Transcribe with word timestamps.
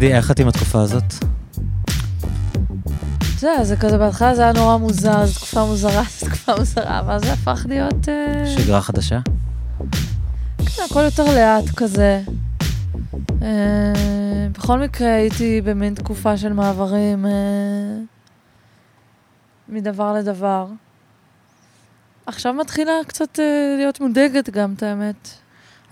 תגידי, 0.00 0.16
איך 0.16 0.30
את 0.30 0.40
עם 0.40 0.48
התקופה 0.48 0.82
הזאת? 0.82 1.04
יודע, 3.42 3.64
זה 3.64 3.76
כזה, 3.76 3.98
בהתחלה 3.98 4.34
זה 4.34 4.42
היה 4.42 4.52
נורא 4.52 4.76
מוזר, 4.76 5.26
זו 5.26 5.34
תקופה 5.34 5.64
מוזרה, 5.64 6.02
זו 6.18 6.26
תקופה 6.26 6.54
מוזרה, 6.58 7.02
ואז 7.06 7.22
זה 7.22 7.32
הפך 7.32 7.66
להיות... 7.68 8.08
אה, 8.08 8.46
שגרה 8.46 8.80
חדשה? 8.80 9.18
כן, 10.58 10.82
הכל 10.90 11.00
יותר 11.00 11.24
לאט 11.24 11.70
כזה. 11.76 12.22
אה, 13.42 14.48
בכל 14.52 14.78
מקרה, 14.78 15.14
הייתי 15.14 15.60
במין 15.60 15.94
תקופה 15.94 16.36
של 16.36 16.52
מעברים 16.52 17.26
אה, 17.26 17.30
מדבר 19.68 20.12
לדבר. 20.12 20.66
עכשיו 22.26 22.54
מתחילה 22.54 22.92
קצת 23.06 23.38
להיות 23.76 24.00
מודאגת 24.00 24.50
גם, 24.50 24.74
את 24.76 24.82
האמת. 24.82 25.28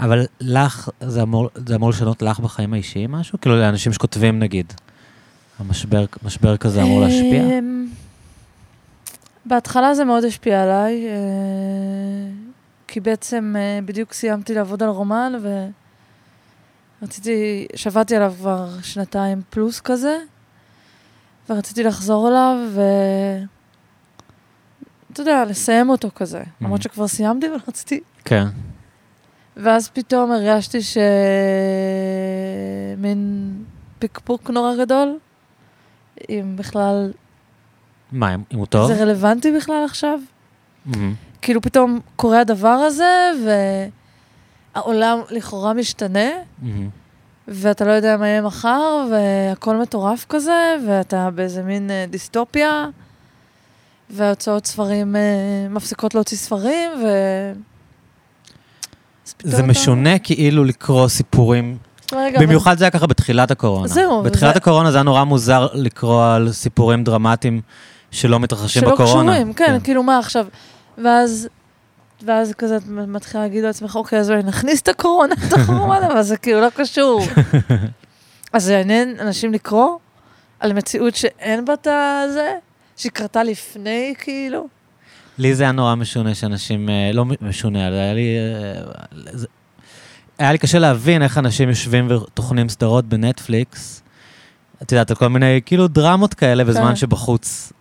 אבל 0.01 0.27
לך, 0.41 0.89
זה 1.01 1.23
אמור, 1.23 1.49
זה 1.67 1.75
אמור 1.75 1.91
לשנות 1.91 2.23
לך 2.23 2.41
בחיים 2.41 2.73
האישיים 2.73 3.13
משהו? 3.13 3.41
כאילו 3.41 3.57
לאנשים 3.57 3.93
שכותבים 3.93 4.39
נגיד, 4.39 4.73
המשבר 5.59 6.05
משבר 6.23 6.57
כזה 6.57 6.83
אמור 6.83 7.01
להשפיע? 7.01 7.43
אמ, 7.43 7.87
בהתחלה 9.45 9.95
זה 9.95 10.05
מאוד 10.05 10.25
השפיע 10.25 10.63
עליי, 10.63 11.07
אה, 11.09 11.15
כי 12.89 13.01
בעצם 13.01 13.55
אה, 13.59 13.79
בדיוק 13.85 14.13
סיימתי 14.13 14.55
לעבוד 14.55 14.83
על 14.83 14.89
רומן, 14.89 15.33
ורציתי, 17.03 17.67
שבעתי 17.75 18.17
עליו 18.17 18.35
כבר 18.39 18.69
שנתיים 18.83 19.43
פלוס 19.51 19.81
כזה, 19.81 20.19
ורציתי 21.51 21.83
לחזור 21.83 22.29
אליו, 22.29 22.57
ו... 22.71 22.81
אתה 25.13 25.23
יודע, 25.23 25.45
לסיים 25.45 25.91
אותו 25.91 26.09
כזה. 26.15 26.43
למרות 26.61 26.83
שכבר 26.83 27.09
סיימתי, 27.09 27.47
אבל 27.47 27.57
רציתי... 27.69 28.01
כן. 28.25 28.45
ואז 29.59 29.89
פתאום 29.89 30.33
הרגשתי 30.33 30.79
שמין 32.93 33.53
פקפוק 33.99 34.51
נורא 34.51 34.77
גדול, 34.77 35.19
אם 36.29 36.53
בכלל 36.57 37.13
מה, 38.13 38.35
אם 38.35 38.59
הוא 38.59 38.67
טוב? 38.67 38.93
זה 38.93 39.03
רלוונטי 39.03 39.53
בכלל 39.53 39.85
עכשיו? 39.85 40.19
מהמם. 40.87 41.15
כאילו 41.43 41.63
פתאום 41.63 42.01
קורה 42.17 42.41
הדבר 42.41 42.69
הזה, 42.69 43.31
והעולם 44.75 45.19
לכאורה 45.31 45.73
משתנה, 45.73 46.29
מהמם. 46.63 46.89
ואתה 47.49 47.85
לא 47.85 47.93
יודע 47.93 48.17
מה 48.17 48.29
יהיה 48.29 48.43
מחר, 48.43 49.07
והכל 49.11 49.77
מטורף 49.77 50.27
כזה, 50.29 50.77
ואתה 50.87 51.31
באיזה 51.31 51.63
מין 51.63 51.91
אה, 51.91 52.05
דיסטופיה, 52.11 52.89
וההוצאות 54.11 54.67
ספרים 54.67 55.17
אה, 55.17 55.21
מפסיקות 55.71 56.15
להוציא 56.15 56.37
ספרים, 56.37 56.91
ו... 57.05 57.07
זה 59.43 59.63
משונה 59.63 60.19
כאילו 60.19 60.65
לקרוא 60.65 61.09
סיפורים, 61.09 61.77
רגע, 62.13 62.37
אבל- 62.39 62.47
במיוחד 62.47 62.79
זה 62.79 62.85
היה 62.85 62.91
ככה 62.91 63.07
בתחילת 63.07 63.51
הקורונה. 63.51 63.89
זהו, 63.89 64.23
בתחילת 64.23 64.55
זה- 64.55 64.59
הקורונה 64.59 64.91
זה 64.91 64.97
היה 64.99 65.03
נורא 65.03 65.25
מוזר 65.25 65.69
לקרוא 65.75 66.25
על 66.25 66.53
סיפורים 66.53 67.05
דרמטיים 67.05 67.61
שלא 68.11 68.41
מתרחשים 68.41 68.83
שלא 68.83 68.93
בקורונה. 68.95 69.33
קשורים, 69.33 69.53
כן, 69.53 69.79
כאילו 69.85 70.03
מה 70.03 70.19
עכשיו? 70.19 70.47
ואז, 71.05 71.49
ואז 72.23 72.53
כזה 72.53 72.77
את 72.77 72.83
מתחילה 72.89 73.43
להגיד 73.43 73.65
לעצמך, 73.65 73.97
אוקיי, 73.97 74.19
אז 74.19 74.31
אולי 74.31 74.43
נכניס 74.43 74.81
את 74.81 74.89
הקורונה 74.89 75.35
לתוך 75.47 75.69
הרומן, 75.69 76.01
אבל 76.13 76.23
זה 76.23 76.37
כאילו 76.37 76.61
לא 76.61 76.69
קשור. 76.75 77.21
אז 78.53 78.65
זה 78.65 78.73
יעניין 78.73 79.15
אנשים 79.21 79.53
לקרוא 79.53 79.97
על 80.61 80.73
מציאות 80.73 81.15
שאין 81.17 81.65
בה 81.65 81.73
את 81.75 81.87
הזה, 81.87 82.53
שהיא 82.97 83.13
קרתה 83.13 83.43
לפני, 83.43 84.15
כאילו. 84.19 84.67
לי 85.39 85.55
זה 85.55 85.63
היה 85.63 85.73
נורא 85.73 85.95
משונה 85.95 86.35
שאנשים, 86.35 86.89
אה, 86.89 87.11
לא 87.15 87.25
משונה, 87.41 87.89
היה 87.89 88.15
לי... 88.15 88.37
אה, 88.39 88.83
זה- 89.33 89.47
היה 90.39 90.53
לי 90.53 90.59
קשה 90.59 90.79
להבין 90.79 91.23
איך 91.23 91.39
אנשים 91.39 91.69
יושבים 91.69 92.09
וטוחנים 92.11 92.69
סדרות 92.69 93.05
בנטפליקס. 93.05 94.03
את 94.83 94.93
יודעת, 94.93 95.13
כל 95.13 95.29
מיני 95.29 95.61
כאילו 95.67 95.89
דרמות 95.89 96.35
כאלה, 96.35 96.65
בזמן 96.65 96.89
כן. 96.89 96.97
שבחוץ 96.97 97.73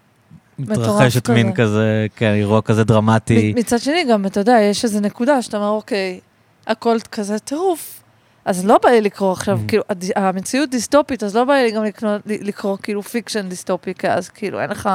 מתרחשת 0.59 1.29
מין 1.29 1.53
כזה. 1.53 2.07
כן, 2.15 2.33
אירוע 2.33 2.61
כזה 2.61 2.83
דרמטי. 2.83 3.53
מצד 3.55 3.79
שני, 3.79 4.05
גם, 4.11 4.25
אתה 4.25 4.39
יודע, 4.39 4.57
יש 4.61 4.83
איזו 4.83 4.99
נקודה 4.99 5.41
שאתה 5.41 5.57
אומר, 5.57 5.69
אוקיי, 5.69 6.19
הכל 6.67 6.97
כזה 7.11 7.39
טירוף. 7.39 8.03
אז 8.45 8.65
לא 8.65 8.77
בא 8.83 8.89
לי 8.89 9.01
לקרוא 9.01 9.31
עכשיו, 9.31 9.59
Mm. 9.65 9.67
כאילו, 9.67 9.83
המציאות 10.15 10.69
דיסטופית, 10.69 11.23
אז 11.23 11.35
לא 11.35 11.43
בא 11.43 11.53
לי 11.53 11.71
גם 11.71 11.83
לקרוא 12.25 12.77
כאילו 12.83 13.03
fiction 13.03 13.49
דיסטופי, 13.49 13.93
כי 13.93 14.07
אז 14.09 14.29
כאילו 14.29 14.61
אין 14.61 14.69
לך, 14.69 14.89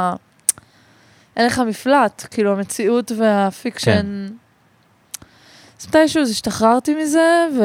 אין 1.37 1.47
לך 1.47 1.59
מפלט, 1.59 2.27
כאילו 2.31 2.53
המציאות 2.53 3.13
וה 3.19 3.41
fiction. 3.41 4.29
אז 5.81 5.87
מתישהו 5.89 6.23
השתחררתי 6.23 6.95
מזה, 6.95 7.47
ו... 7.59 7.63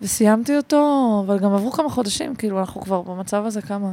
וסיימתי 0.00 0.56
אותו, 0.56 1.22
אבל 1.26 1.38
גם 1.38 1.54
עברו 1.54 1.72
כמה 1.72 1.90
חודשים, 1.90 2.34
כאילו, 2.34 2.60
אנחנו 2.60 2.80
כבר 2.80 3.02
במצב 3.02 3.44
הזה 3.46 3.62
כמה? 3.62 3.88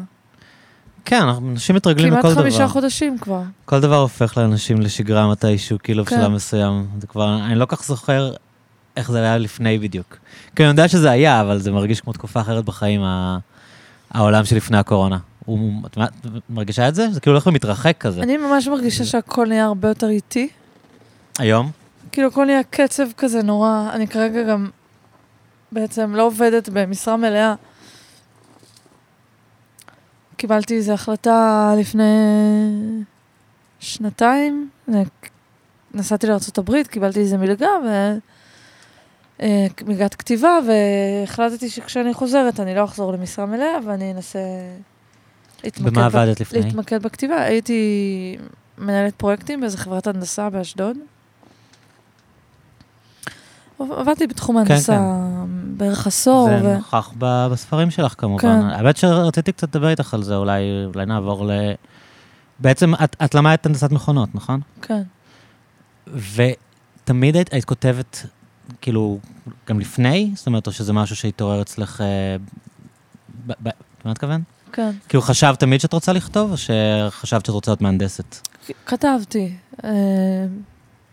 כן, 1.05 1.21
אנחנו- 1.21 1.49
אנשים 1.51 1.75
מתרגלים 1.75 2.09
כמעט 2.11 2.25
לכל 2.25 2.33
דבר. 2.33 2.41
חמישה 2.41 2.67
חודשים 2.67 3.17
כבר. 3.17 3.41
כל 3.65 3.79
דבר 3.79 3.95
הופך 4.01 4.37
לאנשים 4.37 4.81
לשגרה 4.81 5.31
מתישהו, 5.31 5.77
כאילו 5.83 6.05
כן. 6.05 6.17
בשלב 6.17 6.31
מסוים. 6.31 6.87
זה 6.99 7.07
כבר, 7.07 7.35
אני 7.45 7.55
לא 7.55 7.65
כך 7.65 7.83
זוכר 7.83 8.31
איך 8.97 9.11
זה 9.11 9.19
היה 9.19 9.37
לפני 9.37 9.79
בדיוק. 9.79 10.17
כי 10.55 10.63
אני 10.63 10.69
יודע 10.71 10.87
שזה 10.87 11.11
היה, 11.11 11.41
אבל 11.41 11.57
זה 11.57 11.71
מרגיש 11.71 12.01
כמו 12.01 12.13
תקופה 12.13 12.41
אחרת 12.41 12.65
בחיים, 12.65 13.01
העולם 14.11 14.45
שלפני 14.45 14.77
הקורונה. 14.77 15.17
הוא, 15.49 15.71
את 15.85 15.97
מרגישה 16.49 16.87
את 16.87 16.95
זה? 16.95 17.11
זה 17.11 17.19
כאילו 17.19 17.35
הולך 17.35 17.47
ומתרחק 17.47 17.97
כזה. 17.99 18.21
אני 18.21 18.37
ממש 18.37 18.67
מרגישה 18.67 19.05
שהכל 19.05 19.47
נהיה 19.47 19.65
הרבה 19.65 19.87
יותר 19.87 20.09
איטי. 20.09 20.49
היום? 21.39 21.71
כאילו, 22.11 22.27
הכל 22.27 22.45
נהיה 22.45 22.63
קצב 22.63 23.07
כזה 23.17 23.43
נורא. 23.43 23.89
אני 23.93 24.07
כרגע 24.07 24.43
גם 24.43 24.69
בעצם 25.71 26.15
לא 26.15 26.25
עובדת 26.25 26.69
במשרה 26.69 27.17
מלאה. 27.17 27.55
קיבלתי 30.37 30.75
איזו 30.75 30.93
החלטה 30.93 31.73
לפני 31.79 32.03
שנתיים. 33.79 34.69
נסעתי 35.93 36.27
לארה"ב, 36.27 36.83
קיבלתי 36.83 37.19
איזו 37.19 37.37
מלגה, 37.37 37.69
ו... 37.85 38.17
אה, 39.41 39.67
מלגת 39.85 40.15
כתיבה, 40.15 40.59
והחלטתי 40.67 41.69
שכשאני 41.69 42.13
חוזרת 42.13 42.59
אני 42.59 42.75
לא 42.75 42.83
אחזור 42.83 43.13
למשרה 43.13 43.45
מלאה, 43.45 43.77
ואני 43.85 44.11
אנסה 44.11 44.39
במה 45.83 46.05
עבדת 46.05 46.39
לפני? 46.39 46.61
להתמקד 46.61 47.03
בכתיבה. 47.03 47.41
הייתי 47.41 48.37
מנהלת 48.77 49.15
פרויקטים 49.15 49.61
באיזו 49.61 49.77
חברת 49.77 50.07
הנדסה 50.07 50.49
באשדוד. 50.49 50.97
עבדתי 53.79 54.27
בתחום 54.27 54.57
ההנדסה 54.57 54.99
בערך 55.77 56.07
עשור. 56.07 56.49
כן, 56.49 56.63
זה 56.63 56.69
ו... 56.69 56.77
נוכח 56.77 57.11
ב- 57.17 57.47
בספרים 57.51 57.91
שלך 57.91 58.15
כמובן. 58.17 58.41
כן. 58.41 58.61
האמת 58.61 58.97
שרציתי 58.97 59.51
קצת 59.51 59.75
לדבר 59.75 59.89
איתך 59.89 60.13
על 60.13 60.23
זה, 60.23 60.35
אולי, 60.35 60.61
אולי 60.93 61.05
נעבור 61.05 61.45
ל... 61.45 61.51
בעצם 62.59 62.93
את, 63.03 63.15
את 63.25 63.35
למדת 63.35 63.65
הנדסת 63.65 63.91
מכונות, 63.91 64.29
נכון? 64.35 64.61
כן. 64.81 65.01
ותמיד 66.35 67.35
היית, 67.35 67.53
היית 67.53 67.65
כותבת, 67.65 68.25
כאילו, 68.81 69.19
גם 69.67 69.79
לפני? 69.79 70.31
זאת 70.35 70.47
אומרת, 70.47 70.67
או 70.67 70.71
שזה 70.71 70.93
משהו 70.93 71.15
שהתעורר 71.15 71.61
אצלך... 71.61 72.01
אה, 72.01 72.35
ב- 73.47 73.53
ב- 73.63 73.69
מה 74.05 74.11
את 74.11 74.23
מתכוון? 74.23 74.41
כן. 74.73 74.91
כאילו, 75.09 75.21
חשבת 75.21 75.59
תמיד 75.59 75.81
שאת 75.81 75.93
רוצה 75.93 76.13
לכתוב, 76.13 76.51
או 76.51 76.57
שחשבת 76.57 77.45
שאת 77.45 77.53
רוצה 77.53 77.71
להיות 77.71 77.81
מהנדסת? 77.81 78.47
כתבתי. 78.85 79.53
אה, 79.83 79.89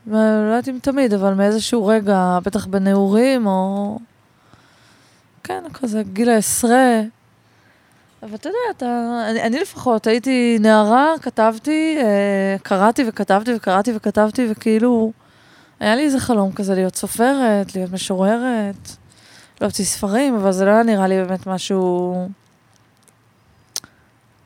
לא 0.06 0.16
יודעת 0.16 0.68
אם 0.68 0.78
תמיד, 0.82 1.14
אבל 1.14 1.34
מאיזשהו 1.34 1.86
רגע, 1.86 2.38
בטח 2.44 2.66
בנעורים, 2.66 3.46
או... 3.46 3.98
כן, 5.44 5.64
כזה 5.74 6.02
גיל 6.12 6.28
העשרה. 6.30 7.00
אבל 8.22 8.34
אתה 8.34 8.48
יודע, 8.48 8.58
אתה, 8.76 9.22
אני, 9.30 9.42
אני 9.42 9.60
לפחות 9.60 10.06
הייתי 10.06 10.58
נערה, 10.60 11.14
כתבתי, 11.22 11.96
אה, 12.00 12.56
קראתי 12.62 13.04
וכתבתי 13.08 13.54
וקראתי 13.54 13.92
וכתבתי, 13.96 14.46
וכאילו, 14.50 15.12
היה 15.80 15.96
לי 15.96 16.02
איזה 16.02 16.20
חלום 16.20 16.52
כזה 16.52 16.74
להיות 16.74 16.96
סופרת, 16.96 17.74
להיות 17.74 17.92
משוררת, 17.92 18.90
להוציא 19.60 19.84
ספרים, 19.84 20.34
אבל 20.34 20.52
זה 20.52 20.64
לא 20.64 20.70
היה 20.70 20.82
נראה 20.82 21.06
לי 21.06 21.24
באמת 21.24 21.46
משהו 21.46 22.14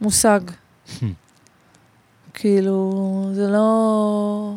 מושג. 0.00 0.40
כאילו, 2.34 3.30
זה 3.32 3.48
לא... 3.48 4.54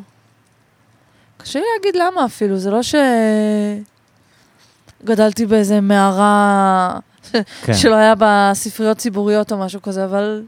קשה 1.37 1.59
לי 1.59 1.65
להגיד 1.77 1.95
למה 1.95 2.25
אפילו, 2.25 2.57
זה 2.57 2.71
לא 2.71 2.79
שגדלתי 5.03 5.45
באיזה 5.45 5.81
מערה 5.81 6.99
כן. 7.31 7.73
שלא 7.81 7.95
היה 7.95 8.15
בה 8.15 8.51
ספריות 8.53 8.97
ציבוריות 8.97 9.51
או 9.51 9.57
משהו 9.57 9.81
כזה, 9.81 10.05
אבל 10.05 10.43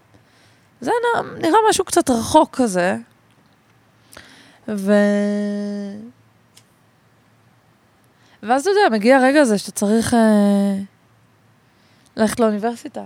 זה 0.82 0.92
נראה, 0.92 1.32
נראה 1.38 1.60
משהו 1.70 1.86
קצת 1.86 2.10
רחוק 2.10 2.56
כזה. 2.56 2.96
ו... 4.68 4.94
ואז 8.44 8.62
אתה 8.62 8.70
יודע, 8.70 8.96
מגיע 8.96 9.18
הרגע 9.18 9.42
הזה 9.42 9.58
שאתה 9.58 9.72
צריך 9.72 10.14
אה, 10.14 10.76
ללכת 12.18 12.40
לאוניברסיטה. 12.40 13.04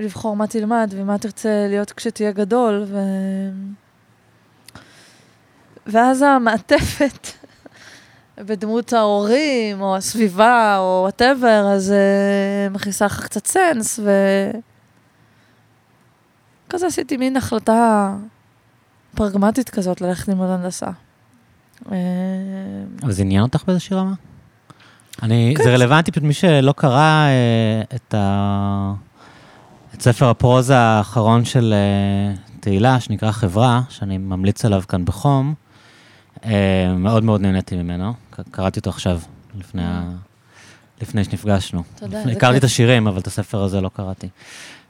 ולבחור 0.00 0.36
מה 0.36 0.46
תלמד 0.46 0.94
ומה 0.96 1.18
תרצה 1.18 1.66
להיות 1.68 1.92
כשתהיה 1.92 2.32
גדול, 2.32 2.84
ו... 2.86 2.98
ואז 5.86 6.22
המעטפת 6.22 7.26
בדמות 8.46 8.92
ההורים, 8.92 9.80
או 9.80 9.96
הסביבה, 9.96 10.76
או 10.78 11.00
whatever, 11.02 11.72
אז 11.74 11.92
uh, 11.92 12.74
מכניסה 12.74 13.06
לך 13.06 13.24
קצת 13.24 13.46
sense, 13.46 13.98
ו... 13.98 14.10
כזה 16.68 16.86
עשיתי 16.86 17.16
מין 17.16 17.36
החלטה 17.36 18.14
פרגמטית 19.16 19.70
כזאת 19.70 20.00
ללכת 20.00 20.28
ללמוד 20.28 20.50
הנדסה. 20.50 20.90
אה, 21.92 21.96
אבל 23.02 23.12
זה 23.12 23.22
עניין 23.22 23.42
אותך 23.42 23.64
באיזושהי 23.66 23.96
רמה? 23.96 24.14
אני, 25.22 25.54
כן. 25.56 25.64
זה 25.64 25.70
רלוונטי, 25.70 26.10
פשוט 26.10 26.24
מי 26.24 26.32
שלא 26.32 26.72
קרא 26.72 27.26
אה, 27.26 27.82
את, 27.96 28.14
ה, 28.14 28.92
את 30.00 30.04
ספר 30.04 30.28
הפרוזה 30.30 30.76
האחרון 30.78 31.44
של 31.44 31.74
אה, 31.76 32.34
תהילה, 32.60 33.00
שנקרא 33.00 33.30
חברה, 33.30 33.80
שאני 33.88 34.18
ממליץ 34.18 34.64
עליו 34.64 34.82
כאן 34.88 35.04
בחום, 35.04 35.54
אה, 36.44 36.94
מאוד 36.96 37.24
מאוד 37.24 37.40
נהניתי 37.40 37.76
ממנו. 37.76 38.12
קראתי 38.50 38.78
אותו 38.78 38.90
עכשיו, 38.90 39.20
לפני, 39.58 39.82
ה, 39.84 40.02
לפני 41.02 41.24
שנפגשנו. 41.24 41.82
תודה, 41.98 42.20
לפני- 42.20 42.32
הכרתי 42.32 42.58
את. 42.58 42.64
השירים, 42.64 43.06
אבל 43.06 43.18
את 43.20 43.26
הספר 43.26 43.62
הזה 43.62 43.80
לא 43.80 43.90
קראתי. 43.94 44.28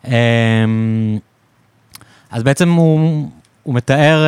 אה, 0.07 0.65
אז 2.31 2.43
בעצם 2.43 2.73
הוא, 2.73 3.29
הוא 3.63 3.75
מתאר... 3.75 4.27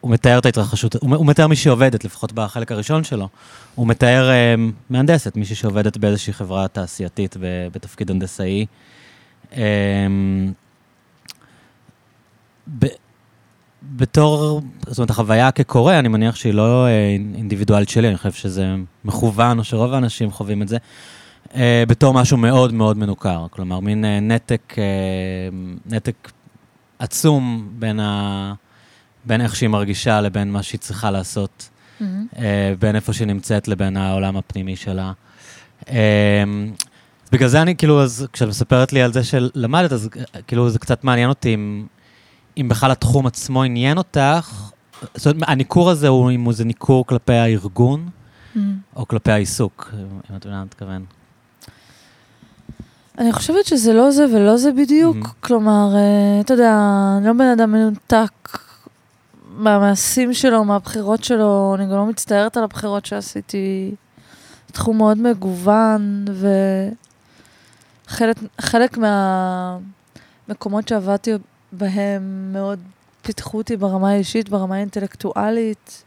הוא 0.00 0.10
מתאר 0.10 0.38
את 0.38 0.46
ההתרחשות, 0.46 0.94
הוא, 0.94 1.16
הוא 1.16 1.26
מתאר 1.26 1.46
מישהי 1.46 1.70
עובדת, 1.70 2.04
לפחות 2.04 2.32
בחלק 2.32 2.72
הראשון 2.72 3.04
שלו. 3.04 3.28
הוא 3.74 3.86
מתאר 3.86 4.30
אה, 4.30 4.54
מהנדסת, 4.90 5.36
מישהי 5.36 5.56
שעובדת 5.56 5.96
באיזושהי 5.96 6.32
חברה 6.32 6.68
תעשייתית 6.68 7.36
ב- 7.40 7.68
בתפקיד 7.72 8.10
הנדסאי. 8.10 8.66
אה, 9.52 10.06
ב, 12.78 12.86
בתור, 13.82 14.60
זאת 14.86 14.98
אומרת, 14.98 15.10
החוויה 15.10 15.50
כקורא, 15.50 15.98
אני 15.98 16.08
מניח 16.08 16.36
שהיא 16.36 16.54
לא 16.54 16.86
אה, 16.86 17.16
אינדיבידואלית 17.34 17.88
שלי, 17.88 18.08
אני 18.08 18.16
חושב 18.16 18.32
שזה 18.32 18.74
מכוון, 19.04 19.58
או 19.58 19.64
שרוב 19.64 19.94
האנשים 19.94 20.30
חווים 20.30 20.62
את 20.62 20.68
זה, 20.68 20.76
אה, 21.54 21.84
בתור 21.88 22.14
משהו 22.14 22.36
מאוד 22.36 22.74
מאוד 22.74 22.98
מנוכר. 22.98 23.46
כלומר, 23.50 23.80
מין 23.80 24.04
אה, 24.04 24.20
נתק, 24.20 24.74
נתק 25.86 26.32
עצום 26.98 27.68
בין, 27.78 28.00
ה, 28.00 28.54
בין 29.24 29.40
איך 29.40 29.56
שהיא 29.56 29.68
מרגישה 29.68 30.20
לבין 30.20 30.52
מה 30.52 30.62
שהיא 30.62 30.80
צריכה 30.80 31.10
לעשות. 31.10 31.68
אה, 32.38 32.74
בין 32.78 32.96
איפה 32.96 33.12
שהיא 33.12 33.26
נמצאת 33.26 33.68
לבין 33.68 33.96
העולם 33.96 34.36
הפנימי 34.36 34.76
שלה. 34.76 35.12
אז 37.26 37.30
בגלל 37.30 37.48
זה 37.48 37.62
אני, 37.62 37.76
כאילו, 37.76 38.02
אז 38.02 38.26
כשאת 38.32 38.48
מספרת 38.48 38.92
לי 38.92 39.02
על 39.02 39.12
זה 39.12 39.24
שלמדת, 39.24 39.92
אז 39.92 40.08
אה, 40.16 40.42
כאילו 40.42 40.70
זה 40.70 40.78
קצת 40.78 41.04
מעניין 41.04 41.28
אותי 41.28 41.54
אם, 41.54 41.86
אם 42.56 42.68
בכלל 42.68 42.90
התחום 42.90 43.26
עצמו 43.26 43.62
עניין 43.62 43.98
אותך. 43.98 44.70
זאת 45.14 45.34
אומרת, 45.34 45.48
הניכור 45.48 45.90
הזה 45.90 46.08
הוא, 46.08 46.30
אם 46.30 46.52
זה 46.52 46.64
ניכור 46.64 47.06
כלפי 47.06 47.32
הארגון, 47.32 48.08
מהמם. 48.54 48.76
או 48.96 49.08
כלפי 49.08 49.32
העיסוק, 49.32 49.90
אם 50.30 50.36
את 50.36 50.46
מבינה 50.46 50.56
מה 50.56 50.60
אני 50.60 50.66
מתכוון. 50.66 51.04
אני 53.18 53.32
חושבת 53.32 53.66
שזה 53.66 53.92
לא 53.92 54.10
זה 54.10 54.24
ולא 54.24 54.56
זה 54.56 54.72
בדיוק. 54.72 55.16
מהמם. 55.16 55.30
כלומר, 55.40 55.88
אה, 55.94 56.40
אתה 56.40 56.54
יודע, 56.54 56.78
אני 57.18 57.26
לא 57.26 57.32
בן 57.32 57.48
אדם 57.48 57.72
מנותק 57.72 58.58
מהמעשים 59.56 60.34
שלו, 60.34 60.64
מהבחירות 60.64 61.24
שלו, 61.24 61.74
אני 61.78 61.84
גם 61.84 61.96
לא 61.96 62.06
מצטערת 62.06 62.56
על 62.56 62.64
הבחירות 62.64 63.06
שעשיתי. 63.06 63.94
תחום 64.72 64.96
מאוד 64.96 65.18
מגוון, 65.18 66.24
וחלק 66.28 67.05
חלק 68.60 68.98
מהמקומות 68.98 70.88
שעבדתי 70.88 71.32
בהם 71.72 72.52
מאוד 72.52 72.80
פיתחו 73.22 73.58
אותי 73.58 73.76
ברמה 73.76 74.10
האישית, 74.10 74.48
ברמה 74.48 74.74
האינטלקטואלית. 74.74 76.04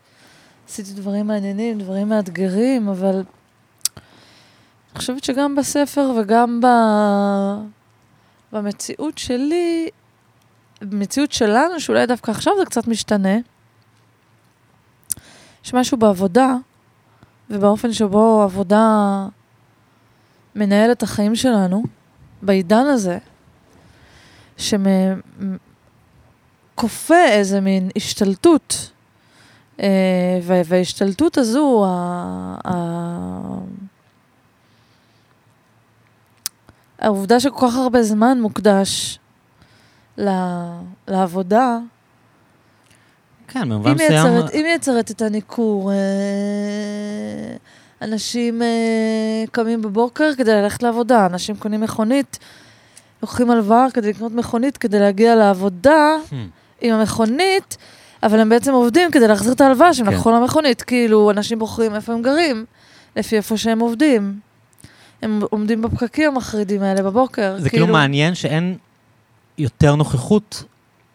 עשיתי 0.67 0.93
דברים 0.93 1.27
מעניינים, 1.27 1.79
דברים 1.79 2.09
מאתגרים, 2.09 2.89
אבל 2.89 3.15
אני 3.15 4.95
חושבת 4.95 5.23
שגם 5.23 5.55
בספר 5.55 6.11
וגם 6.19 6.61
ב... 6.61 6.67
במציאות 8.51 9.17
שלי, 9.17 9.89
במציאות 10.81 11.31
שלנו, 11.31 11.79
שאולי 11.79 12.05
דווקא 12.05 12.31
עכשיו 12.31 12.53
זה 12.59 12.65
קצת 12.65 12.87
משתנה, 12.87 13.37
יש 15.65 15.73
משהו 15.73 15.97
בעבודה 15.97 16.53
ובאופן 17.49 17.93
שבו 17.93 18.41
עבודה 18.41 19.25
מנהל 20.55 20.91
את 20.91 21.03
החיים 21.03 21.35
שלנו, 21.35 21.83
בעידן 22.41 22.85
הזה, 22.85 23.17
שכופה 26.75 27.25
איזה 27.29 27.61
מין 27.61 27.89
השתלטות. 27.95 28.91
אה, 29.79 29.87
וה- 30.43 30.61
וההשתלטות 30.65 31.37
הזו, 31.37 31.85
העובדה 36.99 37.39
שכל 37.39 37.67
כך 37.69 37.75
הרבה 37.75 38.03
זמן 38.03 38.41
מוקדש 38.41 39.19
לעבודה, 41.07 41.77
כן, 43.47 43.69
במובן 43.69 43.91
מסוים... 43.91 44.25
היא 44.53 44.63
מייצרת 44.63 45.11
את 45.11 45.21
הניכור. 45.21 45.91
אנשים 48.01 48.61
אה, 48.61 48.67
קמים 49.51 49.81
בבוקר 49.81 50.31
כדי 50.37 50.51
ללכת 50.51 50.83
לעבודה, 50.83 51.25
אנשים 51.25 51.55
קונים 51.55 51.81
מכונית, 51.81 52.39
לוקחים 53.21 53.51
הלוואה 53.51 53.85
כדי 53.93 54.09
לקנות 54.09 54.31
מכונית 54.31 54.77
כדי 54.77 54.99
להגיע 54.99 55.35
לעבודה 55.35 56.15
Hmm. 56.29 56.33
עם 56.81 56.93
המכונית, 56.93 57.77
אבל 58.23 58.39
הם 58.39 58.49
בעצם 58.49 58.73
עובדים 58.73 59.11
כדי 59.11 59.27
להחזיר 59.27 59.53
את 59.53 59.61
ההלוואה 59.61 59.93
שהם 59.93 60.05
כן. 60.05 60.13
לקחו 60.13 60.31
למכונית. 60.31 60.81
כאילו, 60.81 61.31
אנשים 61.31 61.59
בוחרים 61.59 61.95
איפה 61.95 62.13
הם 62.13 62.21
גרים, 62.21 62.65
לפי 63.15 63.35
איפה 63.35 63.57
שהם 63.57 63.79
עובדים. 63.79 64.39
הם 65.21 65.39
עומדים 65.49 65.81
בפקקים 65.81 66.31
המחרידים 66.31 66.81
האלה 66.83 67.03
בבוקר. 67.03 67.55
זה 67.57 67.69
כאילו 67.69 67.87
מעניין 67.87 68.35
שאין 68.35 68.77
יותר 69.57 69.95
נוכחות 69.95 70.63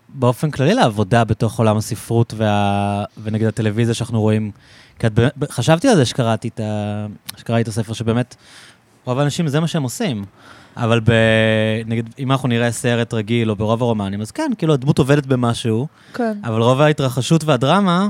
באופן 0.08 0.50
כללי 0.50 0.75
לעבודה 0.75 1.25
בתוך 1.25 1.58
עולם 1.58 1.76
הספרות 1.76 2.34
וה... 2.37 3.04
ונגיד 3.22 3.46
הטלוויזיה 3.46 3.94
שאנחנו 3.94 4.20
רואים. 4.20 4.50
כי 4.99 5.06
את 5.06 5.14
באמת, 5.14 5.32
חשבתי 5.50 5.88
על 5.88 5.96
זה 5.96 6.05
שקראתי 6.05 6.49
את, 6.49 6.61
ה... 6.61 7.06
שקראתי 7.37 7.62
את 7.62 7.69
הספר, 7.69 7.93
שבאמת 7.93 8.37
רוב 9.05 9.19
האנשים 9.19 9.49
זה 9.49 9.61
מה 9.61 9.66
שהם 9.66 9.83
עושים. 9.83 10.25
אבל 10.76 11.00
ב... 11.00 11.12
נגיד, 11.87 12.11
אם 12.18 12.33
אנחנו 12.33 12.49
נראה 12.49 12.73
סרט 12.73 13.14
רגיל 13.14 13.50
או 13.50 13.57
ברוב 13.57 13.83
הרומנים, 13.83 14.21
אז 14.21 14.30
כן, 14.30 14.50
כאילו 14.59 14.75
הדמות 14.75 14.99
עובדת 14.99 15.26
במשהו, 15.26 15.87
כן. 16.14 16.33
אבל 16.45 16.62
רוב 16.62 16.80
ההתרחשות 16.80 17.45
והדרמה 17.45 18.09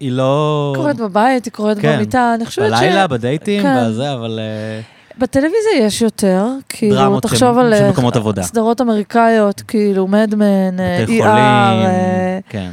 היא 0.00 0.12
לא... 0.12 0.72
קורית 0.76 0.96
בבית, 0.96 1.44
היא 1.44 1.52
קורית 1.52 1.78
כן. 1.78 1.96
במיטה. 1.96 2.34
אני 2.34 2.46
חושבת 2.46 2.70
ש... 2.70 2.70
בלילה, 2.70 3.06
בדייטים, 3.06 3.62
כן. 3.62 3.86
בזה, 3.86 4.12
אבל... 4.12 4.40
אה, 4.42 4.80
בטלוויזיה 5.18 5.72
יש 5.80 6.02
יותר, 6.02 6.46
כאילו, 6.68 7.20
תחשוב 7.20 7.58
על 7.58 7.74
של 7.76 7.84
אה, 7.84 7.90
מקומות 7.90 8.16
עבודה. 8.16 8.42
סדרות 8.42 8.80
אמריקאיות, 8.80 9.60
כאילו, 9.60 10.06
מדמן, 10.06 10.76
בתי 11.02 11.20
ER, 11.20 11.22
חולים, 11.22 11.86
אה, 11.86 12.38
כן. 12.48 12.70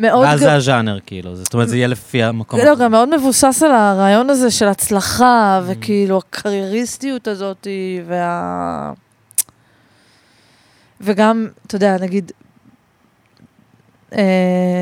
מאוד... 0.00 0.26
ואז 0.26 0.40
זה 0.40 0.54
הז'אנר, 0.54 0.98
כאילו, 1.06 1.36
זאת 1.36 1.54
אומרת, 1.54 1.68
זה 1.68 1.76
יהיה 1.76 1.86
לפי 1.86 2.22
המקום. 2.22 2.60
לא, 2.60 2.76
גם 2.76 2.90
מאוד 2.90 3.16
מבוסס 3.16 3.62
על 3.62 3.72
הרעיון 3.72 4.30
הזה 4.30 4.50
של 4.50 4.68
הצלחה, 4.68 5.60
וכאילו 5.66 6.18
הקרייריסטיות 6.18 7.28
הזאת, 7.28 7.66
וה... 8.06 8.92
וגם, 11.00 11.48
אתה 11.66 11.76
יודע, 11.76 11.96
נגיד, 12.00 12.32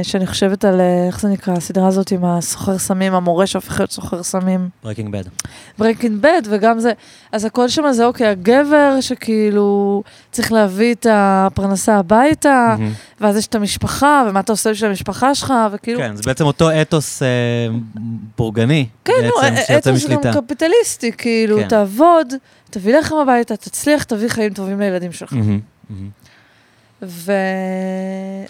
שאני 0.03 0.27
חושבת 0.27 0.65
על, 0.65 0.81
אה, 0.81 1.07
איך 1.07 1.21
זה 1.21 1.29
נקרא, 1.29 1.55
הסדרה 1.55 1.87
הזאת 1.89 2.11
עם 2.11 2.25
הסוחר 2.25 2.79
סמים, 2.79 3.15
המורה 3.15 3.47
שהופך 3.47 3.81
להיות 3.81 3.91
סוחר 3.91 4.23
סמים. 4.23 4.69
ברקינג 4.85 5.13
בד. 5.13 5.25
ברקינג 5.79 6.21
בד, 6.23 6.43
וגם 6.51 6.81
זה, 6.81 6.93
אז 7.33 7.45
הכל 7.45 7.69
שם 7.69 7.93
זה 7.93 8.07
אוקיי, 8.07 8.27
הגבר 8.27 9.01
שכאילו 9.01 10.03
צריך 10.33 10.53
להביא 10.53 10.95
את 10.95 11.07
הפרנסה 11.11 11.97
הביתה, 11.97 12.77
ואז 13.21 13.37
יש 13.37 13.47
את 13.47 13.55
המשפחה, 13.55 14.25
ומה 14.29 14.41
אתה 14.41 14.53
עושה 14.53 14.71
בשביל 14.71 14.91
המשפחה 14.91 15.35
שלך, 15.35 15.53
וכאילו... 15.73 16.01
כן, 16.01 16.17
זה 16.17 16.23
בעצם 16.27 16.45
אותו 16.45 16.71
אתוס 16.83 17.23
אה, 17.23 17.29
בורגני, 18.39 18.87
כן, 19.05 19.13
בעצם, 19.23 19.55
א- 19.55 19.57
שיוצא 19.57 19.79
אתוס 19.79 19.87
גם 19.87 19.95
משליטה. 19.95 20.41
קפיטליסטי, 20.41 21.13
כאילו, 21.13 21.57
כן. 21.59 21.69
תעבוד, 21.69 22.35
תביא 22.71 22.99
לחם 22.99 23.15
הביתה, 23.17 23.57
תצליח, 23.57 24.03
תביא 24.03 24.29
חיים 24.29 24.53
טובים 24.55 24.81
לילדים 24.81 25.13
שלך. 25.13 25.35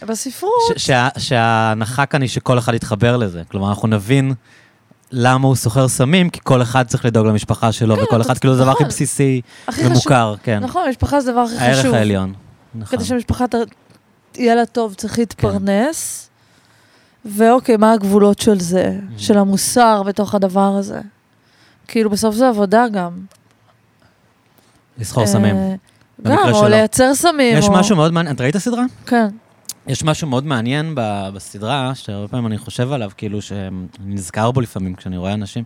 ובספרות, 0.02 0.52
ש- 0.76 0.86
שה- 0.86 1.08
שההנחה 1.18 2.06
כאן 2.06 2.22
היא 2.22 2.28
שכל 2.30 2.58
אחד 2.58 2.74
יתחבר 2.74 3.16
לזה. 3.16 3.42
כלומר, 3.50 3.68
אנחנו 3.68 3.88
נבין 3.88 4.34
למה 5.12 5.46
הוא 5.46 5.56
סוחר 5.56 5.88
סמים, 5.88 6.30
כי 6.30 6.40
כל 6.44 6.62
אחד 6.62 6.86
צריך 6.86 7.04
לדאוג 7.04 7.26
למשפחה 7.26 7.72
שלו, 7.72 7.96
כן, 7.96 8.02
וכל 8.02 8.20
אחד, 8.20 8.38
כאילו, 8.38 8.54
זה 8.54 8.62
הדבר 8.62 8.72
הכי 8.72 8.82
נכון. 8.82 8.88
בסיסי 8.88 9.40
הכי 9.68 9.80
חשוב, 9.80 9.92
ומוכר, 9.92 10.34
כן. 10.42 10.58
נכון, 10.64 10.88
משפחה 10.90 11.20
זה 11.20 11.30
הדבר 11.30 11.40
הכי 11.40 11.54
הערך 11.56 11.78
חשוב. 11.78 11.94
העליון. 11.94 12.32
נכון. 12.74 12.98
כדי 12.98 13.06
שהמשפחה 13.06 13.46
ת- 13.46 13.54
יהיה 14.36 14.54
לה 14.54 14.66
טוב, 14.66 14.94
צריך 14.94 15.14
כן. 15.16 15.22
להתפרנס. 15.22 16.24
ואוקיי, 17.24 17.76
מה 17.76 17.92
הגבולות 17.92 18.38
של 18.38 18.60
זה, 18.60 18.96
Mm-hmm. 18.98 19.18
של 19.22 19.38
המוסר 19.38 20.02
בתוך 20.02 20.34
הדבר 20.34 20.74
הזה? 20.78 21.00
כאילו, 21.88 22.10
בסוף 22.10 22.34
זה 22.34 22.48
עבודה 22.48 22.84
גם. 22.92 23.10
לסחור 24.98 25.26
סמים. 25.26 25.56
גם, 26.22 26.36
או. 26.52 26.68
לייצר 26.68 27.14
סמים. 27.14 27.58
יש 27.58 27.64
או... 27.68 27.72
משהו 27.72 27.96
מאוד 27.96 28.12
מעניין, 28.12 28.36
את 28.36 28.40
ראית 28.40 28.56
הסדרה? 28.56 28.84
כן. 29.06 29.28
יש 29.86 30.04
משהו 30.04 30.28
מאוד 30.28 30.46
מעניין 30.46 30.92
ב- 30.94 31.28
בסדרה, 31.34 31.92
שהרבה 31.94 32.28
פעמים 32.28 32.46
אני 32.46 32.58
חושב 32.58 32.92
עליו, 32.92 33.10
כאילו 33.16 33.42
שאני 33.42 33.70
נזכר 34.06 34.50
בו 34.50 34.60
לפעמים 34.60 34.94
כשאני 34.94 35.16
רואה 35.16 35.34
אנשים, 35.34 35.64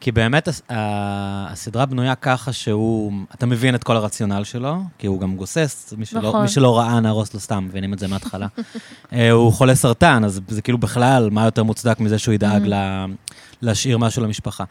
כי 0.00 0.12
באמת 0.12 0.48
הס- 0.48 0.62
ה- 0.70 1.46
הסדרה 1.52 1.86
בנויה 1.86 2.14
ככה 2.14 2.52
שהוא, 2.52 3.12
אתה 3.34 3.46
מבין 3.46 3.74
את 3.74 3.84
כל 3.84 3.96
הרציונל 3.96 4.44
שלו, 4.44 4.76
כי 4.98 5.06
הוא 5.06 5.20
גם 5.20 5.36
גוסס, 5.36 5.94
מי 5.98 6.04
שלא, 6.06 6.20
נכון. 6.28 6.42
מי 6.42 6.48
שלא 6.48 6.78
ראה 6.78 7.00
נהרוס 7.00 7.34
לו 7.34 7.40
סתם, 7.40 7.64
מבינים 7.68 7.92
את 7.92 7.98
זה 7.98 8.08
מההתחלה. 8.08 8.46
אה, 9.12 9.30
הוא 9.30 9.52
חולה 9.52 9.74
סרטן, 9.74 10.24
אז 10.24 10.40
זה 10.48 10.62
כאילו 10.62 10.78
בכלל, 10.78 11.28
מה 11.32 11.44
יותר 11.44 11.62
מוצדק 11.62 12.00
מזה 12.00 12.18
שהוא 12.18 12.34
ידאג 12.34 12.62
Mhm. 12.64 12.68
לה, 12.68 13.06
להשאיר 13.62 13.98
משהו 13.98 14.22
למשפחה. 14.24 14.64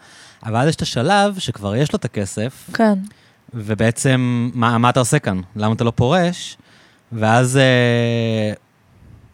אבל 0.46 0.56
אז 0.56 0.68
יש 0.68 0.76
את 0.76 0.82
השלב 0.82 1.38
שכבר 1.38 1.76
יש 1.76 1.92
לו 1.92 1.96
את 1.96 2.04
הכסף, 2.04 2.70
כן, 2.74 2.94
ובעצם, 3.54 4.50
מה, 4.54 4.78
מה 4.78 4.90
אתה 4.90 5.00
עושה 5.00 5.18
כאן? 5.18 5.40
למה 5.56 5.74
אתה 5.74 5.84
לא 5.84 5.90
פורש? 5.96 6.56
ואז 7.12 7.56
אה, 7.56 8.52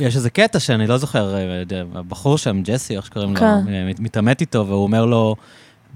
יש 0.06 0.16
איזה 0.16 0.30
קטע 0.30 0.60
שאני 0.60 0.86
לא 0.86 0.96
זוכר, 0.96 1.34
אה, 1.36 1.62
הבחור 1.94 2.38
שם, 2.38 2.62
ג'סי, 2.62 2.96
איך 2.96 3.06
שקוראים 3.06 3.30
לו, 3.34 3.40
כן. 3.40 3.44
אה, 3.46 3.84
מת- 3.88 4.00
מתעמת 4.00 4.40
איתו, 4.40 4.66
והוא 4.66 4.82
אומר 4.82 5.04
לו, 5.06 5.36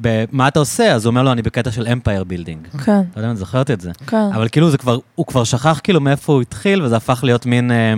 "ב- 0.01 0.25
מה 0.33 0.49
אתה 0.49 0.59
עושה? 0.59 0.93
אז 0.95 1.05
הוא 1.05 1.11
אומר 1.11 1.23
לו, 1.23 1.33
אני 1.33 1.43
בקטע 1.43 1.71
של 1.71 1.87
empire 1.93 2.25
building. 2.25 2.69
כן, 2.85 2.93
לא 2.97 3.03
יודע 3.17 3.27
אם 3.27 3.33
את 3.33 3.37
זוכרת 3.37 3.71
את 3.71 3.81
זה. 3.81 3.91
כן. 4.07 4.31
אבל 4.35 4.49
כאילו 4.49 4.71
זה 4.71 4.79
כבר, 4.79 4.99
הוא 5.15 5.27
כבר 5.27 5.45
שכח 5.45 5.81
כאילו 5.85 6.01
מאיפה 6.01 6.33
הוא 6.33 6.43
התחיל, 6.43 6.83
וזה 6.83 6.97
הפך 6.97 7.21
להיות 7.25 7.47
מין, 7.47 7.71
אה, 7.71 7.95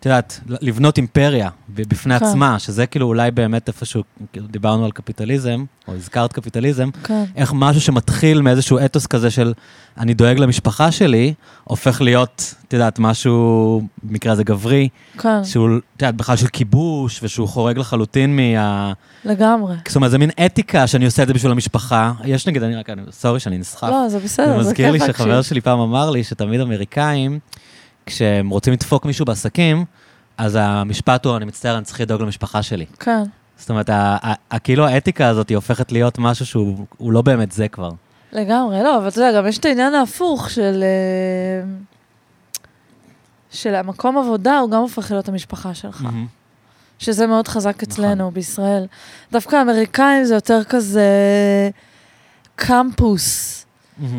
את 0.00 0.06
יודעת, 0.06 0.40
לבנות 0.46 0.96
אימפריה 0.96 1.48
בפני 1.68 2.18
כן. 2.18 2.24
עצמה, 2.26 2.58
שזה 2.58 2.86
כאילו 2.86 3.06
אולי 3.06 3.30
באמת 3.30 3.68
איפשהו, 3.68 4.02
כאילו 4.32 4.46
דיברנו 4.46 4.84
על 4.84 4.90
קפיטליזם, 4.90 5.64
או 5.88 5.94
הזכרת 5.94 6.32
קפיטליזם, 6.32 6.90
כן, 7.04 7.24
איך 7.36 7.52
משהו 7.54 7.80
שמתחיל 7.80 8.42
מאיזשהו 8.42 8.78
אתוס 8.84 9.06
כזה 9.06 9.30
של 9.30 9.52
אני 9.98 10.14
דואג 10.14 10.38
למשפחה 10.38 10.92
שלי, 10.92 11.34
הופך 11.64 12.00
להיות, 12.00 12.54
את 12.68 12.72
יודעת, 12.72 12.98
משהו, 12.98 13.82
במקרה 14.02 14.32
הזה 14.32 14.44
גברי, 14.44 14.88
כן, 15.18 15.44
שהוא, 15.44 15.68
את 15.96 16.02
יודעת, 16.02 16.14
בכלל 16.14 16.36
של 16.36 16.46
כיבוש, 16.46 17.20
ושהוא 17.22 17.48
חורג 17.48 17.78
לחלוטין 17.78 18.36
מה... 18.36 18.92
לגמרי. 19.24 19.76
זאת 19.88 19.96
אומרת, 19.96 20.10
זה 20.10 20.18
מין 20.18 20.30
אתיקה 20.46 20.86
שאני 20.86 21.04
עושה 21.04 21.22
את 21.22 21.28
זה 21.28 21.34
בשביל 21.34 21.52
המשפחה. 21.52 22.12
יש 22.24 22.46
נגיד, 22.48 22.62
אני 22.62 22.76
רק, 22.76 22.88
סורי 23.10 23.40
שאני 23.40 23.58
נסחף. 23.58 23.88
לא, 23.88 24.08
זה 24.08 24.18
בסדר, 24.18 24.46
זה 24.46 24.62
זה 24.62 24.68
מזכיר 24.68 24.90
לי 24.90 25.00
כיף 25.00 25.16
שחבר 25.16 25.26
להקשיב. 25.26 25.48
שלי 25.48 25.60
פעם 25.60 25.80
אמר 25.80 26.10
לי 26.10 26.24
שתמיד 26.24 26.60
אמריקאים, 26.60 27.38
כשהם 28.06 28.48
רוצים 28.48 28.72
לדפוק 28.72 29.04
מישהו 29.04 29.24
בעסקים, 29.24 29.84
אז 30.38 30.58
המשפט 30.60 31.24
הוא, 31.24 31.36
אני 31.36 31.44
מצטער, 31.44 31.76
אני 31.76 31.84
צריך 31.84 32.00
לדאוג 32.00 32.22
למשפחה 32.22 32.62
שלי. 32.62 32.86
כן, 33.00 33.22
זאת 33.58 33.70
אומרת, 33.70 33.90
כאילו 34.64 34.86
האתיקה 34.86 35.28
הזאת 35.28 35.48
היא 35.48 35.56
הופכת 35.56 35.92
להיות 35.92 36.18
משהו 36.18 36.46
שהוא 36.46 36.86
הוא 36.96 37.12
לא 37.12 37.22
באמת 37.22 37.52
זה 37.52 37.68
כבר. 37.68 37.90
לגמרי, 38.32 38.82
לא, 38.82 38.98
אבל 38.98 39.08
אתה 39.08 39.20
יודע, 39.20 39.38
גם 39.38 39.46
יש 39.46 39.58
את 39.58 39.64
העניין 39.64 39.94
ההפוך 39.94 40.50
של... 40.50 40.82
אה, 40.82 41.68
של 43.50 43.74
המקום 43.74 44.18
עבודה, 44.18 44.58
הוא 44.58 44.70
גם 44.70 44.80
הופך 44.80 45.10
להיות 45.10 45.28
המשפחה 45.28 45.74
שלך. 45.74 46.04
שזה 46.98 47.26
מאוד 47.26 47.48
חזק 47.48 47.82
אצלנו 47.82 48.14
נכון. 48.14 48.34
בישראל. 48.34 48.86
דווקא 49.32 49.56
האמריקאים 49.56 50.24
זה 50.24 50.34
יותר 50.34 50.64
כזה 50.64 51.10
קמפוס. 52.56 53.65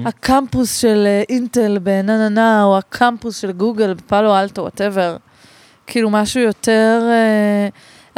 הקמפוס 0.06 0.78
של 0.78 1.04
אה, 1.06 1.24
אינטל 1.30 1.78
בנננה, 1.80 2.64
או 2.64 2.78
הקמפוס 2.78 3.38
של 3.38 3.52
גוגל 3.52 3.94
בפאלו 3.94 4.36
אלטו, 4.36 4.62
whatever. 4.62 5.18
כאילו 5.88 6.10
משהו 6.10 6.42
יותר 6.42 7.02
אה, 7.10 7.68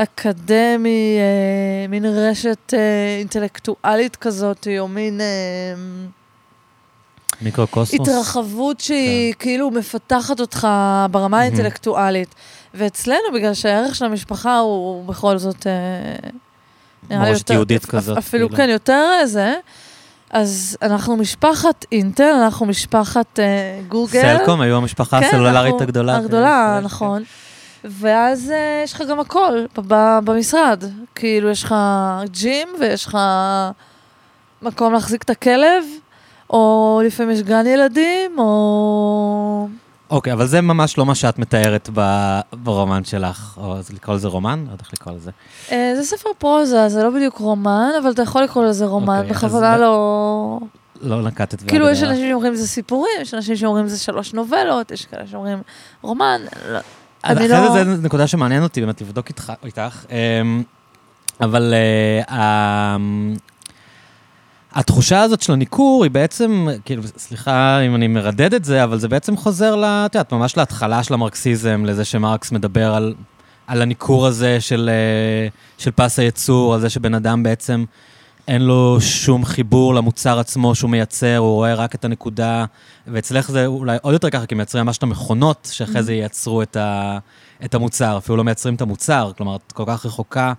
אקדמי, 0.04 1.18
אה, 1.20 1.88
מין 1.88 2.06
רשת 2.06 2.74
אה, 2.74 3.18
אינטלקטואלית 3.20 4.16
כזאת, 4.16 4.68
או 4.80 4.88
מין 4.88 5.22
אה, 5.22 5.26
מיקרוקוסמוס. 7.42 8.10
התרחבות 8.10 8.80
שהיא 8.80 9.34
כאילו 9.40 9.72
מפתחת 9.72 10.40
אותך 10.40 10.68
ברמה 11.12 11.28
מהמם. 11.28 11.34
האינטלקטואלית. 11.34 12.36
ואצלנו, 12.74 13.34
בגלל 13.34 13.54
שהערך 13.54 13.96
של 13.96 14.06
המשפחה 14.06 14.58
הוא 14.58 15.06
בכל 15.06 15.38
זאת... 15.38 15.68
אה, 15.68 16.30
נראה 17.10 17.24
לי 17.24 17.30
מורשת 17.30 17.50
יהודית 17.50 17.86
כזאת, 17.86 18.18
אפילו 18.18 18.50
כאילו. 18.50 18.58
כן, 18.58 18.70
יותר 18.70 19.26
זה. 19.26 19.56
אז 20.30 20.78
אנחנו 20.82 21.16
משפחת 21.18 21.86
אינטל, 21.92 22.24
אנחנו 22.44 22.66
משפחת 22.66 23.40
אה, 23.40 23.46
גוגל. 23.88 24.22
סלקום 24.22 24.62
היו 24.62 24.76
המשפחה 24.78 25.20
כן, 25.20 25.26
הסלולרית 25.28 25.66
אנחנו- 25.74 25.84
הגדולה. 25.84 26.16
הגדולה, 26.18 26.66
בישראל, 26.68 26.86
נכון. 26.86 27.24
ואז 27.84 28.52
אה, 28.52 28.82
יש 28.84 28.94
לך 28.94 29.02
גם 29.10 29.20
הכל 29.20 29.66
במשרד. 30.24 30.84
כאילו, 31.16 31.50
יש 31.50 31.64
לך 31.64 31.76
ג'ים 32.32 32.68
ויש 32.80 33.06
לך 33.06 33.18
מקום 34.62 34.94
להחזיק 34.94 35.24
את 35.24 35.30
הכלב, 35.30 35.84
או 36.50 37.02
לפעמים 37.06 37.32
יש 37.36 37.42
גן 37.42 37.68
ילדים, 37.68 38.40
או... 38.40 39.68
אוקיי, 40.10 40.34
אבל 40.34 40.46
זה 40.48 40.62
ממש 40.62 40.98
לא 40.98 41.06
מה 41.06 41.16
שאת 41.16 41.40
מתארת 41.40 41.90
ברומן 42.54 43.04
שלך, 43.04 43.58
או 43.58 43.76
לקרוא 43.94 44.16
לזה 44.16 44.28
רומן? 44.28 44.64
לא 44.68 44.72
יודע 44.72 44.84
איך 44.84 44.94
לקרוא 44.94 45.16
לזה. 45.16 45.32
אה, 45.72 45.94
זה 45.96 46.04
ספר 46.04 46.30
פרוזה, 46.38 46.90
זה 46.90 47.04
לא 47.04 47.10
בדיוק 47.10 47.38
רומן, 47.38 47.90
אבל 48.04 48.12
אתה 48.12 48.22
יכול 48.22 48.44
לקרוא 48.44 48.66
לזה 48.66 48.86
רומן, 48.86 49.18
אוקיי, 49.18 49.32
בכוונה 49.32 49.78
לא... 49.78 50.60
לא 51.02 51.22
נקטת 51.22 51.62
כאילו, 51.68 51.90
יש. 51.90 52.04
אנשים 52.04 52.30
שאומרים 52.30 52.56
זה 52.56 52.68
סיפורים, 52.68 53.12
יש 53.22 53.34
אנשים 53.34 53.56
שאומרים 53.56 53.88
זה 53.88 54.00
שלוש 54.00 54.34
נובלות, 54.34 54.92
יש 54.92 55.06
כאלה 55.06 55.28
שאומרים 55.28 55.62
רומן. 56.02 56.42
לא- 56.70 56.80
אני 57.26 57.34
אחרי 57.34 57.48
לא- 57.48 57.74
זה, 57.74 57.96
זו 57.96 58.02
נקודה 58.02 58.28
שמעניין 58.28 58.64
אותי 58.64 58.82
באמת 58.82 59.02
לבדוק 59.02 59.28
איתך. 59.30 59.54
אמ, 60.12 60.64
אבל 61.42 61.74
אה, 61.74 62.36
ה- 62.36 62.98
התחושה 64.74 65.22
הזאת 65.22 65.42
של 65.42 65.54
הניכור 65.54 66.04
היא 66.04 66.12
בעצם, 66.12 66.68
כאילו, 66.86 67.04
סליחה 67.18 67.80
אם 67.80 67.96
אני 67.96 68.08
מרדד 68.08 68.54
את 68.54 68.66
זה, 68.66 68.84
אבל 68.84 69.00
זה 69.00 69.08
בעצם 69.08 69.38
חוזר, 69.38 69.76
ל- 69.76 69.86
את 69.86 70.16
יודעת, 70.16 70.34
ממש 70.34 70.58
להתחלה 70.58 71.04
של 71.04 71.14
המרקסיזם, 71.14 71.84
לזה 71.86 72.06
שמרקס 72.06 72.52
מדבר 72.52 72.94
על, 72.94 73.14
על 73.68 73.82
הניכור 73.82 74.28
הזה 74.28 74.62
של, 74.62 74.90
אה, 74.94 75.48
של 75.78 75.92
פס 75.92 76.20
הייצור, 76.20 76.74
על 76.74 76.80
זה 76.80 76.90
שבן 76.90 77.14
אדם 77.14 77.44
בעצם 77.44 77.86
אין 78.48 78.62
לו 78.62 78.98
שום 79.02 79.46
חיבור 79.46 79.96
למוצר 79.96 80.40
עצמו 80.40 80.76
שהוא 80.76 80.90
מייצר, 80.90 81.38
הוא 81.38 81.54
רואה 81.54 81.74
רק 81.74 81.96
את 81.96 82.06
הנקודה, 82.06 82.66
ואצלך 83.08 83.52
זה 83.52 83.66
אולי 83.66 83.98
עוד 84.02 84.14
יותר 84.14 84.30
ככה, 84.30 84.46
כי 84.46 84.56
מייצרים 84.56 84.86
ממש 84.86 84.98
את 84.98 85.04
המכונות, 85.04 85.70
שאחרי 85.72 86.04
זה 86.04 86.14
ייצרו 86.14 86.62
את, 86.62 86.76
ה, 86.76 87.18
את 87.66 87.76
המוצר, 87.76 88.18
אפילו 88.18 88.38
לא 88.38 88.44
מייצרים 88.44 88.76
את 88.76 88.82
המוצר, 88.82 89.32
כלומר, 89.38 89.56
את 89.56 89.72
כל 89.72 89.84
כך 89.88 90.06
רחוקה, 90.06 90.54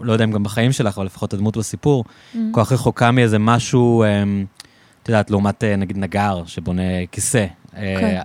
לא 0.00 0.12
יודע 0.12 0.24
אם 0.24 0.30
גם 0.32 0.42
בחיים 0.42 0.72
שלך, 0.72 0.98
אבל 0.98 1.06
לפחות 1.06 1.34
הדמות 1.34 1.56
בסיפור, 1.56 2.04
Mm. 2.04 2.36
כל 2.52 2.64
כך 2.64 2.72
רחוקה 2.72 3.10
מאיזה 3.10 3.38
משהו, 3.38 4.04
אמ, 4.04 4.44
את 5.02 5.08
יודעת, 5.08 5.30
לעומת 5.30 5.64
אה, 5.64 5.76
נגיד 5.76 5.98
נגר 5.98 6.42
שבונה 6.46 6.82
כיסא. 7.12 7.46
אה, 7.76 7.96
כן. 8.00 8.20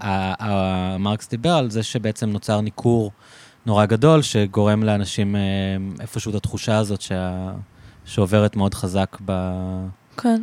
מרקס 1.00 1.30
דיבר 1.30 1.50
על 1.54 1.70
זה 1.70 1.84
שבעצם 1.84 2.30
נוצר 2.30 2.62
ניכור 2.62 3.12
נורא 3.66 3.86
גדול, 3.86 4.22
שגורם 4.22 4.84
לאנשים 4.84 5.36
אה, 5.36 5.42
איפשהו 6.00 6.30
את 6.30 6.36
התחושה 6.36 6.78
הזאת 6.78 7.02
שה... 7.02 7.52
שעוברת 8.06 8.56
מאוד 8.56 8.74
חזק 8.74 9.18
ב... 9.26 9.32
כן. 10.18 10.42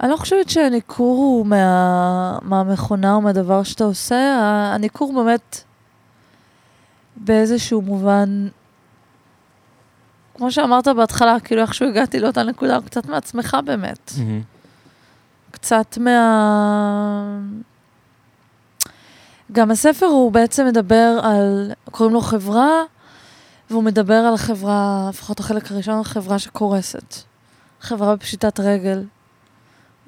אני 0.00 0.10
לא 0.10 0.16
חושבת 0.16 0.50
שהניכור 0.50 1.16
הוא 1.16 1.46
מה, 1.46 2.38
מהמכונה 2.42 3.14
או 3.14 3.20
מהדבר 3.20 3.62
שאתה 3.62 3.84
עושה, 3.84 4.38
הניכור 4.74 5.12
באמת 5.12 5.64
באיזשהו 7.16 7.82
מובן, 7.82 8.48
כמו 10.34 10.52
שאמרת 10.52 10.88
בהתחלה, 10.88 11.40
כאילו 11.40 11.62
איכשהו 11.62 11.88
הגעתי 11.88 12.20
לאותה 12.20 12.42
נקודה, 12.42 12.78
קצת 12.86 13.06
מעצמך 13.06 13.56
באמת. 13.64 14.12
קצת 15.50 15.98
מה... 15.98 17.38
גם 19.52 19.70
הספר 19.70 20.06
הוא 20.06 20.32
בעצם 20.32 20.66
מדבר 20.66 21.20
על, 21.22 21.72
קוראים 21.90 22.14
לו 22.14 22.20
חברה, 22.20 22.70
והוא 23.70 23.82
מדבר 23.82 24.14
על 24.14 24.36
חברה, 24.36 25.06
לפחות 25.08 25.40
החלק 25.40 25.70
הראשון, 25.72 25.94
על 25.94 26.04
חברה 26.04 26.38
שקורסת. 26.38 27.14
חברה 27.80 28.16
בפשיטת 28.16 28.60
רגל, 28.60 29.04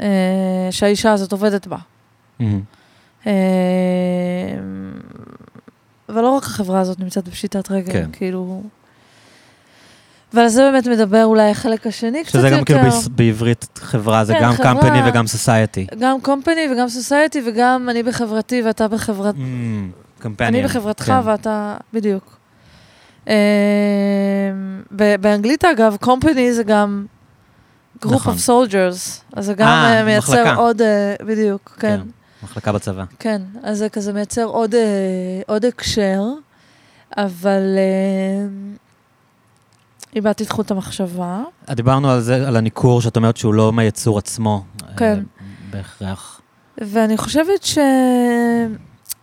אה, 0.00 0.68
שהאישה 0.70 1.12
הזאת 1.12 1.32
עובדת 1.32 1.66
בה. 1.66 1.78
מהמם. 2.40 2.60
אה, 3.26 3.32
אבל 6.08 6.22
לא 6.22 6.28
רק 6.28 6.42
החברה 6.42 6.80
הזאת 6.80 7.00
נמצאת 7.00 7.28
בפשיטת 7.28 7.70
רגל, 7.70 7.92
כן. 7.92 8.10
כאילו... 8.12 8.62
ועל 10.32 10.48
זה 10.48 10.62
באמת 10.62 10.86
מדבר 10.86 11.24
אולי 11.24 11.50
החלק 11.50 11.86
השני 11.86 12.24
קצת 12.24 12.32
שזה 12.32 12.48
יותר. 12.48 12.58
גם 12.58 12.64
כאילו 12.64 13.00
בעברית 13.10 13.78
חברה, 13.78 14.24
זה 14.24 14.34
כן, 14.34 14.42
גם 14.42 14.52
חברה. 14.52 14.72
company 14.72 15.08
וגם 15.08 15.24
society. 15.24 15.96
גם 15.98 16.20
קומפני 16.20 16.68
וגם 16.72 16.88
סוסייטי 16.88 17.42
וגם 17.46 17.88
אני 17.90 18.02
בחברתי 18.02 18.62
ואתה 18.62 18.88
בחברת... 18.88 19.34
companion. 20.22 20.42
אני 20.42 20.62
בחברתך 20.62 21.04
כן. 21.04 21.20
ואתה... 21.24 21.76
בדיוק. 21.92 22.36
ב- 24.96 25.16
באנגלית 25.20 25.64
אגב, 25.64 25.96
קומפני 26.00 26.52
זה 26.52 26.62
גם 26.62 27.06
group 28.04 28.14
נכון. 28.14 28.34
of 28.34 28.48
soldiers, 28.48 29.22
אז 29.36 29.46
זה 29.46 29.54
גם 29.54 29.68
אה, 29.68 29.98
אה, 29.98 30.04
מייצר 30.04 30.32
מחלקה. 30.32 30.54
עוד... 30.54 30.82
אה, 30.82 31.14
בדיוק, 31.26 31.76
כן. 31.80 31.96
כן. 31.96 32.08
מחלקה 32.42 32.72
בצבא. 32.72 33.04
כן, 33.18 33.42
אז 33.62 33.78
זה 33.78 33.88
כזה 33.88 34.12
מייצר 34.12 34.44
עוד, 34.44 34.74
אה, 34.74 34.80
עוד 35.46 35.64
הקשר, 35.64 36.22
אבל 37.16 37.62
אה, 37.76 38.46
איבדתי 40.16 40.44
את 40.44 40.50
חוט 40.50 40.70
המחשבה. 40.70 41.42
דיברנו 41.70 42.10
על 42.10 42.20
זה, 42.20 42.48
על 42.48 42.56
הניכור, 42.56 43.00
שאת 43.00 43.16
אומרת 43.16 43.36
שהוא 43.36 43.54
לא 43.54 43.72
מהיצור 43.72 44.18
עצמו. 44.18 44.64
כן. 44.96 45.18
אה, 45.40 45.44
בהכרח. 45.70 46.40
ואני 46.78 47.16
חושבת 47.16 47.62
ש... 47.62 47.78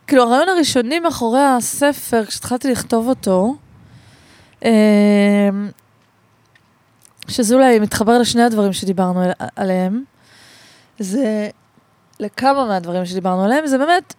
כאילו, 0.08 0.24
הרעיון 0.24 0.50
הראשוני 0.50 1.00
מאחורי 1.00 1.42
הספר, 1.42 2.26
כשהתחלתי 2.26 2.72
לכתוב 2.72 3.08
אותו, 3.10 3.56
אמ, 4.64 4.70
שזה 7.28 7.56
אולי 7.56 7.80
מתחבר 7.80 8.18
לשני 8.20 8.44
הדברים 8.44 8.74
שדיברנו 8.74 9.22
על- 9.22 9.32
עליהם, 9.56 10.04
זה 11.00 11.50
לכמה 12.20 12.66
מהדברים 12.66 13.06
שדיברנו 13.06 13.44
עליהם, 13.44 13.68
זה 13.68 13.78
באמת, 13.78 14.14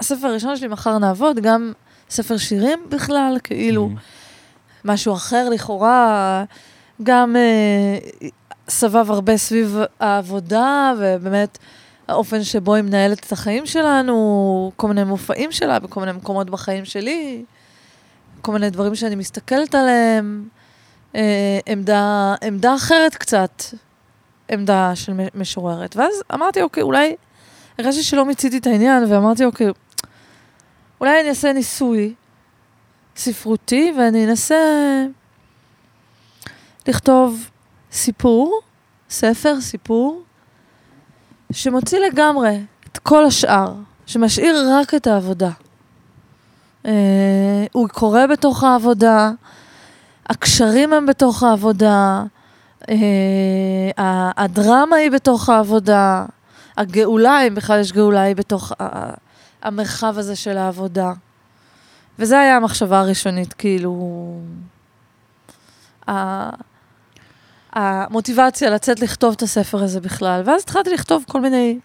הספר 0.00 0.26
הראשון 0.26 0.56
שלי, 0.56 0.68
מחר 0.68 0.98
נעבוד, 0.98 1.38
גם 1.40 1.72
ספר 2.10 2.36
שירים 2.36 2.78
בכלל, 2.88 3.36
כאילו, 3.44 3.90
Mm. 3.94 3.98
משהו 4.84 5.14
אחר 5.14 5.48
לכאורה, 5.48 6.44
גם 7.02 7.36
אה, 7.36 8.28
סבב 8.68 9.10
הרבה 9.10 9.36
סביב 9.36 9.78
העבודה, 10.00 10.92
ובאמת 10.98 11.58
האופן 12.08 12.44
שבו 12.44 12.74
היא 12.74 12.84
מנהלת 12.84 13.26
את 13.26 13.32
החיים 13.32 13.66
שלנו, 13.66 14.72
כל 14.76 14.88
מיני 14.88 15.04
מופעים 15.04 15.52
שלה 15.52 15.78
בכל 15.78 16.00
מיני 16.00 16.12
מקומות 16.12 16.50
בחיים 16.50 16.84
שלי, 16.84 17.44
כל 18.40 18.52
מיני 18.52 18.70
דברים 18.70 18.94
שאני 18.94 19.14
מסתכלת 19.14 19.74
עליהם, 19.74 20.48
אה, 21.14 21.58
עמדה, 21.66 22.34
עמדה 22.42 22.74
אחרת 22.74 23.14
קצת, 23.14 23.62
עמדה 24.48 24.92
של 24.94 25.12
משוררת. 25.34 25.96
ואז 25.96 26.22
אמרתי, 26.34 26.62
אוקיי, 26.62 26.82
אולי, 26.82 27.16
הרגשתי 27.78 28.02
שלא 28.02 28.24
מיציתי 28.24 28.58
את 28.58 28.66
העניין, 28.66 29.04
ואמרתי, 29.12 29.44
אוקיי, 29.44 29.66
אולי 31.00 31.20
אני 31.20 31.28
אעשה 31.28 31.52
ניסוי 31.52 32.14
ספרותי, 33.16 33.92
ואני 33.98 34.26
אנסה 34.26 34.54
לכתוב 36.88 37.50
סיפור, 37.92 38.60
ספר, 39.10 39.60
סיפור, 39.60 40.22
שמוציא 41.52 41.98
לגמרי 41.98 42.60
את 42.92 42.98
כל 42.98 43.24
השאר, 43.24 43.74
שמשאיר 44.06 44.66
רק 44.70 44.94
את 44.94 45.06
העבודה. 45.06 45.50
אה, 46.86 46.92
הוא 47.72 47.88
קורה 47.88 48.26
בתוך 48.26 48.64
העבודה, 48.64 49.30
הקשרים 50.26 50.92
הם 50.92 51.06
בתוך 51.06 51.42
העבודה, 51.42 52.22
אה, 52.88 54.30
הדרמה 54.36 54.96
היא 54.96 55.10
בתוך 55.10 55.48
העבודה, 55.48 56.24
הגאולה, 56.76 57.46
אם 57.46 57.54
בכלל 57.54 57.80
יש 57.80 57.92
גאולה, 57.92 58.22
היא 58.22 58.36
בתוך 58.36 58.72
המרחב 59.62 60.18
הזה 60.18 60.36
של 60.36 60.58
העבודה. 60.58 61.12
וזה 62.18 62.40
היה 62.40 62.56
המחשבה 62.56 63.00
הראשונית, 63.00 63.52
כאילו... 63.52 64.34
המוטיבציה 67.72 68.70
לצאת 68.70 69.00
לכתוב 69.00 69.34
את 69.36 69.42
הספר 69.42 69.82
הזה 69.82 70.00
בכלל. 70.00 70.42
ואז 70.44 70.62
התחלתי 70.62 70.90
לכתוב 70.90 71.24
כל 71.28 71.40
מיני 71.40 71.78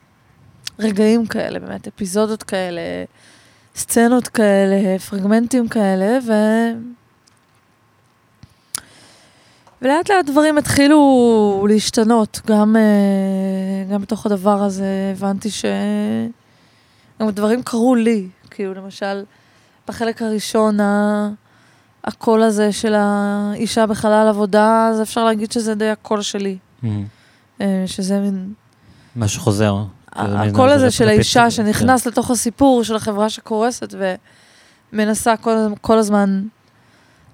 רגעים 0.80 1.26
כאלה, 1.26 1.60
באמת, 1.60 1.88
אפיזודות 1.88 2.44
כאלה, 2.44 2.82
סצנות 3.76 4.28
כאלה, 4.28 5.00
פרגמנטים 5.00 5.68
כאלה, 5.68 6.18
ו... 6.28 6.32
ולאט 9.82 10.10
לאט 10.10 10.26
דברים 10.26 10.58
התחילו 10.58 11.66
להשתנות. 11.70 12.42
גם, 12.48 12.76
אה, 12.76 13.94
גם 13.94 14.02
בתוך 14.02 14.26
הדבר 14.26 14.64
הזה 14.64 15.14
הבנתי 15.16 15.50
ש... 15.50 15.66
גם 17.22 17.30
דברים 17.30 17.64
קרו 17.64 17.96
לי. 17.96 18.28
כאילו, 18.52 18.74
למשל, 18.74 19.24
בחלק 19.90 20.22
הראשון, 20.22 20.80
ה... 20.80 21.30
הקול 22.04 22.42
הזה 22.44 22.72
של 22.72 22.94
האישה 22.98 23.86
בחלל 23.86 24.28
עבודה, 24.30 24.88
אז 24.92 25.02
אפשר 25.02 25.26
להגיד 25.26 25.52
שזה 25.52 25.76
די 25.76 25.90
הקול 25.90 26.22
שלי. 26.22 26.58
Mm. 26.84 26.88
אה, 27.62 27.84
שזה 27.86 28.20
מין... 28.20 28.54
משהו 29.16 29.42
חוזר. 29.42 29.76
כאילו, 30.12 30.38
הקול 30.38 30.70
זה 30.70 30.76
הזה 30.76 30.92
של 30.92 31.08
האישה 31.10 31.44
כן. 31.44 31.50
שנכנס 31.52 32.08
לתוך 32.08 32.32
הסיפור 32.32 32.84
של 32.84 32.96
החברה 32.96 33.30
שקורסת 33.30 33.94
ומנסה 34.94 35.38
כל, 35.38 35.56
כל 35.82 35.98
הזמן 35.98 36.44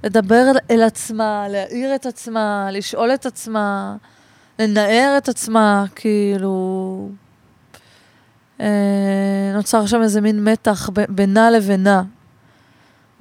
לדבר 0.03 0.43
אל- 0.51 0.57
אל 0.71 0.81
עצמה, 0.81 1.45
להעיר 1.49 1.95
את 1.95 2.05
עצמה, 2.05 2.67
לשאול 2.71 3.13
את 3.13 3.25
עצמה, 3.25 3.95
לנער 4.59 5.13
את 5.17 5.29
עצמה, 5.29 5.85
כאילו... 5.95 7.09
אה, 8.61 8.65
נוצר 9.53 9.85
שם 9.85 10.01
איזה 10.01 10.21
מין 10.21 10.43
מתח 10.43 10.89
ב- 10.93 11.05
בינה 11.09 11.51
לבינה, 11.51 12.03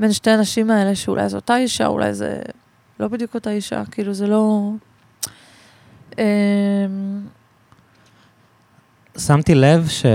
בין 0.00 0.12
שתי 0.12 0.30
הנשים 0.30 0.70
האלה, 0.70 0.94
שאולי 0.94 1.28
זו 1.28 1.37
אותה 1.37 1.57
אישה, 1.57 1.87
אולי 1.87 2.14
זה 2.14 2.38
לא 3.00 3.09
בדיוק 3.09 3.35
אותה 3.35 3.50
אישה, 3.50 3.83
כאילו 3.90 4.14
זה 4.14 4.26
לא... 4.26 4.70
אה, 6.18 6.24
שמתי 9.18 9.54
לב 9.54 9.88
ש... 9.88 10.07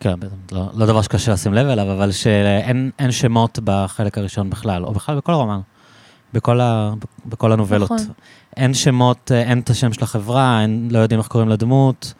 כן, 0.00 0.14
לא, 0.52 0.70
לא 0.74 0.86
דבר 0.86 1.02
שקשה 1.02 1.32
לשים 1.32 1.54
לב 1.54 1.66
אליו, 1.66 1.92
אבל 1.92 2.12
שאין 2.12 2.90
אין 2.98 3.12
שמות 3.12 3.58
בחלק 3.64 4.18
הראשון 4.18 4.50
בכלל, 4.50 4.84
או 4.84 4.92
בכלל 4.92 5.16
בכל 5.16 5.32
הרומן, 5.32 5.60
בכל, 6.32 6.60
ה, 6.60 6.92
בכל 7.26 7.52
הנובלות. 7.52 7.90
נכון. 7.90 8.06
אין 8.56 8.74
שמות, 8.74 9.32
אין 9.34 9.58
את 9.60 9.70
השם 9.70 9.92
של 9.92 10.04
החברה, 10.04 10.62
אין, 10.62 10.88
לא 10.90 10.98
יודעים 10.98 11.20
איך 11.20 11.28
קוראים 11.28 11.48
לדמות, 11.48 12.14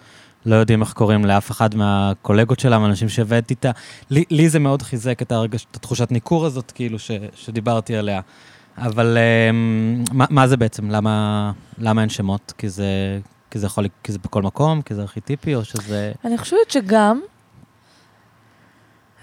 לא 0.46 0.56
יודעים 0.56 0.82
איך 0.82 0.92
קוראים 0.92 1.24
לאף 1.24 1.50
אחד 1.50 1.74
מהקולגות 1.74 2.60
שלה, 2.60 2.78
מהאנשים 2.78 3.08
שעבדתי 3.08 3.54
איתה. 3.54 3.70
לי, 4.10 4.24
לי 4.30 4.48
זה 4.48 4.58
מאוד 4.58 4.82
חיזק 4.82 5.22
את, 5.22 5.32
הרגש, 5.32 5.66
את 5.70 5.76
התחושת 5.76 6.12
ניכור 6.12 6.46
הזאת, 6.46 6.70
כאילו, 6.70 6.98
ש, 6.98 7.10
שדיברתי 7.34 7.96
עליה. 7.96 8.20
אבל 8.78 9.18
אה, 9.18 9.50
מה, 10.12 10.24
מה 10.30 10.48
זה 10.48 10.56
בעצם? 10.56 10.90
למה, 10.90 11.52
למה 11.78 12.00
אין 12.00 12.08
שמות? 12.08 12.52
כי 12.58 12.68
זה, 12.68 13.18
כי 13.50 13.58
זה 13.58 13.66
יכול, 13.66 13.86
כי 14.02 14.12
זה 14.12 14.18
בכל 14.24 14.42
מקום? 14.42 14.82
כי 14.82 14.94
זה 14.94 15.02
ארכיטיפי, 15.02 15.54
או 15.54 15.64
שזה... 15.64 16.12
אני 16.24 16.38
חושבת 16.38 16.70
שגם, 16.70 17.20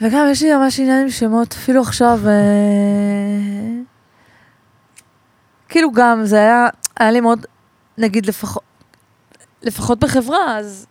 וגם 0.01 0.25
יש 0.31 0.43
לי 0.43 0.55
ממש 0.55 0.79
עניין 0.79 1.01
עם 1.01 1.09
שמות, 1.09 1.53
אפילו 1.53 1.81
עכשיו, 1.81 2.19
אה, 2.27 3.81
כאילו 5.69 5.91
גם, 5.91 6.25
זה 6.25 6.35
היה, 6.35 6.67
היה 6.99 7.11
לי 7.11 7.21
מאוד, 7.21 7.45
נגיד 7.97 8.25
לפחות, 8.25 8.63
לפחות 9.61 9.99
בחברה, 9.99 10.57
אז 10.57 10.87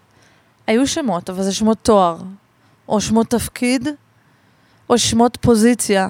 היו 0.69 0.87
שמות, 0.87 1.31
אבל 1.31 1.43
זה 1.43 1.53
שמות 1.53 1.79
תואר, 1.83 2.17
או 2.89 3.01
שמות 3.01 3.31
תפקיד, 3.31 3.89
או 4.91 4.99
שמות 4.99 5.39
פוזיציה. 5.41 6.09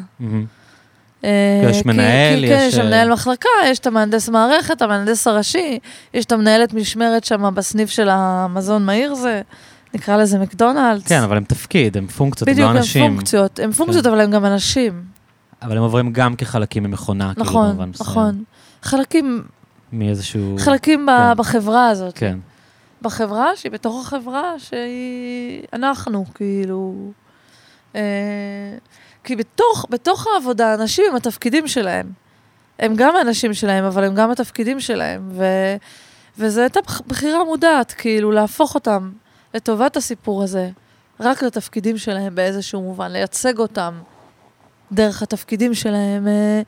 אה, 1.25 1.69
יש 1.71 1.87
מנהל, 1.87 2.41
כי, 2.41 2.49
כן, 2.49 2.65
יש, 2.69 2.75
יש 2.75 2.79
אה, 2.79 2.85
מנהל 2.85 3.13
מחלקה, 3.13 3.49
יש 3.67 3.79
את 3.79 3.87
המהנדס 3.87 4.29
מערכת, 4.29 4.83
המהנדס 4.83 5.27
הראשי, 5.27 5.79
יש 6.15 6.25
את 6.25 6.33
המנהלת 6.33 6.75
משמרת 6.75 7.25
שם 7.25 7.55
בסניף 7.55 7.91
של 7.91 8.09
המזון 8.11 8.87
מהיר 8.87 9.15
זה, 9.15 9.43
נקרא 9.95 10.17
לזה 10.17 10.39
מקדונלדס. 10.39 11.07
כן, 11.09 11.23
אבל 11.23 11.37
הם 11.37 11.45
תפקיד, 11.45 11.97
הם 11.97 12.07
פונקציות, 12.07 12.49
הם 12.49 12.55
בדיוק, 12.55 12.67
לא 12.67 12.71
הם 12.71 12.77
אנשים. 12.77 13.15
פונקציות, 13.15 13.59
הם 13.59 13.73
פונקציות, 13.73 14.07
אבל 14.07 14.21
הם 14.21 14.31
גם 14.31 14.45
אנשים. 14.45 15.03
אבל 15.63 15.77
הם 15.77 15.83
עוברים 15.83 16.13
גם 16.13 16.37
כחלקים 16.37 16.83
ממכונה, 16.83 17.35
כאילו, 17.35 17.47
נכון, 17.47 17.69
במובן 17.69 17.89
מסוים. 17.89 18.11
נכון. 18.11 18.45
חלקים, 18.83 19.43
מאיזשהו... 19.93 20.57
חלקים 20.59 21.07
כן. 21.07 21.37
בחברה 21.37 21.89
הזאת. 21.89 22.19
כן. 22.19 22.39
בחברה 23.03 23.57
שהיא 23.57 23.73
בתוך 23.73 24.07
החברה 24.07 24.59
שהיא 24.59 25.63
אנחנו, 25.73 26.25
כאילו. 26.35 26.95
אה, 27.97 28.01
כי 29.25 29.37
בתוך, 29.37 29.87
בתוך 29.91 30.27
העבודה, 30.35 30.75
אנשים 30.75 31.05
עם 31.11 31.17
התפקידים 31.17 31.69
שלהם. 31.69 32.13
הם 32.79 32.95
גם 32.97 33.17
האנשים 33.17 33.55
שלהם, 33.55 33.85
אבל 33.85 34.05
הם 34.05 34.15
גם 34.15 34.31
התפקידים 34.31 34.81
שלהם. 34.81 35.29
ו, 35.33 35.45
וזו 36.39 36.61
הייתה 36.61 36.81
בח- 36.81 37.01
בחירה 37.01 37.45
מודעת, 37.45 37.93
כאילו, 37.93 38.33
להפוך 38.33 38.75
אותם 38.75 39.11
לטובת 39.55 39.97
הסיפור 39.97 40.43
הזה, 40.43 40.71
רק 41.21 41.43
לתפקידים 41.43 41.99
שלהם 41.99 42.35
באיזשהו 42.35 42.83
מובן, 42.83 43.13
לייצג 43.13 43.59
אותם 43.59 43.95
דרך 44.93 45.23
התפקידים 45.23 45.75
שלהם. 45.75 46.29
אה, 46.29 46.63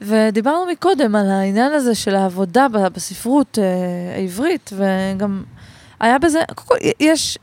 ודיברנו 0.00 0.66
מקודם 0.72 1.16
על 1.16 1.30
העניין 1.30 1.72
הזה 1.72 1.94
של 1.94 2.14
העבודה 2.14 2.66
בספרות 2.68 3.58
אה, 3.58 3.64
העברית, 4.16 4.70
וגם 4.76 5.44
היה 6.00 6.18
בזה, 6.18 6.42
יש, 7.00 7.38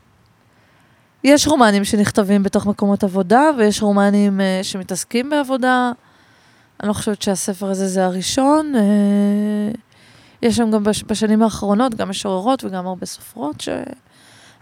יש 1.24 1.46
רומנים 1.46 1.84
שנכתבים 1.84 2.42
בתוך 2.42 2.66
מקומות 2.66 3.04
עבודה, 3.04 3.42
ויש 3.58 3.82
רומנים 3.82 4.40
אה, 4.40 4.60
שמתעסקים 4.62 5.30
בעבודה. 5.30 5.92
אני 6.80 6.88
לא 6.88 6.92
חושבת 6.92 7.22
שהספר 7.22 7.66
הזה 7.66 7.88
זה 7.88 8.04
הראשון. 8.04 8.72
אה, 8.76 8.80
יש 10.42 10.56
שם 10.56 10.70
גם 10.70 10.84
בש, 10.84 11.04
בשנים 11.06 11.42
האחרונות 11.42 11.94
גם 11.94 12.08
משוררות 12.08 12.64
וגם 12.64 12.86
הרבה 12.86 13.06
סופרות, 13.06 13.60
ש... 13.60 13.68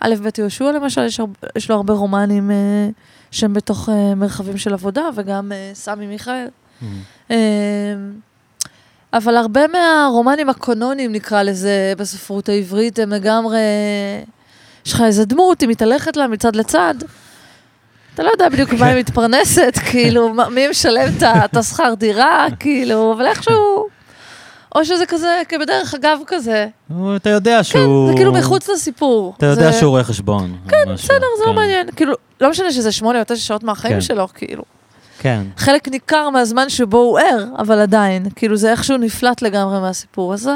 א' 0.05 0.15
ב' 0.23 0.39
יהושע 0.39 0.73
למשל, 0.73 1.05
יש, 1.05 1.21
הרבה, 1.21 1.35
יש 1.57 1.71
לו 1.71 1.77
הרבה 1.77 1.95
רומנים 1.95 2.51
אה, 2.51 2.89
שהם 3.31 3.55
בתוך 3.55 3.89
אה, 3.89 4.15
מרחבים 4.15 4.59
של 4.59 4.73
עבודה, 4.73 5.03
וגם 5.15 5.53
אה, 5.53 5.71
סמי 5.75 6.07
מיכאל. 6.07 6.47
מהמם. 6.83 7.03
אמ, 7.31 7.37
אבל 9.15 9.37
הרבה 9.37 9.61
מהרומנים 9.69 10.49
הקונונים, 10.49 11.13
נקרא 11.13 11.43
לזה, 11.43 11.93
בספרות 11.97 12.49
העברית, 12.49 12.99
הם 12.99 13.13
לגמרי... 13.13 13.59
יש 14.87 14.93
לך 14.93 15.01
איזה 15.07 15.25
דמות, 15.25 15.61
היא 15.61 15.69
מתהלכת 15.69 16.17
לה 16.17 16.27
מצד 16.27 16.57
לצד. 16.57 16.95
אתה 18.15 18.23
לא 18.23 18.31
יודע 18.31 18.49
בדיוק 18.49 18.73
מה 18.73 18.87
היא 18.87 18.99
מתפרנסת, 18.99 19.73
כאילו, 19.91 20.35
מי 20.51 20.69
משלם 20.69 21.09
את 21.45 21.57
השכר 21.57 21.95
דירה, 21.95 22.47
כאילו, 22.61 23.13
אבל 23.17 23.27
איכשהו 23.27 23.89
או 24.75 24.85
שזה 24.85 25.07
כזה, 25.07 25.43
כבדרך 25.49 25.95
אגב 25.95 26.19
כזה. 26.27 26.67
אתה 27.17 27.31
יודע 27.31 27.57
כן, 27.57 27.63
שהוא... 27.63 28.09
זה 28.11 28.15
כאילו 28.17 28.33
מחוץ 28.33 28.69
לסיפור. 28.69 29.35
אתה 29.39 29.47
יודע 29.47 29.71
זה- 29.71 29.79
שהוא 29.79 29.91
רואה 29.91 30.05
חשבון. 30.05 30.57
כן, 30.69 30.85
בסדר, 30.95 31.17
זה 31.39 31.45
לא 31.47 31.53
מעניין. 31.53 31.87
כאילו, 31.97 32.15
לא 32.41 32.51
משנה 32.51 32.73
שזה 32.73 32.93
שמונה 32.93 33.19
או 33.19 33.25
תשע 33.25 33.37
שעות 33.37 33.63
מהחיים 33.63 33.95
כן. 33.95 34.01
שלו, 34.01 34.29
כאילו. 34.35 34.63
כן. 35.23 35.43
חלק 35.57 35.89
ניכר 35.89 36.31
מהזמן 36.31 36.69
שבו 36.69 36.99
הוא 36.99 37.19
ער, 37.19 37.45
אבל 37.59 37.79
עדיין, 37.79 38.27
כאילו 38.37 38.57
זה 38.57 38.71
איכשהו 38.71 38.97
נפלט 38.97 39.43
לגמרי 39.43 39.81
מהסיפור. 39.81 40.35
אז 40.35 40.49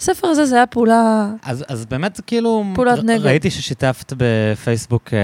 הספר 0.00 0.28
הזה 0.28 0.44
זה 0.46 0.56
היה 0.56 0.66
פעולה... 0.66 1.28
אז, 1.44 1.64
אז 1.68 1.86
באמת, 1.86 2.20
כאילו, 2.26 2.64
פעולת 2.74 2.98
ר- 2.98 3.02
נגד. 3.02 3.26
ראיתי 3.26 3.50
ששיתפת 3.50 4.12
בפייסבוק 4.16 5.08
אה, 5.14 5.18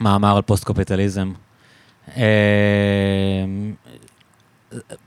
מאמר 0.00 0.36
על 0.36 0.42
פוסט-קפיטליזם. 0.42 1.32
אה, 2.16 2.22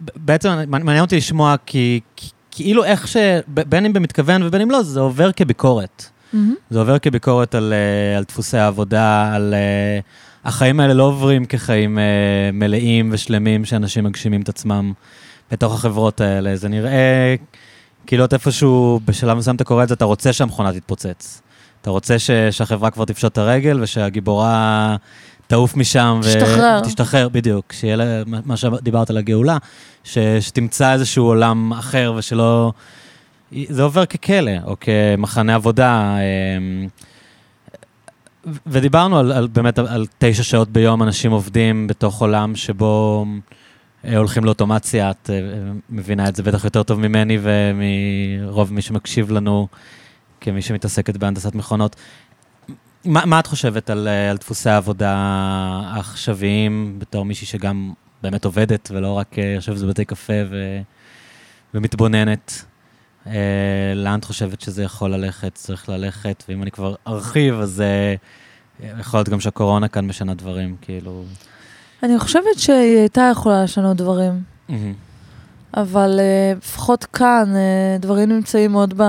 ב- 0.05 0.09
בעצם 0.15 0.49
מעניין 0.67 1.01
אותי 1.03 1.17
לשמוע, 1.17 1.55
כי 1.65 1.99
כי- 2.15 2.29
כאילו 2.51 2.83
איך 2.83 3.07
ש... 3.07 3.17
בין 3.47 3.85
אם 3.85 3.93
במתכוון 3.93 4.43
ובין 4.43 4.61
אם 4.61 4.71
לא, 4.71 4.83
זה 4.83 4.99
עובר 4.99 5.31
כביקורת. 5.31 6.05
זה 6.69 6.79
עובר 6.79 6.99
כביקורת 6.99 7.55
על, 7.55 7.73
אה, 7.73 8.17
על 8.17 8.23
דפוסי 8.23 8.57
העבודה, 8.57 9.31
על... 9.35 9.53
אה, 10.45 10.49
החיים 10.49 10.79
האלה 10.79 10.93
לא 10.93 11.03
עוברים 11.03 11.45
כחיים 11.45 11.99
אה, 11.99 12.03
מלאים 12.53 13.09
ושלמים 13.11 13.65
שאנשים 13.65 14.03
מגשימים 14.03 14.41
את 14.41 14.49
עצמם 14.49 14.93
בתוך 15.51 15.73
החברות 15.73 16.21
האלה. 16.21 16.55
זה 16.55 16.69
נראה 16.69 17.35
כאילו 18.07 18.25
את 18.25 18.33
איפשהו, 18.33 18.99
בשלב 19.05 19.37
מסוים 19.37 19.55
אתה 19.55 19.63
קורא 19.63 19.83
את 19.83 19.87
זה, 19.87 19.93
אתה 19.93 20.05
רוצה 20.05 20.33
שהמכונה 20.33 20.73
תתפוצץ. 20.73 21.41
אתה 21.81 21.89
רוצה 21.89 22.19
ש, 22.19 22.31
שהחברה 22.51 22.91
כבר 22.91 23.05
תפשוט 23.05 23.31
את 23.31 23.37
הרגל 23.37 23.79
ושהגיבורה 23.81 24.95
תעוף 25.47 25.75
משם. 25.75 26.19
תשתחרר. 26.23 26.79
תשתחרר, 26.79 27.29
בדיוק. 27.29 27.73
שיהיה 27.73 27.95
לה, 27.95 28.21
מה- 28.45 28.57
שדיברת 28.57 29.09
על 29.09 29.17
הגאולה, 29.17 29.57
ש, 30.03 30.17
שתמצא 30.39 30.93
איזשהו 30.93 31.25
עולם 31.25 31.73
אחר 31.73 32.13
ושלא... 32.17 32.71
זה 33.69 33.83
עובר 33.83 34.05
ככלא, 34.05 34.51
או 34.65 34.75
כמחנה 34.79 35.55
עבודה. 35.55 36.15
ו- 36.17 36.85
ודיברנו 38.67 39.19
על, 39.19 39.31
על 39.31 39.47
באמת 39.47 39.79
על, 39.79 40.05
תשע 40.17 40.43
שעות 40.43 40.69
ביום 40.69 41.03
אנשים 41.03 41.31
עובדים 41.31 41.87
בתוך 41.87 42.21
עולם 42.21 42.55
שבו 42.55 43.25
אה, 44.05 44.17
הולכים 44.17 44.45
לאוטומציה, 44.45 45.11
את 45.11 45.29
אה, 45.29 45.39
מבינה 45.89 46.27
את 46.27 46.35
זה 46.35 46.43
בטח 46.43 46.65
יותר 46.65 46.83
טוב 46.83 46.99
ממני 46.99 47.37
ומרוב 47.41 48.73
מי 48.73 48.81
שמקשיב 48.81 49.31
לנו 49.31 49.67
כמי 50.41 50.61
שמתעסקת 50.61 51.17
בהנדסת 51.17 51.55
מכונות. 51.55 51.95
מה, 53.05 53.25
מה 53.25 53.39
את 53.39 53.47
חושבת 53.47 53.89
על, 53.89 54.07
אה, 54.07 54.29
על 54.29 54.37
דפוסי 54.37 54.69
העבודה 54.69 55.15
העכשוויים 55.85 56.95
בתור 56.97 57.25
מישהי 57.25 57.47
שגם 57.47 57.93
באמת 58.21 58.45
עובדת 58.45 58.91
ולא 58.93 59.13
רק 59.13 59.37
יושבת 59.37 59.77
בבתי 59.77 60.05
קפה 60.05 60.33
ו, 60.49 60.79
ומתבוננת? 61.73 62.65
אה, 63.27 63.93
לאן 63.95 64.19
את 64.19 64.25
חושבת 64.25 64.61
שזה 64.61 64.83
יכול 64.83 65.11
ללכת, 65.11 65.51
צריך 65.53 65.89
ללכת, 65.89 66.43
ואם 66.49 66.63
אני 66.63 66.71
כבר 66.71 66.95
ארחיב, 67.07 67.59
אז 67.59 67.81
אה, 67.81 68.15
יכול 68.99 69.17
להיות 69.17 69.29
גם 69.29 69.39
שהקורונה 69.39 69.87
כאן 69.87 70.07
משנה 70.07 70.33
דברים, 70.33 70.75
כאילו... 70.81 71.23
אני 72.03 72.19
חושבת 72.19 72.59
שהיא 72.59 72.97
הייתה 72.97 73.29
יכולה 73.31 73.63
לשנות 73.63 73.97
דברים, 73.97 74.43
אבל 75.73 76.19
uh, 76.19 76.57
לפחות 76.57 77.03
כאן 77.03 77.53
uh, 77.53 78.01
דברים 78.01 78.29
נמצאים 78.29 78.73
עוד 78.73 78.93
ב... 78.97 79.03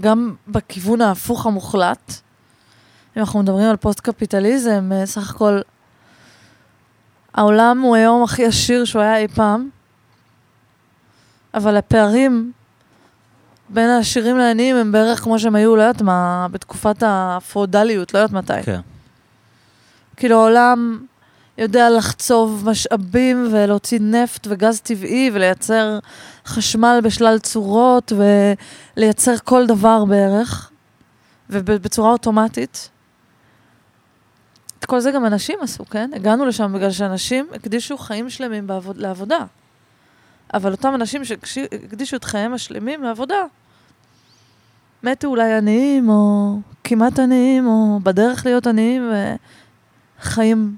גם 0.00 0.34
בכיוון 0.48 1.00
ההפוך 1.00 1.46
המוחלט. 1.46 2.12
אם 3.16 3.20
אנחנו 3.20 3.42
מדברים 3.42 3.70
על 3.70 3.76
פוסט-קפיטליזם, 3.76 4.90
uh, 4.92 5.06
סך 5.06 5.30
הכל 5.30 5.60
העולם 7.34 7.80
הוא 7.80 7.96
היום 7.96 8.22
הכי 8.22 8.46
עשיר 8.46 8.84
שהוא 8.84 9.02
היה 9.02 9.18
אי 9.18 9.28
פעם, 9.28 9.68
אבל 11.54 11.76
הפערים 11.76 12.52
בין 13.68 13.90
העשירים 13.90 14.38
לעניים 14.38 14.76
הם 14.76 14.92
בערך 14.92 15.20
כמו 15.20 15.38
שהם 15.38 15.54
היו, 15.54 15.76
לא 15.76 15.82
יודעת 15.82 16.02
מה, 16.02 16.46
בתקופת 16.50 17.02
הפאודליות, 17.06 18.14
לא 18.14 18.18
יודעת 18.18 18.32
מתי. 18.32 18.62
כן. 18.62 18.80
כאילו 20.16 20.40
העולם 20.40 20.98
יודע 21.58 21.90
לחצוב 21.90 22.64
משאבים 22.66 23.48
ולהוציא 23.52 23.98
נפט 24.02 24.46
וגז 24.50 24.80
טבעי 24.80 25.30
ולייצר 25.34 25.98
חשמל 26.46 27.00
בשלל 27.04 27.38
צורות 27.38 28.12
ולייצר 28.96 29.34
כל 29.44 29.66
דבר 29.66 30.04
בערך, 30.04 30.70
ובצורה 31.50 32.10
אוטומטית. 32.10 32.90
את 34.78 34.84
כל 34.84 35.00
זה 35.00 35.10
גם 35.10 35.26
אנשים 35.26 35.58
עשו, 35.62 35.84
כן? 35.86 36.10
הגענו 36.14 36.44
לשם 36.46 36.72
בגלל 36.72 36.90
שאנשים 36.90 37.46
הקדישו 37.54 37.98
חיים 37.98 38.30
שלמים 38.30 38.66
בעבוד, 38.66 38.96
לעבודה. 38.96 39.38
אבל 40.54 40.72
אותם 40.72 40.94
אנשים 40.94 41.22
שהקדישו 41.24 42.16
את 42.16 42.24
חייהם 42.24 42.54
השלמים 42.54 43.02
לעבודה, 43.02 43.42
מתו 45.02 45.28
אולי 45.28 45.54
עניים, 45.54 46.08
או 46.08 46.56
כמעט 46.84 47.18
עניים, 47.18 47.66
או 47.66 48.00
בדרך 48.02 48.46
להיות 48.46 48.66
עניים, 48.66 49.12
וחיים 50.20 50.76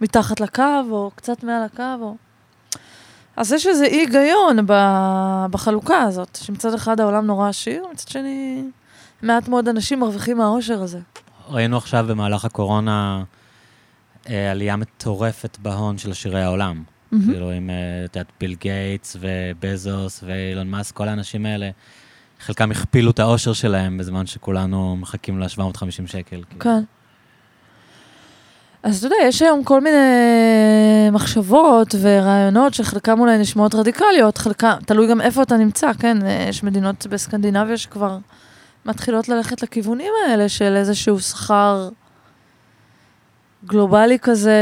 מתחת 0.00 0.40
לקו, 0.40 0.62
או 0.90 1.10
קצת 1.14 1.42
מעל 1.42 1.62
הקו, 1.62 1.82
או... 2.00 2.16
אז 3.36 3.52
יש 3.52 3.66
איזה 3.66 3.84
אי 3.84 4.00
היגיון 4.00 4.58
בחלוקה 5.50 6.02
הזאת, 6.02 6.38
שמצד 6.42 6.74
אחד 6.74 7.00
העולם 7.00 7.26
נורא 7.26 7.48
עשיר, 7.48 7.86
מצד 7.92 8.08
שני 8.08 8.64
מעט 9.22 9.48
מאוד 9.48 9.68
אנשים 9.68 10.00
מרוויחים 10.00 10.38
מהעושר 10.38 10.82
הזה. 10.82 10.98
ראינו 11.48 11.76
עכשיו 11.76 12.06
במהלך 12.08 12.44
הקורונה 12.44 13.22
אה, 14.28 14.50
עלייה 14.50 14.76
מטורפת 14.76 15.58
בהון 15.62 15.98
של 15.98 16.10
עשירי 16.10 16.42
העולם. 16.42 16.82
מהמם. 17.14 17.32
כאילו 17.32 17.50
עם, 17.50 17.70
אה, 17.70 18.04
את 18.04 18.16
יודעת, 18.16 18.32
ביל 18.40 18.54
גייטס 18.54 19.16
ובזוס 19.20 20.24
ואילון 20.26 20.70
מאסק, 20.70 20.94
כל 20.94 21.08
האנשים 21.08 21.46
האלה, 21.46 21.70
חלקם 22.40 22.70
הכפילו 22.70 23.10
את 23.10 23.18
האושר 23.18 23.52
שלהם 23.52 23.98
בזמן 23.98 24.26
שכולנו 24.26 24.96
מחכים 24.96 25.40
ל-750 25.40 26.06
שקל. 26.06 26.22
כאילו. 26.30 26.60
כן. 26.60 26.82
אז 28.82 28.98
אתה 28.98 29.06
יודע, 29.06 29.16
יש 29.28 29.42
היום 29.42 29.64
כל 29.64 29.80
מיני 29.80 29.98
מחשבות 31.12 31.94
ורעיונות 32.00 32.74
שחלקם 32.74 33.20
אולי 33.20 33.38
נשמעות 33.38 33.74
רדיקליות, 33.74 34.38
חלקם, 34.38 34.74
תלוי 34.86 35.06
גם 35.06 35.20
איפה 35.20 35.42
אתה 35.42 35.56
נמצא, 35.56 35.92
כן? 35.92 36.18
יש 36.48 36.62
מדינות 36.62 37.06
בסקנדינביה 37.06 37.76
שכבר 37.76 38.18
מתחילות 38.86 39.28
ללכת 39.28 39.62
לכיוונים 39.62 40.12
האלה 40.26 40.48
של 40.48 40.76
איזשהו 40.76 41.20
שכר 41.20 41.88
גלובלי 43.64 44.18
כזה 44.18 44.58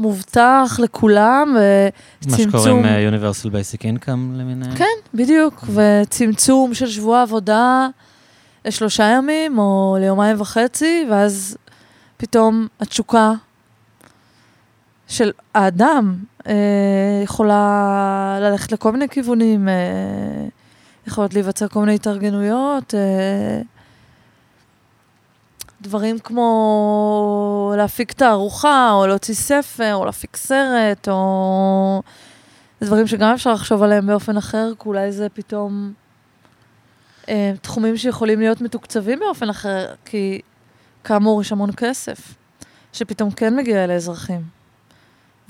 מובטח 0.00 0.78
לכולם, 0.82 1.54
מה 1.54 1.60
וצמצום... 2.22 2.50
שקוראים 2.50 2.84
אה, 2.84 3.08
Universal 3.10 3.46
Basic 3.46 3.82
Income 3.82 4.10
למיניהם. 4.34 4.76
כן, 4.76 4.84
בדיוק, 5.14 5.64
וצמצום 5.74 6.74
של 6.74 6.86
שבוע 6.86 7.22
עבודה 7.22 7.88
לשלושה 8.64 9.04
ימים 9.04 9.58
או 9.58 9.96
ליומיים 10.00 10.40
וחצי, 10.40 11.06
ואז 11.10 11.56
פתאום 12.16 12.66
התשוקה 12.80 13.32
של 15.08 15.30
האדם 15.54 16.16
אה, 16.46 16.54
יכולה 17.24 18.38
ללכת 18.40 18.72
לכל 18.72 18.92
מיני 18.92 19.08
כיוונים, 19.08 19.68
אה, 19.68 19.74
יכולות 21.06 21.34
להיווצר 21.34 21.68
כל 21.68 21.80
מיני 21.80 21.94
התארגנויות, 21.94 22.94
אה, 22.94 23.60
דברים 25.82 26.18
כמו 26.18 26.46
להפיק 27.80 28.12
תערוכה, 28.12 28.90
או 28.92 29.06
להוציא 29.06 29.34
ספר, 29.34 29.94
או 29.94 30.04
להפיק 30.04 30.36
סרט, 30.36 31.08
או... 31.08 32.02
זה 32.80 32.86
דברים 32.86 33.06
שגם 33.06 33.32
אפשר 33.34 33.52
לחשוב 33.52 33.82
עליהם 33.82 34.06
באופן 34.06 34.36
אחר, 34.36 34.72
כי 34.82 34.88
אולי 34.88 35.12
זה 35.12 35.28
פתאום 35.28 35.92
אה, 37.28 37.52
תחומים 37.62 37.96
שיכולים 37.96 38.40
להיות 38.40 38.60
מתוקצבים 38.60 39.18
באופן 39.18 39.50
אחר, 39.50 39.94
כי 40.04 40.40
כאמור 41.04 41.40
יש 41.40 41.52
המון 41.52 41.70
כסף, 41.76 42.34
שפתאום 42.92 43.30
כן 43.30 43.56
מגיע 43.56 43.84
אל 43.84 43.90
האזרחים. 43.90 44.59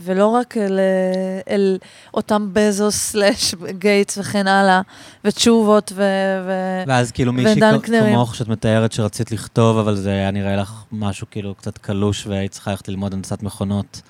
ולא 0.03 0.27
רק 0.27 0.57
אל, 0.57 0.79
אה, 0.79 1.55
אל 1.55 1.79
אותם 2.15 2.49
בזוס 2.53 2.97
סלאש 2.97 3.55
גייטס 3.71 4.19
וכן 4.19 4.47
הלאה, 4.47 4.81
ותשובות 5.25 5.93
ו... 5.97 6.03
ו... 6.47 6.53
ואז 6.87 7.11
כאילו 7.11 7.33
מישהי. 7.33 7.61
כמוך 7.83 8.35
שאת 8.35 8.49
מתארת 8.49 8.93
שרצית 8.93 9.33
לכתוב, 9.33 9.79
אבל 9.79 9.97
זה 9.97 10.11
היה 10.11 10.31
נראה 10.31 10.57
לך 10.57 10.85
משהו 10.93 11.27
כאילו 11.31 11.55
קצת 11.55 11.79
קלוש 11.79 12.27
והיית 12.27 12.51
צריכה 12.51 12.71
ללכת 12.71 12.89
ללמוד 12.89 13.15
הנדסת 13.15 13.43
מכונות. 13.43 14.03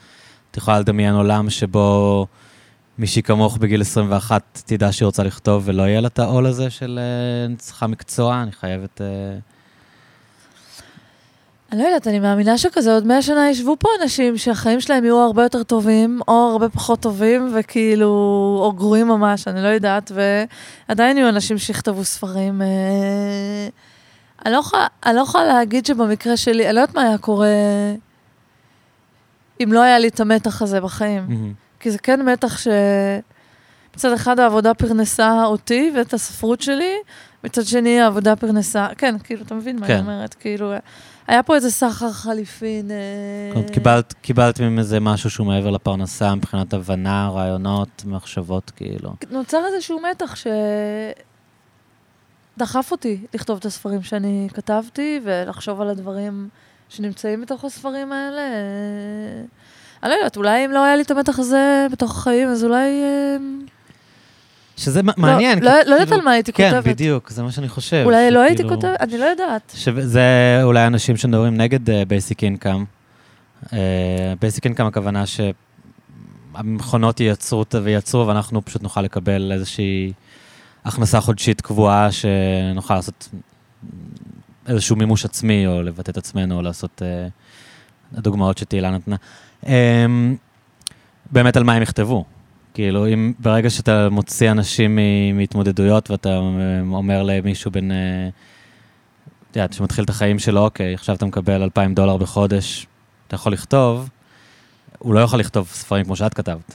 את 0.51 0.57
יכולה 0.57 0.81
לדמיין 0.81 1.15
עולם 1.15 1.51
שבו 1.51 2.27
מישהי 2.99 3.23
כמוך 3.23 3.57
בגיל 3.57 3.81
21 3.81 4.63
תדע 4.67 4.93
שהיא 4.93 5.07
רוצה 5.07 5.23
לכתוב 5.23 5.63
ולא 5.67 5.83
יהיה 5.83 6.01
לה 6.01 6.09
את 6.09 6.19
העול 6.19 6.47
הזה 6.47 6.71
של 6.71 6.99
אה, 7.03 7.47
אני 7.47 7.57
צריכה 7.57 7.87
מקצוע, 7.87 8.43
אני 8.43 8.53
חייבת... 8.53 9.01
אה, 9.01 9.07
אני 11.73 11.83
לא 11.83 11.87
יודעת, 11.87 12.07
אני 12.07 12.19
מאמינה 12.19 12.59
שכזה 12.59 12.95
עוד 12.95 13.07
מאה 13.07 13.23
שנה 13.23 13.51
ישבו 13.51 13.77
פה 13.79 13.89
אנשים 14.03 14.39
שהחיים 14.39 14.81
שלהם 14.81 15.05
יהיו 15.05 15.19
הרבה 15.19 15.43
יותר 15.43 15.63
טובים, 15.63 16.21
או 16.29 16.51
הרבה 16.53 16.69
פחות 16.69 17.01
טובים, 17.01 17.53
וכאילו, 17.55 18.07
או 18.63 18.73
גרועים 18.73 19.09
ממש, 19.09 19.49
אני 19.49 19.63
לא 19.63 19.69
יודעת, 19.69 20.13
ועדיין 20.89 21.17
יהיו 21.17 21.29
אנשים 21.29 21.59
שיכתבו 21.59 22.05
ספרים. 22.05 22.63
אה, 22.63 23.69
אני 24.45 24.53
לא 24.53 24.59
יכולה, 24.59 24.87
אני 25.07 25.17
לא 25.17 25.21
יכולה 25.21 25.45
להגיד 25.45 25.87
שבמקרה 25.87 26.37
שלי, 26.37 26.67
אני 26.67 26.75
לא 26.75 26.81
יודעת 26.81 26.95
מה 26.95 27.03
היה 27.03 27.19
קורה 27.19 27.49
אם 29.63 29.73
לא 29.73 29.83
היה 29.83 29.99
לי 29.99 30.09
את 30.09 30.21
המתח 30.21 30.63
הזה 30.63 30.81
בחיים. 30.81 31.55
כי 31.81 31.91
זה 31.91 31.99
כן 31.99 32.23
מתח 32.23 32.59
ש... 32.59 32.69
מצד 33.97 34.13
אחד 34.13 34.41
העבודה 34.41 34.75
פרנסה 34.75 35.45
אותי 35.45 35.93
ואת 35.97 36.15
הספרות 36.15 36.61
שלי, 36.61 36.95
מצד 37.45 37.65
שני 37.65 38.01
העבודה 38.01 38.37
פרנסה, 38.37 38.87
כן, 38.99 39.15
כאילו, 39.25 39.43
אתה 39.43 39.55
מבין 39.55 39.81
מה 39.81 39.87
כן. 39.87 39.93
אני 39.93 40.03
אומרת? 40.03 40.35
כאילו, 40.35 40.73
היה 41.27 41.43
פה 41.43 41.55
איזה 41.55 41.71
סחר 41.71 42.13
חליפין. 42.13 42.91
אה, 42.91 42.97
קיבלת, 44.23 44.61
איזה 44.79 45.01
משהו 45.01 45.31
שהוא 45.31 45.47
מעבר 45.47 45.71
לפרנסה 45.71 46.35
מבחינת 46.35 46.75
הבנה, 46.75 47.31
רעיונות, 47.33 48.03
מחשבות, 48.07 48.71
כאילו. 48.77 49.11
נוצר 49.31 49.63
איזשהו 49.67 50.01
מתח 50.01 50.35
שדחף 52.57 52.93
אותי 52.93 53.21
לכתוב 53.35 53.59
את 53.59 53.65
הספרים 53.65 54.03
שאני 54.03 54.49
כתבתי 54.55 55.21
ולחשוב 55.25 55.81
על 55.81 55.89
הדברים 55.89 56.49
שנמצאים 56.89 57.41
בתוך 57.41 57.65
הספרים 57.65 58.13
האלה. 58.13 58.41
אה, 58.41 59.43
אני 60.03 60.11
לא 60.11 60.15
יודעת, 60.15 60.37
אולי 60.37 60.65
אם 60.65 60.71
לא 60.71 60.85
היה 60.85 60.97
לי 60.97 61.03
את 61.03 61.11
המתח 61.11 61.39
הזה 61.39 61.87
בתוך 61.93 62.11
החיים, 62.19 62.49
אז 62.49 62.65
אולי... 62.65 63.03
שזה 64.81 65.03
מ- 65.03 65.07
מעניין. 65.17 65.59
לא, 65.59 65.63
כי 65.63 65.67
לא, 65.67 65.73
לא 65.87 65.93
יודעת 65.95 66.09
כאילו- 66.09 66.21
על 66.21 66.25
מה 66.25 66.31
הייתי 66.31 66.53
כן, 66.53 66.71
כותבת. 66.71 66.87
בדיוק, 66.95 67.31
זה 67.31 67.43
מה 67.43 67.53
שאני 67.53 67.69
חושב. 67.69 68.03
אולי 68.05 68.31
לא 68.31 68.41
הייתי 68.41 68.63
שכאילו- 68.63 68.75
כותבת, 68.77 69.01
אני 69.01 69.19
לא 69.19 69.25
יודעת. 69.25 69.73
שזה 69.77 70.21
אולי 70.63 70.87
אנשים 70.87 71.17
שמדברים 71.17 71.57
נגד 71.57 71.79
בייסיק 72.09 72.45
אינקאם. 72.45 72.85
בייסיק 74.41 74.65
אינקאם 74.65 74.87
הכוונה 74.87 75.25
שהמכונות 76.57 77.21
ייצרו 77.21 77.65
וייצרו, 77.83 78.27
ואנחנו 78.27 78.65
פשוט 78.65 78.83
נוכל 78.83 79.03
לקבל 79.03 79.53
איזושהי 79.53 80.13
הכנסה 80.85 81.21
חודשית 81.21 81.61
קבועה, 81.61 82.09
שנוכל 82.13 82.95
לעשות 82.95 83.29
איזשהו 84.69 84.97
מימוש 84.97 85.25
עצמי, 85.25 85.67
או 85.67 85.83
לבטא 85.83 86.11
את 86.11 86.17
עצמנו, 86.17 86.57
או 86.57 86.63
לעשות 86.63 87.03
אה, 87.05 87.29
הדוגמאות 88.17 88.59
שתהילה 88.59 88.91
נתנה. 88.91 89.17
אמ, 89.67 90.37
באמת 91.33 91.57
על 91.57 91.65
מה 91.65 91.73
הם 91.75 91.83
יכתבו. 91.83 92.25
כאילו, 92.75 93.07
אם 93.07 93.33
ברגע 93.39 93.71
שאתה 93.71 94.09
מוציא 94.11 94.51
אנשים 94.51 94.99
מהתמודדויות 95.35 96.11
ואתה 96.11 96.41
אומר 96.93 97.23
למישהו 97.23 97.71
בן... 97.71 97.91
אה, 97.93 98.29
את 99.51 99.57
יודעת, 99.57 99.73
שמתחיל 99.73 100.05
את 100.05 100.11
החיים 100.11 100.39
שלו, 100.39 100.61
אוקיי, 100.61 100.95
עכשיו 100.95 101.17
אתה 101.17 101.27
מקבל 101.27 101.63
2,000 101.63 101.95
דולר 101.95 102.17
בחודש, 102.17 102.87
אתה 103.27 103.35
יכול 103.35 103.53
לכתוב, 103.53 104.09
הוא 104.99 105.15
לא 105.15 105.21
יכול 105.21 105.41
לכתוב 105.41 105.69
ספרים 105.73 106.05
כמו 106.05 106.17
שאת 106.17 106.35
כתבת. 106.35 106.75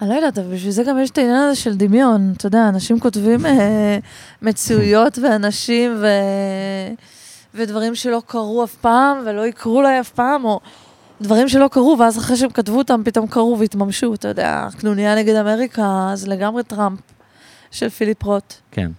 אני 0.00 0.08
לא 0.08 0.14
יודעת, 0.14 0.38
אבל 0.38 0.54
בשביל 0.54 0.70
זה 0.70 0.82
גם 0.82 0.98
יש 0.98 1.10
את 1.10 1.18
העניין 1.18 1.36
הזה 1.36 1.60
של 1.60 1.76
דמיון. 1.76 2.32
אתה 2.36 2.46
יודע, 2.46 2.68
אנשים 2.68 3.00
כותבים 3.00 3.46
אה, 3.46 3.98
מציאויות 4.42 5.18
ואנשים 5.18 5.96
ו... 6.00 6.06
ודברים 7.54 7.94
שלא 7.94 8.22
קרו 8.26 8.64
אף 8.64 8.74
פעם 8.74 9.18
ולא 9.26 9.46
יקרו 9.46 9.82
להם 9.82 10.00
אף 10.00 10.10
פעם, 10.10 10.44
או 10.44 10.60
דברים 11.20 11.48
שלא 11.48 11.68
קרו, 11.68 11.96
ואז 11.98 12.18
אחרי 12.18 12.36
שהם 12.36 12.50
כתבו 12.50 12.78
אותם, 12.78 13.02
פתאום 13.04 13.26
קרו 13.26 13.56
והתממשו. 13.58 14.14
אתה 14.14 14.28
יודע, 14.28 14.68
קנוניה 14.78 15.14
נגד 15.14 15.34
אמריקה, 15.34 16.10
זה 16.14 16.28
לגמרי 16.28 16.64
טראמפ 16.64 17.00
של 17.70 17.88
פיליפ 17.88 18.22
רוט. 18.22 18.54
כן. 18.70 18.90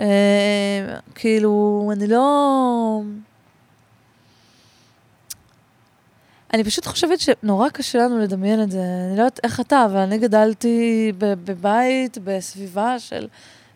אה, 0.00 0.96
כאילו, 1.14 1.90
אני 1.92 2.06
לא... 2.06 3.00
אני 6.54 6.64
פשוט 6.64 6.86
חושבת 6.86 7.20
שנורא 7.20 7.68
קשה 7.68 7.98
לנו 7.98 8.18
לדמיין 8.18 8.62
את 8.62 8.70
זה. 8.70 8.78
אני 8.78 9.16
לא 9.16 9.22
יודעת 9.22 9.40
איך 9.44 9.60
אתה, 9.60 9.84
אבל 9.84 9.96
אני 9.96 10.18
גדלתי 10.18 11.12
בבית, 11.18 12.18
בסביבה 12.24 12.98
של 12.98 13.28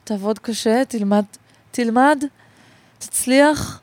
תעבוד 0.05 0.39
קשה, 0.39 0.85
תלמד, 0.85 1.25
תלמד, 1.71 2.25
תצליח, 2.99 3.81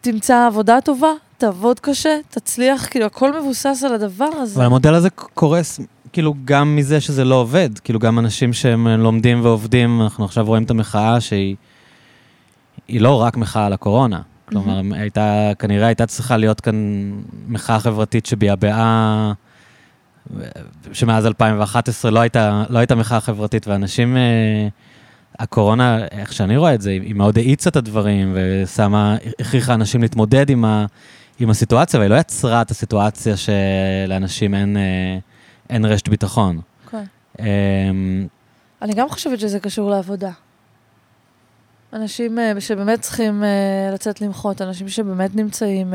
תמצא 0.00 0.46
עבודה 0.46 0.80
טובה, 0.80 1.12
תעבוד 1.38 1.80
קשה, 1.80 2.16
תצליח, 2.30 2.86
כאילו, 2.90 3.06
הכל 3.06 3.40
מבוסס 3.40 3.82
על 3.86 3.94
הדבר 3.94 4.24
הזה. 4.32 4.56
אבל 4.56 4.66
המודל 4.66 4.94
הזה 4.94 5.10
קורס, 5.10 5.80
כאילו, 6.12 6.34
גם 6.44 6.76
מזה 6.76 7.00
שזה 7.00 7.24
לא 7.24 7.34
עובד. 7.34 7.78
כאילו, 7.78 7.98
גם 7.98 8.18
אנשים 8.18 8.52
שהם 8.52 8.88
לומדים 8.88 9.44
ועובדים, 9.44 10.02
אנחנו 10.02 10.24
עכשיו 10.24 10.46
רואים 10.46 10.62
את 10.62 10.70
המחאה 10.70 11.20
שהיא 11.20 11.56
היא 12.88 13.00
לא 13.00 13.22
רק 13.22 13.36
מחאה 13.36 13.66
על 13.66 13.72
הקורונה. 13.72 14.20
כלומר, 14.44 14.80
הייתה, 14.94 15.52
כנראה 15.58 15.86
הייתה 15.86 16.06
צריכה 16.06 16.36
להיות 16.36 16.60
כאן 16.60 17.10
מחאה 17.48 17.80
חברתית 17.80 18.26
שביעבעה, 18.26 19.32
שמאז 20.92 21.26
2011 21.26 22.10
לא 22.10 22.20
הייתה, 22.20 22.64
לא 22.68 22.78
הייתה 22.78 22.94
מחאה 22.94 23.20
חברתית, 23.20 23.68
ואנשים, 23.68 24.16
אה, 24.16 24.68
הקורונה, 25.40 26.06
איך 26.10 26.32
שאני 26.32 26.56
רואה 26.56 26.74
את 26.74 26.80
זה, 26.80 26.90
היא 26.90 27.14
מאוד 27.14 27.38
האיצה 27.38 27.70
את 27.70 27.76
הדברים, 27.76 28.36
ושמה, 28.36 29.16
הכריחה 29.40 29.74
אנשים 29.74 30.02
להתמודד 30.02 30.50
עם, 30.50 30.64
ה, 30.64 30.86
עם 31.38 31.50
הסיטואציה, 31.50 32.00
והיא 32.00 32.10
לא 32.10 32.14
יצרה 32.14 32.62
את 32.62 32.70
הסיטואציה 32.70 33.34
שלאנשים 33.36 34.54
אין, 34.54 34.76
אה, 34.76 35.18
אין 35.70 35.84
רשת 35.84 36.08
ביטחון. 36.08 36.60
כן. 36.90 37.04
אה, 37.40 37.46
אני 38.82 38.94
גם 38.94 39.08
חושבת 39.08 39.40
שזה 39.40 39.60
קשור 39.60 39.90
לעבודה. 39.90 40.30
אנשים 41.92 42.38
uh, 42.38 42.60
שבאמת 42.60 43.00
צריכים 43.00 43.42
uh, 43.42 43.94
לצאת 43.94 44.20
למחות, 44.20 44.62
אנשים 44.62 44.88
שבאמת 44.88 45.36
נמצאים 45.36 45.94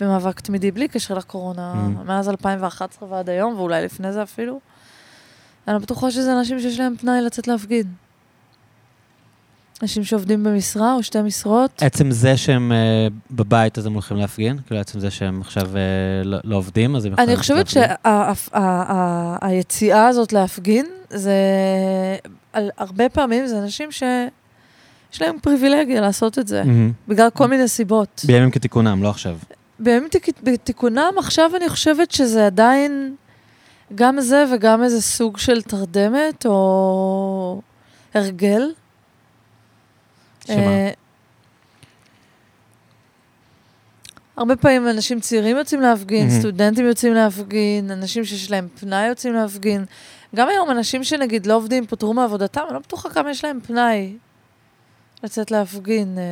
במאבק 0.00 0.40
תמידי 0.40 0.70
בלי 0.70 0.88
קשר 0.88 1.14
לקורונה, 1.14 1.74
Mm. 1.74 2.06
מאז 2.06 2.28
2011 2.28 3.08
ועד 3.08 3.28
היום, 3.30 3.54
ואולי 3.54 3.84
לפני 3.84 4.12
זה 4.12 4.22
אפילו. 4.22 4.60
אני 5.68 5.78
בטוחה 5.78 6.10
שזה 6.10 6.38
אנשים 6.38 6.60
שיש 6.60 6.80
להם 6.80 6.96
פנאי 6.96 7.20
לצאת 7.20 7.48
להפגין. 7.48 7.86
אנשים 9.82 10.04
שעובדים 10.04 10.44
במשרה 10.44 10.94
או 10.94 11.02
שתי 11.02 11.22
משרות. 11.22 11.82
עצם 11.82 12.10
זה 12.10 12.36
שהם 12.36 12.72
אה, 12.72 12.76
בבית, 13.30 13.78
אז 13.78 13.86
הם 13.86 13.92
הולכים 13.92 14.16
להפגין? 14.16 14.58
כאילו, 14.66 14.80
עצם 14.80 15.00
זה 15.00 15.10
שהם 15.10 15.40
עכשיו 15.40 15.66
אה, 15.76 15.80
לא, 16.24 16.38
לא 16.44 16.56
עובדים, 16.56 16.96
אז 16.96 17.04
הם 17.04 17.12
יכולים 17.12 17.28
אני 17.28 17.36
לצאת 17.36 17.42
חושבת 17.42 17.76
להפגין? 17.76 17.94
שהיציאה 19.42 20.08
הזאת 20.08 20.32
להפגין, 20.32 20.86
זה... 21.10 21.32
על- 22.52 22.70
הרבה 22.78 23.08
פעמים 23.08 23.46
זה 23.46 23.58
אנשים 23.58 23.92
שיש 23.92 25.22
להם 25.22 25.36
פריבילגיה 25.42 26.00
לעשות 26.00 26.38
את 26.38 26.48
זה, 26.48 26.64
מהמם. 26.64 26.92
בגלל 27.08 27.30
כל 27.30 27.46
מיני 27.46 27.68
סיבות. 27.68 28.22
בימים 28.26 28.50
כתיקונם, 28.50 29.02
לא 29.02 29.08
עכשיו. 29.10 29.36
בימים 29.78 30.08
תיק- 30.10 30.40
בתיקונם, 30.42 31.12
עכשיו 31.18 31.50
אני 31.56 31.68
חושבת 31.68 32.10
שזה 32.10 32.46
עדיין 32.46 33.14
גם 33.94 34.20
זה 34.20 34.44
וגם 34.54 34.82
איזה 34.82 35.02
סוג 35.02 35.38
של 35.38 35.62
תרדמת 35.62 36.46
או 36.46 37.60
הרגל. 38.14 38.62
שמה? 40.54 40.66
אה, 40.66 40.90
הרבה 44.36 44.56
פעמים 44.56 44.88
אנשים 44.88 45.20
צעירים 45.20 45.56
יוצאים 45.56 45.80
להפגין, 45.80 46.26
מהמם. 46.26 46.40
סטודנטים 46.40 46.86
יוצאים 46.86 47.14
להפגין, 47.14 47.90
אנשים 47.90 48.24
שיש 48.24 48.50
להם 48.50 48.68
פנאי 48.80 49.06
יוצאים 49.06 49.34
להפגין. 49.34 49.84
גם 50.34 50.48
היום 50.48 50.70
אנשים 50.70 51.04
שנגיד 51.04 51.46
לא 51.46 51.56
עובדים, 51.56 51.86
פוטרו 51.86 52.14
מעבודתם, 52.14 52.60
אני 52.66 52.74
לא 52.74 52.78
בטוחה 52.78 53.10
כמה 53.10 53.30
יש 53.30 53.44
להם 53.44 53.60
פנאי 53.60 54.16
לצאת 55.22 55.50
להפגין. 55.50 56.18
אה, 56.18 56.24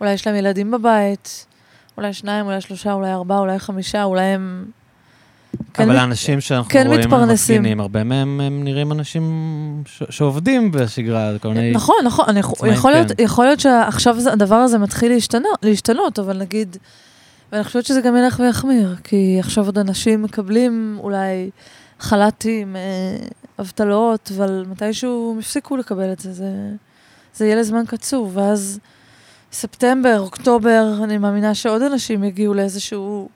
אולי 0.00 0.12
יש 0.12 0.26
להם 0.26 0.36
ילדים 0.36 0.70
בבית, 0.70 1.46
אולי 1.96 2.12
שניים, 2.12 2.46
אולי 2.46 2.60
שלושה, 2.60 2.92
אולי 2.92 3.12
ארבעה, 3.12 3.38
אולי 3.38 3.58
חמישה, 3.58 4.04
אולי 4.04 4.24
הם... 4.24 4.70
כן 5.74 5.82
אבל 5.82 5.92
מת- 5.92 5.98
האנשים 5.98 6.40
שאנחנו 6.40 6.70
כן 6.70 6.84
רואים 6.86 7.00
מתפרנסים. 7.00 7.56
המפגינים, 7.56 7.80
הרבה 7.80 8.04
מהם 8.04 8.40
הם 8.40 8.64
נראים 8.64 8.92
אנשים 8.92 9.22
ש- 9.86 10.02
שעובדים 10.10 10.70
בשגרה, 10.70 11.38
כל 11.42 11.48
מיני... 11.48 11.70
נכון, 11.72 11.96
נכון, 12.04 12.24
אני, 12.28 12.40
יכול, 12.72 12.90
להיות, 12.92 13.12
כן. 13.12 13.24
יכול 13.24 13.44
להיות 13.44 13.60
שעכשיו 13.60 14.20
זה- 14.20 14.32
הדבר 14.32 14.54
הזה 14.54 14.78
מתחיל 14.78 15.12
להשתנות, 15.12 15.58
להשתנות, 15.62 16.18
אבל 16.18 16.38
נגיד, 16.38 16.76
ואני 17.52 17.64
חושבת 17.64 17.84
שזה 17.86 18.00
גם 18.00 18.16
ילך 18.16 18.40
ויחמיר, 18.40 18.96
כי 19.04 19.36
עכשיו 19.40 19.64
עוד 19.66 19.78
אנשים 19.78 20.22
מקבלים 20.22 20.98
אולי 21.00 21.50
חל"תים, 22.00 22.76
אה, 22.76 22.80
אבטלות, 23.60 24.30
אבל 24.36 24.64
מתישהו 24.70 25.32
הם 25.34 25.38
יפסיקו 25.40 25.76
לקבל 25.76 26.12
את 26.12 26.18
זה, 26.20 26.32
זה, 26.32 26.50
זה 27.34 27.44
יהיה 27.46 27.56
לזמן 27.56 27.82
קצוב, 27.86 28.36
ואז 28.36 28.78
ספטמבר, 29.52 30.16
אוקטובר, 30.20 30.94
אני 31.04 31.18
מאמינה 31.18 31.54
שעוד 31.54 31.82
אנשים 31.82 32.24
יגיעו 32.24 32.54
לאיזשהו 32.54 33.28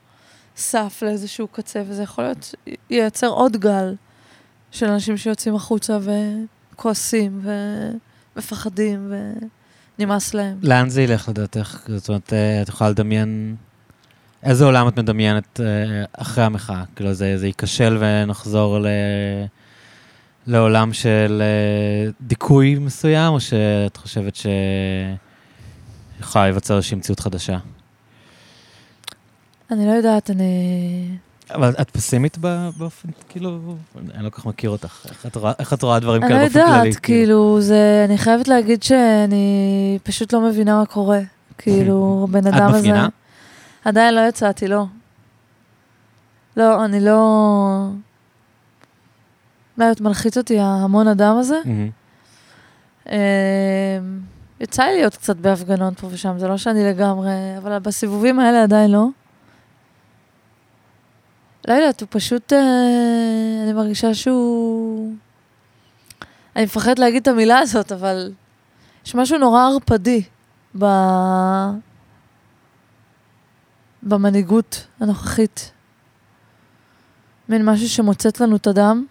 סף, 0.55 1.03
לאיזשהו 1.05 1.47
קצה, 1.47 1.83
וזה 1.87 2.03
יכול 2.03 2.23
להיות, 2.23 2.55
ייצר 2.89 3.27
עוד 3.27 3.57
גל 3.57 3.95
של 4.71 4.85
אנשים 4.85 5.17
שיוצאים 5.17 5.55
החוצה 5.55 5.97
וכועסים 6.73 7.41
ומפחדים 8.35 9.13
ונמאס 9.99 10.33
להם. 10.33 10.57
לאן 10.61 10.89
זה 10.89 11.01
ילך 11.01 11.29
לדעתך? 11.29 11.77
זאת 11.87 12.09
אומרת, 12.09 12.33
אה, 12.33 12.61
את 12.61 12.69
יכולה 12.69 12.89
לדמיין... 12.89 13.55
איזה 14.43 14.65
עולם 14.65 14.87
את 14.87 14.99
מדמיינת 14.99 15.59
אה, 15.59 15.65
אחרי 16.13 16.43
המחאה? 16.43 16.83
כאילו, 16.95 17.13
זה, 17.13 17.37
זה 17.37 17.47
ייכשל 17.47 17.97
ונחזור 17.99 18.79
ל... 18.79 18.87
לעולם 20.47 20.93
של 20.93 21.41
אה, 21.41 22.11
דיכוי 22.21 22.75
מסוים, 22.75 23.33
או 23.33 23.39
שאת 23.39 23.97
חושבת 23.97 24.35
שיכולה 24.35 26.45
להיווצר 26.45 26.75
איזושהי 26.75 26.97
מציאות 26.97 27.19
חדשה? 27.19 27.57
אני 29.71 29.85
לא 29.85 29.91
יודעת, 29.91 30.29
אני... 30.29 31.17
אבל 31.51 31.73
את 31.81 31.89
פסימית 31.89 32.37
באופן, 32.77 33.09
כאילו, 33.29 33.59
אני 34.15 34.23
לא 34.23 34.29
כל 34.29 34.37
כך 34.37 34.45
מכיר 34.45 34.69
אותך. 34.69 35.05
איך 35.09 35.25
את 35.25 35.35
רואה, 35.35 35.53
איך 35.59 35.73
את 35.73 35.83
רואה 35.83 35.99
דברים 35.99 36.23
אני 36.23 36.29
כאלה 36.29 36.41
לא 36.41 36.47
באופן 36.47 36.65
כללי? 36.65 36.87
יודעת, 36.87 36.99
כאילו, 36.99 37.61
זה... 37.61 38.05
אני 38.09 38.17
חייבת 38.17 38.47
להגיד 38.47 38.83
שאני 38.83 39.99
פשוט 40.03 40.33
לא 40.33 40.41
מבינה 40.41 40.79
מה 40.79 40.85
קורה. 40.85 41.19
כאילו, 41.57 42.19
הבן 42.29 42.47
את 42.47 42.53
אדם 42.53 42.67
הזה... 42.69 42.77
מפגינה? 42.77 43.07
עדיין 43.85 44.15
לא 44.15 44.21
יצאתי, 44.29 44.67
לא. 44.67 44.85
לא, 46.57 46.85
אני 46.85 46.99
לא... 46.99 47.19
לא 49.77 49.83
יודעת, 49.83 50.01
מלחיץ 50.01 50.37
אותי 50.37 50.59
ההמון 50.59 51.07
אדם 51.07 51.37
הזה. 51.37 51.59
אה, 53.09 53.99
יצא 54.59 54.83
לי 54.83 54.95
להיות 54.95 55.15
קצת 55.17 55.35
בהפגנות 55.35 55.99
פה 55.99 56.07
ושם, 56.11 56.37
זה 56.37 56.47
לא 56.47 56.57
שאני 56.57 56.83
לגמרי, 56.83 57.31
אבל 57.57 57.79
בסיבובים 57.79 58.39
האלה 58.39 58.63
עדיין 58.63 58.91
לא. 58.91 59.07
לא 61.67 61.73
יודעת, 61.73 62.01
הוא 62.01 62.07
פשוט, 62.11 62.53
אה, 62.53 63.63
אני 63.63 63.73
מרגישה 63.73 64.13
שהוא... 64.13 65.13
אני 66.55 66.63
מפחדת 66.63 66.99
להגיד 66.99 67.21
את 67.21 67.27
המילה 67.27 67.59
הזאת, 67.59 67.91
אבל 67.91 68.31
יש 69.05 69.15
משהו 69.15 69.37
נורא 69.37 69.61
ערפדי 69.61 70.23
ב... 70.79 70.85
במנהיגות 74.03 74.87
הנוכחית. 74.99 75.71
מין 77.49 77.65
משהו 77.65 77.89
שמוצץ 77.89 78.39
לנו 78.41 78.55
את 78.55 78.67
הדם. 78.67 79.05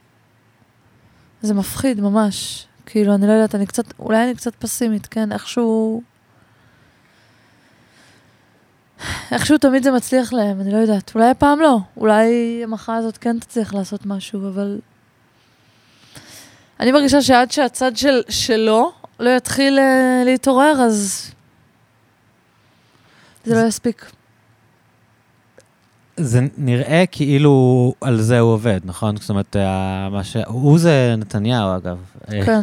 זה 1.43 1.55
מפחיד 1.55 2.01
ממש. 2.01 2.67
כאילו, 2.87 3.15
אני 3.15 3.27
לא 3.27 3.33
יודעת, 3.33 3.55
אני 3.55 3.67
קצת, 3.67 3.85
אולי 3.99 4.25
אני 4.25 4.35
קצת 4.35 4.55
פסימית, 4.55 5.07
כן? 5.07 5.33
איכשהו... 5.33 6.03
איכשהו 9.33 9.59
תמיד 9.59 9.83
זה 9.83 9.91
מצליח 9.91 10.33
להם, 10.33 10.61
אני 10.61 10.73
לא 10.73 10.77
יודעת. 10.77 11.13
אולי 11.15 11.31
הפעם 11.31 11.61
לא. 11.61 11.79
אולי 11.97 12.61
המחאה 12.65 12.97
הזאת 12.97 13.19
כן 13.19 13.39
תצליח 13.39 13.75
לעשות 13.75 14.07
משהו, 14.07 14.49
אבל... 14.49 14.79
אני 16.81 16.93
מרגישה 16.93 17.23
שעד 17.23 17.51
שהצד 17.51 17.97
של, 17.97 18.23
שלו 18.29 18.93
לא 19.21 19.31
יתחיל 19.31 19.79
uh, 19.79 20.25
להתעורר, 20.25 20.73
אז... 20.81 21.31
זה 23.45 23.63
לא 23.63 23.69
יספיק. 23.69 24.07
זה 26.23 26.41
נראה 26.59 27.05
כאילו 27.11 27.95
על 28.01 28.21
זה 28.21 28.39
הוא 28.41 28.53
עובד, 28.53 28.81
נכון? 28.85 29.17
זאת 29.17 29.31
אומרת, 29.31 29.57
ה- 29.57 30.09
מה 30.13 30.25
ש... 30.25 30.37
הוא 30.47 30.79
זה 30.79 31.15
נתניהו, 31.19 31.77
אגב. 31.77 31.99
כן, 32.27 32.61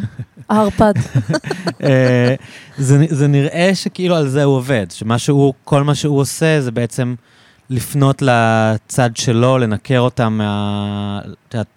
הערפד. 0.50 0.94
אה, 1.84 2.36
זה, 2.78 3.06
זה 3.10 3.28
נראה 3.28 3.72
שכאילו 3.74 4.16
על 4.16 4.28
זה 4.28 4.44
הוא 4.44 4.56
עובד, 4.56 4.86
שמה 4.92 5.18
שהוא, 5.18 5.54
כל 5.64 5.84
מה 5.84 5.96
שהוא 5.96 6.20
עושה 6.20 6.62
זה 6.62 6.72
בעצם 6.72 7.16
לפנות 7.70 8.22
לצד 8.22 9.10
שלו, 9.16 9.58
לנקר 9.58 10.00
אותם, 10.00 10.34
מה, 10.38 11.22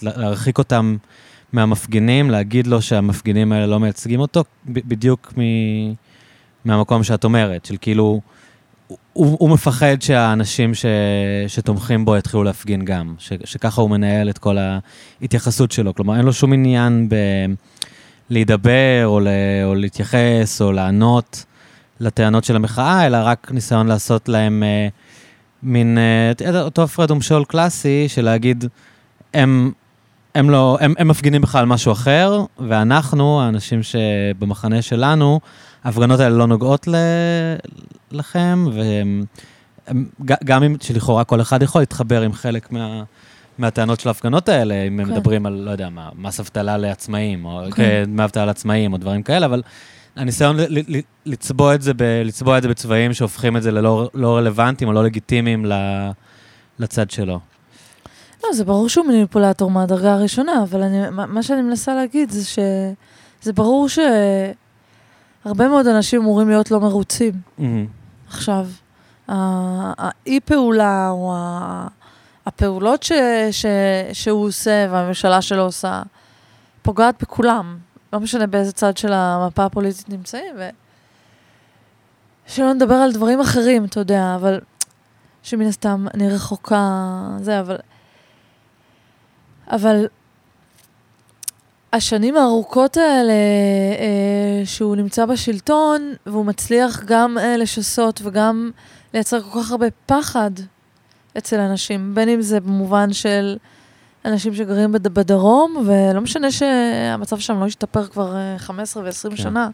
להרחיק 0.02 0.58
אותם 0.58 0.96
מהמפגינים, 1.52 2.30
להגיד 2.30 2.66
לו 2.66 2.82
שהמפגינים 2.82 3.52
האלה 3.52 3.66
לא 3.66 3.80
מייצגים 3.80 4.20
אותו, 4.20 4.44
בדיוק 4.66 5.32
מ, 5.38 5.42
מהמקום 6.64 7.04
שאת 7.04 7.24
אומרת, 7.24 7.64
של 7.64 7.76
כאילו, 7.80 8.20
הוא, 9.12 9.36
הוא 9.40 9.50
מפחד 9.50 10.02
שהאנשים 10.02 10.74
ש, 10.74 10.86
שתומכים 11.48 12.04
בו 12.04 12.16
יתחילו 12.16 12.44
להפגין 12.44 12.84
גם, 12.84 13.14
ש, 13.18 13.32
שככה 13.44 13.80
הוא 13.80 13.90
מנהל 13.90 14.30
את 14.30 14.38
כל 14.38 14.56
ההתייחסות 15.20 15.72
שלו. 15.72 15.94
כלומר, 15.94 16.16
אין 16.16 16.24
לו 16.24 16.32
שום 16.32 16.52
עניין 16.52 17.08
ב... 17.08 17.14
להידבר 18.30 19.02
או, 19.04 19.20
ל, 19.20 19.28
או 19.64 19.74
להתייחס 19.74 20.62
או 20.62 20.72
לענות 20.72 21.44
לטענות 22.00 22.44
של 22.44 22.56
המחאה, 22.56 23.06
אלא 23.06 23.18
רק 23.22 23.50
ניסיון 23.54 23.86
לעשות 23.86 24.28
להם 24.28 24.62
אה, 24.62 24.88
מין, 25.62 25.98
אה, 25.98 26.60
אותו 26.60 26.82
הפרד 26.82 27.10
ומשול 27.10 27.44
קלאסי 27.44 28.04
של 28.08 28.24
להגיד, 28.24 28.64
הם, 29.34 29.72
הם, 30.34 30.50
לא, 30.50 30.78
הם, 30.80 30.94
הם 30.98 31.08
מפגינים 31.08 31.42
בכלל 31.42 31.66
משהו 31.66 31.92
אחר, 31.92 32.44
ואנחנו, 32.58 33.40
האנשים 33.40 33.80
שבמחנה 33.82 34.82
שלנו, 34.82 35.40
ההפגנות 35.84 36.20
האלה 36.20 36.36
לא 36.36 36.46
נוגעות 36.46 36.88
ל, 36.88 36.94
לכם, 38.12 38.64
והם, 38.74 39.24
הם, 39.86 40.06
ג- 40.24 40.44
גם 40.44 40.62
אם 40.62 40.76
שלכאורה 40.80 41.24
כל 41.24 41.40
אחד 41.40 41.62
יכול 41.62 41.82
להתחבר 41.82 42.22
עם 42.22 42.32
חלק 42.32 42.72
מה... 42.72 43.02
מהטענות 43.58 44.00
של 44.00 44.08
ההפגנות 44.08 44.48
האלה, 44.48 44.74
אם 44.86 45.00
הם 45.00 45.06
כן. 45.06 45.12
מדברים 45.12 45.46
על, 45.46 45.52
לא 45.52 45.70
יודע 45.70 45.88
מה, 45.90 46.08
מס 46.18 46.40
אבטלה 46.40 46.76
לעצמאים, 46.76 47.44
או 47.44 47.60
כן. 47.64 47.70
כן, 47.76 48.04
דמי 48.06 48.24
אבטלה 48.24 48.44
לעצמאים, 48.46 48.92
או 48.92 48.98
דברים 48.98 49.22
כאלה, 49.22 49.46
אבל 49.46 49.62
הניסיון 50.16 50.56
ל- 50.56 50.78
ל- 50.78 50.96
ל- 50.96 51.00
לצבוע 51.26 51.74
את 51.74 51.82
זה, 51.82 51.94
ב- 51.94 52.22
לצבוע 52.24 52.58
את 52.58 52.62
זה 52.62 52.68
בצבעים 52.68 53.12
שהופכים 53.12 53.56
את 53.56 53.62
זה 53.62 53.70
ללא 53.70 54.10
לא 54.14 54.36
רלוונטיים 54.36 54.88
או 54.88 54.92
לא 54.92 55.04
לגיטימיים 55.04 55.64
ל- 55.66 56.10
לצד 56.78 57.10
שלו. 57.10 57.40
לא, 58.44 58.52
זה 58.52 58.64
ברור 58.64 58.88
שהוא 58.88 59.06
מניפולטור 59.06 59.70
מהדרגה 59.70 60.12
הראשונה, 60.14 60.62
אבל 60.62 60.82
אני, 60.82 61.10
מה- 61.10 61.26
מה 61.26 61.42
שאני 61.42 61.62
מנסה 61.62 61.94
להגיד 61.94 62.30
זה 62.30 62.44
שזה 62.44 63.52
ברור 63.54 63.88
שהרבה 65.44 65.68
מאוד 65.68 65.86
אנשים 65.86 66.20
אמורים 66.20 66.48
להיות 66.48 66.70
לא 66.70 66.80
מרוצים 66.80 67.32
עכשיו. 68.28 68.66
ה- 69.28 69.92
האי-פעולה 70.06 71.08
או 71.10 71.34
הפעולות 72.46 73.02
ש, 73.02 73.12
ש, 73.50 73.66
שהוא 74.12 74.46
עושה 74.46 74.86
והממשלה 74.90 75.42
שלו 75.42 75.62
עושה, 75.62 76.02
פוגעת 76.82 77.22
בכולם. 77.22 77.78
לא 78.12 78.20
משנה 78.20 78.46
באיזה 78.46 78.72
צד 78.72 78.96
של 78.96 79.12
המפה 79.12 79.64
הפוליטית 79.64 80.08
נמצאים, 80.08 80.54
ו... 80.58 80.68
שלא 82.46 82.72
נדבר 82.72 82.94
על 82.94 83.12
דברים 83.12 83.40
אחרים, 83.40 83.84
אתה 83.84 84.00
יודע, 84.00 84.34
אבל 84.34 84.60
שמן 85.42 85.66
הסתם 85.66 86.06
אני 86.14 86.28
רחוקה, 86.34 86.88
זה, 87.38 87.60
אבל... 87.60 87.76
אבל 89.70 90.06
השנים 91.92 92.36
הארוכות 92.36 92.96
האלה 92.96 93.32
אה, 93.32 94.62
שהוא 94.64 94.96
נמצא 94.96 95.26
בשלטון, 95.26 96.12
והוא 96.26 96.44
מצליח 96.46 97.02
גם 97.04 97.38
אה, 97.38 97.56
לשסות 97.56 98.20
וגם 98.24 98.70
לייצר 99.14 99.40
כל 99.40 99.62
כך 99.62 99.70
הרבה 99.70 99.86
פחד 100.06 100.50
אצל 101.38 101.60
אנשים, 101.60 102.14
בין 102.14 102.28
אם 102.28 102.42
זה 102.42 102.60
במובן 102.60 103.12
של 103.12 103.56
אנשים 104.24 104.54
שגרים 104.54 104.92
בד- 104.92 105.08
בדרום, 105.08 105.86
ולא 105.86 106.20
משנה 106.20 106.50
שהמצב 106.50 107.38
שם 107.38 107.60
לא 107.60 107.66
השתפר 107.66 108.06
כבר 108.06 108.36
אה, 108.36 108.54
15 108.58 109.02
ו-20 109.02 109.30
כן. 109.30 109.36
שנה, 109.36 109.68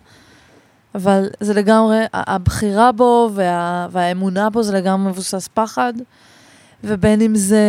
אבל 0.94 1.28
זה 1.40 1.54
לגמרי, 1.54 2.04
הבחירה 2.14 2.92
בו 2.92 3.30
וה, 3.34 3.86
והאמונה 3.90 4.50
בו 4.50 4.62
זה 4.62 4.72
לגמרי 4.72 5.10
מבוסס 5.10 5.48
פחד, 5.54 5.92
ובין 6.84 7.20
אם 7.20 7.34
זה 7.34 7.62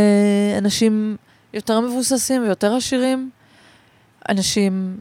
אנשים 0.57 1.17
יותר 1.53 1.79
מבוססים 1.79 2.41
ויותר 2.43 2.75
עשירים, 2.75 3.29
אנשים 4.29 4.99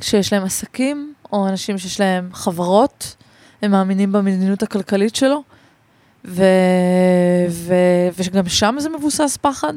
שיש 0.00 0.32
להם 0.32 0.44
עסקים, 0.44 1.14
או 1.32 1.48
אנשים 1.48 1.78
שיש 1.78 2.00
להם 2.00 2.30
חברות, 2.32 3.16
הם 3.62 3.70
מאמינים 3.70 4.12
במדיניות 4.12 4.62
הכלכלית 4.62 5.16
שלו, 5.16 5.42
ו... 6.24 6.44
ו... 7.48 7.74
וגם 8.18 8.48
שם 8.48 8.76
זה 8.78 8.88
מבוסס 8.88 9.38
פחד. 9.40 9.72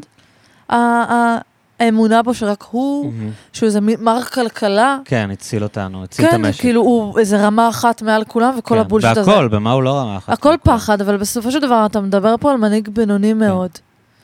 האמונה 1.80 2.24
בו 2.24 2.34
שרק 2.34 2.64
הוא, 2.72 3.14
שהוא 3.54 3.68
איזה 3.68 3.80
מר 3.82 4.24
כלכלה, 4.24 4.98
כן, 5.06 5.30
הציל 5.32 5.64
אותנו, 5.64 6.04
הציל 6.04 6.26
את 6.26 6.32
כן, 6.32 6.46
המשק. 6.46 6.62
כאילו 6.62 6.82
הוא 6.82 7.20
איזה 7.20 7.46
רמה 7.46 7.70
אחת 7.70 8.02
מעל 8.02 8.24
כולם, 8.24 8.54
וכל 8.58 8.76
כן, 8.76 8.82
הבולשיט 8.82 9.18
הזה. 9.18 9.32
והכל, 9.32 9.48
במה 9.48 9.72
הוא 9.72 9.84
לא 9.84 10.00
רמה 10.00 10.18
אחת? 10.18 10.34
הכל. 10.34 10.56
פחד, 10.64 11.02
אבל 11.02 11.18
בסופו 11.18 11.52
של 11.52 11.60
דבר 11.60 11.86
אתה 11.86 12.02
מדבר 12.02 12.36
פה 12.40 12.52
על 12.52 12.58
מנהיג 12.58 12.90
בינוני 12.90 13.34
מאוד, 13.34 13.72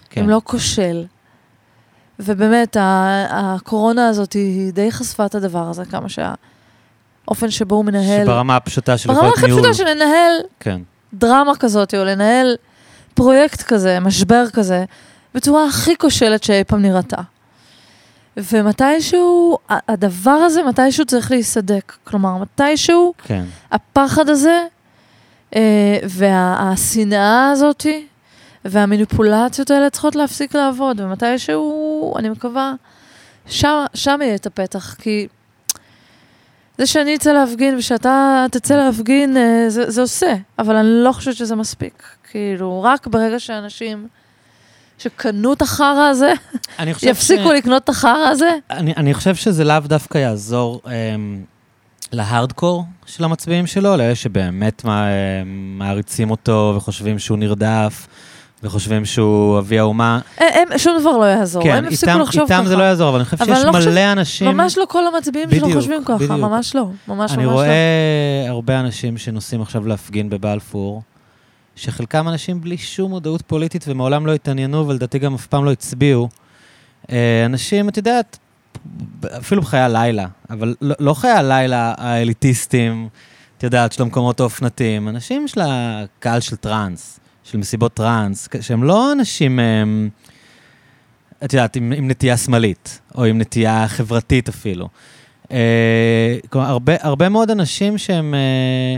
כן. 0.09 0.23
אם 0.23 0.29
לא 0.29 0.41
כושל. 0.43 1.05
ובאמת, 2.19 2.77
הקורונה 3.29 4.07
הזאת 4.07 4.33
היא 4.33 4.73
די 4.73 4.91
חשפה 4.91 5.25
את 5.25 5.35
הדבר 5.35 5.69
הזה, 5.69 5.85
כמה 5.85 6.07
שהאופן 6.09 7.49
שבו 7.49 7.75
הוא 7.75 7.85
מנהל... 7.85 8.25
שברמה 8.25 8.55
הפשוטה 8.55 8.97
של 8.97 9.09
ברמה 9.09 9.19
יכולת 9.19 9.37
הכי 9.37 9.45
ניהול. 9.45 9.61
פשוטה 9.61 9.73
של 9.73 9.89
לנהל 9.89 10.33
כן. 10.59 10.81
דרמה 11.13 11.55
כזאת, 11.55 11.93
או 11.93 12.05
לנהל 12.05 12.55
פרויקט 13.13 13.61
כזה, 13.61 13.99
משבר 13.99 14.45
כזה, 14.53 14.85
בצורה 15.33 15.65
הכי 15.65 15.95
כושלת 15.97 16.43
שאי 16.43 16.63
פעם 16.63 16.81
נראתה. 16.81 17.21
ומתישהו, 18.37 19.57
הדבר 19.69 20.31
הזה, 20.31 20.63
מתישהו 20.63 21.05
צריך 21.05 21.31
להיסדק. 21.31 21.93
כלומר, 22.03 22.37
מתישהו 22.37 23.13
כן. 23.23 23.43
הפחד 23.71 24.29
הזה, 24.29 24.65
אה, 25.55 25.97
והשנאה 26.03 27.51
הזאתי, 27.51 28.05
והמניפולציות 28.65 29.71
האלה 29.71 29.89
צריכות 29.89 30.15
להפסיק 30.15 30.55
לעבוד, 30.55 30.99
ומתישהו, 30.99 32.13
אני 32.17 32.29
מקווה, 32.29 32.73
שם, 33.47 33.85
שם 33.93 34.19
יהיה 34.21 34.35
את 34.35 34.45
הפתח, 34.45 34.93
כי 34.93 35.27
זה 36.77 36.85
שאני 36.85 37.15
אצא 37.15 37.31
להפגין 37.31 37.77
ושאתה 37.77 38.45
תצא 38.51 38.75
להפגין, 38.75 39.37
אה, 39.37 39.65
זה, 39.67 39.91
זה 39.91 40.01
עושה, 40.01 40.35
אבל 40.59 40.75
אני 40.75 40.87
לא 40.89 41.11
חושבת 41.11 41.35
שזה 41.35 41.55
מספיק. 41.55 42.03
כאילו, 42.31 42.83
רק 42.83 43.07
ברגע 43.07 43.39
שאנשים 43.39 44.07
שקנו 44.97 45.53
את 45.53 45.61
החרא 45.61 46.09
הזה, 46.09 46.33
יפסיקו 47.03 47.51
לקנות 47.53 47.83
את 47.83 47.89
החרא 47.89 48.27
הזה, 48.29 48.55
אני, 48.69 48.93
אני 48.97 49.13
חושב 49.13 49.35
שזה 49.35 49.63
לאו 49.63 49.79
דווקא 49.79 50.17
יעזור 50.17 50.81
אמ, 50.85 51.43
להארדקור 52.11 52.83
של 53.05 53.23
המצביעים 53.23 53.67
שלו, 53.67 53.97
לאלה 53.97 54.15
שבאמת 54.15 54.85
אמ, 54.85 54.91
מעריצים 55.77 56.31
אותו 56.31 56.73
וחושבים 56.77 57.19
שהוא 57.19 57.37
נרדף, 57.37 58.07
וחושבים 58.65 59.05
שהוא 59.05 59.59
אבי 59.59 59.79
האומה. 59.79 60.19
הם, 60.37 60.47
הם, 60.71 60.77
שום 60.77 60.99
דבר 60.99 61.17
לא 61.17 61.23
יעזור, 61.25 61.63
כן, 61.63 61.75
הם 61.75 61.85
יפסיקו 61.85 62.11
איתם, 62.11 62.21
לחשוב 62.21 62.41
איתם 62.41 62.53
ככה. 62.61 62.67
זה 62.69 62.75
לא 62.75 62.83
יעזור, 62.83 63.09
אבל 63.09 63.17
אני 63.17 63.25
חושב 63.25 63.37
אבל 63.41 63.55
שיש 63.55 63.63
לא 63.65 63.71
מלא 63.71 63.79
חושב- 63.79 63.97
אנשים... 63.97 64.47
ממש 64.57 64.77
לא 64.77 64.85
כל 64.89 65.03
המצביעים 65.07 65.49
שלו 65.51 65.59
בדיוק, 65.59 65.77
חושבים 65.77 66.01
ככה, 66.05 66.15
בדיוק. 66.15 66.31
ממש 66.31 66.75
לא, 66.75 66.87
ממש 67.07 67.31
אני 67.31 67.45
ממש 67.45 67.53
רואה 67.53 67.67
לא. 68.47 68.51
הרבה 68.51 68.79
אנשים 68.79 69.17
שנוסעים 69.17 69.61
עכשיו 69.61 69.87
להפגין 69.87 70.29
בבלפור, 70.29 71.01
שחלקם 71.75 72.27
אנשים 72.27 72.61
בלי 72.61 72.77
שום 72.77 73.11
מודעות 73.11 73.41
פוליטית 73.41 73.85
ומעולם 73.87 74.25
לא 74.25 74.33
התעניינו, 74.33 74.87
ולדעתי 74.87 75.19
גם 75.19 75.33
אף 75.33 75.47
פעם 75.47 75.65
לא 75.65 75.71
הצביעו. 75.71 76.29
אה, 77.11 77.45
אנשים, 77.45 77.89
את 77.89 77.97
יודעת, 77.97 78.37
אפילו 79.39 79.61
בחיי 79.61 79.79
הלילה, 79.79 80.25
אבל 80.49 80.75
לא, 80.81 80.95
לא 80.99 81.13
חיי 81.13 81.31
הלילה 81.31 81.93
האליטיסטים, 81.97 83.09
את 83.57 83.63
יודעת, 83.63 83.91
של 83.91 84.01
המקומות 84.03 84.39
האופנתיים, 84.39 85.07
אנשים 85.09 85.47
של 85.47 85.61
הקהל 85.63 86.39
של 86.39 86.55
טראנס, 86.55 87.19
של 87.45 87.57
מסיבות 87.57 87.93
טראנס, 87.93 88.49
שהם 88.61 88.83
לא 88.83 89.11
אנשים, 89.11 89.59
הם, 89.59 90.09
את 91.43 91.53
יודעת, 91.53 91.75
עם, 91.75 91.93
עם 91.97 92.07
נטייה 92.07 92.37
שמאלית, 92.37 92.99
או 93.15 93.25
עם 93.25 93.37
נטייה 93.37 93.87
חברתית 93.87 94.49
אפילו. 94.49 94.89
אה, 95.51 96.37
כלומר, 96.49 96.67
הרבה, 96.67 96.93
הרבה 96.99 97.29
מאוד 97.29 97.51
אנשים 97.51 97.97
שהם, 97.97 98.33
אה, 98.33 98.97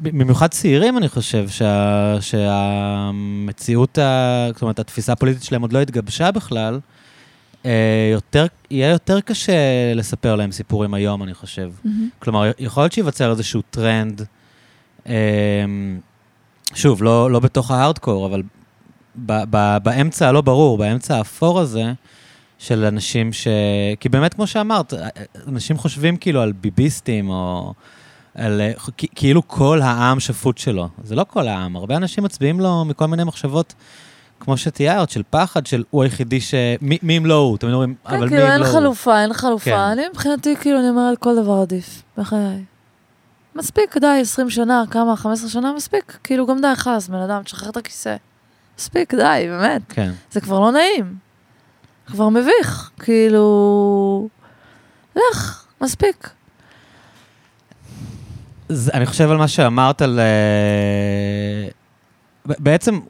במיוחד 0.00 0.46
צעירים, 0.46 0.98
אני 0.98 1.08
חושב, 1.08 1.48
שה, 1.48 2.16
שהמציאות, 2.20 3.98
ה, 3.98 4.46
זאת 4.52 4.62
אומרת, 4.62 4.78
התפיסה 4.78 5.12
הפוליטית 5.12 5.42
שלהם 5.42 5.62
עוד 5.62 5.72
לא 5.72 5.80
התגבשה 5.80 6.30
בכלל, 6.30 6.80
אה, 7.66 8.10
יותר, 8.12 8.46
יהיה 8.70 8.90
יותר 8.90 9.20
קשה 9.20 9.52
לספר 9.94 10.36
להם 10.36 10.52
סיפורים 10.52 10.94
היום, 10.94 11.22
אני 11.22 11.34
חושב. 11.34 11.70
מהמם. 11.84 12.08
כלומר, 12.18 12.50
יכול 12.58 12.82
להיות 12.82 12.92
שייווצר 12.92 13.30
איזשהו 13.30 13.62
טרנד, 13.70 14.22
אה, 15.08 15.14
שוב, 16.74 17.02
לא, 17.02 17.30
לא 17.30 17.40
בתוך 17.40 17.70
ההארדקור, 17.70 18.26
אבל 18.26 18.42
ב, 19.26 19.32
ב, 19.50 19.76
באמצע 19.82 20.28
הלא 20.28 20.40
ברור, 20.40 20.78
באמצע 20.78 21.16
האפור 21.16 21.60
הזה, 21.60 21.92
של 22.60 22.84
אנשים 22.84 23.32
ש... 23.32 23.48
כי 24.00 24.08
באמת, 24.08 24.34
כמו 24.34 24.46
שאמרת, 24.46 24.94
אנשים 25.48 25.78
חושבים 25.78 26.16
כאילו 26.16 26.42
על 26.42 26.52
ביביסטים, 26.52 27.28
או 27.28 27.72
על... 28.34 28.60
כאילו 28.96 29.48
כל 29.48 29.80
העם 29.82 30.20
שפוט 30.20 30.58
שלו. 30.58 30.88
זה 31.04 31.14
לא 31.14 31.24
כל 31.28 31.48
העם, 31.48 31.76
הרבה 31.76 31.96
אנשים 31.96 32.24
מצביעים 32.24 32.60
לו 32.60 32.84
מכל 32.84 33.06
מיני 33.06 33.24
מחשבות, 33.24 33.74
כמו 34.40 34.56
שתיארת, 34.56 35.10
של 35.10 35.22
פחד, 35.30 35.66
של 35.66 35.84
הוא 35.90 36.02
היחידי 36.02 36.40
ש... 36.40 36.54
מי, 36.80 36.98
מי 37.02 37.16
אם 37.16 37.26
לא 37.26 37.34
הוא? 37.34 37.58
תמיד 37.58 37.74
אומרים, 37.74 37.94
כן, 38.08 38.14
אבל 38.14 38.24
מי 38.24 38.28
כאילו 38.30 38.46
אם 38.46 38.50
אין 38.50 38.60
לא 38.60 38.66
הוא? 38.66 38.74
חלופה, 38.74 39.22
אין 39.22 39.32
חלופה. 39.32 39.64
כן. 39.70 39.76
אני 39.76 40.02
מבחינתי, 40.10 40.56
כאילו, 40.56 40.78
אני 40.78 40.88
אומרת, 40.88 41.18
כל 41.18 41.42
דבר 41.42 41.60
עדיף, 41.60 42.02
בחיי. 42.18 42.64
מספיק, 43.54 43.96
די, 43.96 44.18
20 44.20 44.50
שנה, 44.50 44.84
כמה, 44.90 45.16
15 45.16 45.50
שנה, 45.50 45.72
מספיק. 45.72 46.18
כאילו, 46.24 46.46
גם 46.46 46.60
די, 46.60 46.66
חלאס, 46.74 47.08
בן 47.08 47.18
אדם, 47.18 47.42
תשחרר 47.42 47.70
את 47.70 47.76
הכיסא. 47.76 48.16
מספיק, 48.78 49.14
די, 49.14 49.46
באמת. 49.48 49.82
כן. 49.88 50.10
זה 50.30 50.40
כבר 50.40 50.60
לא 50.60 50.72
נעים. 50.72 51.16
כבר 52.06 52.28
מביך. 52.28 52.90
כאילו... 52.98 54.28
לך, 55.16 55.66
מספיק. 55.80 56.30
זה, 58.68 58.90
אני 58.94 59.06
חושב 59.06 59.30
על 59.30 59.36
מה 59.36 59.48
שאמרת 59.48 60.02
על... 60.02 60.20
אה, 60.20 61.68
בעצם, 62.44 63.00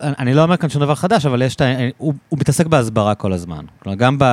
אני 0.00 0.34
לא 0.34 0.42
אומר 0.42 0.56
כאן 0.56 0.68
שום 0.68 0.82
דבר 0.82 0.94
חדש, 0.94 1.26
אבל 1.26 1.42
יש 1.42 1.54
את 1.54 1.60
ה... 1.60 1.64
הוא, 1.98 2.14
הוא 2.28 2.38
מתעסק 2.38 2.66
בהסברה 2.66 3.14
כל 3.14 3.32
הזמן. 3.32 3.64
כלומר, 3.78 3.98
גם 3.98 4.16
ב, 4.18 4.24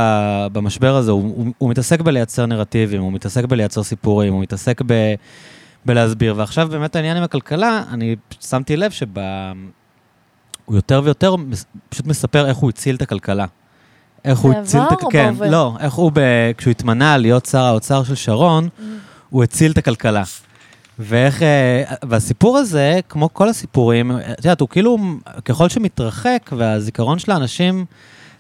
במשבר 0.53 0.95
הזה, 0.95 1.11
הוא, 1.11 1.34
הוא, 1.36 1.47
הוא 1.57 1.70
מתעסק 1.70 2.01
בלייצר 2.01 2.45
נרטיבים, 2.45 3.01
הוא 3.01 3.13
מתעסק 3.13 3.45
בלייצר 3.45 3.84
סיפורים, 3.84 4.34
הוא 4.34 4.41
מתעסק 4.41 4.82
ב, 4.86 5.13
בלהסביר. 5.86 6.34
ועכשיו 6.38 6.68
באמת 6.68 6.95
העניין 6.95 7.18
עם 7.18 7.24
הכלכלה, 7.24 7.84
אני 7.91 8.16
שמתי 8.39 8.78
לב 8.78 8.91
שב... 8.91 9.07
הוא 10.66 10.76
יותר 10.76 11.01
ויותר 11.03 11.36
פשוט 11.89 12.07
מספר 12.07 12.47
איך 12.47 12.57
הוא 12.57 12.70
הציל 12.70 12.95
את 12.95 13.01
הכלכלה. 13.01 13.45
איך 14.26 14.39
הוא 14.39 14.53
הציל 14.53 14.82
את... 14.82 14.89
בעבר 14.89 15.03
או 15.03 15.09
כן, 15.11 15.34
בהווה? 15.34 15.49
לא, 15.49 15.74
איך 15.80 15.93
הוא, 15.93 16.11
ב, 16.13 16.20
כשהוא 16.57 16.72
התמנה 16.72 17.18
להיות 17.18 17.45
שר 17.45 17.63
האוצר 17.63 18.03
של 18.03 18.16
שרון, 18.16 18.70
הוא 19.30 19.43
הציל 19.43 19.72
את 19.72 19.78
הכלכלה. 19.78 20.24
ואיך, 21.00 21.41
אה, 21.43 21.84
והסיפור 22.04 22.58
הזה, 22.58 23.00
כמו 23.10 23.34
כל 23.34 23.50
הסיפורים, 23.50 24.12
את 24.12 24.38
יודעת, 24.38 24.62
הוא 24.62 24.70
כאילו, 24.70 24.98
ככל 25.46 25.70
שמתרחק 25.70 26.50
והזיכרון 26.58 27.20
של 27.20 27.32
האנשים 27.32 27.86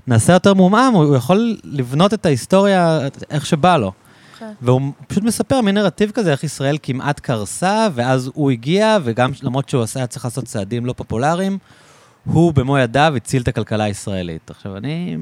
נעשה 0.07 0.33
יותר 0.33 0.53
מעומעם, 0.53 0.93
הוא 0.93 1.15
יכול 1.15 1.57
לבנות 1.63 2.13
את 2.13 2.25
ההיסטוריה 2.25 2.99
איך 3.29 3.45
שבא 3.45 3.77
לו. 3.77 3.91
כן. 4.39 4.51
והוא 4.61 4.81
פשוט 5.07 5.23
מספר 5.23 5.61
מין 5.61 5.75
נרטיב 5.75 6.11
כזה, 6.11 6.31
איך 6.31 6.43
ישראל 6.43 6.77
כמעט 6.83 7.19
קרסה, 7.19 7.87
ואז 7.93 8.31
הוא 8.33 8.51
הגיע, 8.51 8.97
וגם 9.03 9.31
למרות 9.43 9.69
שהוא 9.69 9.83
עשה, 9.83 10.07
צריך 10.07 10.25
לעשות 10.25 10.45
צעדים 10.45 10.85
לא 10.85 10.93
פופולריים, 10.93 11.57
הוא 12.25 12.53
במו 12.53 12.77
ידיו 12.77 13.13
הציל 13.15 13.41
את 13.41 13.47
הכלכלה 13.47 13.83
הישראלית. 13.83 14.49
עכשיו, 14.49 14.77
אני... 14.77 15.17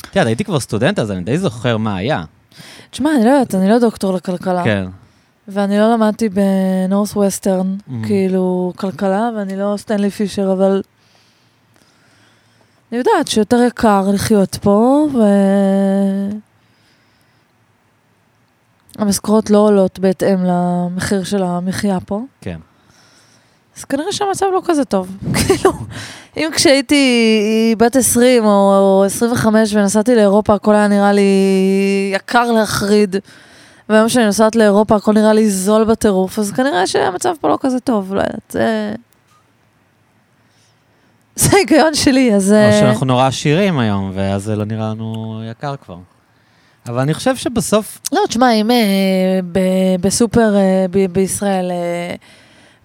את 0.00 0.16
יודעת, 0.16 0.26
הייתי 0.26 0.44
כבר 0.44 0.60
סטודנט, 0.60 0.98
אז 0.98 1.10
אני 1.10 1.20
די 1.20 1.38
זוכר 1.38 1.76
מה 1.76 1.96
היה. 1.96 2.24
תשמע, 2.90 3.10
אני 3.16 3.24
לא 3.24 3.30
יודעת, 3.30 3.54
אני 3.54 3.68
לא 3.68 3.78
דוקטור 3.78 4.14
לכלכלה. 4.14 4.64
כן. 4.64 4.86
ואני 5.50 5.78
לא 5.78 5.92
למדתי 5.92 6.28
בנורס 6.28 7.16
ווסטרן, 7.16 7.76
Mhm. 7.88 7.92
כאילו, 8.06 8.72
כלכלה, 8.76 9.30
ואני 9.36 9.56
לא 9.56 9.74
סטנלי 9.78 10.10
פישר, 10.10 10.52
אבל... 10.52 10.82
אני 12.92 12.98
יודעת 12.98 13.28
שיותר 13.28 13.62
יקר 13.66 14.04
לחיות 14.14 14.56
פה, 14.62 15.06
ו... 15.14 15.18
המשכורות 18.98 19.50
לא 19.50 19.58
עולות 19.58 19.98
בהתאם 19.98 20.38
למחיר 20.44 21.24
של 21.24 21.42
המחיה 21.42 21.98
פה. 22.06 22.20
כן. 22.40 22.58
אז 23.78 23.84
כנראה 23.84 24.12
שהמצב 24.12 24.46
לא 24.54 24.62
כזה 24.64 24.84
טוב. 24.84 25.16
כאילו, 25.46 25.72
אם 26.36 26.50
כשהייתי 26.54 27.04
בת 27.78 27.96
20 27.96 28.44
או 28.44 29.02
25 29.06 29.74
ונסעתי 29.74 30.14
לאירופה, 30.16 30.54
הכל 30.54 30.74
היה 30.74 30.88
נראה 30.88 31.12
לי 31.12 31.22
יקר 32.14 32.52
להחריד, 32.52 33.16
והיום 33.90 34.08
שאני 34.08 34.24
נוסעת 34.26 34.56
לאירופה, 34.56 34.96
הכל 34.96 35.12
נראה 35.12 35.32
לי 35.32 35.50
זול 35.50 35.84
בטירוף, 35.84 36.38
אז 36.38 36.52
כנראה 36.52 36.86
שהמצב 36.86 37.34
פה 37.40 37.48
לא 37.48 37.58
כזה 37.60 37.80
טוב, 37.80 38.14
לא 38.14 38.20
יודעת, 38.20 38.50
זה... 38.50 38.94
זה 41.36 41.56
ההיגיון 41.56 41.94
שלי, 41.94 42.34
אז... 42.34 42.52
או 42.52 42.56
אה, 42.56 42.80
שאנחנו 42.80 43.06
נורא 43.06 43.26
עשירים 43.26 43.78
היום, 43.78 44.10
ואז 44.14 44.44
זה 44.44 44.56
לא 44.56 44.64
נראה 44.64 44.88
לנו 44.88 45.40
יקר 45.50 45.74
כבר. 45.76 45.96
אבל 46.88 47.00
אני 47.00 47.14
חושב 47.14 47.36
שבסוף, 47.36 48.00
לא, 48.12 48.20
תשמע, 48.28 48.52
אם 48.52 48.70
אה, 48.70 48.76
בסופר 50.00 50.56
אה, 50.56 50.86
בישראל 51.12 51.70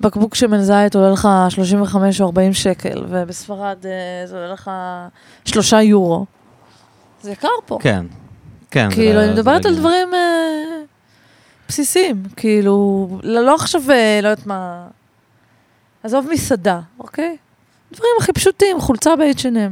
בקבוק 0.02 0.36
שמן 0.36 0.62
זית 0.62 0.96
עולה 0.96 1.10
לך 1.10 1.30
35 1.50 2.22
או 2.22 2.26
40 2.26 2.54
שקל, 2.54 3.06
ובספרד 3.10 3.78
זה 4.26 4.36
עולה 4.36 4.54
לך 4.54 4.72
3 5.46 5.74
יורו, 5.74 6.26
זה 7.22 7.32
יקר 7.32 7.48
פה. 7.66 7.78
כן. 7.82 8.06
כן. 8.72 8.88
כאילו, 8.92 9.20
לא- 9.20 9.24
אני 9.24 9.32
מדברת 9.32 9.66
לא 9.66 9.70
על 9.70 9.76
הגיוני. 9.76 9.80
דברים 9.80 10.08
בסיסיים, 11.68 12.24
כאילו, 12.36 13.08
לא 13.24 13.46
לא 13.46 13.56
עכשיו, 13.56 13.82
אה, 13.92 14.20
לא 14.24 14.28
יודעת 14.28 14.48
מה, 14.48 14.88
עזוב 16.04 16.28
מסעדה, 16.32 16.80
אוקיי? 17.00 17.38
דברים 17.92 18.12
הכי 18.20 18.34
פשוטים, 18.34 18.80
חולצה 18.80 19.16
ב-H&M. 19.16 19.72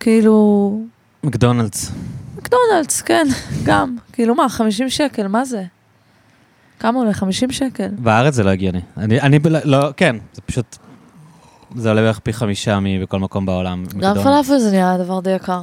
כאילו, 0.00 0.80
מקדונלדס. 1.24 1.92
מקדונלדס, 2.36 3.02
כן, 3.02 3.26
גם. 3.66 3.96
כאילו 4.12 4.34
מה, 4.34 4.48
50 4.48 4.90
שקל, 4.90 5.26
מה 5.28 5.44
זה? 5.44 5.64
כמה 6.78 6.98
עולה? 6.98 7.12
50 7.14 7.50
שקל. 7.50 7.88
בארץ 7.98 8.34
זה 8.34 8.42
לא 8.42 8.50
הגיוני. 8.50 8.80
אני, 8.96 9.20
אני, 9.20 9.38
לא, 9.64 9.88
כן, 9.96 10.16
זה 10.32 10.40
פשוט, 10.40 10.76
זה 11.76 11.88
עולה 11.88 12.00
בערך 12.02 12.18
פי 12.18 12.32
חמישה 12.32 12.78
מבכל 12.82 13.18
מקום 13.18 13.46
בעולם. 13.46 13.84
גם. 13.98 14.14
פלאפל 14.14 14.58
זה 14.58 14.70
נראה 14.70 14.98
דבר 14.98 15.20
די 15.20 15.30
יקר. 15.30 15.62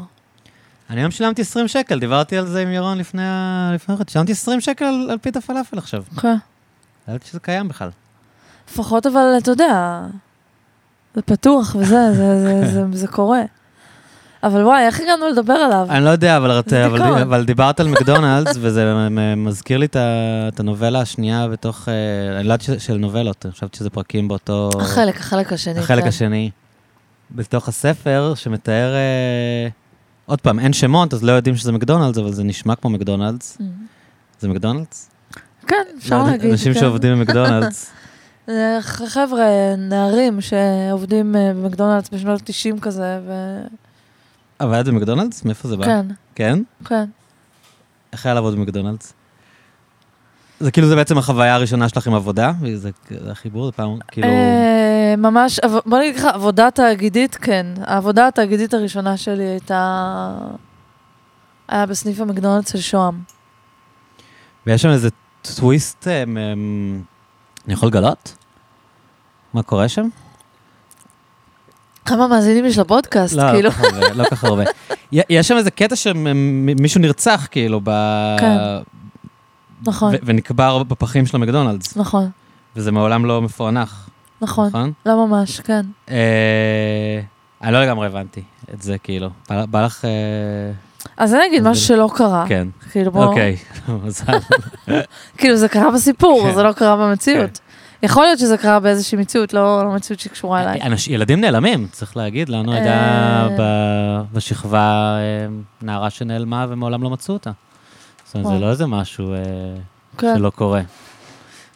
אני 0.89 1.01
היום 1.01 1.11
שילמתי 1.11 1.41
20 1.41 1.67
שקל, 1.67 1.99
דיברתי 1.99 2.37
על 2.37 2.47
זה 2.47 2.61
עם 2.61 2.71
ירון 2.71 2.97
לפני 2.97 3.23
ה... 3.25 3.71
לפני 3.73 3.95
החודש. 3.95 4.13
שילמתי 4.13 4.31
20 4.31 4.61
שקל 4.61 4.85
על, 4.85 5.07
על 5.11 5.17
פיתה 5.17 5.41
פלאפל 5.41 5.77
עכשיו. 5.77 6.03
כן. 6.21 6.27
לא 6.27 7.13
ידעתי 7.13 7.27
שזה 7.27 7.39
קיים 7.39 7.67
בכלל. 7.67 7.89
לפחות 8.71 9.05
אבל, 9.05 9.35
אתה 9.37 9.51
יודע, 9.51 10.01
זה 11.15 11.21
פתוח 11.21 11.75
וזה, 11.79 12.13
זה, 12.13 12.41
זה, 12.41 12.71
זה, 12.71 12.83
זה 12.91 13.07
קורה. 13.07 13.41
אבל 14.43 14.63
וואי, 14.63 14.85
איך 14.85 14.99
הגענו 14.99 15.27
לדבר 15.27 15.53
עליו? 15.53 15.87
אני 15.89 16.05
לא 16.05 16.09
יודע, 16.09 16.37
אבל, 16.37 16.51
רצ... 16.51 16.69
זה 16.69 16.85
אבל. 16.85 17.01
אבל 17.01 17.45
דיברת 17.45 17.79
על 17.79 17.87
מקדונלדס, 17.87 18.57
וזה 18.59 18.93
מזכיר 19.37 19.77
לי 19.77 19.85
את 19.95 20.59
הנובלה 20.59 21.01
השנייה 21.01 21.47
בתוך, 21.47 21.89
אה, 21.89 22.39
אני 22.39 22.47
לא 22.47 22.53
יודעת 22.53 22.81
של 22.81 22.97
נובלות, 22.97 23.45
אני 23.45 23.53
חשבתי 23.53 23.77
שזה 23.77 23.89
פרקים 23.89 24.27
באותו... 24.27 24.69
החלק, 24.81 25.19
החלק 25.19 25.53
השני. 25.53 25.79
החלק 25.79 26.03
כן. 26.03 26.09
השני. 26.09 26.51
בתוך 27.31 27.67
הספר, 27.67 28.33
שמתאר... 28.35 28.93
אה, 28.93 29.67
עוד 30.27 30.41
פעם, 30.41 30.59
אין 30.59 30.73
שמות, 30.73 31.13
אז 31.13 31.23
לא 31.23 31.31
יודעים 31.31 31.55
שזה 31.55 31.71
מקדונלדס, 31.71 32.17
אבל 32.17 32.31
זה 32.33 32.43
נשמע 32.43 32.75
כמו 32.75 32.89
מקדונלדס. 32.89 33.57
Mm. 33.59 33.63
זה 34.39 34.47
מקדונלדס? 34.47 35.09
כן, 35.67 35.83
אפשר 35.97 36.23
להגיד. 36.23 36.51
אנשים. 36.51 36.73
שעובדים 36.73 37.17
במקדונלדס. 37.19 37.91
ח- 38.81 39.01
חבר'ה, 39.07 39.45
נערים 39.77 40.41
שעובדים 40.41 41.35
אה, 41.35 41.53
במקדונלדס 41.53 42.09
בשנות 42.09 42.41
ה-90 42.41 42.79
כזה, 42.81 43.19
ו... 43.27 43.31
עבדת 44.59 44.85
במקדונלדס? 44.85 45.45
מאיפה 45.45 45.67
זה 45.67 45.77
בא? 45.77 45.85
כן, 45.85 46.05
כן? 46.35 46.59
כן. 46.85 47.05
איך 48.13 48.25
היה 48.25 48.35
לעבוד 48.35 48.55
במקדונלדס? 48.55 49.13
זה 50.59 50.71
כאילו, 50.71 50.87
זה 50.87 50.95
בעצם 50.95 51.17
החוויה 51.17 51.55
הראשונה 51.55 51.89
שלך 51.89 52.07
עם 52.07 52.13
עבודה? 52.13 52.51
זה 52.73 52.89
החיבור, 53.31 53.65
זה 53.65 53.71
פעם, 53.71 53.97
כאילו... 54.07 54.27
אה, 54.27 55.15
ממש, 55.17 55.59
בוא 55.85 55.99
נגיד 55.99 56.15
לך, 56.15 56.25
עבודה 56.25 56.71
תאגידית, 56.71 57.35
כן. 57.35 57.65
העבודה 57.81 58.27
התאגידית 58.27 58.73
הראשונה 58.73 59.17
שלי 59.17 59.43
הייתה... 59.43 60.37
היה 61.67 61.85
בסניף 61.85 62.21
המקדונלדס 62.21 62.71
של 62.71 62.79
שוהם. 62.79 63.21
ויש 64.67 64.81
שם 64.81 64.89
איזה 64.89 65.09
טוויסט, 65.55 66.07
אה, 66.07 66.23
אני 66.23 67.73
יכול 67.73 67.89
לגלות? 67.89 68.35
מה 69.53 69.63
קורה 69.63 69.89
שם? 69.89 70.07
כמה 72.05 72.27
מאזינים 72.27 72.65
יש 72.65 72.77
לפודקאסט, 72.77 73.33
לא, 73.33 73.51
כאילו. 73.51 73.69
לא 73.69 73.73
כל 73.73 73.83
כך 73.83 73.93
הרבה, 73.93 74.13
לא 74.13 74.23
כל 74.23 74.35
כך 74.35 74.43
הרבה. 74.43 74.63
יש 75.11 75.47
שם 75.47 75.57
איזה 75.57 75.71
קטע 75.71 75.95
שמישהו 75.95 77.01
נרצח, 77.01 77.47
כאילו, 77.51 77.81
ב... 77.83 77.89
כן. 78.39 78.57
נכון, 79.87 80.13
ונקבר 80.23 80.83
בפחים 80.83 81.25
של 81.25 81.37
המקדונלדס, 81.37 81.97
נכון, 81.97 82.29
וזה 82.75 82.91
מעולם 82.91 83.25
לא 83.25 83.41
מפוענח, 83.41 84.09
נכון. 84.41 84.67
נכון? 84.67 84.91
לא 85.05 85.27
ממש, 85.27 85.59
כן. 85.59 85.85
אה, 86.09 87.21
אני 87.63 87.73
לא 87.73 87.81
לגמרי 87.83 88.07
הבנתי 88.07 88.41
את 88.73 88.81
זה, 88.81 88.97
כאילו. 88.97 89.29
בא 89.49 89.65
בא 89.65 89.85
לך... 89.85 90.05
אה, 90.05 90.09
אז 91.17 91.33
אני 91.33 91.45
אגיד 91.47 91.63
משהו 91.63 91.85
שלא 91.85 92.09
קרה. 92.15 92.45
כן, 92.47 92.67
כאילו, 92.91 93.11
בוא... 93.11 93.25
אוקיי. 93.25 93.57
מזל. 94.03 94.33
כאילו, 95.37 95.57
זה 95.57 95.67
קרה 95.67 95.91
בסיפור, 95.91 96.41
כן. 96.43 96.55
זה 96.55 96.63
לא 96.63 96.71
קרה 96.71 96.95
במציאות. 96.95 97.59
יכול 98.03 98.23
להיות 98.23 98.39
שזה 98.39 98.57
קרה 98.57 98.79
באיזושהי 98.79 99.17
מציאות, 99.17 99.53
לא 99.53 99.83
לא 99.83 99.91
מציאות 99.91 100.19
שקשורה 100.19 100.61
אליי. 100.63 100.81
אנש- 100.81 101.09
ילדים 101.11 101.41
נעלמים, 101.41 101.87
צריך 101.91 102.17
להגיד. 102.17 102.49
לנו 102.49 102.73
הייתה 102.73 102.89
אה. 103.59 104.21
בשכבה 104.33 105.17
אה, 105.19 105.47
נערה 105.81 106.09
שנעלמה 106.09 106.65
ומעולם 106.69 107.03
לא 107.03 107.09
מצאו 107.09 107.33
אותה. 107.33 107.51
זאת 108.27 108.35
אומרת, 108.35 108.47
זה 108.47 108.53
וואו. 108.53 108.61
לא 108.65 108.69
איזה 108.71 108.85
משהו 108.85 109.33
אה, 109.33 109.37
כן, 110.17 110.33
שלא 110.37 110.49
קורה. 110.49 110.81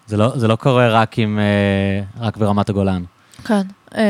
זה 0.08 0.18
לא, 0.18 0.38
זה 0.38 0.48
לא 0.48 0.56
קורה 0.56 0.90
רק, 0.90 1.20
עם, 1.20 1.40
אה, 1.40 2.04
רק 2.26 2.38
ברמת 2.38 2.70
הגולן. 2.70 3.04
כן. 3.46 3.62
אני 3.92 4.02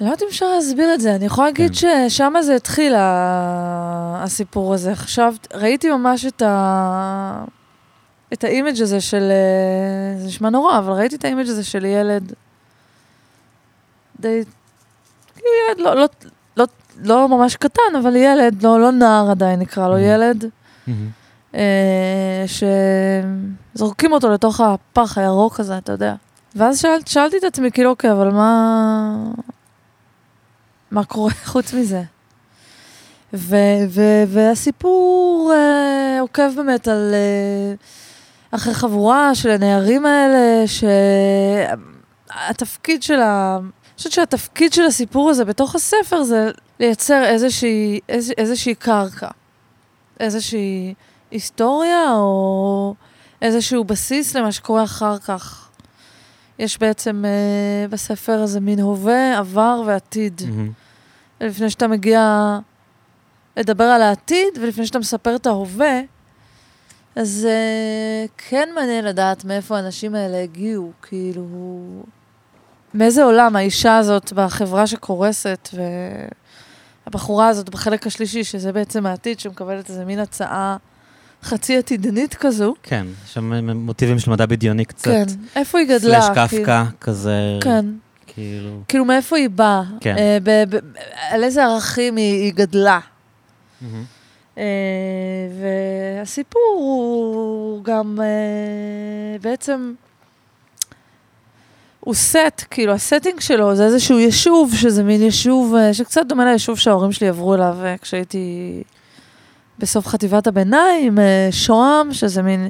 לא 0.00 0.12
יודעת 0.12 0.22
אם 0.22 0.26
אפשר 0.30 0.46
להסביר 0.54 0.94
את 0.94 1.00
זה, 1.00 1.14
אני 1.14 1.24
יכולה 1.26 1.46
להגיד 1.48 1.76
כן. 1.76 2.08
ששם 2.08 2.34
זה 2.42 2.54
התחיל, 2.56 2.94
ה- 2.94 4.20
הסיפור 4.22 4.74
הזה. 4.74 4.94
חשבת, 4.96 5.48
ראיתי 5.54 5.90
ממש 5.90 6.26
את 6.26 6.42
ה... 6.42 7.44
את 8.32 8.44
ה 8.44 8.50
image 8.50 8.82
הזה 8.82 9.00
של... 9.00 9.22
אה, 9.30 10.20
זה 10.20 10.26
נשמע 10.26 10.50
נורא, 10.50 10.78
אבל 10.78 10.92
ראיתי 10.92 11.16
את 11.16 11.24
ה 11.24 11.28
image 11.28 11.48
הזה 11.48 11.64
של 11.64 11.84
ילד 11.84 12.32
די... 14.20 14.42
כאילו 15.34 15.48
ילד 15.68 15.80
לא, 15.80 15.94
לא, 15.96 16.06
לא, 16.56 16.66
לא 17.04 17.28
ממש 17.28 17.56
קטן, 17.56 17.96
אבל 18.02 18.16
ילד, 18.16 18.62
לא, 18.62 18.80
לא 18.80 18.92
נער 18.92 19.30
עדיין 19.30 19.60
נקרא 19.60 19.88
לו, 19.88 19.96
Mhm. 19.96 20.00
ילד, 20.00 20.44
אה, 21.54 22.44
שזורקים 23.74 24.12
אותו 24.12 24.30
לתוך 24.30 24.60
הפח 24.60 25.18
הירוק 25.18 25.60
הזה, 25.60 25.78
אתה 25.78 25.92
יודע. 25.92 26.14
ואז 26.56 26.80
שאל, 26.80 26.98
שאלתי 27.06 27.38
את 27.38 27.44
עצמי, 27.44 27.70
כאילו, 27.70 27.90
אוקיי, 27.90 28.12
אבל 28.12 28.30
מה... 28.30 29.14
מה 30.90 31.04
קורה 31.04 31.30
חוץ 31.52 31.72
מזה? 31.74 32.02
ו, 33.34 33.56
ו, 33.88 34.02
והסיפור 34.28 35.52
אה, 35.54 36.20
עוקב 36.20 36.54
באמת 36.56 36.88
על... 36.88 37.10
אה, 37.14 37.74
אחרי 38.50 38.74
חבורה 38.74 39.34
של 39.34 39.50
הנערים 39.50 40.06
האלה, 40.06 40.64
שהתפקיד 42.26 43.02
של 43.02 43.20
ה... 43.20 43.58
אני 43.62 43.70
חושבת 43.96 44.12
שהתפקיד 44.12 44.72
של 44.72 44.82
הסיפור 44.82 45.30
הזה 45.30 45.44
בתוך 45.44 45.74
הספר 45.74 46.22
זה 46.22 46.50
לייצר 46.80 47.24
איזושהי, 47.24 48.00
איז, 48.08 48.32
איזושהי 48.38 48.74
קרקע, 48.74 49.28
איזושהי 50.20 50.94
היסטוריה 51.30 52.12
או 52.12 52.94
איזשהו 53.42 53.84
בסיס 53.84 54.36
למה 54.36 54.52
שקורה 54.52 54.84
אחר 54.84 55.18
כך. 55.18 55.68
יש 56.58 56.78
בעצם 56.78 57.24
אה, 57.24 57.88
בספר 57.88 58.32
הזה 58.42 58.60
מין 58.60 58.80
הווה, 58.80 59.38
עבר 59.38 59.82
ועתיד. 59.86 60.42
מהמם. 60.46 60.72
לפני 61.40 61.70
שאתה 61.70 61.88
מגיע 61.88 62.58
לדבר 63.56 63.84
על 63.84 64.02
העתיד, 64.02 64.58
ולפני 64.60 64.86
שאתה 64.86 64.98
מספר 64.98 65.36
את 65.36 65.46
ההווה, 65.46 66.00
אז 67.16 67.46
uh, 67.48 68.30
כן 68.48 68.68
מעניין 68.74 69.04
לדעת 69.04 69.44
מאיפה 69.44 69.76
האנשים 69.76 70.14
האלה 70.14 70.42
הגיעו, 70.42 70.92
כאילו... 71.02 71.46
מאיזה 72.94 73.24
עולם 73.24 73.56
האישה 73.56 73.98
הזאת 73.98 74.32
בחברה 74.32 74.86
שקורסת, 74.86 75.68
והבחורה 77.12 77.48
הזאת 77.48 77.68
בחלק 77.70 78.06
השלישי, 78.06 78.44
שזה 78.44 78.72
בעצם 78.72 79.06
העתיד, 79.06 79.40
שמקבלת 79.40 79.90
איזה 79.90 80.04
מין 80.04 80.18
הצעה 80.18 80.76
חצי 81.42 81.76
עתידנית 81.78 82.34
כזו. 82.34 82.74
כן, 82.82 83.06
שם 83.26 83.70
מוטיבים 83.76 84.18
של 84.18 84.30
מדע 84.30 84.46
בדיוני 84.46 84.84
קצת. 84.84 85.04
כן, 85.04 85.24
איפה 85.56 85.78
היא 85.78 85.88
גדלה? 85.88 86.20
slash 86.22 86.48
כאילו? 86.48 86.64
קפקא, 86.64 86.84
כזה, 87.00 87.58
כן. 87.60 87.86
כאילו... 88.26 88.80
כאילו, 88.88 89.04
מאיפה 89.04 89.36
היא 89.36 89.50
באה? 89.50 89.82
כן. 90.00 90.16
אה, 90.18 90.38
ב- 90.42 90.76
ב- 90.76 90.80
על 91.30 91.44
איזה 91.44 91.64
ערכים 91.64 92.16
היא, 92.16 92.42
היא 92.42 92.52
גדלה? 92.54 93.00
מהמם. 93.80 94.04
אה, 94.58 94.64
והסיפור 95.60 96.62
הוא 96.78 97.84
גם 97.84 98.18
אה, 98.20 98.26
בעצם, 99.42 99.92
הוא 102.08 102.14
סט, 102.14 102.64
כאילו 102.70 102.92
ה 102.92 102.98
setting 102.98 103.40
שלו 103.40 103.74
זה 103.76 103.84
איזשהו 103.84 104.18
יישוב, 104.18 104.74
שזה 104.74 105.02
מין 105.02 105.22
יישוב 105.22 105.74
אה, 105.74 105.94
שקצת 105.94 106.20
דומה 106.28 106.44
ליישוב 106.44 106.78
שההורים 106.78 107.12
שלי 107.12 107.28
עברו 107.28 107.54
אליו 107.54 107.76
אה, 107.84 107.94
כשהייתי 108.02 108.82
בסוף 109.78 110.06
חטיבת 110.06 110.46
הביניים, 110.46 111.18
אה, 111.18 111.48
שוהם, 111.50 112.12
שזה 112.12 112.42
מין 112.42 112.68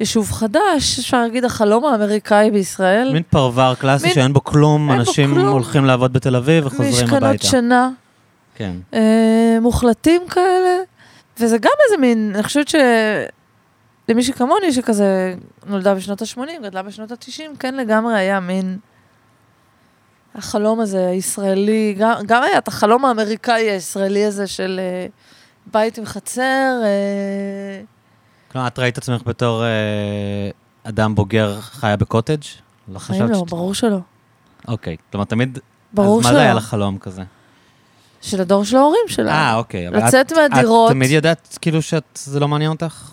יישוב 0.00 0.30
חדש, 0.32 0.98
אפשר 0.98 1.22
להגיד 1.22 1.44
החלום 1.44 1.84
האמריקאי 1.84 2.50
בישראל. 2.50 3.12
מין 3.12 3.22
פרבר 3.30 3.74
קלאסי 3.78 4.06
מין- 4.06 4.14
שאין 4.14 4.32
בו 4.32 4.44
כלום, 4.44 4.90
אין 4.90 4.98
בו 4.98 5.08
אנשים 5.08 5.34
כלום. 5.34 5.48
הולכים 5.48 5.84
לעבוד 5.84 6.12
בתל 6.12 6.36
אביב 6.36 6.66
וחוזרים 6.66 6.90
משכנות 6.92 7.22
הביתה. 7.22 7.46
שינה. 7.46 7.90
כן. 8.54 8.72
אה, 8.94 9.58
מוחלטים 9.60 10.22
כאלה, 10.30 10.76
וזה 11.40 11.58
גם 11.58 11.70
איזה 11.88 12.00
מין, 12.00 12.32
אני 12.34 12.42
חושבת 12.42 12.68
שלמישהי 14.10 14.32
כמוני, 14.32 14.72
שכזה 14.72 15.34
נולדה 15.66 15.94
בשנות 15.94 16.22
ה-80, 16.22 16.38
גדלה 16.62 16.82
בשנות 16.82 17.10
ה-90, 17.12 17.42
כן 17.58 17.74
לגמרי 17.74 18.14
היה 18.18 18.40
מין 18.40 18.78
החלום 20.34 20.80
הזה 20.80 21.06
הישראלי, 21.08 21.94
גם, 21.98 22.14
גם 22.26 22.42
היה 22.42 22.58
את 22.58 22.68
החלום 22.68 23.04
האמריקאי 23.04 23.70
הישראלי 23.70 24.24
הזה 24.24 24.46
של 24.46 24.80
אה, 24.82 25.06
בית 25.72 25.98
עם 25.98 26.06
חצר, 26.06 26.80
אה, 26.84 27.80
כלומר, 28.52 28.66
את 28.66 28.78
ראית 28.78 28.98
עצמך 28.98 29.22
בתור 29.26 29.64
אה, 29.64 29.68
אדם 30.84 31.14
בוגר 31.14 31.60
חיה 31.60 31.96
בקוטג'? 31.96 32.42
לא 32.88 32.98
חשבת 32.98 33.30
לא, 33.30 33.38
שאת- 33.38 33.50
ברור 33.50 33.74
שלא. 33.74 33.98
אוקיי, 34.68 34.96
כלומר, 35.10 35.24
תמיד... 35.24 35.58
ברור 35.92 36.18
אז 36.20 36.24
מה 36.24 36.30
שלא. 36.30 36.38
זה 36.38 36.44
היה 36.44 36.54
לך 36.54 36.64
חלום 36.64 36.98
כזה? 36.98 37.22
של 38.22 38.40
הדור 38.40 38.64
של 38.64 38.76
ההורים 38.76 39.00
שלה. 39.06 39.32
אה, 39.32 39.54
אוקיי. 39.56 39.88
אבל 39.88 39.98
את- 39.98 40.02
לצאת 40.04 40.32
מהדירות. 40.32 40.90
את 40.90 40.94
תמיד 40.96 41.10
ידעת 41.10 41.58
כאילו 41.60 41.82
שזה 41.82 42.40
לא 42.40 42.48
מעניין 42.48 42.70
אותך, 42.70 43.10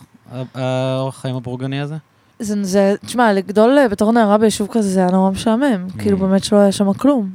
האורח 0.53 1.21
חיים 1.21 1.35
הבורגני 1.35 1.81
הזה? 1.81 1.95
זה, 2.39 2.63
זה, 2.63 2.95
תשמע, 3.05 3.33
לגדול 3.33 3.77
אה, 3.77 3.87
בתור 3.87 4.11
נערה 4.11 4.37
ביישוב 4.37 4.67
כזה 4.71 4.89
זה 4.89 4.99
היה 4.99 5.09
נורא 5.11 5.31
משעמם. 5.31 5.87
Mm. 5.89 6.01
כאילו, 6.01 6.17
באמת 6.17 6.43
שלא 6.43 6.57
היה 6.57 6.71
שם 6.71 6.93
כלום. 6.93 7.29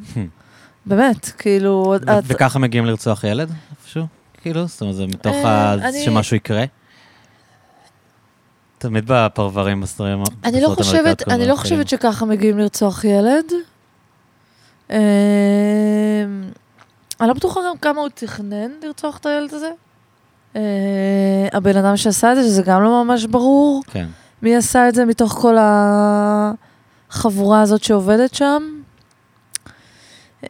באמת, 0.86 1.26
כאילו... 1.38 1.96
את- 1.96 2.24
וככה 2.24 2.58
מגיעים 2.58 2.86
לרצוח 2.86 3.24
ילד 3.24 3.50
איפשהו? 3.70 4.06
כאילו? 4.40 4.66
זאת 4.66 4.80
אומרת, 4.80 4.96
זה 4.96 5.06
מתוך 5.06 5.34
אה, 5.34 5.72
ה... 5.72 5.76
שמשהו 6.04 6.36
יקרה? 6.36 6.64
תמיד 8.78 9.04
בפרברים 9.06 9.80
בסרטים 9.80 10.22
אני 10.44 10.60
לא 10.60 10.68
חושבת, 10.68 11.28
אני 11.28 11.46
לא 11.48 11.56
חושבת 11.56 11.88
שככה 11.88 12.24
מגיעים 12.24 12.58
לרצוח 12.58 13.04
ילד. 13.04 13.44
אה, 14.90 14.96
אני 17.20 17.28
לא 17.28 17.34
בטוחה 17.34 17.60
גם 17.68 17.78
כמה 17.78 18.00
הוא 18.00 18.08
תכנן 18.14 18.70
לרצוח 18.82 19.18
את 19.18 19.26
הילד 19.26 19.54
הזה. 19.54 19.70
אה, 20.56 21.48
הבן 21.52 21.76
אדם 21.76 21.96
שעשה 21.96 22.32
את 22.32 22.36
זה, 22.36 22.42
שזה 22.42 22.62
גם 22.62 22.82
לא 22.82 23.04
ממש 23.04 23.24
ברור. 23.24 23.82
כן. 23.86 24.06
מי 24.42 24.56
עשה 24.56 24.88
את 24.88 24.94
זה 24.94 25.04
מתוך 25.04 25.32
כל 25.32 25.56
החבורה 27.10 27.60
הזאת 27.60 27.84
שעובדת 27.84 28.34
שם. 28.34 28.62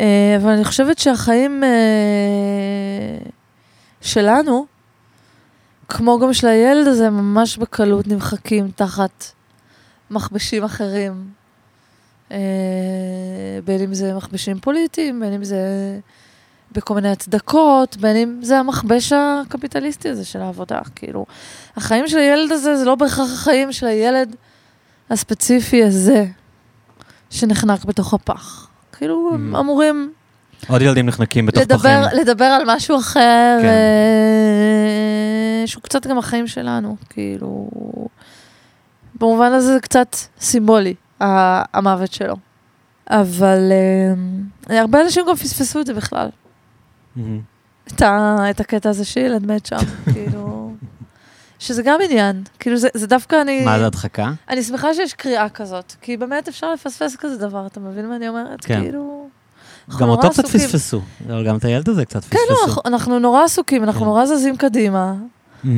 אה, 0.01 0.37
אבל 0.43 0.51
אני 0.51 0.65
חושבת 0.65 0.99
שהחיים 0.99 1.65
אה, 1.65 1.69
שלנו, 4.01 4.67
כמו 5.89 6.19
גם 6.19 6.33
של 6.33 6.47
הילד 6.47 6.87
הזה, 6.87 7.11
ממש 7.11 7.59
בקלות 7.59 8.09
נמחקים 8.09 8.71
תחת 8.77 9.25
מכבשים 10.11 10.65
אחרים. 10.65 11.43
בין 13.65 13.83
אם 13.85 13.95
זה 13.95 14.15
מכבשים 14.15 14.61
פוליטיים, 14.61 15.21
בין 15.21 15.33
אם 15.33 15.45
זה 15.45 15.59
בכל 16.75 16.95
מיני 16.95 17.09
הצדקות, 17.09 17.97
בין 17.97 18.17
אם 18.17 18.39
זה 18.43 18.59
המכבש 18.59 19.13
הקפיטליסטי 19.13 20.09
הזה 20.09 20.25
של 20.25 20.41
העבודה. 20.41 20.81
כאילו, 20.95 21.27
החיים 21.77 22.09
של 22.09 22.19
הילד 22.19 22.53
הזה 22.53 22.77
זה 22.77 22.85
לא 22.85 22.95
בהכרח 22.95 23.33
החיים 23.33 23.73
של 23.73 23.87
הילד 23.87 24.37
הספציפי 25.11 25.85
הזה, 25.85 26.27
שנחנק 27.31 27.85
בתוך 27.85 28.15
הפח. 28.15 28.69
כאילו, 28.93 29.31
הם 29.35 29.55
Mhm. 29.55 29.59
אמורים 29.59 30.13
עוד 30.69 30.83
ילדים 30.83 31.07
נחנקים 31.07 31.47
בתוך 31.47 31.63
לדבר, 31.63 31.79
פחים. 32.07 32.19
לדבר 32.21 32.45
על 32.45 32.63
משהו 32.67 32.99
אחר, 32.99 33.59
כן. 33.63 33.67
אה, 33.69 33.73
שהוא 35.67 35.83
קצת 35.83 36.07
גם 36.07 36.19
החיים 36.19 36.47
שלנו, 36.47 36.97
כאילו... 37.11 37.69
במובן 39.21 39.53
הזה 39.53 39.75
זה 39.75 39.81
קצת 39.81 40.17
סימבולי, 40.41 40.95
המוות 41.21 42.13
שלו. 42.13 42.37
אבל 43.11 43.73
אה, 44.71 44.81
הרבה 44.81 45.01
אנשים 45.03 45.25
גם 45.29 45.35
פספסו 45.37 45.81
את 45.81 45.87
זה 45.87 45.95
בכלל. 45.95 46.29
את, 48.51 48.61
הקטע 48.61 48.91
הזה 48.91 49.05
שילד 49.05 49.47
מת 49.47 49.67
שם, 49.67 49.77
כאילו... 50.13 50.73
שזה 51.59 51.83
גם 51.83 51.99
עניין. 52.05 52.43
כאילו, 52.59 52.77
זה, 52.77 52.89
זה 52.95 53.07
דווקא 53.07 53.43
אני... 53.43 53.65
מה 53.65 53.79
זה 53.79 53.87
הדחקה? 53.87 54.33
אני 54.49 54.63
שמחה 54.63 54.95
שיש 54.95 55.15
קריאה 55.15 55.49
כזאת, 55.49 55.95
כי 56.01 56.17
באמת 56.17 56.49
אפשר 56.49 56.73
לפספס 56.73 57.17
כזה 57.17 57.37
דבר, 57.37 57.67
אתה 57.67 57.81
מבין 57.81 58.09
מה 58.09 58.17
אני 58.17 58.29
אומרת? 58.29 58.65
כן. 58.65 58.81
כאילו... 58.81 59.29
גם 60.01 60.09
אותו 60.09 60.31
קצת 60.31 60.45
עסוקים. 60.45 60.69
פספסו, 60.69 61.01
אבל 61.27 61.47
גם 61.47 61.57
את 61.57 61.65
הילד 61.65 61.89
הזה 61.89 62.05
קצת 62.05 62.25
כן, 62.25 62.39
לא, 62.51 62.55
פספסו. 62.55 62.67
אנחנו- 62.69 62.83
אנחנו 62.87 63.19
נורא 63.19 63.45
עסוקים, 63.45 63.83
אנחנו 63.83 64.01
כן. 64.01 64.07
נורא 64.07 64.27
זזים 64.27 64.57
קדימה. 64.57 65.15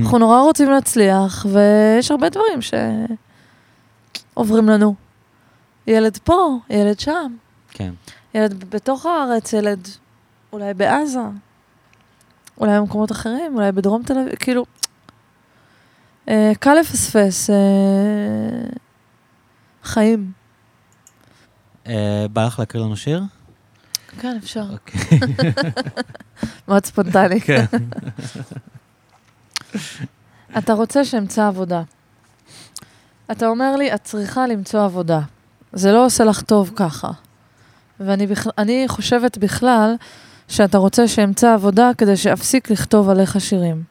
אנחנו 0.02 0.18
נורא 0.18 0.40
רוצים 0.40 0.70
להצליח, 0.70 1.46
ויש 1.52 2.10
הרבה 2.10 2.28
דברים 2.28 2.58
שעוברים 4.34 4.68
לנו. 4.68 4.94
ילד 5.86 6.18
פה, 6.24 6.58
ילד 6.70 7.00
שם, 7.00 7.34
כן. 7.70 7.92
ילד 8.34 8.64
בתוך 8.70 9.06
הארץ, 9.06 9.52
ילד 9.52 9.88
אולי 10.54 10.74
בעזה, 10.74 11.20
אולי 12.58 12.78
במקומות 12.78 13.12
אחרים, 13.12 13.54
אולי 13.54 13.72
בדרום 13.72 14.02
תל 14.02 14.18
אביב, 14.18 14.34
כאילו, 14.34 14.64
אה, 16.28 16.52
קל 16.60 16.74
לפספס 16.80 17.50
אה, 17.50 17.56
חיים. 19.84 20.32
אה, 21.86 22.26
בא 22.32 22.46
לך 22.46 22.58
להקריא 22.58 22.84
לנו 22.84 22.96
שיר? 22.96 23.22
כן, 24.18 24.36
אפשר. 24.42 24.64
אוקיי. 24.72 25.18
מאוד 26.68 26.84
ספונטני. 26.84 27.40
כן. 27.40 27.64
אתה 30.58 30.72
רוצה 30.72 31.04
שאמצא 31.04 31.46
עבודה. 31.46 31.82
אתה 33.32 33.46
אומר 33.46 33.76
לי, 33.76 33.94
את 33.94 34.04
צריכה 34.04 34.46
למצוא 34.46 34.84
עבודה. 34.84 35.20
זה 35.72 35.92
לא 35.92 36.06
עושה 36.06 36.24
לך 36.24 36.42
טוב 36.42 36.70
ככה. 36.76 37.10
ואני 38.00 38.26
בכ... 38.26 38.46
חושבת 38.88 39.38
בכלל 39.38 39.94
שאתה 40.48 40.78
רוצה 40.78 41.08
שאמצא 41.08 41.54
עבודה 41.54 41.90
כדי 41.98 42.16
שאפסיק 42.16 42.70
לכתוב 42.70 43.10
עליך 43.10 43.40
שירים. 43.40 43.82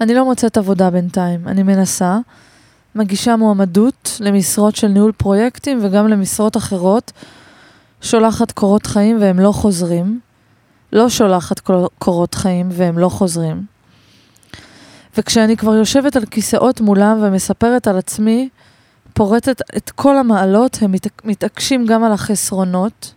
אני 0.00 0.14
לא 0.14 0.24
מוצאת 0.24 0.56
עבודה 0.56 0.90
בינתיים, 0.90 1.48
אני 1.48 1.62
מנסה, 1.62 2.18
מגישה 2.94 3.36
מועמדות 3.36 4.16
למשרות 4.20 4.76
של 4.76 4.88
ניהול 4.88 5.12
פרויקטים 5.12 5.78
וגם 5.82 6.08
למשרות 6.08 6.56
אחרות, 6.56 7.12
שולחת 8.00 8.52
קורות 8.52 8.86
חיים 8.86 9.18
והם 9.20 9.40
לא 9.40 9.52
חוזרים, 9.52 10.20
לא 10.92 11.08
שולחת 11.08 11.60
קור- 11.60 11.90
קורות 11.98 12.34
חיים 12.34 12.68
והם 12.72 12.98
לא 12.98 13.08
חוזרים. 13.08 13.64
וכשאני 15.18 15.56
כבר 15.56 15.74
יושבת 15.74 16.16
על 16.16 16.24
כיסאות 16.26 16.80
מולם 16.80 17.18
ומספרת 17.22 17.88
על 17.88 17.98
עצמי, 17.98 18.48
פורטת 19.14 19.62
את 19.76 19.90
כל 19.90 20.18
המעלות, 20.18 20.78
הם 20.82 20.92
מת, 20.92 21.24
מתעקשים 21.24 21.86
גם 21.86 22.04
על 22.04 22.12
החסרונות, 22.12 23.14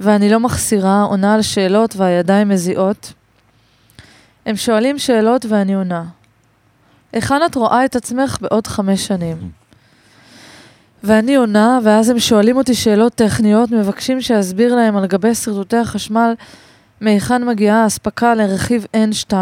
ואני 0.00 0.30
לא 0.30 0.40
מחסירה, 0.40 1.02
עונה 1.02 1.34
על 1.34 1.42
שאלות 1.42 1.96
והידיים 1.96 2.48
מזיעות. 2.48 3.12
הם 4.46 4.56
שואלים 4.56 4.98
שאלות 4.98 5.46
ואני 5.48 5.74
עונה. 5.74 6.04
היכן 7.12 7.40
את 7.46 7.54
רואה 7.54 7.84
את 7.84 7.96
עצמך 7.96 8.38
בעוד 8.40 8.66
חמש 8.66 9.06
שנים? 9.06 9.50
ואני 11.04 11.34
עונה, 11.34 11.78
ואז 11.82 12.08
הם 12.08 12.18
שואלים 12.18 12.56
אותי 12.56 12.74
שאלות 12.74 13.14
טכניות, 13.14 13.70
מבקשים 13.70 14.20
שאסביר 14.20 14.74
להם 14.74 14.96
על 14.96 15.06
גבי 15.06 15.34
שרטוטי 15.34 15.76
החשמל 15.76 16.34
מהיכן 17.00 17.44
מגיעה 17.44 17.82
האספקה 17.82 18.34
לרכיב 18.34 18.86
N2, 18.94 19.32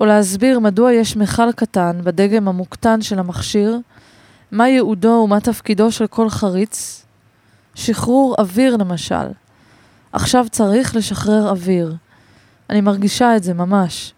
או 0.00 0.06
להסביר 0.06 0.58
מדוע 0.58 0.92
יש 0.92 1.16
מכל 1.16 1.52
קטן 1.52 2.00
בדגם 2.04 2.48
המוקטן 2.48 3.02
של 3.02 3.18
המכשיר, 3.18 3.78
מה 4.52 4.68
ייעודו 4.68 5.20
ומה 5.24 5.40
תפקידו 5.40 5.92
של 5.92 6.06
כל 6.06 6.30
חריץ, 6.30 7.04
שחרור 7.78 8.34
אוויר 8.38 8.76
למשל. 8.76 9.28
עכשיו 10.12 10.46
צריך 10.50 10.96
לשחרר 10.96 11.50
אוויר. 11.50 11.94
אני 12.70 12.80
מרגישה 12.80 13.36
את 13.36 13.42
זה 13.42 13.54
ממש. 13.54 14.14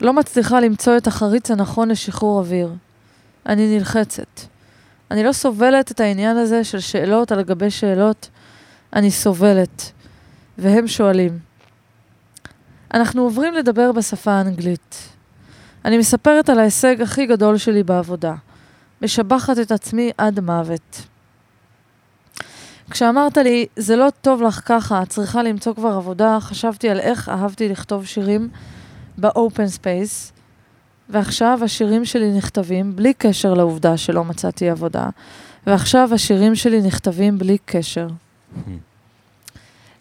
לא 0.00 0.12
מצליחה 0.12 0.60
למצוא 0.60 0.96
את 0.96 1.06
החריץ 1.06 1.50
הנכון 1.50 1.88
לשחרור 1.88 2.38
אוויר. 2.38 2.72
אני 3.46 3.76
נלחצת. 3.76 4.40
אני 5.10 5.24
לא 5.24 5.32
סובלת 5.32 5.90
את 5.90 6.00
העניין 6.00 6.36
הזה 6.36 6.64
של 6.64 6.80
שאלות 6.80 7.32
על 7.32 7.42
גבי 7.42 7.70
שאלות. 7.70 8.28
אני 8.92 9.10
סובלת. 9.10 9.92
והם 10.58 10.86
שואלים. 10.88 11.38
אנחנו 12.94 13.22
עוברים 13.22 13.54
לדבר 13.54 13.92
בשפה 13.92 14.30
האנגלית. 14.30 15.08
אני 15.84 15.98
מספרת 15.98 16.48
על 16.48 16.58
ההישג 16.58 17.02
הכי 17.02 17.26
גדול 17.26 17.58
שלי 17.58 17.82
בעבודה. 17.82 18.34
משבחת 19.02 19.58
את 19.58 19.72
עצמי 19.72 20.10
עד 20.18 20.40
מוות. 20.40 21.07
כשאמרת 22.90 23.36
לי, 23.36 23.66
זה 23.76 23.96
לא 23.96 24.08
טוב 24.20 24.42
לך 24.42 24.60
ככה, 24.64 25.02
את 25.02 25.08
צריכה 25.08 25.42
למצוא 25.42 25.74
כבר 25.74 25.88
עבודה, 25.88 26.38
חשבתי 26.40 26.88
על 26.88 27.00
איך 27.00 27.28
אהבתי 27.28 27.68
לכתוב 27.68 28.06
שירים 28.06 28.48
ב 29.18 29.28
open 29.28 29.68
space, 29.68 30.32
ועכשיו 31.08 31.58
השירים 31.64 32.04
שלי 32.04 32.32
נכתבים 32.32 32.96
בלי 32.96 33.14
קשר 33.14 33.54
לעובדה 33.54 33.96
שלא 33.96 34.24
מצאתי 34.24 34.70
עבודה, 34.70 35.08
ועכשיו 35.66 36.08
השירים 36.14 36.54
שלי 36.54 36.80
נכתבים 36.80 37.38
בלי 37.38 37.58
קשר. 37.64 38.08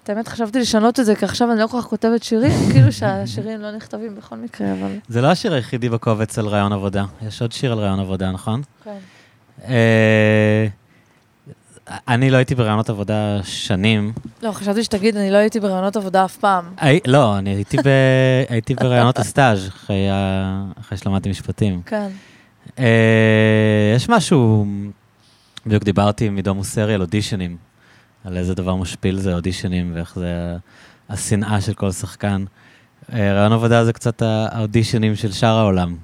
את 0.04 0.10
האמת, 0.10 0.28
חשבתי 0.28 0.60
לשנות 0.60 1.00
את 1.00 1.06
זה, 1.06 1.16
כי 1.16 1.26
עכשיו 1.26 1.52
אני 1.52 1.60
לא 1.60 1.68
כל 1.68 1.82
כך 1.82 1.88
כותבת 1.88 2.24
שירים, 2.24 2.52
כאילו 2.72 2.92
שהשירים 2.92 3.62
לא 3.62 3.72
נכתבים 3.72 4.16
בכל 4.16 4.36
מקרה, 4.36 4.74
אבל... 4.74 4.92
זה 5.08 5.22
לא 5.22 5.28
השיר 5.28 5.54
היחידי 5.54 5.90
בקובץ 5.90 6.40
על 6.40 6.48
רעיון 6.48 6.74
עבודה. 6.74 7.06
יש 7.28 7.42
עוד 7.42 7.52
שיר 7.52 7.72
על 7.72 7.78
רעיון 7.78 8.00
עבודה, 8.00 8.32
נכון? 8.32 8.62
כן. 8.84 8.98
אני 12.08 12.30
לא 12.30 12.38
הייתי 12.38 12.56
ברעיונות 12.56 12.90
עבודה 12.90 13.40
שנים. 13.44 14.14
לא, 14.44 14.52
חשבתי 14.52 14.84
שתגיד, 14.84 15.18
אני 15.18 15.32
לא 15.32 15.38
הייתי 15.38 15.60
ברעיונות 15.60 15.96
עבודה 15.96 16.26
אף 16.26 16.38
פעם. 16.38 16.66
הי- 16.78 17.00
לא, 17.08 17.38
אני 17.38 17.50
הייתי 17.50 17.78
ב- 17.78 17.82
הייתי 18.50 18.76
ברעיונות 18.76 19.20
הסטאז' 19.20 19.68
אחרי 19.68 20.10
ה- 20.10 20.66
אחרי 20.80 20.98
שלמדתי 20.98 21.30
משפטים. 21.30 21.82
כן. 21.86 22.08
אה, 22.80 22.86
יש 23.96 24.10
משהו, 24.10 24.66
בדיוק 25.66 25.84
דיברתי 25.84 26.26
עם 26.28 26.36
עידו 26.36 26.56
מוסרי 26.56 26.94
על 26.94 27.02
אודישנים, 27.02 27.58
על 28.26 28.38
איזה 28.38 28.54
דבר 28.56 28.76
משפיל 28.76 29.20
זה 29.20 29.34
אודישנים 29.34 29.92
ואיך 29.96 30.16
זה 30.16 30.56
השנאה 31.10 31.62
של 31.62 31.74
כל 31.74 31.92
שחקן. 31.92 32.46
אה, 33.14 33.34
רעיון 33.34 33.54
עבודה 33.54 33.86
זה 33.86 33.94
קצת 33.94 34.22
האודישנים 34.22 35.16
של 35.16 35.32
שאר 35.32 35.58
העולם. 35.58 35.96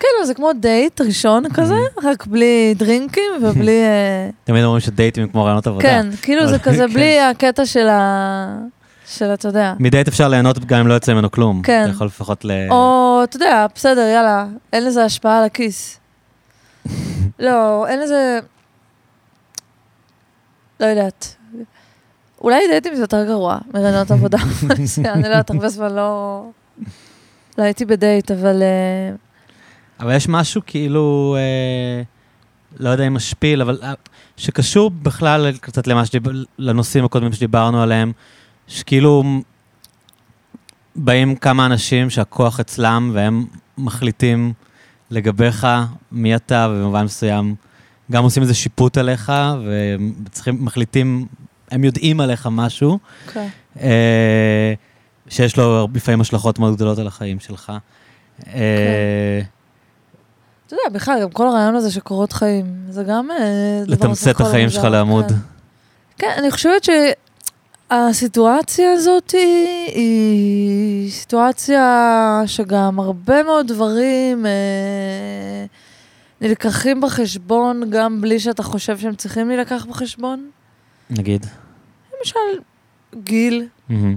כאילו, 0.00 0.26
זה 0.26 0.34
כמו 0.34 0.52
דייט 0.52 1.00
ראשון 1.00 1.44
כזה, 1.54 1.74
רק 2.04 2.26
בלי 2.26 2.74
דרינקים 2.76 3.32
ובלי... 3.42 3.82
אה, 3.84 4.30
תמיד 4.44 4.64
אומרים 4.64 4.80
שדייטים 4.80 5.22
הם 5.22 5.28
כמו 5.28 5.44
רעיונות 5.44 5.66
עבודה. 5.66 5.82
כן, 5.82 6.06
כאילו 6.22 6.46
זה 6.46 6.58
כזה 6.58 6.84
כן. 6.88 6.94
בלי 6.94 7.20
הקטע 7.20 7.66
של 7.66 7.88
ה... 7.88 8.58
של, 9.06 9.34
אתה 9.34 9.48
יודע. 9.48 9.74
מדייט 9.78 10.08
אפשר 10.08 10.28
ליהנות 10.28 10.64
גם 10.64 10.80
אם 10.80 10.86
לא 10.86 10.94
יוצא 10.94 11.14
ממנו 11.14 11.30
כלום. 11.30 11.62
כן. 11.62 11.82
אתה 11.84 11.90
יכול 11.90 12.06
לפחות 12.06 12.44
ל... 12.44 12.50
או, 12.70 13.20
אתה 13.24 13.36
יודע, 13.36 13.66
בסדר, 13.74 14.00
יאללה, 14.00 14.46
אין 14.72 14.84
לזה 14.84 15.04
השפעה 15.04 15.38
על 15.38 15.44
הכיס. 15.44 16.00
לא, 17.38 17.86
אין 17.88 18.00
לזה... 18.00 18.38
לא 20.80 20.86
יודעת. 20.86 21.34
אולי 22.40 22.60
דייטים 22.68 22.94
זה 22.94 23.02
יותר 23.02 23.24
גרוע 23.24 23.58
מרעיונות 23.74 24.10
עבודה. 24.10 24.38
אני 25.14 25.22
לא 25.22 25.26
יודעת, 25.26 25.50
הרבה 25.50 25.68
זמן 25.68 25.94
לא... 25.94 26.42
לא 27.58 27.62
הייתי 27.62 27.84
בדייט, 27.84 28.30
אבל... 28.30 28.62
אה, 28.62 29.25
אבל 30.00 30.16
יש 30.16 30.28
משהו 30.28 30.62
כאילו, 30.66 31.36
אה, 31.38 32.02
לא 32.78 32.88
יודע 32.90 33.06
אם 33.06 33.14
משפיל, 33.14 33.62
אבל 33.62 33.78
אה, 33.82 33.92
שקשור 34.36 34.90
בכלל 34.90 35.52
קצת 35.60 35.86
למה 35.86 36.06
שדיב... 36.06 36.22
לנושאים 36.58 37.04
הקודמים 37.04 37.32
שדיברנו 37.32 37.82
עליהם, 37.82 38.12
שכאילו 38.68 39.24
באים 40.96 41.36
כמה 41.36 41.66
אנשים 41.66 42.10
שהכוח 42.10 42.60
אצלם 42.60 43.10
והם 43.14 43.44
מחליטים 43.78 44.52
לגביך 45.10 45.66
מי 46.12 46.36
אתה, 46.36 46.68
ובמובן 46.70 47.04
מסוים 47.04 47.54
גם 48.12 48.24
עושים 48.24 48.42
איזה 48.42 48.54
שיפוט 48.54 48.98
עליך, 48.98 49.32
וצריכים, 50.26 50.64
מחליטים, 50.64 51.26
הם 51.70 51.84
יודעים 51.84 52.20
עליך 52.20 52.48
משהו, 52.50 52.98
כן. 53.32 53.48
אה, 53.80 54.74
שיש 55.28 55.56
לו 55.56 55.88
לפעמים 55.94 56.20
השלכות 56.20 56.58
מאוד 56.58 56.74
גדולות 56.74 56.98
על 56.98 57.06
החיים 57.06 57.40
שלך. 57.40 57.72
אה, 58.46 59.40
אתה 60.66 60.74
יודע, 60.74 60.98
בכלל, 60.98 61.22
גם 61.22 61.30
כל 61.30 61.48
הרעיון 61.48 61.74
הזה 61.74 61.90
של 61.90 62.00
קורות 62.00 62.32
חיים, 62.32 62.66
זה 62.90 63.04
גם 63.04 63.30
אה, 63.30 63.36
דבר 63.84 63.92
לתמצת 63.92 64.36
את 64.36 64.40
החיים 64.40 64.68
שלך 64.70 64.84
מוזר, 64.84 64.88
לעמוד. 64.88 65.28
כן. 65.28 65.34
כן, 66.18 66.34
אני 66.38 66.50
חושבת 66.50 66.88
שהסיטואציה 67.90 68.92
הזאת 68.92 69.30
היא, 69.30 69.86
היא 69.94 71.10
סיטואציה 71.10 72.42
שגם 72.46 73.00
הרבה 73.00 73.42
מאוד 73.42 73.68
דברים 73.68 74.46
אה, 74.46 74.50
נלקחים 76.40 77.00
בחשבון, 77.00 77.90
גם 77.90 78.20
בלי 78.20 78.40
שאתה 78.40 78.62
חושב 78.62 78.98
שהם 78.98 79.14
צריכים 79.14 79.48
להילקח 79.48 79.86
בחשבון. 79.88 80.50
נגיד. 81.10 81.46
למשל, 82.18 82.60
גיל, 83.14 83.68
מהמם. 83.88 84.16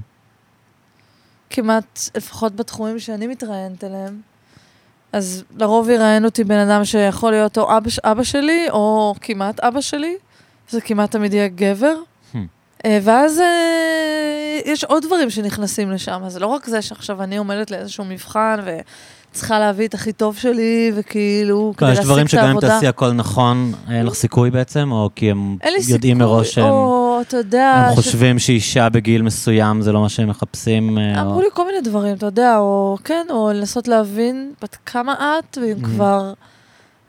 כמעט, 1.49 1.99
לפחות 2.15 2.55
בתחומים 2.55 2.99
שאני 2.99 3.27
מתראיינת 3.27 3.83
אליהם, 3.83 4.21
אז 5.13 5.43
לרוב 5.57 5.89
יראיין 5.89 6.25
אותי 6.25 6.43
בן 6.43 6.57
אדם 6.57 6.85
שיכול 6.85 7.31
להיות 7.31 7.57
או 7.57 7.77
אבא, 7.77 7.89
אבא 8.03 8.23
שלי, 8.23 8.69
או 8.69 9.15
כמעט 9.21 9.59
אבא 9.59 9.81
שלי, 9.81 10.15
זה 10.69 10.81
כמעט 10.81 11.11
תמיד 11.11 11.33
יהיה 11.33 11.47
גבר. 11.47 11.95
Hmm. 12.33 12.37
אה, 12.85 12.99
ואז 13.03 13.39
אה, 13.39 14.59
יש 14.65 14.83
עוד 14.83 15.05
דברים 15.05 15.29
שנכנסים 15.29 15.91
לשם, 15.91 16.21
זה 16.27 16.39
לא 16.39 16.47
רק 16.47 16.65
זה 16.65 16.81
שעכשיו 16.81 17.23
אני 17.23 17.37
עומדת 17.37 17.71
לאיזשהו 17.71 18.05
מבחן 18.05 18.59
וצריכה 19.31 19.59
להביא 19.59 19.87
את 19.87 19.93
הכי 19.93 20.13
טוב 20.13 20.37
שלי, 20.37 20.91
וכאילו, 20.95 21.73
כדי 21.77 21.87
לא, 21.87 21.91
יש 21.91 21.97
להשיג 21.97 22.11
דברים 22.11 22.25
את 22.25 22.31
שגם 22.31 22.43
אם 22.43 22.47
העבודה. 22.47 22.67
תעשי 22.67 22.87
הכל 22.87 23.11
נכון, 23.11 23.71
אין 23.89 24.05
לך 24.05 24.13
סיכוי 24.13 24.51
בעצם, 24.51 24.91
או 24.91 25.09
כי 25.15 25.31
הם 25.31 25.57
יודעים 25.61 25.81
סיכוי, 25.81 26.13
מראש 26.13 26.53
שהם 26.53 26.63
או, 26.63 27.08
אתה 27.21 27.37
יודע... 27.37 27.73
הם 27.87 27.91
ש- 27.91 27.95
חושבים 27.95 28.39
שאישה 28.39 28.89
בגיל 28.89 29.21
מסוים 29.21 29.81
זה 29.81 29.91
לא 29.91 30.01
מה 30.01 30.09
שהם 30.09 30.29
מחפשים. 30.29 30.97
אה, 30.97 31.21
אמרו 31.21 31.33
או- 31.35 31.41
לי 31.41 31.47
כל 31.53 31.65
מיני 31.65 31.81
דברים, 31.81 32.15
אתה 32.15 32.25
יודע, 32.25 32.57
או 32.57 32.97
כן, 33.03 33.27
או 33.29 33.51
לנסות 33.53 33.87
להבין 33.87 34.53
בת 34.61 34.77
כמה 34.85 35.13
את, 35.39 35.57
ואם 35.61 35.77
Mhm. 35.81 35.85
כבר 35.85 36.33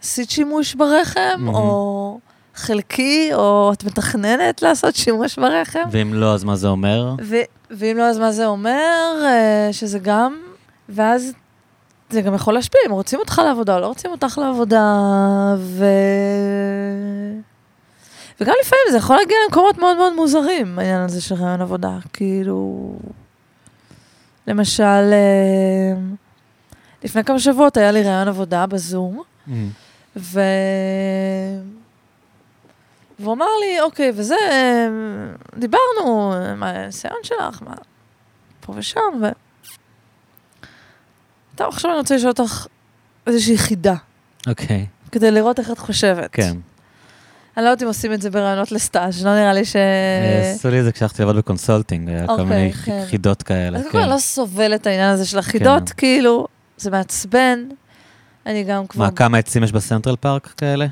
עשית 0.02 0.30
שימוש 0.30 0.74
ברחם, 0.74 1.20
Mhm. 1.48 1.54
או 1.54 2.18
חלקי, 2.54 3.30
או 3.34 3.72
את 3.72 3.84
מתכננת 3.84 4.62
לעשות 4.62 4.96
שימוש 4.96 5.38
ברחם. 5.38 5.82
ואם 5.90 6.14
לא, 6.14 6.34
אז 6.34 6.44
מה 6.44 6.56
זה 6.56 6.68
אומר? 6.68 7.14
ו- 7.22 7.36
ואם 7.70 7.96
לא, 7.96 8.02
אז 8.02 8.18
מה 8.18 8.32
זה 8.32 8.46
אומר? 8.46 8.80
אה, 9.24 9.68
שזה 9.72 9.98
גם, 9.98 10.36
ואז 10.88 11.32
זה 12.10 12.20
גם 12.20 12.34
יכול 12.34 12.54
להשפיע, 12.54 12.80
אם 12.86 12.92
רוצים 12.92 13.18
אותך 13.18 13.40
לעבודה 13.44 13.74
או 13.74 13.80
לא 13.80 13.86
רוצים 13.86 14.10
אותך 14.10 14.38
לעבודה, 14.42 14.94
ו... 15.58 15.84
וגם 18.40 18.54
לפעמים 18.60 18.84
זה 18.90 18.96
יכול 18.96 19.16
להגיע 19.16 19.36
למקומות 19.46 19.78
מאוד 19.78 19.96
מאוד 19.96 20.14
מוזרים, 20.14 20.78
העניין 20.78 21.00
הזה 21.00 21.20
של 21.20 21.34
רעיון 21.34 21.60
עבודה. 21.60 21.98
כאילו, 22.12 22.92
למשל, 24.46 24.82
אה, 25.12 25.94
לפני 27.04 27.24
כמה 27.24 27.38
שבועות 27.38 27.76
היה 27.76 27.90
לי 27.90 28.02
רעיון 28.02 28.28
עבודה 28.28 28.66
בזום, 28.66 29.22
ו... 30.16 30.40
והוא 33.18 33.34
אמר 33.34 33.46
לי, 33.60 33.80
אוקיי, 33.80 34.12
וזה, 34.14 34.36
דיברנו, 35.56 36.34
מה 36.56 36.70
הניסיון 36.70 37.18
שלך, 37.22 37.62
מה, 37.62 37.74
פה 38.60 38.72
ושם, 38.76 39.00
ו... 39.22 39.26
טוב, 41.54 41.68
עכשיו 41.68 41.90
אני 41.90 41.98
רוצה 41.98 42.16
לשאול 42.16 42.32
אותך 42.38 42.66
איזושהי 43.26 43.58
חידה, 43.58 43.94
אוקיי, 44.46 44.86
כדי 45.12 45.30
לראות 45.30 45.58
איך 45.58 45.70
את 45.70 45.78
חושבת. 45.78 46.30
כן. 46.32 46.56
אני 47.60 47.64
לא 47.64 47.70
יודעת 47.70 47.82
אם 47.82 47.88
עושים 47.88 48.12
את 48.12 48.22
זה 48.22 48.30
ברעיונות 48.30 48.72
לסטאז', 48.72 49.26
לא 49.26 49.34
נראה 49.34 49.52
לי 49.52 49.64
ש... 49.64 49.76
אה, 49.76 50.52
עשו 50.54 50.70
לי 50.70 50.80
את 50.80 50.84
זה 50.84 50.92
כשהלכתי 50.92 51.22
לעבוד 51.22 51.36
ב 51.36 51.42
consulting, 51.42 52.08
היה 52.08 52.26
כל 52.26 52.32
אוקיי, 52.32 52.44
מיני 52.44 52.72
כן. 52.72 53.04
חידות 53.10 53.42
כאלה. 53.42 53.82
כן. 53.82 53.88
כבר 53.90 54.06
לא 54.06 54.18
סובל 54.18 54.74
את 54.74 54.86
העניין 54.86 55.10
הזה 55.10 55.26
של 55.26 55.38
החידות, 55.38 55.88
כן. 55.88 55.94
כאילו, 55.96 56.46
זה 56.76 56.90
מעצבן. 56.90 57.64
אני 58.46 58.64
גם 58.64 58.86
כבר... 58.86 59.04
מה, 59.04 59.10
כמה 59.10 59.38
עצים 59.38 59.64
יש 59.64 59.72
בסנטרל 59.72 60.16
פארק 60.16 60.46
כאלה? 60.56 60.86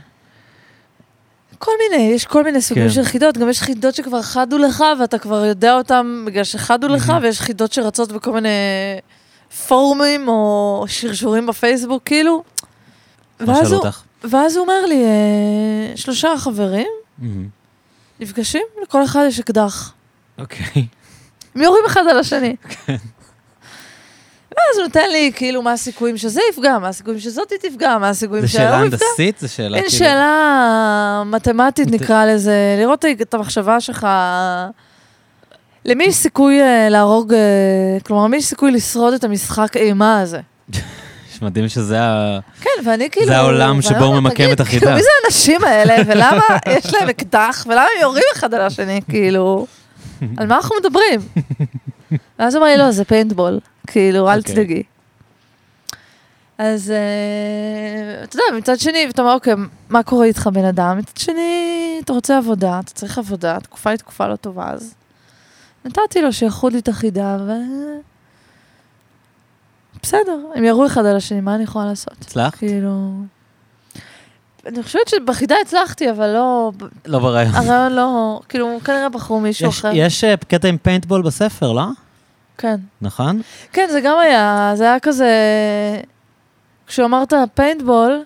כל 1.58 1.72
מיני, 1.90 2.02
יש 2.02 2.24
כל 2.24 2.44
מיני 2.44 2.60
סוגים 2.60 2.84
כן. 2.84 2.90
של 2.90 3.04
חידות, 3.04 3.38
גם 3.38 3.48
יש 3.48 3.62
חידות 3.62 3.94
שכבר 3.94 4.22
חדו 4.22 4.58
לך 4.58 4.84
ואתה 5.00 5.18
כבר 5.18 5.44
יודע 5.44 5.74
אותם 5.74 6.24
בגלל 6.26 6.44
שחדו 6.44 6.88
לך. 6.88 7.12
ויש 7.22 7.40
חידות 7.40 7.72
שרצות 7.72 8.12
בכל 8.12 8.32
מיני 8.32 8.48
פורומים 9.68 10.28
או 10.28 10.84
שרשורים 10.88 11.46
בפייסבוק, 11.46 12.02
כאילו. 12.04 12.42
מה 13.40 13.48
ואז 13.48 13.58
שאלו 13.58 13.68
הוא, 13.68 13.86
אותך? 13.86 14.02
ואז 14.24 14.56
הוא 14.56 14.62
אומר 14.62 14.86
לי, 14.86 15.04
אה, 15.04 15.96
שלושה 15.96 16.28
חברים 16.38 16.86
מהמם. 17.18 17.48
נפגשים, 18.20 18.62
לכל 18.82 19.04
אחד 19.04 19.24
יש 19.28 19.40
אקדח. 19.40 19.92
אוקיי. 20.38 20.86
הם 21.54 21.62
יורים 21.62 21.82
אחד 21.86 22.02
על 22.10 22.18
השני. 22.18 22.56
כן. 22.86 22.96
ואז 24.50 24.76
הוא 24.78 24.82
נותן 24.86 25.10
לי, 25.10 25.32
כאילו, 25.36 25.62
מה 25.62 25.72
הסיכויים 25.72 26.16
שזה 26.16 26.40
יפגע, 26.52 26.78
מה 26.78 26.88
הסיכויים 26.88 27.20
שזאתי 27.20 27.54
תפגע, 27.58 27.98
מה 27.98 28.08
הסיכויים 28.08 28.46
זו 28.46 28.52
שאלה 28.52 28.70
שההוא 28.70 28.86
יפגע. 28.86 28.96
הנדסית? 29.06 29.38
זו 29.38 29.48
שאלה 29.48 29.76
אין 29.76 29.88
כאילו... 29.88 29.98
שאלה 29.98 31.22
מתמטית, 31.26 31.88
מת- 31.88 31.94
נקרא 32.00 32.26
לזה, 32.26 32.76
לראות 32.78 33.04
את 33.22 33.34
המחשבה 33.34 33.80
שלך. 33.80 34.06
למי 35.84 36.04
יש 36.04 36.14
סיכוי 36.14 36.62
אה, 36.62 36.88
להרוג, 36.88 37.32
אה, 37.32 37.38
כלומר, 38.06 38.24
למי 38.24 38.36
יש 38.36 38.44
סיכוי 38.46 38.70
לשרוד 38.70 39.14
את 39.14 39.24
המשחק 39.24 39.76
אימה 39.76 40.20
הזה? 40.20 40.40
מדהים 41.42 41.68
שזה 41.68 42.00
ה... 42.02 42.38
כן, 42.60 42.70
ואני 42.84 43.10
כאילו... 43.10 43.26
זה 43.26 43.36
העולם 43.36 43.82
שבו 43.82 44.04
הוא 44.04 44.14
ממקם 44.14 44.34
"תגיד, 44.34 44.50
את 44.50 44.60
החידה." 44.60 44.80
כאילו, 44.80 44.94
מי 44.96 45.02
זה 45.02 45.08
האנשים 45.24 45.64
האלה, 45.64 45.94
ולמה 46.06 46.46
יש 46.76 46.94
להם 46.94 47.08
אקדח, 47.08 47.64
ולמה 47.68 47.82
הם 47.96 48.02
יורים 48.02 48.24
אחד 48.36 48.54
על 48.54 48.60
השני, 48.60 49.00
כאילו, 49.08 49.66
על 50.36 50.46
מה 50.46 50.56
אנחנו 50.56 50.76
מדברים? 50.80 51.20
ואז 52.38 52.54
הוא 52.54 52.62
אמר 52.62 52.72
לי, 52.72 52.78
לא, 52.78 52.90
זה 52.90 53.04
פיינטבול, 53.04 53.60
כאילו, 53.86 54.30
אל 54.30 54.38
אוקיי. 54.38 54.54
תדאגי. 54.54 54.82
אז 56.58 56.90
אה, 56.90 58.24
אתה 58.24 58.36
יודע, 58.36 58.58
מצד 58.58 58.78
שני, 58.78 59.04
ואתה 59.06 59.22
אומר, 59.22 59.34
אוקיי, 59.34 59.54
מה 59.88 60.02
קורה 60.02 60.26
איתך 60.26 60.48
בן 60.52 60.64
אדם? 60.64 60.98
מצד 60.98 61.16
שני, 61.16 62.00
אתה 62.04 62.12
רוצה 62.12 62.38
עבודה, 62.38 62.80
אתה 62.84 62.92
צריך 62.92 63.18
עבודה, 63.18 63.56
התקופה 63.56 63.90
היא 63.90 63.98
תקופה 63.98 64.28
לא 64.28 64.36
טובה, 64.36 64.70
אז 64.70 64.94
נתתי 65.84 66.22
לו 66.22 66.32
שיחוד 66.32 66.72
לי 66.72 66.78
את 66.78 66.88
החידה, 66.88 67.36
ו... 67.46 67.52
בסדר, 70.08 70.38
הם 70.54 70.64
ירו 70.64 70.86
אחד 70.86 71.06
על 71.06 71.16
השני, 71.16 71.40
מה 71.40 71.54
אני 71.54 71.64
יכולה 71.64 71.84
לעשות? 71.86 72.14
הצלחת? 72.20 72.54
כאילו... 72.54 73.10
אני 74.66 74.82
חושבת 74.82 75.08
שבחידה 75.08 75.54
הצלחתי, 75.62 76.10
אבל 76.10 76.26
לא... 76.26 76.72
לא 77.06 77.18
ברעיון. 77.18 77.54
הרעיון 77.54 77.92
לא... 77.92 78.40
כאילו, 78.48 78.78
כנראה 78.84 79.08
בחרו 79.08 79.40
מישהו 79.40 79.68
יש- 79.68 79.78
אחר. 79.78 79.90
יש 79.94 80.24
אה, 80.24 80.36
קטע 80.36 80.68
עם 80.68 80.78
פיינטבול 80.78 81.22
בספר, 81.22 81.72
לא? 81.72 81.84
כן. 82.58 82.76
נכון? 83.00 83.40
כן, 83.72 83.88
זה 83.92 84.00
גם 84.00 84.18
היה, 84.18 84.72
זה 84.74 84.84
היה 84.84 85.00
כזה... 85.00 85.30
כשאמרת 86.86 87.32
פיינטבול, 87.54 88.24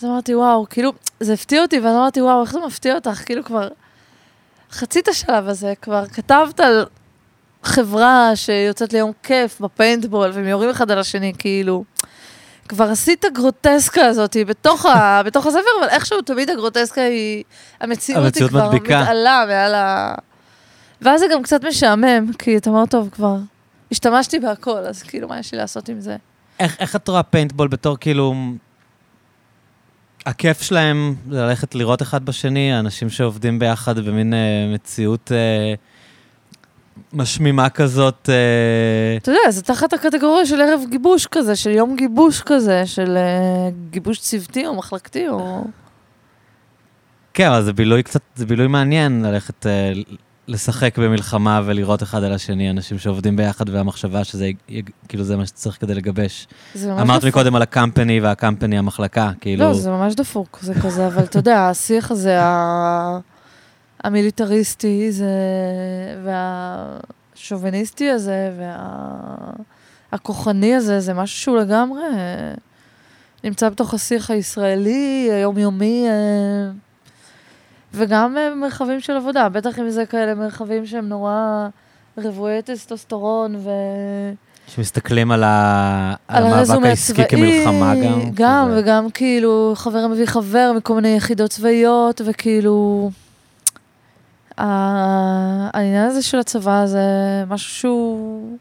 אז 0.00 0.04
אמרתי, 0.04 0.34
וואו, 0.34 0.66
כאילו, 0.70 0.92
זה 1.20 1.32
הפתיע 1.32 1.62
אותי, 1.62 1.80
ואז 1.80 1.96
אמרתי, 1.96 2.22
וואו, 2.22 2.42
איך 2.42 2.52
זה 2.52 2.58
מפתיע 2.66 2.94
אותך? 2.94 3.22
כאילו 3.26 3.44
כבר 3.44 3.68
חצי 4.72 5.00
את 5.00 5.08
השלב 5.08 5.48
הזה, 5.48 5.72
כבר 5.82 6.06
כתבת 6.06 6.60
על 6.60 6.86
חברה 7.62 8.30
שיוצאת 8.34 8.92
ליום 8.92 9.12
כיף 9.22 9.60
בפיינטבול, 9.60 10.30
והם 10.34 10.48
יורים 10.48 10.70
אחד 10.70 10.90
על 10.90 10.98
השני, 10.98 11.32
כאילו. 11.38 11.84
כבר 12.68 12.84
עשית 12.84 13.24
הגרוטסקה 13.24 14.06
הזאת 14.06 14.36
בתוך, 14.46 14.86
ה, 14.86 15.20
בתוך 15.26 15.46
הספר, 15.46 15.60
אבל 15.80 15.88
איכשהו 15.88 16.22
תמיד 16.22 16.50
הגרוטסקה 16.50 17.00
היא... 17.00 17.44
המציאות, 17.80 18.24
המציאות 18.24 18.50
היא 18.50 18.58
כבר 18.58 18.68
מדביקה. 18.68 19.02
מתעלה 19.02 19.44
מעל 19.48 19.74
ה... 19.74 20.14
ואז 21.02 21.20
זה 21.20 21.26
גם 21.32 21.42
קצת 21.42 21.64
משעמם, 21.64 22.32
כי 22.38 22.56
אתה 22.56 22.70
אומר, 22.70 22.86
טוב, 22.86 23.08
כבר 23.12 23.36
השתמשתי 23.90 24.38
בהכל, 24.38 24.78
אז 24.78 25.02
כאילו, 25.02 25.28
מה 25.28 25.38
יש 25.38 25.52
לי 25.52 25.58
לעשות 25.58 25.88
עם 25.88 26.00
זה? 26.00 26.16
איך, 26.60 26.76
איך 26.80 26.96
את 26.96 27.08
רואה 27.08 27.22
פיינטבול 27.22 27.68
בתור 27.68 27.96
כאילו... 28.00 28.34
הכיף 30.26 30.62
שלהם 30.62 31.14
זה 31.30 31.40
ללכת 31.42 31.74
לראות 31.74 32.02
אחד 32.02 32.24
בשני, 32.24 32.72
האנשים 32.72 33.10
שעובדים 33.10 33.58
ביחד 33.58 33.98
במין 33.98 34.34
אה, 34.34 34.38
מציאות 34.74 35.32
אה, 35.32 35.74
משמימה 37.12 37.68
כזאת. 37.68 38.28
אה, 38.32 39.16
אתה 39.16 39.30
יודע, 39.30 39.50
זה 39.50 39.62
תחת 39.62 39.92
הקטגוריה 39.92 40.46
של 40.46 40.60
ערב 40.60 40.80
גיבוש 40.90 41.26
כזה, 41.26 41.56
של 41.56 41.70
יום 41.70 41.96
גיבוש 41.96 42.40
כזה, 42.40 42.86
של 42.86 43.16
uh, 43.16 43.90
גיבוש 43.90 44.18
צוותי 44.18 44.66
או 44.66 44.74
מחלקתי, 44.74 45.28
או... 45.28 45.64
כן, 47.34 47.48
אבל 47.48 47.62
זה 47.62 47.72
בילוי 47.72 48.02
קצת, 48.02 48.20
זה 48.34 48.46
בילוי 48.46 48.66
מעניין 48.66 49.22
ללכת 49.24 49.66
אה, 49.66 49.92
לשחק 50.48 50.98
במלחמה 50.98 51.60
ולראות 51.64 52.02
אחד 52.02 52.24
על 52.24 52.32
השני, 52.32 52.70
אנשים 52.70 52.98
שעובדים 52.98 53.36
ביחד 53.36 53.68
והמחשבה 53.68 54.24
שזה, 54.24 54.50
כאילו 55.08 55.24
זה 55.24 55.36
מה 55.36 55.46
שצריך 55.46 55.80
כדי 55.80 55.94
לגבש. 55.94 56.46
אמרת. 56.86 57.24
מקודם 57.24 57.54
על 57.54 57.62
הקמפני 57.62 58.20
והקמפני 58.20 58.78
המחלקה, 58.78 59.30
כאילו... 59.40 59.64
לא, 59.64 59.74
זה 59.74 59.90
ממש 59.90 60.14
דפוק, 60.14 60.58
זה 60.62 60.74
כזה, 60.74 61.06
אבל 61.06 61.24
אתה 61.24 61.38
יודע, 61.38 61.68
השיח 61.68 62.10
הזה, 62.10 62.42
ה- 62.42 63.18
המיליטריסטי, 64.04 65.12
זה... 65.12 65.30
והשוביניסטי 67.36 68.10
הזה, 68.10 68.50
והכוחני 70.12 70.74
הזה, 70.74 71.00
זה 71.00 71.14
משהו 71.14 71.40
שהוא 71.40 71.58
לגמרי 71.58 72.02
אה, 72.02 72.54
נמצא 73.44 73.68
בתוך 73.68 73.94
השיח 73.94 74.30
הישראלי, 74.30 75.28
היומיומי, 75.32 76.06
אה, 76.08 76.70
וגם 77.94 78.36
אה, 78.38 78.54
מרחבים 78.54 79.00
של 79.00 79.12
עבודה, 79.12 79.48
בטח 79.48 79.78
אם 79.78 79.90
זה 79.90 80.06
כאלה 80.06 80.34
מרחבים 80.34 80.86
שהם 80.86 81.08
נורא 81.08 81.68
רוויי 82.16 82.62
טסטוסטרון 82.62 83.56
ו... 83.56 83.70
שמסתכלים 84.66 85.30
על, 85.30 85.44
ה... 85.44 86.14
על 86.28 86.42
המאבק 86.42 86.58
הרזומה 86.58 86.88
העסקי 86.88 87.28
כמלחמה 87.28 87.94
גם. 87.94 88.20
גם, 88.34 88.66
כזה. 88.68 88.80
וגם 88.80 89.10
כאילו 89.10 89.72
חבר 89.76 90.06
מביא 90.06 90.26
חבר 90.26 90.72
מכל 90.76 90.94
מיני 90.94 91.16
יחידות 91.16 91.50
צבאיות, 91.50 92.20
וכאילו... 92.24 93.10
העניין 94.58 96.06
הזה 96.06 96.22
של 96.22 96.38
הצבא 96.38 96.86
זה 96.86 97.00
משהו 97.48 97.70
שהוא 97.70 98.56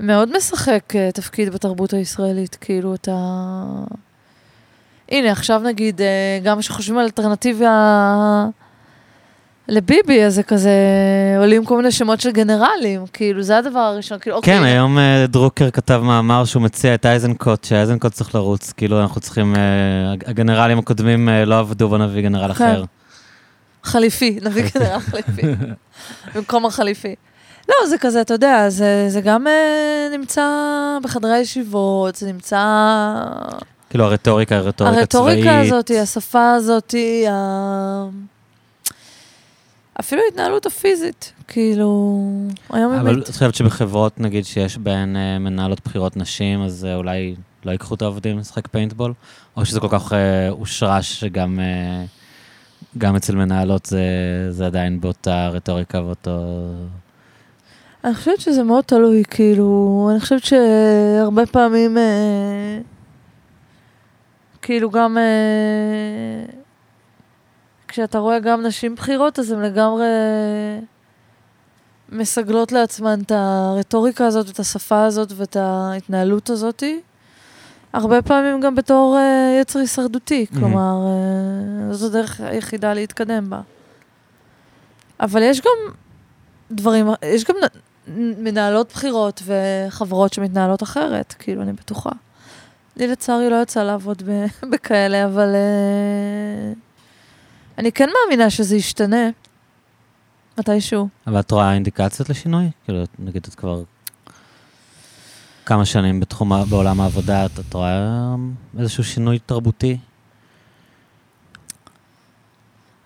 מאוד 0.00 0.36
משחק 0.36 0.96
אה, 0.96 1.10
תפקיד 1.12 1.54
בתרבות 1.54 1.92
הישראלית, 1.92 2.56
כאילו 2.60 2.94
אתה... 2.94 3.12
הנה, 5.08 5.32
עכשיו 5.32 5.62
נגיד, 5.64 6.00
אה, 6.00 6.38
גם 6.42 6.58
כשחושבים 6.58 6.98
על 6.98 7.04
אלטרנטיבה 7.04 8.46
לביבי, 9.68 10.24
אז 10.24 10.34
זה 10.34 10.42
כזה, 10.42 10.70
עולים 11.38 11.64
כל 11.64 11.76
מיני 11.76 11.92
שמות 11.92 12.20
של 12.20 12.30
גנרלים, 12.30 13.04
כאילו, 13.12 13.42
זה 13.42 13.58
הדבר 13.58 13.78
הראשון, 13.78 14.18
כאילו, 14.18 14.36
אוקיי. 14.36 14.58
כן, 14.58 14.64
היום 14.64 14.98
אה, 14.98 15.26
דרוקר 15.28 15.70
כתב 15.70 16.00
מאמר 16.04 16.44
שהוא 16.44 16.62
מציע 16.62 16.94
את 16.94 17.06
אייזנקוט, 17.06 17.64
שאייזנקוט 17.64 18.12
צריך 18.12 18.34
לרוץ, 18.34 18.72
כאילו 18.72 19.00
אנחנו 19.00 19.20
צריכים, 19.20 19.54
הגנרלים 20.26 20.78
הקודמים 20.78 21.28
לא 21.46 21.58
עבדו, 21.58 21.88
בוא 21.88 21.98
נביא 21.98 22.22
גנרל 22.22 22.54
כן. 22.54 22.64
אחר. 22.64 22.84
חליפי, 23.84 24.38
נביא 24.42 24.68
כנראה 24.68 25.00
חליפי. 25.00 25.42
במקום 26.34 26.66
החליפי. 26.66 27.14
לא, 27.68 27.74
זה 27.88 27.98
כזה, 27.98 28.20
אתה 28.20 28.34
יודע, 28.34 28.68
זה, 28.68 29.06
זה 29.08 29.20
גם 29.20 29.46
אה, 29.46 30.08
נמצא 30.18 30.48
בחדרי 31.02 31.32
הישיבות, 31.32 32.16
זה 32.16 32.26
נמצא... 32.26 32.60
כאילו 33.90 34.04
הרטוריקה, 34.04 34.56
הרטוריקה 34.56 35.06
צבאית. 35.06 35.14
הרטוריקה 35.14 35.60
הזאת, 35.60 35.90
השפה 36.02 36.52
הזאת, 36.52 36.94
ה... 37.30 38.08
אפילו 40.00 40.22
ההתנהלות 40.24 40.66
הפיזית, 40.66 41.32
כאילו, 41.48 42.20
היום 42.70 42.92
אבל 42.92 43.14
באמת. 43.14 43.22
את 43.22 43.28
חושבת 43.28 43.54
שבחברות, 43.54 44.20
נגיד, 44.20 44.44
שיש 44.44 44.78
בהן 44.78 45.16
אה, 45.16 45.38
מנהלות 45.38 45.80
בחירות 45.84 46.16
נשים, 46.16 46.62
אז 46.62 46.84
אה, 46.84 46.94
אולי 46.96 47.34
לא 47.64 47.70
ייקחו 47.70 47.94
את 47.94 48.02
העובדים 48.02 48.38
לשחק 48.38 48.68
פיינטבול? 48.68 49.12
או 49.56 49.64
שזה 49.64 49.80
כל 49.80 49.88
כך 49.90 50.12
אה, 50.12 50.48
הושרש 50.48 51.20
שגם 51.20 51.60
אה, 51.60 52.04
גם 52.98 53.16
אצל 53.16 53.36
מנהלות 53.36 53.86
זה, 53.86 54.06
זה 54.50 54.66
עדיין 54.66 55.00
באותה 55.00 55.48
רטוריקה 55.48 56.02
ואותו... 56.02 56.40
אני 58.04 58.14
חושבת 58.14 58.40
שזה 58.40 58.62
מאוד 58.62 58.84
תלוי, 58.84 59.22
כאילו, 59.30 60.08
אני 60.12 60.20
חושבת 60.20 60.44
שהרבה 60.44 61.46
פעמים, 61.46 61.98
אה, 61.98 62.78
כאילו 64.62 64.90
גם, 64.90 65.18
אה, 65.18 66.54
כשאתה 67.88 68.18
רואה 68.18 68.38
גם 68.38 68.62
נשים 68.62 68.94
בכירות, 68.94 69.38
אז 69.38 69.50
הן 69.50 69.62
לגמרי 69.62 70.06
מסגלות 72.08 72.72
לעצמן 72.72 73.20
את 73.20 73.32
הרטוריקה 73.34 74.26
הזאת, 74.26 74.50
את 74.50 74.58
השפה 74.58 75.04
הזאת 75.04 75.32
ואת 75.36 75.56
ההתנהלות 75.56 76.50
הזאת. 76.50 76.82
הרבה 77.94 78.22
פעמים 78.22 78.60
גם 78.60 78.74
בתור 78.74 79.16
אה, 79.18 79.58
יצר 79.60 79.78
הישרדותי, 79.78 80.46
Mhm. 80.50 80.58
כלומר, 80.58 81.06
אה, 81.06 81.94
זו 81.94 82.06
הדרך 82.06 82.40
היחידה 82.40 82.94
להתקדם 82.94 83.50
בה. 83.50 83.60
אבל 85.20 85.42
יש 85.42 85.60
גם 85.60 85.92
דברים, 86.70 87.06
יש 87.24 87.44
גם 87.44 87.54
מנהלות 88.38 88.92
בחירות 88.92 89.42
וחברות 89.44 90.32
שמתנהלות 90.32 90.82
אחרת, 90.82 91.34
כאילו, 91.38 91.62
אני 91.62 91.72
בטוחה. 91.72 92.10
לי 92.96 93.06
לצערי 93.06 93.50
לא 93.50 93.62
יצא 93.62 93.82
לעבוד 93.82 94.22
ב- 94.26 94.46
בכאלה, 94.72 95.24
אבל 95.24 95.48
uh, 95.54 96.78
אני 97.78 97.92
כן 97.92 98.08
מאמינה 98.14 98.50
שזה 98.50 98.76
ישתנה 98.76 99.28
מתישהו. 100.58 101.08
אבל 101.26 101.40
את 101.40 101.50
רואה 101.50 101.74
אינדיקציות 101.74 102.30
לשינוי? 102.30 102.70
כאילו, 102.84 103.04
נגיד 103.18 103.46
את 103.48 103.54
כבר 103.54 103.82
כמה 105.66 105.84
שנים 105.84 106.20
בתחום, 106.20 106.52
בעולם 106.70 107.00
העבודה, 107.00 107.46
את, 107.46 107.50
את 107.68 107.74
רואה 107.74 108.34
איזשהו 108.78 109.04
שינוי 109.04 109.38
תרבותי? 109.38 109.98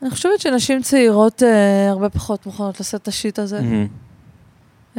אני 0.03 0.11
חושבת 0.11 0.41
שנשים 0.41 0.83
צעירות 0.83 1.43
uh, 1.43 1.91
הרבה 1.91 2.09
פחות 2.09 2.47
מוכנות 2.47 2.81
לשאת 2.81 3.03
את 3.03 3.09
השיט 3.09 3.39
הזה. 3.39 3.61
מהמם. 3.61 3.87
Uh, 4.95 4.99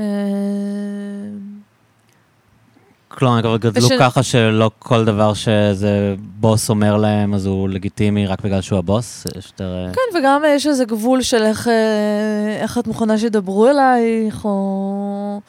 כלומר, 3.07 3.41
כבר 3.41 3.57
גדלו 3.57 3.85
וש- 3.85 3.91
ככה 3.99 4.23
שלא 4.23 4.71
כל 4.79 5.05
דבר 5.05 5.33
שאיזה 5.33 6.15
בוס 6.19 6.69
אומר 6.69 6.97
להם, 6.97 7.33
אז 7.33 7.45
הוא 7.45 7.69
לגיטימי 7.69 8.27
רק 8.27 8.41
בגלל 8.41 8.61
שהוא 8.61 8.79
הבוס? 8.79 9.25
יש 9.37 9.45
יותר... 9.47 9.85
אה, 9.87 9.93
כן, 9.93 10.19
וגם 10.19 10.41
יש 10.47 10.67
איזה 10.67 10.85
גבול 10.85 11.21
של 11.21 11.43
איך, 11.43 11.67
אה, 11.67 12.57
איך 12.61 12.77
את 12.77 12.87
מוכנה 12.87 13.17
שידברו 13.17 13.67
אלייך, 13.67 14.45
או 14.45 15.41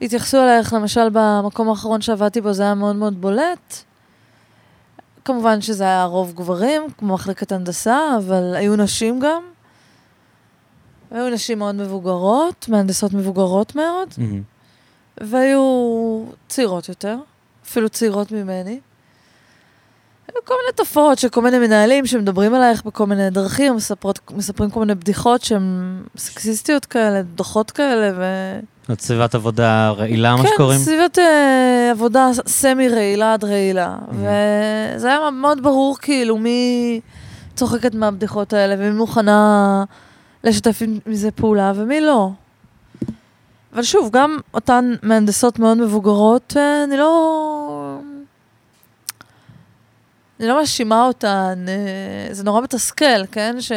יתייחסו 0.00 0.42
אלייך, 0.42 0.72
למשל 0.72 1.08
במקום 1.12 1.68
האחרון 1.68 2.00
שעבדתי 2.00 2.40
בו 2.40 2.52
זה 2.52 2.62
היה 2.62 2.74
מאוד 2.74 2.96
מאוד 2.96 3.20
בולט. 3.20 3.74
כמובן 5.24 5.60
שזה 5.60 5.84
היה 5.84 6.04
רוב 6.04 6.32
גברים, 6.32 6.82
כמו 6.98 7.14
מחלקת 7.14 7.52
הנדסה, 7.52 8.00
אבל 8.18 8.54
היו 8.54 8.76
נשים 8.76 9.20
גם. 9.20 9.42
היו 11.10 11.30
נשים 11.30 11.58
מאוד 11.58 11.74
מבוגרות, 11.74 12.68
מהנדסות 12.68 13.12
מבוגרות 13.12 13.74
מאוד, 13.74 14.08
מהמם. 14.18 14.42
והיו 15.20 16.24
צעירות 16.48 16.88
יותר, 16.88 17.18
אפילו 17.64 17.88
צעירות 17.88 18.32
ממני. 18.32 18.80
היו 20.28 20.44
כל 20.44 20.54
מיני 20.62 20.76
תופעות 20.76 21.18
של 21.18 21.28
כל 21.28 21.42
מיני 21.42 21.58
מנהלים 21.58 22.06
שמדברים 22.06 22.54
עלייך 22.54 22.84
בכל 22.84 23.06
מיני 23.06 23.30
דרכים, 23.30 23.76
מספרות, 23.76 24.20
מספרים 24.30 24.70
כל 24.70 24.80
מיני 24.80 24.94
בדיחות 24.94 25.42
שהן 25.42 26.02
סקסיסטיות 26.16 26.84
כאלה, 26.84 27.22
דוחות 27.22 27.70
כאלה, 27.70 28.12
ו... 28.16 28.24
זאת 28.88 29.00
סביבת 29.00 29.34
עבודה 29.34 29.90
רעילה, 29.90 30.36
מה 30.36 30.42
כן, 30.42 30.48
שקוראים? 30.54 30.78
סביבת 30.80 31.18
אה, 31.18 31.90
עבודה 31.90 32.30
סמי 32.46 32.88
רעילה 32.88 33.32
עד 33.32 33.44
רעילה. 33.44 33.96
וזה 34.10 35.08
היה 35.08 35.30
מאוד 35.30 35.62
ברור 35.62 35.96
כאילו 36.00 36.38
מי 36.38 37.00
צוחקת 37.56 37.94
מהבדיחות 37.94 38.52
האלה 38.52 38.74
ומי 38.78 38.90
מוכנה 38.90 39.84
לשתף 40.44 40.82
מזה 41.06 41.30
פעולה 41.30 41.72
ומי 41.76 42.00
לא. 42.00 42.30
אבל 43.74 43.82
שוב, 43.82 44.10
גם 44.12 44.38
אותן 44.54 44.94
מהנדסות 45.02 45.58
מאוד 45.58 45.78
מבוגרות, 45.78 46.54
אה, 46.56 46.84
אני 46.84 46.96
לא... 46.96 47.98
אני 50.40 50.48
לא 50.48 50.58
מאשימה 50.60 51.04
אותן, 51.04 51.64
אה, 51.68 52.34
זה 52.34 52.44
נורא 52.44 52.60
מתסכל, 52.60 53.26
כן? 53.32 53.56
ש... 53.60 53.72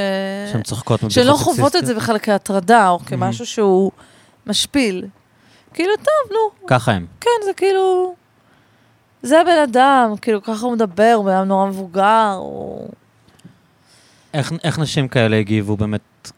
שהן 0.51 0.62
צוחקות 0.62 1.03
מבדיחות 1.03 1.24
שלא 1.24 1.34
חוות 1.34 1.57
את 1.57 1.72
זה 1.72 1.93
סקסיסטיות? 1.93 1.97
בכלל 1.97 2.18
כהטרדה, 2.20 2.89
או 2.89 2.99
כמשהו 2.99 3.45
שהוא 3.45 3.91
משפיל. 4.48 5.06
כאילו, 5.74 5.92
טוב, 5.98 6.32
נו, 6.32 6.68
ככה 6.68 6.92
הם. 6.92 7.06
כן, 7.22 7.30
זה 7.46 7.52
כאילו... 7.58 8.16
זה 9.22 9.42
הבן 9.42 9.60
אדם, 9.64 10.14
כאילו, 10.22 10.44
ככה 10.44 10.66
הוא 10.66 10.74
מדבר, 10.74 11.14
הוא 11.16 11.26
בן 11.26 11.32
אדם 11.32 11.48
נורא 11.48 11.66
מבוגר, 11.66 12.36
הוא... 12.40 12.90
איך, 14.34 14.52
איך 14.64 14.80
נשים 14.80 15.08
כאלה 15.08 15.38
הגיבו 15.38 15.78
באמת 15.78 16.32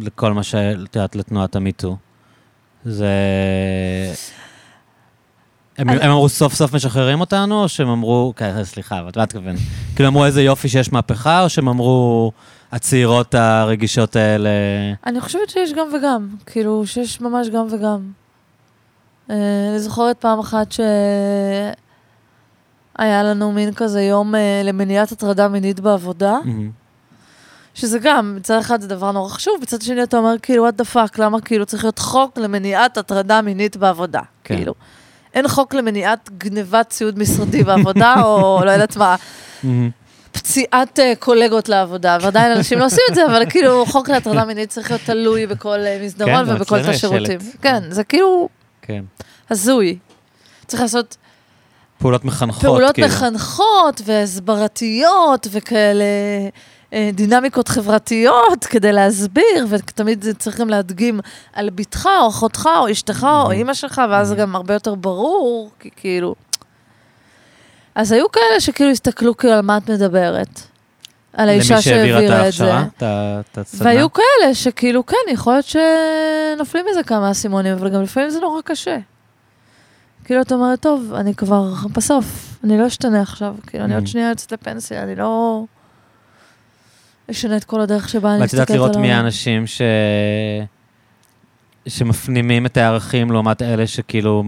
לכל 0.00 0.32
מה 0.32 0.42
שאת 0.42 0.96
יודעת, 0.96 1.16
לתנועת 1.16 1.56
המיטו? 1.56 1.96
זה... 2.84 3.12
הם, 5.78 5.88
אני- 5.90 6.00
הם 6.02 6.10
אמרו 6.10 6.28
סוף 6.28 6.54
סוף 6.54 6.72
משחררים 6.74 7.20
אותנו, 7.20 7.62
או 7.62 7.68
שהם 7.68 7.88
אמרו, 7.88 8.32
סליחה, 8.62 8.94
אבל 9.00 9.10
מה 9.16 9.22
את 9.24 9.34
מתכוון? 9.34 9.56
כאילו 9.96 10.08
אמרו 10.08 10.24
איזה 10.24 10.42
יופי 10.42 10.68
שיש 10.68 10.92
מהפכה, 10.92 11.42
או 11.44 11.48
שהם 11.48 11.68
אמרו 11.68 12.32
הצעירות 12.72 13.34
הרגישות 13.34 14.16
האלה... 14.16 14.50
אני 15.06 15.20
חושבת 15.20 15.50
שיש 15.50 15.72
גם 15.72 15.86
וגם, 15.94 16.28
כאילו, 16.46 16.86
שיש 16.86 17.20
ממש 17.20 17.48
גם 17.48 17.66
וגם. 17.70 18.00
אה, 19.30 19.68
אני 19.70 19.78
זוכרת 19.78 20.16
פעם 20.16 20.38
אחת 20.38 20.72
שהיה 20.72 21.72
לנו 23.22 23.52
מין 23.52 23.74
כזה 23.74 24.02
יום 24.02 24.34
אה, 24.34 24.62
למניעת 24.64 25.12
הטרדה 25.12 25.48
מינית 25.48 25.80
בעבודה, 25.80 26.38
מהמם. 26.44 26.70
שזה 27.74 27.98
גם, 27.98 28.36
מצד 28.36 28.58
אחד 28.58 28.80
זה 28.80 28.88
דבר 28.88 29.12
נורא 29.12 29.28
חשוב, 29.28 29.54
מצד 29.62 29.82
שני 29.82 30.02
אתה 30.02 30.16
אומר, 30.16 30.34
כאילו, 30.42 30.68
what 30.68 30.72
the 30.80 30.94
fuck, 30.94 31.14
למה 31.18 31.40
כאילו 31.40 31.66
צריך 31.66 31.84
להיות 31.84 31.98
חוק 31.98 32.38
למניעת 32.38 32.98
הטרדה 32.98 33.42
מינית 33.42 33.76
בעבודה? 33.76 34.20
כן. 34.44 34.56
כאילו. 34.56 34.74
אין 35.34 35.48
חוק 35.48 35.74
למניעת 35.74 36.30
גנבת 36.38 36.88
ציוד 36.88 37.18
משרדי 37.18 37.64
בעבודה, 37.64 38.14
או 38.22 38.60
לא 38.64 38.70
יודעת 38.70 38.96
מה, 38.96 39.16
מהמם. 39.62 39.90
פציעת 40.38 40.98
אה, 40.98 41.12
קולגות 41.18 41.68
לעבודה, 41.68 42.18
ועדיין 42.20 42.52
אנשים 42.52 42.78
לא 42.78 42.84
עושים 42.86 43.04
את 43.10 43.14
זה, 43.14 43.26
אבל 43.26 43.50
כאילו, 43.50 43.86
חוק 43.86 44.08
להטרדה 44.08 44.44
מינית 44.44 44.70
צריך 44.70 44.90
להיות 44.90 45.02
תלוי 45.04 45.46
בכל 45.46 45.78
אה, 45.78 46.00
מסדרון 46.04 46.46
כן, 46.46 46.52
ובכל 46.54 46.82
תא 46.82 46.92
שירותים. 46.96 47.38
כן, 47.62 47.82
זה 47.90 48.04
כאילו 48.04 48.48
כן. 48.82 49.04
הזוי. 49.50 49.98
צריך 50.66 50.82
לעשות 50.82 51.16
פעולות 51.98 52.24
מחנכות, 52.24 52.62
פעולות 52.62 52.94
כאילו. 52.94 53.08
מחנכות 53.08 54.00
והסברתיות 54.04 55.46
וכאלה 55.50 56.04
אה, 56.92 57.10
דינמיקות 57.12 57.68
חברתיות 57.68 58.64
כדי 58.64 58.92
להסביר, 58.92 59.66
ותמיד 59.68 60.24
צריך 60.38 60.60
גם 60.60 60.68
להדגים 60.68 61.20
על 61.52 61.70
בתך 61.70 62.08
או 62.22 62.28
אחותך 62.28 62.68
או 62.78 62.90
אשתך 62.92 63.26
או 63.30 63.48
Mhm. 63.48 63.52
אימא 63.52 63.74
שלך, 63.74 64.02
ואז 64.10 64.28
זה 64.28 64.34
גם 64.34 64.56
הרבה 64.56 64.74
יותר 64.74 64.94
ברור, 64.94 65.70
כי 65.80 65.90
כאילו... 65.96 66.34
אז 67.98 68.12
היו 68.12 68.32
כאלה 68.32 68.60
שכאילו 68.60 68.90
הסתכלו 68.90 69.36
כאילו 69.36 69.54
על 69.54 69.60
מה 69.60 69.76
את 69.76 69.90
מדברת. 69.90 70.60
על 71.32 71.48
האישה 71.48 71.74
למי 71.74 71.82
שהעבירה 71.82 72.18
את 72.18 72.22
שהעבירה 72.22 72.38
זה. 72.38 72.44
ההכשרה, 72.44 72.84
את 72.96 73.02
ה- 73.02 73.40
את 73.52 73.58
הסדנה. 73.58 73.90
והיו 73.90 74.12
כאלה 74.12 74.54
שכאילו, 74.54 75.06
כן, 75.06 75.16
יכול 75.32 75.52
להיות 75.52 75.64
שנופלים 75.64 76.84
מזה 76.90 77.02
כמה 77.02 77.30
אסימונים, 77.30 77.72
אבל 77.72 77.90
גם 77.90 78.02
לפעמים 78.02 78.30
זה 78.30 78.40
נורא 78.40 78.60
קשה. 78.64 78.98
כאילו, 80.24 80.42
את 80.42 80.52
אומרת, 80.52 80.80
טוב, 80.80 81.12
אני 81.14 81.34
כבר 81.34 81.64
בסוף, 81.92 82.24
אני 82.64 82.78
לא 82.78 82.86
אשתנה 82.86 83.22
עכשיו, 83.22 83.54
כאילו, 83.66 83.84
אני 83.84 83.94
עוד 83.94 84.04
Mhm. 84.04 84.06
שנייה 84.06 84.28
יוצאת 84.28 84.52
לפנסיה, 84.52 85.02
אני 85.02 85.14
לא 85.16 85.64
אשנה 87.30 87.56
את 87.56 87.64
כל 87.64 87.80
הדרך 87.80 88.08
שבה 88.08 88.30
אני 88.30 88.36
ואת 88.40 88.44
מסתכלת 88.44 88.60
יודעת 88.60 88.70
על 88.70 88.76
לראות 88.76 88.96
מי. 88.96 89.12
האנשים 89.12 89.66
ש... 89.66 89.82
שמפנימים 91.86 92.66
את 92.66 92.76
הערכים 92.76 93.30
לעומת 93.30 93.62
אלה 93.62 93.86
שכאילו 93.86 94.44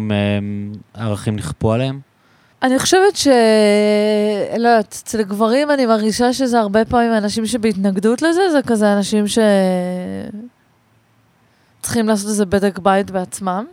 הערכים 0.94 1.36
נכפו 1.36 1.72
עליהם? 1.72 2.00
אני 2.62 2.78
חושבת 2.78 3.16
ש... 3.16 3.28
לא 4.58 4.68
יודעת, 4.68 5.00
אצל 5.02 5.22
גברים 5.22 5.70
אני 5.70 5.86
מרגישה 5.86 6.32
שזה 6.32 6.60
הרבה 6.60 6.84
פעמים 6.84 7.12
אנשים 7.12 7.46
שבהתנגדות 7.46 8.22
לזה, 8.22 8.40
זה 8.52 8.58
כזה 8.66 8.92
אנשים 8.92 9.28
ש... 9.28 9.38
צריכים 11.82 12.08
לעשות 12.08 12.28
איזה 12.28 12.46
בדק 12.46 12.78
בית 12.78 13.10
בעצמם. 13.10 13.64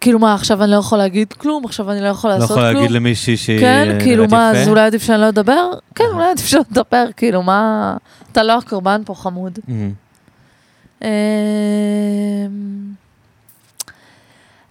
כאילו 0.00 0.18
מה, 0.18 0.34
עכשיו 0.34 0.62
אני 0.62 0.70
לא 0.70 0.76
יכול 0.76 0.98
להגיד 0.98 1.32
כלום, 1.32 1.64
עכשיו 1.64 1.90
אני 1.90 2.00
לא 2.00 2.06
יכול 2.08 2.30
לא 2.30 2.36
לעשות 2.36 2.50
יכול 2.50 2.62
כלום. 2.62 2.74
להגיד 2.74 2.90
למישהי 2.90 3.36
שהיא 3.36 3.60
כן, 3.60 3.84
נראית 3.88 4.02
כאילו 4.02 4.26
מה, 4.28 4.50
יפה? 4.52 4.60
אז 4.62 4.68
אולי 4.68 4.80
עדיף 4.80 5.02
שאני 5.02 5.20
לא 5.20 5.28
אדבר? 5.28 5.70
כן. 5.94 6.04
אולי 6.12 6.30
עדיף 6.30 6.46
שלא 6.46 6.60
לדבר, 6.70 7.04
כאילו 7.16 7.42
מה... 7.42 7.96
אתה 8.32 8.42
לא 8.42 8.58
הקורבן 8.58 9.02
פה, 9.04 9.14
חמוד. 9.14 9.58
מהמם. 9.68 9.92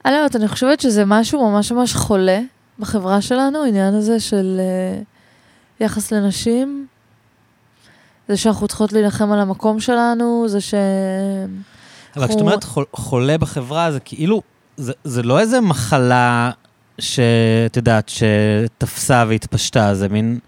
אני 0.06 0.14
לא 0.14 0.18
יודעת, 0.18 0.36
אני 0.36 0.47
חושבת 0.47 0.80
שזה 0.80 1.04
משהו 1.06 1.52
ממש 1.52 1.72
ממש 1.72 1.93
חולה 1.93 2.39
בחברה 2.80 3.22
שלנו, 3.22 3.64
העניין 3.64 3.93
הזה 3.93 4.20
של 4.20 4.60
אה, 4.60 5.02
יחס 5.86 6.12
לנשים. 6.12 6.88
זה 8.28 8.38
שאנחנו 8.38 8.68
צריכות 8.68 8.93
להילחם 8.93 9.32
על 9.32 9.39
המקום 9.39 9.80
שלנו, 9.80 10.45
זה 10.47 10.62
ש... 10.62 10.74
אבל 12.16 12.28
כשאת 12.28 12.39
אומרת 12.41 12.64
חול- 12.64 12.86
חולה 12.93 13.38
בחברה, 13.38 13.91
זה 13.91 14.00
כאילו, 14.00 14.41
זה, 14.78 14.93
זה 15.04 15.24
לא 15.24 15.39
איזה 15.39 15.62
מחלה 15.62 16.52
שאת 17.00 17.78
יודעת, 17.78 18.10
שתפסה 18.10 19.24
והתפשטה, 19.28 19.95
זה 19.95 20.10
מין 20.10 20.39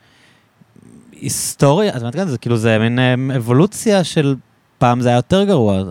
היסטוריה, 1.11 1.97
את 1.97 2.01
אומרת, 2.01 2.29
זה 2.29 2.37
כאילו, 2.37 2.57
זה 2.57 2.77
מין 2.79 2.99
אה, 2.99 3.15
אבולוציה 3.37 4.03
של 4.03 4.35
פעם 4.77 5.01
זה 5.01 5.09
היה 5.09 5.15
יותר 5.15 5.43
גרוע. 5.43 5.83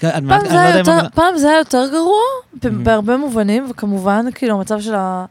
פעם 0.00 0.24
לא 0.28 0.48
זה, 0.48 0.60
היה 0.60 0.78
יותר, 0.78 0.98
פעם 1.14 1.38
זה 1.38 1.48
היה 1.48 1.58
יותר 1.58 1.86
גרוע. 1.90 2.22
בהרבה 2.82 3.16
מובנים, 3.16 3.66
וכמובן, 3.70 4.26
כאילו, 4.34 4.54
המצב 4.54 4.80
של 4.80 4.94
ה... 4.94 5.24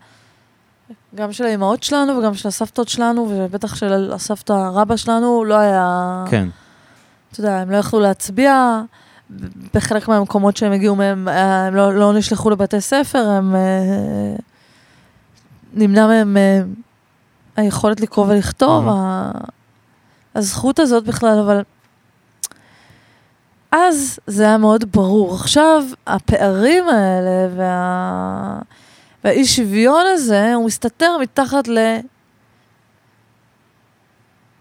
גם 1.16 1.34
של 1.34 1.43
האימהות 1.43 1.84
שלנו 1.84 2.18
וגם 2.18 2.34
של 2.34 2.48
הסבתות 2.48 2.89
שלנו, 2.89 3.28
ובטח 3.30 3.76
של 3.76 4.12
הסבתא 4.14 4.54
רבא 4.74 4.96
שלנו, 4.96 5.46
לא 5.46 5.56
היה... 5.56 6.24
כן. 6.30 6.48
אתה 7.32 7.39
יודע, 7.39 7.60
הם 7.60 7.72
לא 7.72 7.78
יכלו 7.78 8.00
להצביע, 8.00 8.82
בחלק 9.74 10.08
מהמקומות 10.08 10.58
שהם 10.58 10.72
הגיעו 10.72 10.96
מהם, 10.96 11.28
אה, 11.28 11.66
הם 11.68 11.76
לא, 11.76 11.93
לא 11.93 12.14
נשלחו 12.14 12.50
לבתי 12.50 12.82
ספר, 12.82 13.30
הם... 13.30 13.56
אה, 13.56 14.36
נמנע 15.74 16.08
מהם 16.08 16.38
אה, 16.38 16.62
היכולת 17.56 18.02
לקרוא 18.02 18.26
ולכתוב, 18.26 18.86
הזכות 20.36 20.80
הזאת 20.80 21.04
בכלל, 21.04 21.39
אבל... 21.39 21.62
אז 23.78 24.19
זה 24.28 24.43
היה 24.43 24.57
מאוד 24.57 24.91
ברור. 24.91 25.36
עכשיו, 25.36 25.84
הפערים 26.07 26.89
האלה 26.89 27.47
וה... 27.55 28.59
והאי 29.23 29.45
שוויון 29.45 30.05
הזה, 30.13 30.53
הוא 30.53 30.65
מסתתר 30.65 31.17
מתחת 31.21 31.63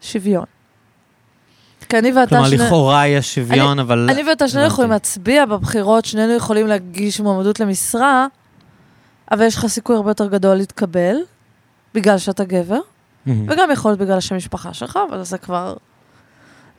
לשוויון. 0.02 0.44
כי 1.88 1.98
אני 1.98 2.12
ואתה... 2.12 2.28
כלומר, 2.30 2.48
שני- 2.48 2.56
לכאורה 2.58 3.06
יש 3.06 3.34
שוויון, 3.34 3.78
אבל... 3.78 4.08
אני 4.10 4.22
ואתה 4.30 4.48
שנינו. 4.48 4.66
יכולים 4.66 4.90
להצביע 4.90 5.46
בבחירות, 5.46 6.04
שנינו 6.04 6.32
יכולים 6.32 6.66
להגיש 6.66 7.20
מועמדות 7.20 7.60
למשרה, 7.60 8.26
אבל 9.30 9.42
יש 9.44 9.56
לך 9.56 9.66
סיכוי 9.66 9.96
הרבה 9.96 10.10
יותר 10.10 10.26
גדול 10.26 10.54
להתקבל, 10.56 11.16
בגלל 11.94 12.18
שאתה 12.18 12.44
גבר, 12.44 12.78
מהמם. 13.26 13.46
וגם 13.48 13.70
יכול 13.72 13.90
להיות 13.90 14.00
בגלל 14.00 14.18
השם 14.18 14.36
משפחה 14.36 14.74
שלך, 14.74 14.98
אבל 15.10 15.22
זה 15.22 15.38
כבר 15.38 15.74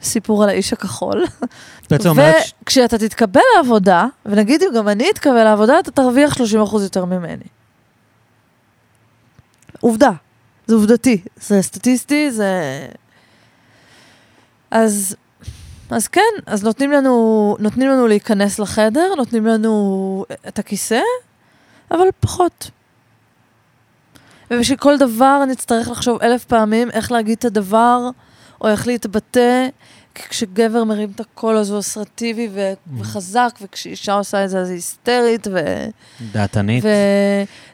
סיפור 0.05 0.43
על 0.43 0.49
האיש 0.49 0.73
הכחול. 0.73 1.23
בעצם 1.89 2.09
אומרת... 2.09 2.35
וכשאתה 2.63 2.97
תתקבל 2.97 3.41
לעבודה, 3.55 4.05
ונגיד 4.25 4.63
אם 4.63 4.69
גם 4.75 4.87
אני 4.87 5.09
אתקבל 5.09 5.43
לעבודה, 5.43 5.79
אתה 5.79 5.91
תרוויח 5.91 6.37
30% 6.37 6.37
יותר 6.81 7.05
ממני. 7.05 7.43
עובדה, 9.79 10.11
זה 10.67 10.75
עובדתי, 10.75 11.21
זה 11.41 11.61
סטטיסטי, 11.61 12.31
זה... 12.31 12.51
אז, 14.71 15.15
אז 15.89 16.07
כן, 16.07 16.21
אז 16.45 16.63
נותנים 16.63 16.91
לנו, 16.91 17.55
נותנים 17.59 17.89
לנו 17.89 18.07
להיכנס 18.07 18.59
לחדר, 18.59 19.13
נותנים 19.17 19.45
לנו 19.45 20.25
את 20.47 20.59
הכיסא, 20.59 20.99
אבל 21.91 22.07
פחות. 22.19 22.71
ובשביל 24.51 24.77
כל 24.77 24.97
דבר 24.97 25.45
נצטרך 25.47 25.89
לחשוב 25.89 26.21
אלף 26.21 26.45
פעמים 26.45 26.91
איך 26.91 27.11
להגיד 27.11 27.37
את 27.37 27.45
הדבר, 27.45 28.09
או 28.65 28.69
איך 28.69 28.87
להתבטא, 28.87 29.67
כשגבר 30.15 30.83
מרים 30.83 31.09
את 31.15 31.19
הקול 31.19 31.57
אז 31.57 31.69
הוא 31.69 31.79
אסרטיבי 31.79 32.49
ו- 32.53 32.73
וחזק, 32.97 33.49
וכשאישה 33.61 34.13
עושה 34.13 34.45
את 34.45 34.49
זה 34.49 34.59
אז 34.59 34.69
היא 34.69 34.75
היסטרית, 34.75 35.47
ו... 35.51 35.59
דעתנית. 36.31 36.83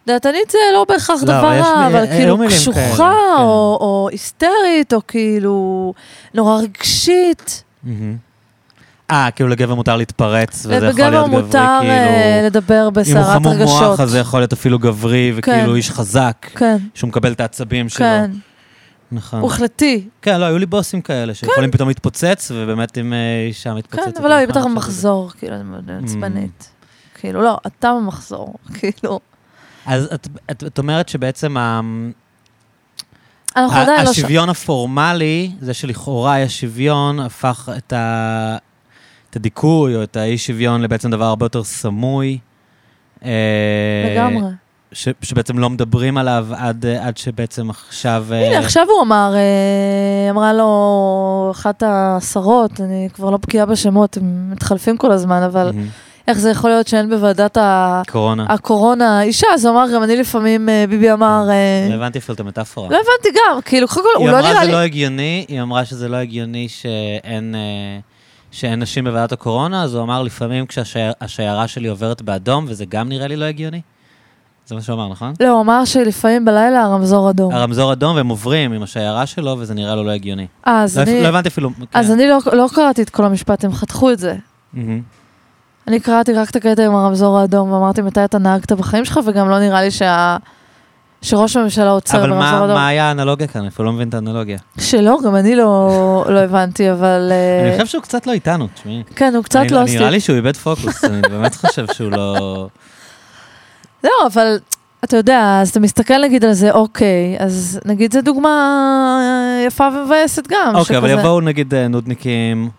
ודעתנית 0.06 0.50
זה 0.50 0.58
לא 0.74 0.86
בהכרח 0.90 1.24
לא, 1.24 1.28
דבר 1.28 1.60
רע, 1.60 1.88
אבל 1.88 1.96
היו 1.96 2.08
כאילו 2.08 2.38
מילים 2.38 2.58
קשוחה, 2.58 2.80
כאלה, 2.80 2.96
כן. 2.98 3.42
או, 3.42 3.78
או 3.82 4.10
היסטרית, 4.12 4.94
או 4.94 5.00
כאילו 5.08 5.94
נורא 6.34 6.62
רגשית. 6.62 7.64
מהמם. 7.84 8.18
אה, 9.12 9.30
כאילו 9.36 9.50
לגבר 9.50 9.76
מותר 9.76 9.98
להתפרץ, 9.98 10.66
וזה 10.66 10.88
יכול 10.88 11.10
להיות 11.10 11.28
גברי, 11.28 11.42
מותר 11.42 11.58
אה, 11.58 11.80
כאילו... 11.82 12.48
לדבר 12.48 12.80
אם 12.80 12.84
הוא 12.84 12.94
בסערת 12.94 13.26
חמום 13.26 13.54
רגשות. 13.54 13.82
מוח, 13.82 14.00
אז 14.00 14.10
זה 14.10 14.20
יכול 14.20 14.40
להיות 14.40 14.54
אפילו 14.54 14.80
גברי, 14.80 15.34
וכאילו 15.36 15.70
כן. 15.70 15.76
איש 15.76 15.92
חזק, 15.92 16.48
כן, 16.56 16.78
שהוא 16.94 17.08
מקבל 17.08 17.32
את 17.32 17.42
העצבים 17.42 17.90
שלו. 17.90 18.00
כן, 18.00 18.32
נכון. 19.12 19.40
הוא 19.40 19.52
החלטי. 19.52 20.08
כן, 20.22 20.40
לא, 20.40 20.46
היו 20.46 20.58
לי 20.58 20.66
בוסים 20.66 21.02
כאלה, 21.02 21.34
שיכולים 21.34 21.72
פתאום 21.72 21.88
להתפוצץ, 21.90 22.52
ובאמת 22.56 22.98
אם 22.98 23.14
אה, 23.14 23.46
אישה 23.48 23.74
מתפוצצת... 23.74 24.06
כן, 24.16 24.22
אבל 24.22 24.30
לא, 24.30 24.36
היא 24.36 24.48
בטח 24.48 24.64
במחזור, 24.66 25.32
כאילו, 25.38 25.56
אני 25.56 25.64
מאוד 25.64 25.90
עצבנית. 26.04 26.70
כאילו, 27.20 27.42
לא, 27.42 27.58
אתה 27.68 27.94
במחזור, 28.02 28.54
כאילו. 28.80 29.20
אז 29.86 30.10
את- 30.14 30.28
את 30.52 30.64
את 30.64 30.78
אומרת 30.80 31.10
שבעצם 31.10 31.58
ה- 31.58 31.82
ה- 33.56 33.62
לא... 33.88 34.10
השוויון 34.10 34.50
הפורמלי, 34.50 35.52
זה 35.60 35.74
שלכאורה 35.74 36.40
יש 36.40 36.62
שוויון, 36.62 37.20
הפך 37.20 37.70
את 37.78 37.94
ה- 37.94 38.58
את 39.30 39.36
הדיכוי 39.36 39.96
או 39.96 40.04
את 40.04 40.18
האי 40.18 40.38
שוויון 40.38 40.82
לבעצם 40.82 41.12
דבר 41.12 41.26
הרבה 41.26 41.46
יותר 41.46 41.64
סמוי. 41.64 42.38
אה, 43.26 43.30
לגמרי. 44.14 44.50
ש- 44.94 45.08
שבעצם 45.22 45.60
לא 45.60 45.70
מדברים 45.70 46.18
עליו 46.18 46.48
עד, 46.58 46.86
אה, 46.86 47.08
עד 47.08 47.18
שבעצם 47.18 47.70
עכשיו... 47.70 48.26
אה, 48.32 48.48
הנה, 48.48 48.60
עכשיו 48.60 48.86
הוא 48.90 49.02
אמר, 49.04 49.34
אה, 49.36 50.30
אמרה 50.32 50.54
לו 50.54 51.48
אחת 51.52 51.84
השרות, 51.86 52.82
אני 52.82 53.08
כבר 53.14 53.30
לא 53.30 53.38
בקיאה 53.38 53.66
בשמות, 53.66 54.18
הם 54.18 54.52
מתחלפים 54.52 54.98
כל 54.98 55.12
הזמן, 55.12 55.44
אבל 55.44 55.66
מהמם. 55.66 55.88
איך 56.28 56.38
זה 56.38 56.50
יכול 56.50 56.70
להיות 56.70 56.88
שאין 56.88 57.10
בוועדת 57.10 57.58
ה- 57.58 58.02
קורונה. 58.12 58.46
הקורונה 58.50 59.22
אישה? 59.24 59.48
אז 59.54 59.66
הוא 59.66 59.74
אמר, 59.74 59.86
גם 59.96 60.04
אני 60.04 60.16
לפעמים, 60.16 60.70
אה, 60.70 60.86
ביבי 60.90 61.12
אמר, 61.12 61.48
אה, 61.50 61.88
לא 61.90 61.96
הבנתי 61.96 62.20
אפילו 62.20 62.36
את 62.36 62.40
המטאפורה. 62.40 62.90
לא 62.90 62.96
הבנתי 62.96 63.40
גם, 63.40 63.62
כאילו, 63.62 63.88
קודם 63.88 64.06
כל, 64.06 64.20
הוא 64.20 64.28
היא 64.28 64.32
לא 64.34 64.40
אמרה 64.40 64.50
נראה 64.50 64.62
שזה 64.62 64.66
לי... 64.68 64.72
לא 64.72 64.78
הגיוני, 64.78 65.46
היא 65.48 65.62
אמרה 65.62 65.86
שזה 65.86 66.08
לא 66.10 66.18
הגיוני 66.18 66.68
שאין, 66.70 67.56
אה, 67.56 68.00
שאין 68.52 68.80
נשים 68.80 69.04
בוועדת 69.04 69.32
הקורונה, 69.32 69.84
אז 69.84 69.96
הוא 69.96 70.04
אמר 70.04 70.24
לפעמים 70.24 70.66
כשהשיירה 70.66 71.68
שלי 71.68 71.88
עוברת 71.88 72.22
באדום, 72.22 72.66
וזה 72.68 72.86
גם 72.90 73.10
נראה 73.10 73.28
לי 73.28 73.36
לא 73.36 73.46
הגיוני. 73.46 73.82
זה 74.66 74.76
מה 74.76 74.82
שהוא 74.82 74.96
אמר, 74.96 75.08
נכון? 75.10 75.34
לא, 75.40 75.48
הוא 75.50 75.62
אמר 75.62 75.86
שלפעמים 75.86 76.46
בלילה 76.46 76.82
הרמזור 76.84 77.30
אדום. 77.30 77.54
הרמזור 77.54 77.94
אדום 77.94 78.16
והם 78.16 78.28
עוברים 78.28 78.72
עם 78.74 78.84
השיירה 78.84 79.26
שלו, 79.26 79.56
וזה 79.60 79.74
נראה 79.74 79.96
לו 79.96 80.04
לא 80.04 80.12
הגיוני. 80.12 80.48
אה, 80.68 80.84
אז 80.84 80.98
לא, 80.98 81.04
אני... 81.04 81.24
לא 81.24 81.28
הבנתי 81.28 81.48
אפילו. 81.48 81.70
אז 81.94 82.08
כן. 82.08 82.14
אני 82.14 82.28
לא, 82.28 82.38
לא 82.54 82.68
קראתי 82.76 83.02
את 83.02 83.10
כל 83.10 83.26
המשפט, 83.26 83.64
הם 83.66 83.74
חתכו 83.74 84.12
את 84.12 84.20
זה. 84.20 84.36
מהמם. 84.74 85.02
אני 85.88 86.00
קראתי 86.00 86.34
רק 86.34 86.50
את 86.50 86.56
הקטע 86.56 86.86
עם 86.86 86.96
הרמזור 86.96 87.40
האדום, 87.40 87.72
ואמרתי 87.72 88.02
מתי 88.02 88.26
אתה 88.26 88.38
נהגת 88.38 88.72
בחיים 88.72 89.06
שלך, 89.06 89.20
וגם 89.26 89.50
לא 89.50 89.60
נראה 89.60 89.82
לי 89.82 89.92
שה... 89.92 90.38
שראש 91.22 91.56
הממשלה 91.58 91.90
עוצר 91.90 92.20
אבל 92.20 92.30
ברמזור 92.30 92.66
אדום. 92.66 92.76
מה 92.76 92.88
היה 92.88 93.06
האנלוגיה 93.10 93.48
כאן? 93.48 93.66
אפילו 93.68 93.86
לא 93.86 93.92
מבין 93.94 94.10
את 94.10 94.14
האנלוגיה. 94.14 94.58
שלא, 94.80 95.18
גם 95.26 95.36
אני 95.36 95.56
לא, 95.56 95.92
לא 96.30 96.40
הבנתי, 96.40 96.92
אבל... 96.92 97.32
אה, 97.32 97.64
אני 97.68 97.72
חושב 97.72 97.86
שהוא 97.92 98.02
קצת 98.04 98.28
לא 98.28 98.32
איתנו, 98.32 98.68
תשמעי. 98.74 99.04
כן, 99.16 99.34
הוא 99.36 99.44
קצת 99.44 99.60
אני- 99.60 99.70
לא 99.70 99.84
נראה 99.84 100.10
לי 100.10 100.20
שהוא 100.20 100.36
איבד 100.36 100.58
פוקוס, 100.58 101.04
אני 101.06 101.22
באמת 101.22 101.56
חושב 101.56 101.86
שהוא 101.94 102.12
לא... 102.12 102.68
לא, 104.04 104.12
אבל 104.34 104.60
אתה 105.04 105.18
יודע, 105.18 105.60
אז 105.62 105.70
אתה 105.70 105.80
מסתכל 105.80 106.22
נגיד 106.24 106.46
על 106.46 106.54
זה, 106.54 106.72
אוקיי, 106.72 107.36
אז 107.40 107.80
נגיד 107.86 108.14
זו 108.14 108.22
דוגמה 108.22 109.20
יפה 109.68 109.88
ומבאסת 109.94 110.48
גם. 110.48 110.76
אוקיי, 110.76 110.98
אבל 110.98 111.08
שכזה- 111.10 111.20
יבואו 111.22 111.42
נגיד 111.42 111.74
אה, 111.74 111.88
נודניקים 111.88 112.70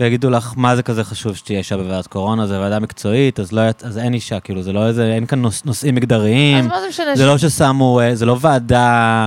ויגידו 0.00 0.30
לך, 0.30 0.52
מה 0.56 0.76
זה 0.76 0.82
כזה 0.82 1.04
חשוב 1.04 1.36
שתהיה 1.36 1.58
אישה 1.58 1.76
בוועדת 1.76 2.06
קורונה, 2.06 2.46
זה 2.46 2.60
ועדה 2.60 2.78
מקצועית, 2.80 3.40
אז, 3.40 3.52
לא, 3.52 3.62
אז 3.82 3.98
אין 3.98 4.14
אישה, 4.14 4.40
כאילו, 4.40 4.62
זה 4.62 4.72
לא 4.72 4.86
איזה, 4.86 5.12
אין 5.14 5.26
כאן 5.26 5.42
נוש, 5.42 5.64
נושאים 5.64 5.94
אז 5.94 5.96
מגדריים, 5.98 6.68
מה 6.68 6.80
זה 6.80 6.86
משנה? 6.88 7.16
זה 7.16 7.26
לא 7.26 7.38
ששמו, 7.38 8.00
אה, 8.00 8.14
זה 8.14 8.26
לא 8.26 8.36
ועדה, 8.40 9.26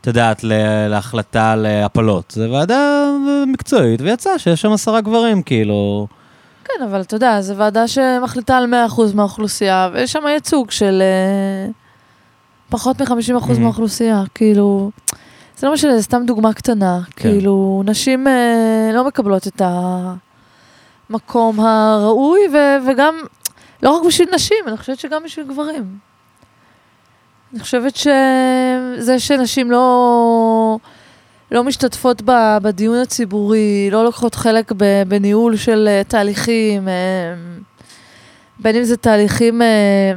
את 0.00 0.06
יודעת, 0.06 0.44
להחלטה 0.88 1.52
על 1.52 1.66
אה, 1.66 1.84
זה 2.32 2.50
ועדה 2.50 3.04
מקצועית, 3.46 4.00
ויצא 4.00 4.38
שיש 4.38 4.60
שם 4.62 4.72
עשרה 4.72 5.00
גברים, 5.00 5.42
כאילו... 5.42 6.06
כן, 6.64 6.84
אבל 6.84 7.00
אתה 7.00 7.16
יודע, 7.16 7.40
זו 7.40 7.56
ועדה 7.56 7.88
שמחליטה 7.88 8.56
על 8.56 8.74
100% 8.88 9.14
מהאוכלוסייה, 9.14 9.88
ויש 9.92 10.12
שם 10.12 10.26
ייצוג 10.28 10.70
של 10.70 11.02
אה, 11.02 11.70
פחות 12.70 13.02
מ-50% 13.02 13.10
Mhm. 13.50 13.60
מהאוכלוסייה, 13.60 14.22
כאילו... 14.34 14.90
זה 15.58 15.66
לא 15.66 15.72
משנה, 15.72 15.96
זה 15.96 16.02
סתם 16.02 16.22
דוגמה 16.26 16.52
קטנה. 16.52 17.00
כן. 17.16 17.28
כאילו, 17.30 17.82
נשים 17.86 18.28
אה, 18.28 18.90
לא 18.94 19.04
מקבלות 19.04 19.46
את 19.46 19.62
המקום 21.10 21.60
הראוי, 21.60 22.40
ו- 22.52 22.88
וגם, 22.90 23.14
לא 23.82 23.90
רק 23.90 24.06
בשביל 24.06 24.28
נשים, 24.34 24.56
אני 24.66 24.76
חושבת 24.76 24.98
שגם 24.98 25.22
בשביל 25.24 25.46
גברים. 25.46 25.98
אני 27.52 27.60
חושבת 27.62 27.96
שזה 27.96 29.18
שנשים 29.18 29.70
לא, 29.70 30.78
לא 31.50 31.64
משתתפות 31.64 32.22
ב- 32.24 32.58
בדיון 32.62 32.98
הציבורי, 32.98 33.88
לא 33.92 34.04
לוקחות 34.04 34.34
חלק 34.34 34.72
בניהול 35.08 35.56
של 35.56 35.88
אה, 35.88 36.02
תהליכים, 36.08 36.88
אה, 36.88 36.94
בין 38.58 38.76
אם 38.76 38.84
זה 38.84 38.96
תהליכים 38.96 39.62
אה, 39.62 40.12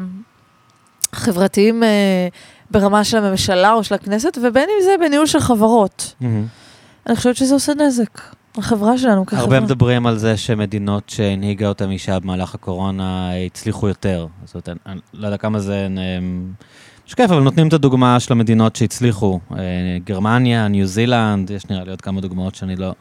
חברתיים 1.16 1.84
ברמה 2.72 3.04
של 3.04 3.18
הממשלה 3.18 3.74
או 3.74 3.84
של 3.84 3.96
הכנסת, 3.96 4.38
ובין 4.44 4.70
אם 4.70 4.84
זה 4.84 4.92
בניהול 5.00 5.26
של 5.26 5.40
חברות. 5.40 6.14
אני 7.08 7.16
חושבת 7.16 7.36
שזה 7.36 7.54
עושה 7.54 7.74
נזק 7.74 8.22
לחברה 8.58 8.98
שלנו 8.98 9.26
כחברה. 9.26 9.44
הרבה 9.44 9.60
מדברים 9.60 10.08
על 10.08 10.18
זה 10.18 10.38
שמדינות 10.38 11.10
שהנהיגה 11.10 11.68
אותם 11.68 11.92
אישה 11.92 12.20
במהלך 12.20 12.56
הקורונה 12.56 13.32
הצליחו 13.46 13.88
יותר. 13.88 14.28
זאת 14.46 14.56
אומרת, 14.56 14.70
אני 14.86 15.00
לא 15.14 15.28
יודע 15.28 15.38
כמה 15.38 15.60
זה 15.60 15.88
אה, 17.08 17.10
משקף, 17.10 17.32
אבל 17.32 17.40
נותנים 17.40 17.68
את 17.68 17.74
הדוגמה 17.74 18.20
של 18.20 18.34
המדינות 18.34 18.76
שהצליחו. 18.76 19.40
אה, 19.52 19.58
גרמניה, 20.06 20.68
ניו 20.68 20.86
זילנד, 20.86 21.50
יש 21.50 21.66
נראה 21.70 21.84
לי 21.84 21.90
עוד 21.90 22.02
כמה 22.02 22.22
דוגמאות 22.22 22.56
שאני 22.56 22.76
לא, 22.76 22.94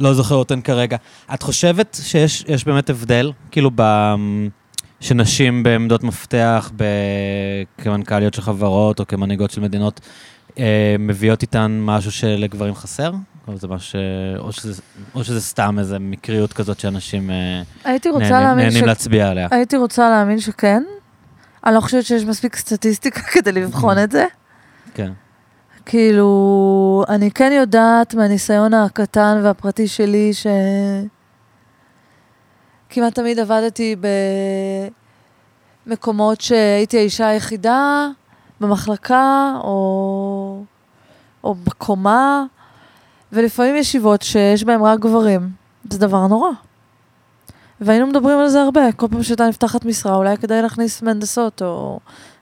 לא 0.00 0.14
זוכר 0.14 0.34
אותן 0.34 0.60
כרגע. 0.60 0.96
את 1.34 1.42
חושבת 1.42 1.98
שיש 2.02 2.44
יש 2.48 2.64
באמת 2.64 2.90
הבדל, 2.90 3.32
כאילו, 3.50 3.70
ב... 3.74 4.14
שנשים 5.00 5.62
בעמדות 5.62 6.04
מפתח, 6.04 6.70
ב... 6.76 6.84
כמנכ"ליות 7.78 8.34
של 8.34 8.42
חברות 8.42 9.00
או 9.00 9.06
כמנהיגות 9.06 9.50
של 9.50 9.60
מדינות, 9.60 10.00
אה, 10.58 10.96
מביאות 10.98 11.42
איתן 11.42 11.78
משהו 11.80 12.12
שלגברים 12.12 12.74
חסר? 12.74 13.12
או, 13.48 13.56
זה 13.56 13.68
משהו 13.68 13.90
ש... 13.90 13.96
או, 14.38 14.52
שזה, 14.52 14.82
או 15.14 15.24
שזה 15.24 15.40
סתם 15.40 15.76
איזה 15.78 15.98
מקריות 15.98 16.52
כזאת 16.52 16.80
שאנשים 16.80 17.30
אה, 17.30 17.62
נהנים, 17.86 18.30
להאמין 18.30 18.64
נהנים 18.64 18.82
ש... 18.84 18.86
להצביע 18.86 19.28
עליה. 19.28 19.48
הייתי 19.50 19.76
רוצה 19.76 20.10
להאמין 20.10 20.40
שכן. 20.40 20.82
אני 21.66 21.74
לא 21.74 21.80
חושבת 21.80 22.04
שיש 22.04 22.24
מספיק 22.24 22.56
סטטיסטיקה 22.56 23.20
כדי 23.32 23.52
לבחון 23.52 23.98
את 23.98 24.12
זה. 24.12 24.26
כן. 24.94 25.12
כאילו, 25.86 27.04
אני 27.08 27.30
כן 27.30 27.52
יודעת 27.52 28.14
מהניסיון 28.14 28.74
הקטן 28.74 29.40
והפרטי 29.42 29.88
שלי 29.88 30.34
ש... 30.34 30.46
כמעט 32.90 33.14
תמיד 33.14 33.38
עבדתי 33.38 33.96
במקומות 35.86 36.40
שהייתי 36.40 36.98
האישה 36.98 37.28
היחידה 37.28 38.08
במחלקה 38.60 39.52
או, 39.64 40.64
או 41.44 41.54
בקומה, 41.54 42.44
ולפעמים 43.32 43.76
ישיבות 43.76 44.22
שיש 44.22 44.64
בהן 44.64 44.80
רק 44.80 45.00
גברים. 45.00 45.50
זה 45.90 45.98
דבר 45.98 46.26
נורא. 46.26 46.48
והיינו 47.80 48.06
מדברים 48.06 48.38
על 48.38 48.48
זה 48.48 48.62
הרבה. 48.62 48.92
כל 48.92 49.06
פעם 49.10 49.22
שהייתה 49.22 49.48
נפתחת 49.48 49.84
משרה, 49.84 50.14
אולי 50.14 50.36
כדאי 50.36 50.62
להכניס 50.62 51.02
מהנדסות 51.02 51.62
או 51.62 51.98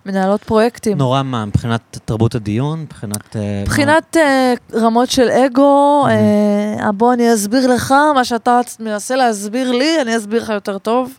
מנהלות 0.06 0.44
פרויקטים. 0.44 0.98
נורא 0.98 1.22
מה, 1.22 1.44
מבחינת 1.44 1.98
תרבות 2.04 2.34
הדיון? 2.34 2.80
מבחינת... 2.80 3.36
אה, 3.36 3.62
מבחינת 3.62 4.16
uh, 4.16 4.76
רמות 4.76 5.10
של 5.10 5.28
אגו, 5.28 6.06
uh, 6.06 6.92
בוא 6.92 7.12
אני 7.12 7.34
אסביר 7.34 7.74
לך 7.74 7.94
מה 8.14 8.24
שאתה 8.24 8.60
מנסה 8.80 9.16
להסביר 9.16 9.72
לי, 9.72 10.02
אני 10.02 10.16
אסביר 10.16 10.42
לך 10.42 10.48
יותר 10.48 10.78
טוב. 10.78 11.18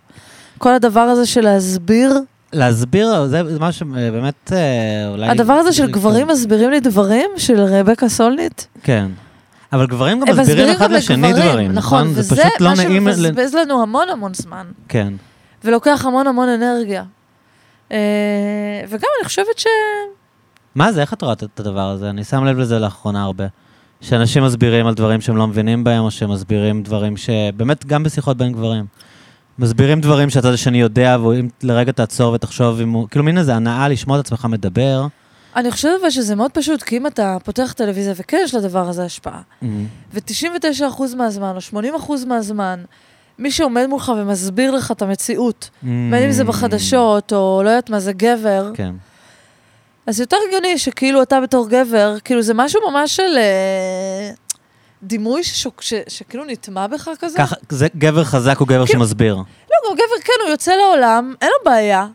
כל 0.58 0.74
הדבר 0.74 1.00
הזה 1.00 1.26
של 1.26 1.42
להסביר, 1.42 2.20
להסביר, 2.54 3.28
זה 3.28 3.42
משהו 3.60 3.88
שבאמת 3.96 4.52
אולי... 5.12 5.30
הדבר 5.30 5.54
הזה 5.54 5.74
של 5.74 5.92
גברים 5.92 6.28
מסבירים 6.28 6.70
לי 6.70 6.80
דברים, 6.80 7.30
של 7.38 7.60
רבקה 7.60 8.10
סולנית, 8.10 8.68
כן. 8.84 9.08
אבל 9.76 9.88
גברים 9.88 10.20
גם 10.20 10.40
מסבירים 10.40 10.70
אחד 10.76 10.92
לשני 10.92 11.34
דברים, 11.34 11.72
נכון? 11.72 12.00
נכון? 12.02 12.14
זה 12.14 12.20
וזה 12.20 12.36
פשוט 12.36 12.62
לא 12.62 12.70
מה 12.70 12.76
נעים... 12.76 13.08
ל- 13.08 13.14
שמבזבז 13.14 13.54
לנו 13.56 13.82
המון 13.82 14.10
המון 14.10 14.34
זמן, 14.34 14.68
כן. 14.88 15.14
ולוקח 15.64 16.06
המון 16.06 16.28
המון 16.28 16.50
אנרגיה. 16.50 17.04
אה, 17.92 17.98
וגם 18.90 19.10
אני 19.20 19.28
חושבת 19.28 19.58
ש... 19.60 19.66
מה 20.76 20.92
זה, 20.92 21.02
איך 21.02 21.14
את 21.14 21.22
רואה 21.22 21.34
את 21.34 21.60
הדבר 21.60 21.90
הזה? 21.90 22.10
אני 22.10 22.24
שם 22.24 22.44
לב 22.44 22.58
לזה 22.58 22.80
לאחרונה 22.80 23.24
הרבה. 23.24 23.46
שאנשים 24.02 24.44
מסבירים 24.44 24.88
על 24.88 24.94
דברים 24.94 25.22
שהם 25.22 25.38
לא 25.38 25.48
מבינים 25.48 25.84
בהם, 25.84 26.04
או 26.04 26.12
שמסבירים 26.12 26.84
דברים 26.84 27.18
ש... 27.18 27.30
באמת, 27.58 27.86
גם 27.86 28.04
בשיחות 28.04 28.38
בין 28.38 28.52
גברים. 28.54 28.86
מסבירים 29.60 30.02
דברים 30.02 30.30
שהצד 30.30 30.54
השני 30.54 30.82
יודע, 30.82 31.18
ואם 31.24 31.48
לרגע 31.64 31.92
תעצור 31.92 32.34
ותחשוב 32.34 32.82
אם 32.82 32.90
הוא... 32.90 33.08
כאילו, 33.10 33.26
מין 33.26 33.38
איזה 33.38 33.56
הנאה 33.56 33.88
לשמוע 33.88 34.20
את 34.20 34.26
עצמך 34.26 34.46
מדבר. 34.46 35.08
אני 35.56 35.72
חושבת 35.72 35.92
אבל 36.02 36.10
שזה 36.10 36.36
מאוד 36.36 36.52
פשוט, 36.52 36.84
כי 36.84 36.98
אם 36.98 37.08
אתה 37.08 37.38
פותח 37.44 37.74
טלוויזיה, 37.78 38.14
וכן 38.18 38.38
יש 38.44 38.56
לדבר 38.56 38.90
הזה 38.90 39.04
השפעה, 39.04 39.42
ו-99% 40.14 41.16
מהזמן, 41.18 41.56
או 41.74 41.80
80% 42.08 42.26
מהזמן, 42.26 42.84
מי 43.40 43.52
שעומד 43.52 43.86
מולך 43.86 44.12
ומסביר 44.18 44.72
לך 44.72 44.92
את 44.92 45.02
המציאות, 45.02 45.70
בין 45.84 46.14
אם 46.26 46.32
זה 46.32 46.44
בחדשות, 46.44 47.34
או 47.34 47.62
לא 47.64 47.70
יודעת 47.70 47.90
מה, 47.90 48.00
זה 48.00 48.14
גבר, 48.14 48.72
כן. 48.74 48.94
אז 50.08 50.20
יותר 50.20 50.38
הגיוני 50.48 50.78
שכאילו 50.78 51.22
אתה 51.22 51.42
בתור 51.42 51.70
גבר, 51.70 52.16
כאילו 52.24 52.42
זה 52.42 52.54
משהו 52.54 52.82
ממש 52.92 53.16
של 53.16 53.38
אה, 53.38 54.32
דימוי 55.04 55.44
ששוק, 55.44 55.82
ש, 55.82 55.94
שכאילו 56.08 56.46
נטמע 56.46 56.88
בך 56.88 57.10
כזה. 57.20 57.38
ככה, 57.38 57.56
זה 57.70 57.88
גבר 57.98 58.24
חזק 58.24 58.58
הוא 58.58 58.68
גבר 58.68 58.86
כאילו- 58.86 59.00
שמסביר. 59.00 59.36
לא, 59.36 59.44
גם 59.90 59.96
גבר, 59.96 60.22
כן, 60.24 60.34
הוא 60.44 60.50
יוצא 60.50 60.72
לעולם, 60.76 61.34
אין 61.42 61.50
לו 61.50 61.72
בעיה. 61.72 62.08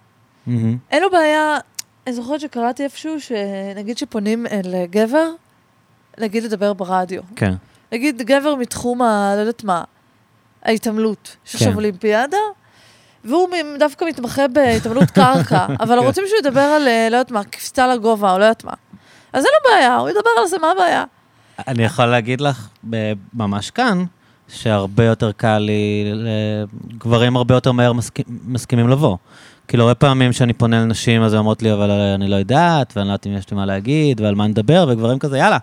מהמם. 0.46 0.76
אין 0.90 1.02
לו 1.02 1.10
בעיה, 1.10 1.58
אני 2.10 2.16
זוכרת 2.16 2.40
שקראתי 2.40 2.84
איפשהו, 2.84 3.20
שנגיד 3.20 3.98
שפונים 3.98 4.46
אל 4.46 4.74
גבר, 4.90 5.30
נגיד 6.18 6.44
לדבר 6.44 6.72
ברדיו. 6.72 7.22
כן. 7.36 7.54
נגיד 7.92 8.22
גבר 8.22 8.54
מתחום 8.54 9.02
ה... 9.02 9.32
לא 9.34 9.40
יודעת 9.40 9.64
מה, 9.64 9.84
ההתעמלות. 10.62 11.36
יש 11.46 11.52
כן. 11.52 11.58
עכשיו 11.58 11.74
אולימפיאדה, 11.74 12.36
והוא 13.24 13.48
דווקא 13.78 14.04
מתמחה 14.04 14.48
בהתעמלות 14.48 15.10
קרקע, 15.10 15.66
אבל 15.82 16.00
כן. 16.00 16.06
רוצים 16.06 16.24
שהוא 16.28 16.38
ידבר 16.38 16.60
על, 16.60 16.88
אה, 16.88 17.08
לא 17.10 17.16
יודעת 17.16 17.30
מה, 17.30 17.44
קפיצה 17.44 17.94
לגובה, 17.94 18.32
או 18.32 18.38
לא 18.38 18.44
יודעת 18.44 18.64
מה. 18.64 18.72
אז 19.32 19.44
אין 19.44 19.52
לו 19.64 19.70
בעיה, 19.70 19.96
הוא 19.96 20.08
ידבר 20.08 20.30
על 20.38 20.46
זה, 20.46 20.58
מה 20.58 20.70
הבעיה? 20.70 21.04
אני 21.68 21.84
יכול 21.84 22.06
להגיד 22.06 22.40
לך, 22.40 22.68
ממש 23.34 23.70
כאן, 23.70 24.04
שהרבה 24.48 25.04
יותר 25.04 25.32
קל 25.32 25.58
לי, 25.58 26.12
גברים 26.98 27.36
הרבה 27.36 27.54
יותר 27.54 27.72
מהר 27.72 27.92
מסכ... 27.92 28.20
מסכימים 28.28 28.88
לבוא. 28.88 29.16
כאילו, 29.70 29.84
הרבה 29.84 29.94
פעמים 29.94 30.32
שאני 30.32 30.52
פונה 30.52 30.80
לנשים, 30.80 31.22
אז 31.22 31.32
הן 31.32 31.38
אומרות 31.38 31.62
לי, 31.62 31.72
אבל 31.72 31.90
אני 31.90 32.28
לא 32.28 32.36
יודעת, 32.36 32.92
ואני 32.96 33.08
לא 33.08 33.12
יודעת 33.12 33.26
אם 33.26 33.32
יש 33.32 33.50
לי 33.50 33.56
מה 33.56 33.66
להגיד, 33.66 34.20
ועל 34.20 34.34
מה 34.34 34.46
נדבר, 34.46 34.86
וגברים 34.88 35.18
כזה, 35.18 35.38
יאללה, 35.38 35.58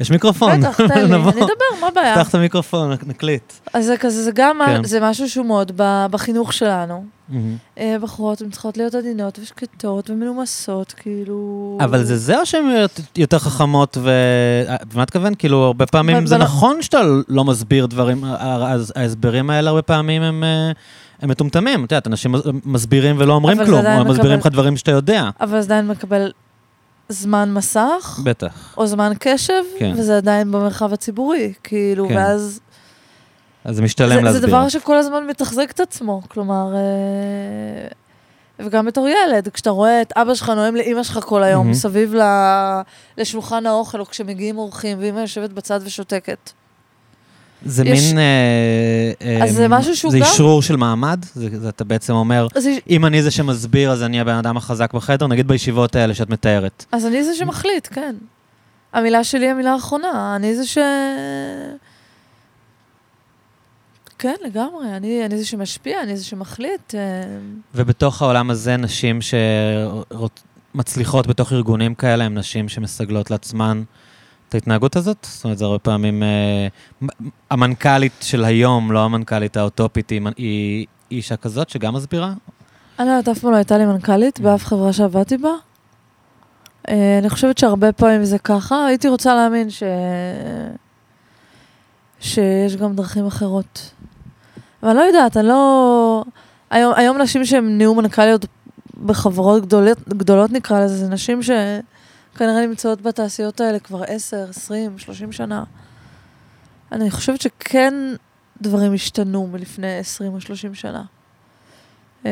יש 0.00 0.10
מיקרופון. 0.10 0.60
בטח, 0.60 0.76
תן 0.76 1.04
לי, 1.04 1.18
נבוא. 1.18 1.32
אני 1.32 1.40
אדבר, 1.40 1.80
מה 1.80 1.86
הבעיה? 1.86 2.14
פתח 2.14 2.28
את 2.28 2.34
המיקרופון, 2.34 2.92
נקליט. 3.06 3.52
אז 3.72 3.86
זה 3.86 3.96
כזה, 3.96 4.22
זה 4.22 4.30
גם, 4.34 4.58
כן. 4.66 4.84
זה 4.84 4.98
משהו 5.00 5.28
שהוא 5.28 5.46
מאוד 5.46 5.72
בחינוך 6.10 6.52
שלנו. 6.52 7.04
אה, 7.78 7.96
בחורות, 8.02 8.40
הן 8.40 8.50
צריכות 8.50 8.76
להיות 8.76 8.94
עדינות 8.94 9.38
ושקטות 9.42 10.10
ומנומסות, 10.10 10.92
כאילו... 10.92 11.78
אבל 11.80 12.04
זה 12.04 12.16
זה 12.16 12.40
או 12.40 12.46
שהן 12.46 12.64
יותר 13.16 13.38
חכמות 13.38 13.96
ו... 14.00 14.10
ומה 14.92 15.02
את 15.02 15.08
מתכוון? 15.08 15.34
כאילו, 15.34 15.64
הרבה 15.64 15.86
פעמים 15.86 16.26
זה 16.26 16.36
נכון 16.36 16.82
שאתה 16.82 17.00
לא 17.28 17.44
מסביר 17.44 17.86
דברים, 17.86 18.24
ההסברים 18.96 19.50
האלה 19.50 19.70
הרבה 19.70 19.82
פעמים 19.82 20.22
הם... 20.22 20.44
הם 21.24 21.30
מטומטמים, 21.30 21.84
את 21.84 21.92
יודעת, 21.92 22.06
אנשים 22.06 22.34
מסבירים 22.64 23.16
ולא 23.18 23.32
אומרים 23.32 23.64
כלום, 23.64 23.86
או 23.86 23.90
הם 23.90 24.08
מסבירים 24.08 24.38
לך 24.38 24.46
דברים 24.46 24.76
שאתה 24.76 24.90
יודע. 24.90 25.30
אבל 25.40 25.60
זה 25.60 25.66
עדיין 25.66 25.88
מקבל 25.88 26.32
זמן 27.08 27.52
מסך, 27.52 28.20
בטח. 28.24 28.74
או 28.76 28.86
זמן 28.86 29.12
קשב, 29.20 29.62
כן. 29.78 29.92
וזה 29.96 30.16
עדיין 30.16 30.52
במרחב 30.52 30.92
הציבורי, 30.92 31.52
כאילו, 31.62 32.08
כן. 32.08 32.16
ואז... 32.16 32.60
אז 33.64 33.76
זה 33.76 33.82
משתלם 33.82 34.08
זה, 34.08 34.20
להסביר. 34.20 34.40
זה 34.40 34.46
דבר 34.46 34.68
שכל 34.68 34.96
הזמן 34.96 35.26
מתחזק 35.26 35.70
את 35.70 35.80
עצמו, 35.80 36.22
כלומר... 36.28 36.74
אה, 36.74 37.88
וגם 38.58 38.86
בתור 38.86 39.08
ילד, 39.08 39.48
כשאתה 39.48 39.70
רואה 39.70 40.02
את 40.02 40.12
אבא 40.16 40.34
שלך 40.34 40.48
נואם 40.48 40.76
לאימא 40.76 41.02
שלך 41.02 41.18
כל 41.24 41.42
היום. 41.42 41.70
מסביב 41.70 42.14
ל... 42.14 42.22
לשולחן 43.18 43.66
האוכל, 43.66 44.00
או 44.00 44.06
כשמגיעים 44.06 44.58
אורחים, 44.58 44.98
ואימא 45.00 45.20
יושבת 45.20 45.50
בצד 45.50 45.80
ושותקת. 45.84 46.50
זה 47.64 47.82
יש- 47.86 48.04
מין... 48.12 48.18
אה, 48.18 49.36
אז 49.42 49.48
אה, 49.50 49.54
זה 49.54 49.68
משהו 49.68 49.96
שהוא 49.96 50.12
זה 50.12 50.18
גם- 50.18 50.24
אישרור 50.26 50.62
של 50.62 50.76
מעמד? 50.76 51.24
זה, 51.34 51.60
זה 51.60 51.68
אתה 51.68 51.84
בעצם 51.84 52.12
אומר, 52.12 52.46
אז, 52.54 52.68
אם 52.90 53.06
אני 53.06 53.22
זה 53.22 53.30
שמסביר, 53.30 53.90
אז 53.92 54.02
אני 54.02 54.20
הבן 54.20 54.34
אדם 54.34 54.56
החזק 54.56 54.92
בחדר, 54.94 55.26
נגיד 55.26 55.48
בישיבות 55.48 55.96
האלה 55.96 56.14
שאת 56.14 56.30
מתארת. 56.30 56.84
אז 56.92 57.06
אני 57.06 57.24
זה 57.24 57.34
שמחליט, 57.34 57.88
כן. 57.90 58.16
המילה 58.92 59.24
שלי 59.24 59.44
היא 59.46 59.50
המילה 59.52 59.72
האחרונה, 59.72 60.32
אני 60.36 60.54
זה 60.56 60.66
ש... 60.66 60.78
כן, 64.18 64.34
לגמרי, 64.44 64.96
אני, 64.96 65.24
אני 65.26 65.38
זה 65.38 65.46
שמשפיע, 65.46 66.02
אני 66.02 66.16
זה 66.16 66.24
שמחליט. 66.24 66.94
אה, 66.94 67.00
ובתוך 67.74 68.22
העולם 68.22 68.50
הזה, 68.50 68.76
נשים 68.76 69.18
שמצליחות 70.74 71.26
בתוך 71.26 71.52
ארגונים 71.52 71.94
כאלה, 71.94 72.24
הן 72.24 72.38
נשים 72.38 72.68
שמסגלות 72.68 73.30
לעצמן 73.30 73.82
את 74.54 74.56
ההתנהגות 74.56 74.96
הזאת? 74.96 75.26
זאת 75.30 75.44
אומרת, 75.44 75.58
זה 75.58 75.64
הרבה 75.64 75.78
פעמים... 75.78 76.22
אה, 76.22 76.68
המנכ"לית 77.50 78.12
של 78.20 78.44
היום, 78.44 78.92
לא 78.92 79.04
המנכ"לית 79.04 79.56
האוטופית, 79.56 80.10
היא, 80.10 80.20
היא 80.36 80.86
אישה 81.10 81.36
כזאת 81.36 81.68
שגם 81.68 81.94
מסבירה? 81.94 82.32
אני 82.98 83.08
לא 83.08 83.12
יודעת, 83.12 83.36
אף 83.36 83.38
פעם 83.38 83.50
לא 83.50 83.56
הייתה 83.56 83.78
לי 83.78 83.86
מנכ"לית 83.86 84.40
באף 84.40 84.64
חברה 84.64 84.92
שעבדתי 84.92 85.36
בה. 85.36 85.50
אה, 86.88 87.18
אני 87.18 87.30
חושבת 87.30 87.58
שהרבה 87.58 87.92
פעמים 87.92 88.24
זה 88.24 88.38
ככה. 88.38 88.86
הייתי 88.86 89.08
רוצה 89.08 89.34
להאמין 89.34 89.70
ש... 89.70 89.82
שיש 92.20 92.76
גם 92.76 92.94
דרכים 92.94 93.26
אחרות. 93.26 93.90
אבל 94.82 94.90
אני 94.90 94.98
לא 94.98 95.02
יודעת, 95.02 95.36
אני 95.36 95.46
לא... 95.46 96.24
היום, 96.70 96.92
היום 96.96 97.18
נשים 97.18 97.44
שהן 97.44 97.78
נהיו 97.78 97.94
מנכ"ליות 97.94 98.46
בחברות 99.04 99.62
גדולות, 99.62 100.08
גדולות 100.08 100.52
נקרא 100.52 100.84
לזה, 100.84 100.96
זה 100.96 101.08
נשים 101.08 101.40
כנראה 102.34 102.66
נמצאות 102.66 103.02
בתעשיות 103.02 103.60
האלה 103.60 103.78
כבר 103.78 104.02
10, 104.06 104.46
20, 104.50 104.98
30 104.98 105.32
שנה. 105.32 105.64
אני 106.92 107.10
חושבת 107.10 107.40
שכן 107.40 107.94
דברים 108.60 108.94
השתנו 108.94 109.46
מלפני 109.46 109.98
20 109.98 110.34
או 110.34 110.40
30 110.40 110.74
שנה. 110.74 111.04
אמ, 112.24 112.30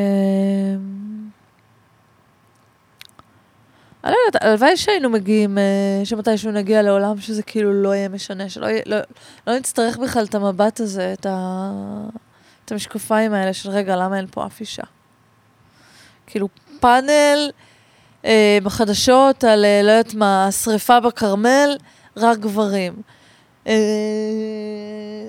אני 4.05 4.13
לא 4.13 4.17
יודעת, 4.27 4.43
הלוואי 4.43 4.77
שהיינו 4.77 5.11
מגיעים, 5.11 5.59
אה, 5.59 6.01
שמתישהו 6.05 6.53
נגיע 6.53 6.83
לעולם 6.83 7.21
שזה 7.21 7.43
כאילו 7.43 7.83
לא 7.83 7.95
יהיה 7.95 8.09
משנה, 8.09 8.49
שלא 8.49 8.67
יהיה, 8.67 8.83
לא, 8.87 8.97
לא 9.47 9.59
נצטרך 9.59 9.99
בכלל 9.99 10.25
את 10.25 10.35
המבט 10.35 10.81
הזה, 10.81 11.13
את, 11.13 11.27
ה, 11.27 11.71
את 12.65 12.73
המשקפיים 12.73 13.33
האלה 13.33 13.53
של 13.53 13.71
רגע, 13.71 13.97
למה 13.97 14.17
אין 14.17 14.27
פה 14.31 14.47
אף 14.47 14.61
אישה? 14.61 14.83
כאילו, 16.27 16.49
פאנל 16.81 17.51
אה, 18.25 18.59
בחדשות 18.63 19.45
על, 19.45 19.65
אה, 19.65 19.81
לא 19.83 19.91
יודעת 19.91 20.15
מה, 20.15 20.49
שריפה 20.65 21.01
בכרמל, 21.01 21.77
רק 22.17 22.39
גברים. 22.39 22.93
אה, 23.67 23.75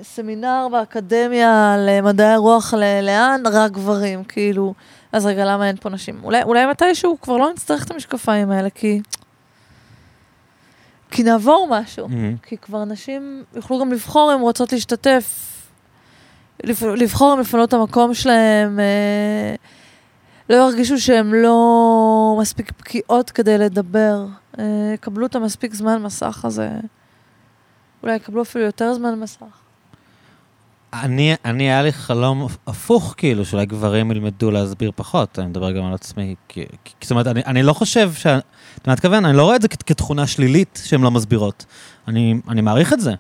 סמינר 0.03 0.67
באקדמיה 0.71 1.73
על 1.73 1.89
אה, 1.89 2.01
מדעי 2.01 2.33
הרוח 2.33 2.73
ל- 2.73 3.01
לאן, 3.01 3.43
רק 3.51 3.71
גברים, 3.71 4.23
כאילו. 4.23 4.73
אז 5.11 5.25
רגע, 5.25 5.45
למה 5.45 5.67
אין 5.67 5.75
פה 5.75 5.89
נשים? 5.89 6.19
אולי, 6.23 6.43
אולי 6.43 6.65
מתישהו 6.65 7.17
כבר 7.21 7.37
לא 7.37 7.49
נצטרך 7.51 7.85
את 7.85 7.91
המשקפיים 7.91 8.51
האלה, 8.51 8.69
כי... 8.69 9.01
כי 11.11 11.23
נעבור 11.23 11.67
משהו. 11.69 12.07
מהמם. 12.09 12.37
כי 12.37 12.57
כבר 12.57 12.85
נשים 12.85 13.43
יוכלו 13.55 13.79
גם 13.79 13.91
לבחור 13.91 14.33
אם 14.35 14.39
רוצות 14.41 14.73
להשתתף, 14.73 15.49
לבחור 16.63 17.33
אם 17.33 17.39
לפנות 17.39 17.69
את 17.69 17.73
המקום 17.73 18.13
שלהם, 18.13 18.79
אה, 18.79 19.55
לא 20.53 20.57
ירגישו 20.57 20.99
שהן 20.99 21.31
לא 21.31 22.37
מספיק 22.41 22.71
בקיאות 22.79 23.31
כדי 23.31 23.57
לדבר, 23.57 24.25
אה, 24.59 24.91
יקבלו 24.93 25.25
את 25.25 25.35
המספיק 25.35 25.73
זמן 25.73 26.01
מסך 26.01 26.45
הזה, 26.45 26.69
אולי 28.03 28.15
יקבלו 28.15 28.41
אפילו 28.41 28.65
יותר 28.65 28.93
זמן 28.93 29.19
מסך. 29.19 29.45
אני, 30.93 31.35
אני, 31.45 31.63
היה 31.63 31.81
לי 31.81 31.91
חלום 31.91 32.47
הפוך, 32.67 33.13
כאילו, 33.17 33.45
שאולי 33.45 33.65
גברים 33.65 34.11
ילמדו 34.11 34.51
להסביר 34.51 34.91
פחות, 34.95 35.39
אני 35.39 35.47
מדבר 35.47 35.71
גם 35.71 35.85
על 35.85 35.93
עצמי. 35.93 36.35
כי, 36.47 36.65
כי, 36.85 36.93
זאת 37.01 37.11
אומרת, 37.11 37.27
אני, 37.27 37.41
אני 37.45 37.63
לא 37.63 37.73
חושב 37.73 38.13
ש... 38.13 38.27
אתה 38.81 38.91
מתכוון, 38.91 39.25
אני 39.25 39.37
לא 39.37 39.43
רואה 39.43 39.55
את 39.55 39.61
זה 39.61 39.67
כ- 39.67 39.83
כתכונה 39.85 40.27
שלילית 40.27 40.81
שהן 40.85 41.01
לא 41.01 41.11
מסבירות. 41.11 41.65
אני, 42.07 42.35
אני 42.49 42.61
מעריך 42.61 42.93
את 42.93 42.99
זה, 42.99 43.13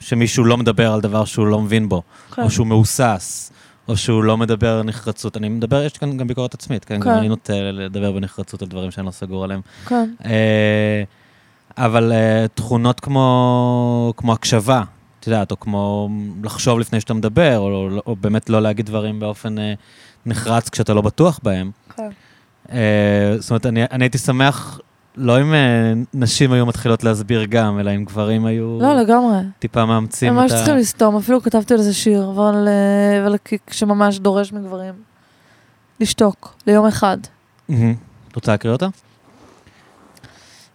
שמישהו 0.00 0.44
לא 0.44 0.56
מדבר 0.56 0.92
על 0.92 1.00
דבר 1.00 1.24
שהוא 1.24 1.46
לא 1.46 1.60
מבין 1.60 1.88
בו, 1.88 2.02
כן. 2.34 2.42
או 2.42 2.50
שהוא 2.50 2.66
מהוסס, 2.66 3.52
או 3.92 3.96
שהוא 3.96 4.24
לא 4.24 4.36
מדבר 4.36 4.82
נחרצות. 4.82 5.36
אני 5.36 5.48
מדבר, 5.48 5.82
יש 5.82 5.92
כאן 5.92 6.16
גם 6.16 6.26
ביקורת 6.26 6.54
עצמית, 6.54 6.84
כן? 6.84 6.94
גם 6.94 7.02
כן. 7.02 7.10
אני 7.10 7.28
נוטה 7.28 7.52
לדבר 7.52 8.12
בנחרצות 8.12 8.62
על 8.62 8.68
דברים 8.68 8.90
שאני 8.90 9.06
לא 9.06 9.10
סגור 9.10 9.44
עליהם. 9.44 9.60
כן, 9.86 10.10
אה, 10.24 11.02
אבל 11.78 12.12
אה, 12.12 12.46
תכונות 12.54 13.00
כמו, 13.00 14.12
כמו 14.16 14.32
הקשבה, 14.32 14.82
את 15.20 15.26
יודעת, 15.26 15.50
או 15.50 15.60
כמו 15.60 16.08
לחשוב 16.44 16.78
לפני 16.78 17.00
שאתה 17.00 17.14
מדבר, 17.14 17.58
או, 17.58 17.64
או, 17.64 17.88
או 18.06 18.16
באמת 18.16 18.50
לא 18.50 18.62
להגיד 18.62 18.86
דברים 18.86 19.20
באופן 19.20 19.58
אה, 19.58 19.74
נחרץ 20.26 20.68
כשאתה 20.68 20.94
לא 20.94 21.00
בטוח 21.00 21.40
בהם. 21.42 21.70
כן. 21.96 22.10
אה, 22.72 23.34
זאת 23.38 23.50
אומרת, 23.50 23.66
אני, 23.66 23.84
אני 23.84 24.04
הייתי 24.04 24.18
שמח, 24.18 24.80
לא 25.16 25.40
אם 25.40 25.54
אה, 25.54 25.92
נשים 26.14 26.52
היו 26.52 26.66
מתחילות 26.66 27.04
להסביר 27.04 27.44
גם, 27.44 27.80
אלא 27.80 27.90
אם 27.94 28.04
גברים 28.04 28.46
היו 28.46 28.78
לא, 28.80 28.94
לגמרי. 28.94 29.38
טיפה 29.58 29.86
מאמצים 29.86 30.28
הם 30.28 30.38
את 30.38 30.42
ממש 30.42 30.52
ה... 30.52 30.56
צריכים 30.56 30.76
לסתום, 30.76 31.16
אפילו 31.16 31.42
כתבתי 31.42 31.74
על 31.74 31.82
זה 31.82 31.94
שיר, 31.94 32.30
אבל, 32.30 32.68
אה, 32.68 33.26
אבל 33.26 33.36
שממש 33.70 34.18
דורש 34.18 34.52
מגברים 34.52 34.94
לשתוק 36.00 36.54
ליום 36.66 36.86
אחד. 36.86 37.18
את 37.66 38.34
רוצה 38.34 38.52
להקריא 38.52 38.72
אותה? 38.72 38.86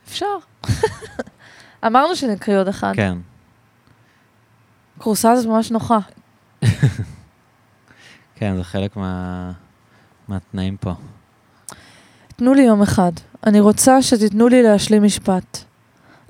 אפשר. 0.08 0.26
אמרנו 1.88 2.16
שנקריא 2.16 2.58
עוד 2.58 2.68
אחד. 2.68 2.92
כן. 2.96 3.18
כורסה 4.98 5.32
הזאת 5.32 5.46
ממש 5.46 5.72
נוחה. 5.72 6.00
כן, 8.36 8.56
זה 8.58 8.64
חלק 8.64 8.96
מה... 8.98 9.52
מהתנאים 10.28 10.78
פה. 10.78 10.94
תנו 12.40 12.54
לי 12.54 12.62
יום 12.62 12.82
אחד. 12.82 13.12
אני 13.46 13.60
רוצה 13.60 14.02
שתיתנו 14.02 14.48
לי 14.48 14.64
להשלים 14.64 15.04
משפט. 15.04 15.58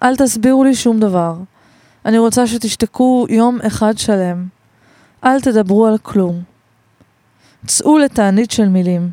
אל 0.04 0.16
תסבירו 0.16 0.64
לי 0.64 0.76
שום 0.76 1.00
דבר. 1.00 1.36
אני 2.06 2.18
רוצה 2.18 2.48
שתשתקו 2.48 3.26
יום 3.30 3.60
אחד 3.68 3.98
שלם. 3.98 4.48
אל 5.24 5.42
תדברו 5.42 5.86
על 5.86 5.98
כלום. 5.98 6.42
צאו 7.66 7.98
לתענית 7.98 8.52
של 8.52 8.70
מילים. 8.70 9.10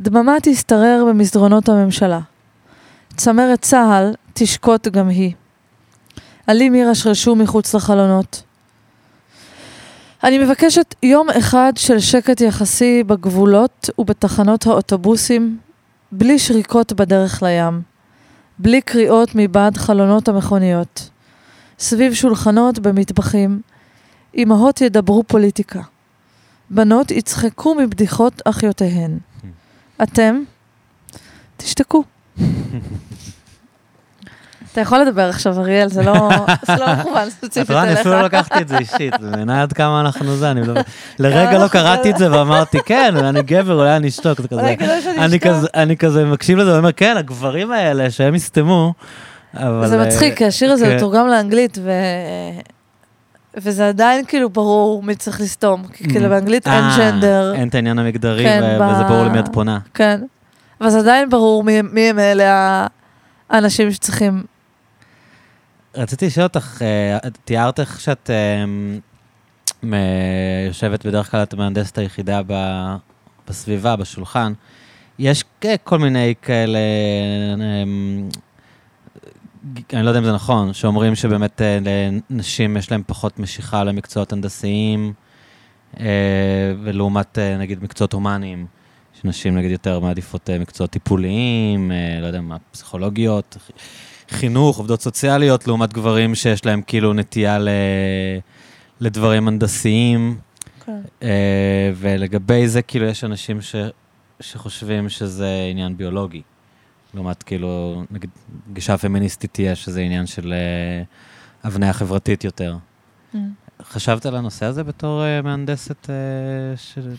דממה 0.00 0.36
תשתרר 0.42 1.04
במסדרונות 1.08 1.68
הממשלה. 1.68 2.20
צמרת 3.16 3.62
צה"ל 3.62 4.14
תשקוט 4.34 4.88
גם 4.88 5.08
היא. 5.08 5.32
עלים 6.46 6.74
ירשרשו 6.74 7.34
מחוץ 7.34 7.74
לחלונות. 7.74 8.42
אני 10.24 10.38
מבקשת 10.38 10.94
יום 11.02 11.30
אחד 11.30 11.72
של 11.76 11.98
שקט 11.98 12.40
יחסי 12.40 13.04
בגבולות 13.04 13.90
ובתחנות 13.98 14.66
האוטובוסים, 14.66 15.58
בלי 16.12 16.38
שריקות 16.38 16.92
בדרך 16.92 17.42
לים, 17.42 17.82
בלי 18.58 18.80
קריאות 18.80 19.28
מבעד 19.34 19.76
חלונות 19.76 20.28
המכוניות. 20.28 21.10
סביב 21.78 22.14
שולחנות 22.14 22.78
במטבחים, 22.78 23.60
אמהות 24.36 24.80
ידברו 24.80 25.22
פוליטיקה. 25.26 25.80
בנות 26.70 27.10
יצחקו 27.10 27.74
מבדיחות 27.74 28.42
אחיותיהן. 28.44 29.18
אתם, 30.02 30.42
תשתקו. 31.56 32.04
אתה 34.76 34.82
יכול 34.82 34.98
לדבר 34.98 35.28
עכשיו, 35.28 35.60
אריאל, 35.60 35.88
זה 35.88 36.02
לא 36.02 36.30
לא 36.68 36.86
מכוון 37.00 37.30
ספציפית 37.30 37.62
את 37.62 37.70
רואה, 37.70 37.82
אני 37.82 37.88
אליך. 37.88 38.00
אפילו 38.00 38.14
לא 38.14 38.22
לקחתי 38.22 38.58
את 38.60 38.68
זה 38.68 38.78
אישית, 38.78 39.20
בעיניי 39.20 39.60
עד 39.60 39.72
כמה 39.72 40.00
אנחנו 40.00 40.36
זה, 40.36 40.50
אני. 40.50 40.60
לרגע 41.18 41.58
לא 41.58 41.68
קראתי 41.68 42.10
את 42.10 42.18
זה 42.18 42.32
ואמרתי, 42.32 42.78
כן, 42.86 43.16
אני 43.16 43.42
גבר, 43.42 43.74
אולי 43.74 43.96
אני 43.96 44.08
אשתוק, 44.08 44.40
זה 44.40 44.48
כזה... 44.48 44.74
אני. 45.74 45.96
כזה, 45.96 46.24
מקשיב 46.24 46.58
לזה 46.58 46.74
ואומר, 46.74 46.92
כן, 46.92 47.16
הגברים 47.16 47.72
האלה, 47.72 48.10
שהם 48.10 48.34
יסתמו, 48.34 48.94
אבל... 49.54 49.86
זה 49.86 50.00
אה, 50.00 50.06
מצחיק, 50.06 50.42
השיר 50.42 50.72
הזה 50.72 50.86
כן. 50.86 50.96
מתורגם 50.96 51.28
לאנגלית, 51.28 51.78
ו... 51.82 51.90
וזה 53.56 53.88
עדיין 53.88 54.24
כאילו 54.24 54.50
ברור 54.50 55.02
מי 55.02 55.14
צריך 55.14 55.40
לסתום. 55.40 55.82
כי 55.92 56.08
כאילו 56.08 56.28
באנגלית 56.28 56.66
אין 56.66 56.84
אה, 56.84 56.96
ג'נדר, 56.98 57.52
אין 57.54 57.68
את 57.68 57.74
העניין 57.74 57.98
המגדרי, 57.98 58.44
כן, 58.44 58.78
וזה 58.92 59.04
ברור 59.04 59.24
למי 59.24 59.38
את 59.38 59.48
פונה. 59.52 59.78
כן. 59.94 60.20
אבל 60.80 60.90
זה 60.90 60.98
עדיין 60.98 61.30
ברור 61.30 61.64
מי, 61.64 62.08
הם 62.10 62.18
אלה 62.18 62.86
האנשים 63.50 63.92
שצריכים... 63.92 64.55
רציתי 65.96 66.26
לשאול 66.26 66.44
אותך, 66.44 66.82
אה, 66.82 67.18
תיארת 67.44 67.80
איך 67.80 68.00
שאת 68.00 68.30
אה, 69.92 69.98
יושבת, 70.66 71.06
בדרך 71.06 71.30
כלל 71.30 71.42
את 71.42 71.52
המהנדסת 71.52 71.98
היחידה 71.98 72.40
בסביבה, 73.48 73.96
בשולחן. 73.96 74.52
יש 75.18 75.44
כ- 75.60 75.66
כל 75.84 75.98
מיני 75.98 76.34
כאלה, 76.42 76.78
אה, 76.78 77.82
אני 79.92 80.02
לא 80.04 80.10
יודע 80.10 80.18
אם 80.20 80.24
זה 80.24 80.32
נכון, 80.32 80.72
שאומרים 80.72 81.14
שבאמת 81.14 81.62
אה, 81.62 81.78
לנשים 82.30 82.76
יש 82.76 82.90
להן 82.90 83.02
פחות 83.06 83.38
משיכה 83.38 83.84
למקצועות 83.84 84.32
הנדסיים, 84.32 85.12
אה, 86.00 86.06
ולעומת 86.82 87.38
אה, 87.38 87.56
נגיד 87.56 87.82
מקצועות 87.84 88.12
הומניים, 88.12 88.66
שנשים 89.22 89.56
נגיד 89.56 89.70
יותר 89.70 90.00
מעדיפות 90.00 90.50
אה, 90.50 90.58
מקצועות 90.58 90.90
טיפוליים, 90.90 91.92
אה, 91.92 92.18
לא 92.20 92.26
יודע 92.26 92.40
מה, 92.40 92.56
פסיכולוגיות, 92.70 93.56
חינוך, 94.30 94.78
עובדות 94.78 95.00
סוציאליות, 95.00 95.66
לעומת 95.66 95.92
גברים 95.92 96.34
שיש 96.34 96.66
להם 96.66 96.82
כאילו 96.82 97.12
נטייה 97.12 97.58
ל... 97.58 97.68
לדברים 99.00 99.48
הנדסיים. 99.48 100.38
כן. 100.86 101.00
אה, 101.22 101.90
ולגבי 101.94 102.68
זה, 102.68 102.82
כאילו, 102.82 103.06
יש 103.06 103.24
אנשים 103.24 103.60
ש... 103.60 103.76
שחושבים 104.40 105.08
שזה 105.08 105.68
עניין 105.70 105.96
ביולוגי. 105.96 106.42
לעומת, 107.14 107.42
כאילו, 107.42 108.02
נגיד, 108.10 108.30
גישה 108.72 108.98
פמיניסטית 108.98 109.52
תהיה 109.52 109.74
שזה 109.74 110.00
עניין 110.00 110.26
של 110.26 110.52
אה, 110.52 111.02
הבניה 111.64 111.92
חברתית 111.92 112.44
יותר. 112.44 112.76
Mm. 113.34 113.36
חשבת 113.82 114.26
על 114.26 114.36
הנושא 114.36 114.66
הזה 114.66 114.84
בתור 114.84 115.24
אה, 115.24 115.42
מהנדסת 115.42 116.10
של... 116.76 117.14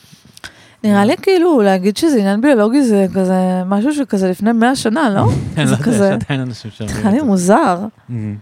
נראה 0.83 1.05
לי 1.05 1.17
כאילו 1.21 1.61
להגיד 1.61 1.97
שזה 1.97 2.17
עניין 2.17 2.41
ביולוגי 2.41 2.83
זה 2.83 3.05
כזה 3.15 3.33
משהו 3.65 3.93
שכזה 3.93 4.29
לפני 4.29 4.51
100 4.51 4.75
שנה, 4.75 5.09
לא? 5.09 5.21
לא 5.21 5.29
זה 5.55 5.61
יודע, 5.71 5.83
כזה- 5.83 6.15
נראה 6.99 7.11
לי. 7.11 7.21
מוזר. 7.21 7.85
מהמם. 8.09 8.35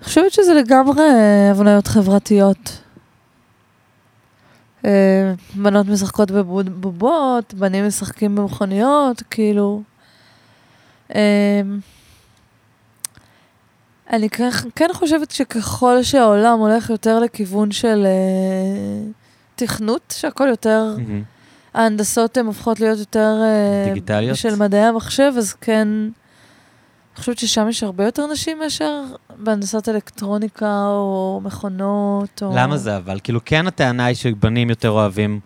אני 0.00 0.04
חושבת 0.04 0.32
שזה 0.32 0.54
לגמרי 0.54 1.02
אה, 1.02 1.50
הבניות 1.50 1.86
חברתיות. 1.86 2.78
אה, 4.84 5.32
בנות 5.54 5.86
משחקות 5.88 6.30
בבובות, 6.30 7.54
בנים 7.54 7.86
משחקים 7.86 8.36
במכוניות, 8.36 9.22
כאילו. 9.30 9.82
אה, 11.14 11.60
אני 14.12 14.28
כן, 14.74 14.88
חושבת 14.92 15.30
שככל 15.30 16.02
שהעולם 16.02 16.58
הולך 16.58 16.90
יותר 16.90 17.20
לכיוון 17.20 17.70
של 17.70 18.06
תכנות, 19.56 20.14
שהכל 20.16 20.48
יותר, 20.48 20.94
מהמם. 20.98 21.22
ההנדסות 21.74 22.36
הן 22.36 22.46
הופכות 22.46 22.80
להיות 22.80 22.98
יותר 22.98 23.40
אה, 23.42 23.84
דיגיטליות? 23.88 24.36
של 24.36 24.56
מדעי 24.56 24.84
המחשב, 24.84 25.32
אז 25.38 25.54
כן, 25.54 25.88
אני 27.16 27.20
חושבת 27.20 27.38
ששם 27.38 27.68
יש 27.68 27.82
הרבה 27.82 28.04
יותר 28.04 28.26
נשים 28.32 28.58
מאשר 28.58 29.02
בהנדסת 29.38 29.88
אלקטרוניקה 29.88 30.86
או 30.86 31.40
מכונות. 31.44 32.42
או... 32.42 32.52
למה 32.56 32.76
זה 32.76 32.96
אבל? 32.96 33.18
כאילו, 33.24 33.40
כן 33.44 33.66
הטענה 33.66 34.04
היא 34.04 34.16
שבנים 34.16 34.70
יותר 34.70 34.90
אוהבים, 34.90 35.40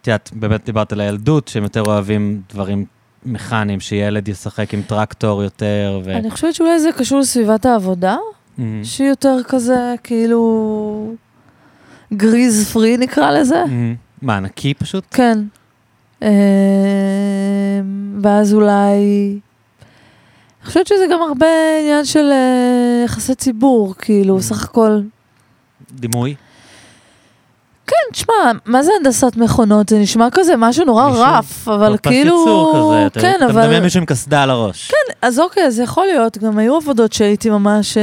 את 0.00 0.06
יודעת, 0.06 0.30
באמת 0.32 0.64
דיברת 0.64 0.92
על 0.92 1.00
הילדות, 1.00 1.48
שהם 1.48 1.62
יותר 1.62 1.82
אוהבים 1.86 2.42
דברים 2.52 2.84
מכניים, 3.24 3.80
שילד 3.80 4.28
ישחק 4.28 4.74
עם 4.74 4.82
טרקטור 4.82 5.42
יותר, 5.42 6.00
ו... 6.04 6.12
אני 6.12 6.30
חושבת 6.30 6.54
שאולי 6.54 6.80
זה 6.80 6.90
קשור 6.98 7.20
לסביבת 7.20 7.66
העבודה, 7.66 8.16
מהמם. 8.58 8.84
שהיא 8.84 9.08
יותר 9.08 9.36
כזה, 9.48 9.94
כאילו, 10.04 11.14
גריז 12.12 12.70
פרי 12.72 12.96
נקרא 12.96 13.30
לזה. 13.30 13.64
מהמם. 13.66 13.94
מה, 14.22 14.40
נקי 14.40 14.74
פשוט? 14.74 15.04
כן. 15.10 15.38
אה, 16.22 16.28
ואז 18.22 18.54
אולי... 18.54 19.38
אני 20.62 20.68
חושבת 20.68 20.86
שזה 20.86 21.04
גם 21.12 21.22
הרבה 21.22 21.46
עניין 21.80 22.04
של 22.04 22.28
אה, 22.32 23.02
יחסי 23.04 23.34
ציבור, 23.34 23.94
כאילו, 23.98 24.38
Mm. 24.38 24.42
סך 24.42 24.64
הכל. 24.64 25.00
דימוי? 25.92 26.34
כן, 27.86 28.12
תשמע, 28.12 28.34
מה 28.66 28.82
זה 28.82 28.90
הנדסת 29.00 29.36
מכונות? 29.36 29.88
זה 29.88 29.98
נשמע 29.98 30.28
כזה 30.32 30.52
משהו 30.58 30.84
נורא 30.84 31.08
מישהו- 31.08 31.22
רף, 31.24 31.68
אבל 31.68 31.96
פס 31.96 32.10
כאילו... 32.10 32.36
ייצור 32.38 32.72
כזה, 32.96 33.06
אתה- 33.06 33.20
כן, 33.20 33.34
אתה 33.36 33.44
אבל... 33.46 33.62
מדמיין 33.62 33.82
מישהו 33.82 34.00
עם 34.00 34.06
קסדה 34.06 34.42
על 34.42 34.50
הראש. 34.50 34.88
כן. 34.88 35.12
אז 35.22 35.38
אוקיי, 35.40 35.66
אז 35.66 35.78
יכול 35.80 36.06
להיות, 36.06 36.38
גם 36.38 36.58
היו 36.58 36.76
עבודות 36.76 37.12
שהייתי 37.12 37.50
ממש 37.50 37.96
אה, 37.96 38.02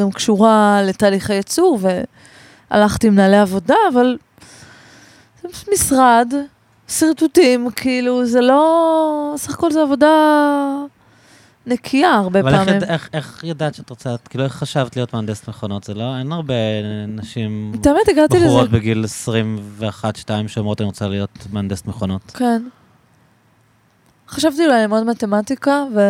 גם 0.00 0.10
קשורה 0.10 0.80
לתהליכי 0.84 1.34
ייצור, 1.34 1.78
והלכתי 2.70 3.06
עם 3.06 3.12
מנהלי 3.12 3.36
עבודה, 3.38 3.74
אבל 3.92 4.16
זה 5.42 5.48
משרד, 5.72 6.32
שרטוטים, 6.88 7.68
כאילו, 7.76 8.26
זה 8.26 8.40
לא... 8.40 9.34
סך 9.36 9.54
הכל 9.54 9.70
זו 9.72 9.80
עבודה 9.80 10.06
נקייה 11.66 12.10
הרבה 12.14 12.40
אבל 12.40 12.54
איך, 12.54 12.62
פעמים. 12.64 12.76
יד- 12.76 12.84
איך, 12.90 13.08
איך 13.12 13.44
ידעת 13.44 13.74
שאת 13.74 13.90
רוצה, 13.90 14.14
כאילו, 14.30 14.44
איך 14.44 14.52
חשבת 14.52 14.96
להיות 14.96 15.14
מהנדסת 15.14 15.48
מכונות? 15.48 15.84
זה 15.84 15.94
לא, 15.94 16.18
אין 16.18 16.32
הרבה 16.32 16.54
נשים, 17.08 17.72
את 17.80 17.86
האמת, 17.86 18.08
הגעתי 18.08 18.36
לזה, 18.36 18.46
בחורות 18.46 18.70
בגיל 18.70 19.04
21-2 19.80 19.84
שאומרות, 20.46 20.80
אני 20.80 20.86
רוצה 20.86 21.08
להיות 21.08 21.30
מהנדסת 21.52 21.86
מכונות. 21.86 22.22
כן. 22.34 22.62
חשבתי 24.28 24.64
אולי 24.66 24.82
ללמוד 24.82 25.04
מתמטיקה, 25.04 25.84
ו... 25.94 26.00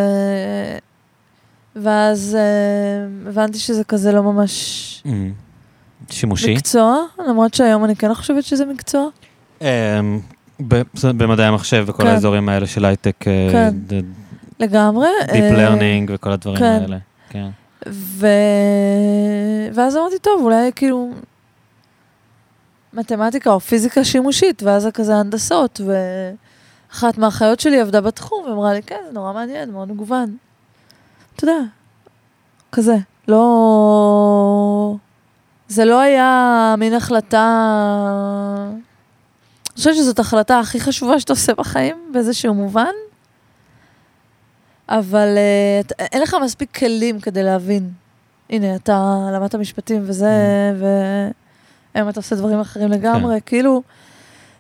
ואז 1.76 2.36
אה, 2.40 3.28
הבנתי 3.31 3.59
שזה 3.59 3.85
כזה 3.85 4.12
לא 4.12 4.22
ממש 4.22 5.02
אמ, 5.06 5.32
שימושי. 6.10 6.54
מקצוע, 6.54 6.98
למרות 7.28 7.54
שהיום 7.54 7.84
אני 7.84 7.96
כן 7.96 8.14
חושבת 8.14 8.44
שזה 8.44 8.66
מקצוע. 8.66 9.08
אמ, 9.60 9.66
במדעי 11.02 11.46
המחשב 11.46 11.84
וכל 11.88 12.02
כן. 12.02 12.08
האזורים 12.08 12.48
האלה 12.48 12.66
של 12.66 12.84
הייטק, 12.84 13.24
אה, 13.28 13.48
כן. 13.52 13.74
לגמרי. 14.60 15.08
Deep 15.26 15.30
אה, 15.30 15.68
Learning 15.68 16.04
וכל 16.08 16.32
הדברים 16.32 16.58
כן. 16.58 16.64
האלה. 16.82 16.98
כן. 17.30 17.48
ואז 19.72 19.96
אמרתי, 19.96 20.18
טוב, 20.18 20.42
אולי 20.42 20.70
כאילו 20.76 21.10
מתמטיקה 22.92 23.50
או 23.50 23.60
פיזיקה 23.60 24.04
שימושית, 24.04 24.62
ואז 24.62 24.82
זה 24.82 24.90
כזה 24.90 25.16
הנדסות, 25.16 25.80
ואחת 25.86 27.18
מהאחיות 27.18 27.60
שלי 27.60 27.80
עבדה 27.80 28.00
בתחום, 28.00 28.44
ואמרה 28.46 28.72
לי, 28.72 28.82
כן, 28.82 29.00
זה 29.06 29.12
נורא 29.12 29.32
מעניין, 29.32 29.70
מאוד 29.70 29.92
מגוון. 29.92 30.36
אתה 31.36 31.44
יודע, 31.44 31.58
כזה, 32.72 32.96
לא... 33.28 34.96
זה 35.68 35.84
לא 35.84 36.00
היה 36.00 36.74
מין 36.78 36.94
החלטה... 36.94 37.44
אני 38.70 39.76
חושבת 39.76 39.94
שזאת 39.94 40.18
החלטה 40.18 40.58
הכי 40.60 40.80
חשובה 40.80 41.20
שאתה 41.20 41.32
עושה 41.32 41.54
בחיים, 41.54 41.96
באיזשהו 42.12 42.54
מובן. 42.54 42.92
אבל 44.88 45.28
uh, 45.36 45.86
את- 45.86 45.92
אין 46.00 46.22
לך 46.22 46.36
מספיק 46.42 46.76
כלים 46.78 47.20
כדי 47.20 47.42
להבין. 47.42 47.90
הנה, 48.50 48.74
אתה 48.76 49.16
למדת 49.32 49.54
משפטים 49.54 50.02
וזה, 50.06 50.30
והיום 51.94 52.08
אתה 52.08 52.20
עושה 52.20 52.36
דברים 52.36 52.60
אחרים 52.60 52.88
לגמרי. 52.90 53.40
כאילו, 53.46 53.82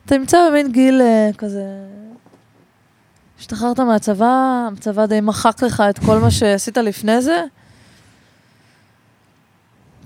אתה 0.06 0.18
נמצא 0.18 0.48
במין 0.50 0.72
גיל 0.72 1.00
uh, 1.32 1.36
כזה... 1.36 1.64
השתחררת 3.38 3.80
מהצבא, 3.80 4.68
הצבא 4.78 5.06
די 5.06 5.20
מחק 5.20 5.62
לך 5.62 5.82
את 5.90 5.98
כל 5.98 6.18
מה 6.18 6.30
שעשית 6.30 6.78
לפני 6.78 7.22
זה. 7.22 7.44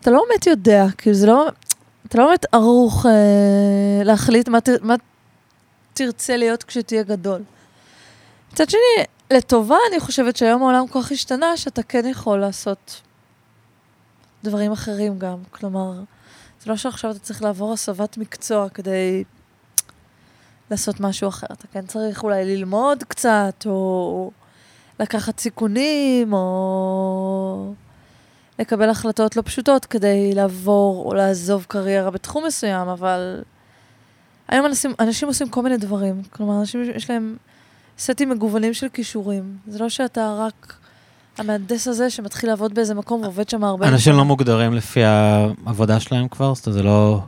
אתה 0.01 0.11
לא 0.11 0.25
באמת 0.29 0.47
יודע, 0.47 0.85
כאילו 0.99 1.17
זה 1.17 1.27
לא... 1.27 1.49
אתה 2.07 2.19
לא 2.19 2.27
באמת 2.27 2.47
ערוך 2.53 3.07
אה, 3.07 4.05
להחליט 4.05 4.49
מה, 4.49 4.61
ת, 4.61 4.69
מה 4.83 4.95
תרצה 5.95 6.37
להיות 6.37 6.63
כשתהיה 6.63 7.03
גדול. 7.03 7.43
מצד 8.53 8.71
שני, 8.71 9.05
לטובה 9.31 9.77
אני 9.91 10.01
חושבת 10.01 10.37
שהיום 10.37 10.63
העולם 10.63 10.87
כל 10.87 11.03
כך 11.03 11.13
השתנה, 11.13 11.57
שאתה 11.57 11.83
כן 11.83 12.07
יכול 12.07 12.39
לעשות 12.39 13.01
דברים 14.45 14.73
אחרים 14.73 15.19
גם. 15.19 15.37
כלומר, 15.51 15.93
זה 16.63 16.71
לא 16.71 16.77
שעכשיו 16.77 17.11
אתה 17.11 17.19
צריך 17.19 17.43
לעבור 17.43 17.73
הסבת 17.73 18.17
מקצוע 18.17 18.69
כדי 18.69 19.25
לעשות 20.71 21.01
משהו 21.01 21.29
אחר. 21.29 21.47
אתה 21.53 21.67
כן 21.67 21.87
צריך 21.87 22.25
אולי 22.25 22.45
ללמוד 22.45 23.05
קצת, 23.05 23.65
או 23.67 24.31
לקחת 25.01 25.41
סיכונים, 25.41 26.33
או 26.33 27.73
לקבל 28.59 28.91
החלטות 28.91 29.37
לא 29.37 29.43
פשוטות 29.43 29.87
כדי 29.87 30.33
לעבור 30.35 31.05
או 31.05 31.15
לעזוב 31.15 31.65
קריירה 31.69 32.11
בתחום 32.11 32.47
מסוים, 32.47 32.89
אבל 32.89 33.41
היום 34.49 34.67
אנשים, 34.67 34.93
אנשים 35.01 35.29
עושים 35.29 35.49
כל 35.49 35.63
מיני 35.63 35.77
דברים. 35.77 36.23
כלומר, 36.31 36.61
אנשים 36.61 36.83
יש 36.95 37.11
להם 37.11 37.37
סטים 37.99 38.31
מגוונים 38.31 38.75
של 38.75 38.89
כישורים. 38.93 39.57
זה 39.67 39.79
לא 39.79 39.89
שאתה 39.89 40.37
רק 40.39 40.75
המהנדס 41.39 41.89
הזה 41.89 42.11
שמתחיל 42.11 42.51
לעבוד 42.51 42.75
באיזה 42.75 42.95
מקום 42.95 43.23
ועובד 43.23 43.49
שם 43.49 43.65
הרבה... 43.65 43.89
אנשים. 43.89 44.17
לא 44.17 44.25
מוגדרים 44.25 44.75
לפי 44.75 45.01
העבודה 45.05 46.01
שלהם 46.01 46.29
כבר? 46.29 46.55
זאת 46.55 46.67
אומרת, 46.67 46.77
זה 46.77 46.83
לא... 46.83 47.21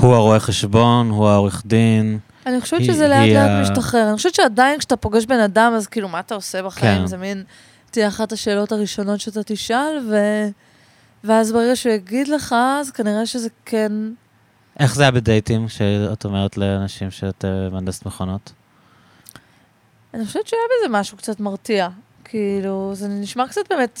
הוא 0.00 0.14
הרואה 0.14 0.40
חשבון, 0.40 1.10
הוא 1.10 1.28
העורך 1.28 1.62
דין. 1.66 2.18
אני 2.46 2.60
חושבת 2.60 2.84
שזה 2.84 3.08
לאט 3.08 3.28
לאט 3.28 3.50
משתחרר. 3.62 4.08
אני 4.08 4.16
חושבת 4.16 4.34
שעדיין 4.34 4.78
כשאתה 4.78 4.96
פוגש 4.96 5.26
בן 5.26 5.40
אדם, 5.40 5.72
אז 5.76 5.86
כאילו, 5.86 6.08
מה 6.08 6.20
אתה 6.20 6.34
עושה 6.34 6.62
בחיים? 6.62 7.00
כן. 7.00 7.06
זה 7.06 7.16
מין, 7.16 7.44
תהיה 7.96 8.08
אחת 8.08 8.32
השאלות 8.32 8.72
הראשונות 8.72 9.20
שאתה 9.20 9.42
תשאל, 9.42 10.06
ו... 10.10 10.14
ואז 11.24 11.52
ברגע 11.52 11.76
שהוא 11.76 11.92
יגיד 11.92 12.28
לך, 12.28 12.54
אז 12.80 12.90
כנראה 12.90 13.26
שזה 13.26 13.48
כן... 13.64 13.92
איך 14.80 14.94
זה 14.94 15.02
היה 15.02 15.10
בדייטים, 15.10 15.68
שאת 15.68 16.24
אומרת 16.24 16.56
לאנשים 16.56 17.10
שאת 17.10 17.44
אה, 17.44 17.68
מהנדסת 17.70 18.06
מכונות? 18.06 18.52
אני 20.14 20.26
חושבת 20.26 20.46
שהיה 20.46 20.62
בזה 20.78 20.98
משהו 20.98 21.16
קצת 21.16 21.40
מרתיע. 21.40 21.88
כאילו, 22.24 22.90
זה 22.94 23.08
נשמע 23.08 23.48
קצת 23.48 23.60
באמת 23.70 24.00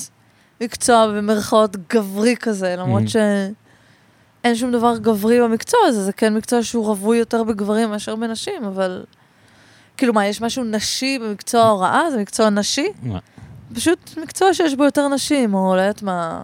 מקצוע 0.60 1.06
במרכאות 1.06 1.76
גברי 1.94 2.36
כזה, 2.40 2.76
למרות 2.78 3.02
Mhm. 3.02 3.08
שאין 3.08 4.54
שום 4.54 4.72
דבר 4.72 4.96
גברי 4.98 5.40
במקצוע 5.40 5.80
הזה, 5.86 6.04
זה 6.04 6.12
כן 6.12 6.34
מקצוע 6.34 6.62
שהוא 6.62 6.86
רווי 6.86 7.18
יותר 7.18 7.44
בגברים 7.44 7.90
מאשר 7.90 8.16
בנשים, 8.16 8.64
אבל... 8.64 9.04
כאילו, 9.96 10.12
מה, 10.12 10.26
יש 10.26 10.40
משהו 10.40 10.64
נשי 10.64 11.18
במקצוע 11.18 11.62
ההוראה? 11.62 12.10
זה 12.10 12.18
מקצוע 12.20 12.50
נשי? 12.50 12.86
פשוט 13.74 14.18
מקצוע 14.18 14.54
שיש 14.54 14.74
בו 14.74 14.84
יותר 14.84 15.08
נשים, 15.08 15.54
או 15.54 15.76
לא 15.76 15.80
יודעת 15.80 16.02
מה... 16.02 16.42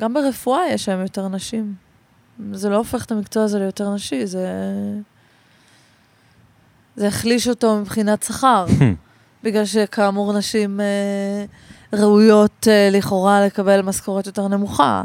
גם 0.00 0.14
ברפואה 0.14 0.62
יש 0.70 0.84
שם 0.84 1.00
יותר 1.00 1.28
נשים. 1.28 1.74
זה 2.52 2.68
לא 2.68 2.76
הופך 2.76 3.04
את 3.04 3.12
המקצוע 3.12 3.44
הזה 3.44 3.58
ליותר 3.58 3.94
נשי, 3.94 4.26
זה... 4.26 4.48
זה 6.96 7.08
החליש 7.08 7.48
אותו 7.48 7.80
מבחינת 7.80 8.22
שכר, 8.22 8.66
בגלל 9.44 9.64
שכאמור 9.64 10.32
נשים 10.32 10.80
אה, 10.80 11.44
ראויות 11.92 12.68
אה, 12.68 12.88
לכאורה 12.92 13.46
לקבל 13.46 13.82
משכורת 13.82 14.26
יותר 14.26 14.48
נמוכה. 14.48 15.04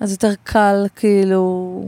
אז 0.00 0.12
יותר 0.12 0.32
קל 0.44 0.86
כאילו 0.96 1.84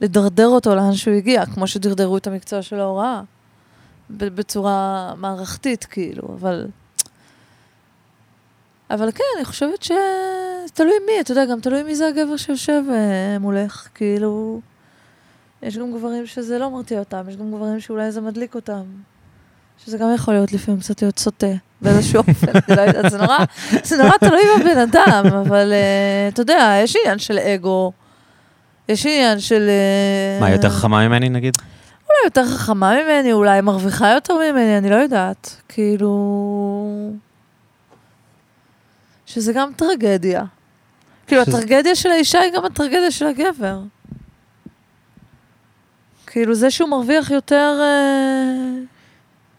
לדרדר 0.00 0.46
אותו 0.46 0.74
לאן 0.74 0.92
שהוא 0.92 1.14
הגיע, 1.14 1.46
כמו 1.46 1.66
שדרדרו 1.66 2.16
את 2.16 2.26
המקצוע 2.26 2.62
של 2.62 2.80
ההוראה. 2.80 3.22
בצורה 4.16 5.12
מערכתית, 5.16 5.84
כאילו, 5.84 6.28
אבל... 6.40 6.66
אבל 8.90 9.12
כן, 9.12 9.24
אני 9.36 9.44
חושבת 9.44 9.82
ש... 9.82 9.90
תלוי 10.74 10.94
מי, 11.06 11.20
אתה 11.20 11.32
יודע, 11.32 11.44
גם 11.44 11.60
תלוי 11.60 11.82
מי 11.82 11.94
זה 11.94 12.08
הגבר 12.08 12.36
שיושב 12.36 12.82
אה, 12.90 13.38
מולך, 13.38 13.88
כאילו... 13.94 14.60
יש 15.62 15.78
גם 15.78 15.92
גברים 15.92 16.26
שזה 16.26 16.58
לא 16.58 16.70
מרתיע 16.70 16.98
אותם, 16.98 17.24
יש 17.28 17.36
גם 17.36 17.50
גברים 17.52 17.80
שאולי 17.80 18.12
זה 18.12 18.20
מדליק 18.20 18.54
אותם. 18.54 18.82
שזה 19.84 19.98
גם 19.98 20.14
יכול 20.14 20.34
להיות 20.34 20.52
לפעמים 20.52 20.80
קצת 20.80 21.02
להיות 21.02 21.18
סוטה, 21.18 21.46
באיזשהו 21.80 22.18
אופן, 22.28 22.46
אני 22.68 22.76
לא 22.76 22.82
יודעת, 22.82 23.10
זה 23.10 23.18
נורא, 23.18 23.38
זה 23.84 23.96
נורא 23.96 24.16
תלוי 24.20 24.42
בבן 24.60 24.78
אדם, 24.78 25.26
אבל 25.40 25.72
אה, 25.72 26.28
אתה 26.28 26.42
יודע, 26.42 26.80
יש 26.82 26.96
עניין 26.96 27.18
של 27.18 27.38
אגו, 27.38 27.92
יש 28.88 29.06
עניין 29.06 29.40
של... 29.40 29.68
אה, 29.68 30.40
מה, 30.40 30.50
יותר 30.50 30.70
חכמה 30.70 31.08
ממני 31.08 31.28
נגיד? 31.28 31.56
אולי 32.12 32.24
יותר 32.24 32.56
חכמה 32.56 32.92
ממני, 33.02 33.32
אולי 33.32 33.60
מרוויחה 33.60 34.10
יותר 34.14 34.34
ממני, 34.34 34.78
אני 34.78 34.90
לא 34.90 34.96
יודעת. 34.96 35.56
כאילו... 35.68 37.10
שזה 39.26 39.52
גם 39.52 39.70
טרגדיה. 39.76 40.44
כאילו, 41.26 41.44
שזה- 41.44 41.56
הטרגדיה 41.58 41.94
של 41.94 42.08
האישה 42.10 42.40
היא 42.40 42.52
גם 42.56 42.64
הטרגדיה 42.64 43.10
של 43.10 43.26
הגבר. 43.26 43.80
כאילו, 46.26 46.54
זה 46.54 46.70
שהוא 46.70 46.88
מרוויח 46.88 47.30
יותר... 47.30 47.78
אה, 47.80 48.82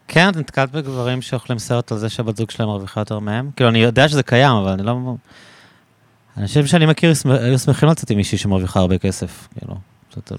כן, 0.08 0.28
את 0.28 0.36
נתקלת 0.36 0.70
בגברים 0.72 1.22
שאוכלים 1.22 1.58
סרט 1.58 1.92
על 1.92 1.98
זה 1.98 2.08
שהבת 2.08 2.36
זוג 2.36 2.50
שלהם 2.50 2.68
מרוויחה 2.68 3.00
יותר 3.00 3.18
מהם? 3.18 3.50
כאילו, 3.56 3.70
אני 3.70 3.78
יודע 3.78 4.08
שזה 4.08 4.22
קיים, 4.22 4.52
אבל 4.56 4.70
אני 4.72 4.82
לא... 4.82 5.14
אנשים 6.36 6.66
שאני 6.66 6.86
מכיר 6.86 7.12
היו 7.40 7.58
שמחים 7.58 7.88
לצאת 7.88 8.10
עם 8.10 8.16
מישהי 8.16 8.38
שמרוויחה 8.38 8.80
הרבה 8.80 8.98
כסף, 8.98 9.48
כאילו. 9.58 9.74
זאת- 10.14 10.32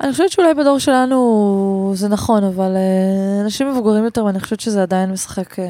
אני 0.00 0.12
חושבת 0.12 0.30
שאולי 0.30 0.54
בדור 0.54 0.78
שלנו 0.78 1.92
זה 1.94 2.08
נכון, 2.08 2.44
אבל 2.44 2.74
uh, 2.76 3.44
אנשים 3.44 3.70
מבוגרים 3.70 4.04
יותר, 4.04 4.24
ואני 4.24 4.40
חושבת 4.40 4.60
שזה 4.60 4.82
עדיין 4.82 5.10
משחק... 5.12 5.58
Uh, 5.58 5.62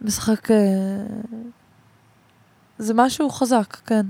משחק... 0.00 0.50
Uh, 0.50 0.54
זה 2.78 2.94
משהו 2.94 3.30
חזק, 3.30 3.76
כן. 3.86 4.06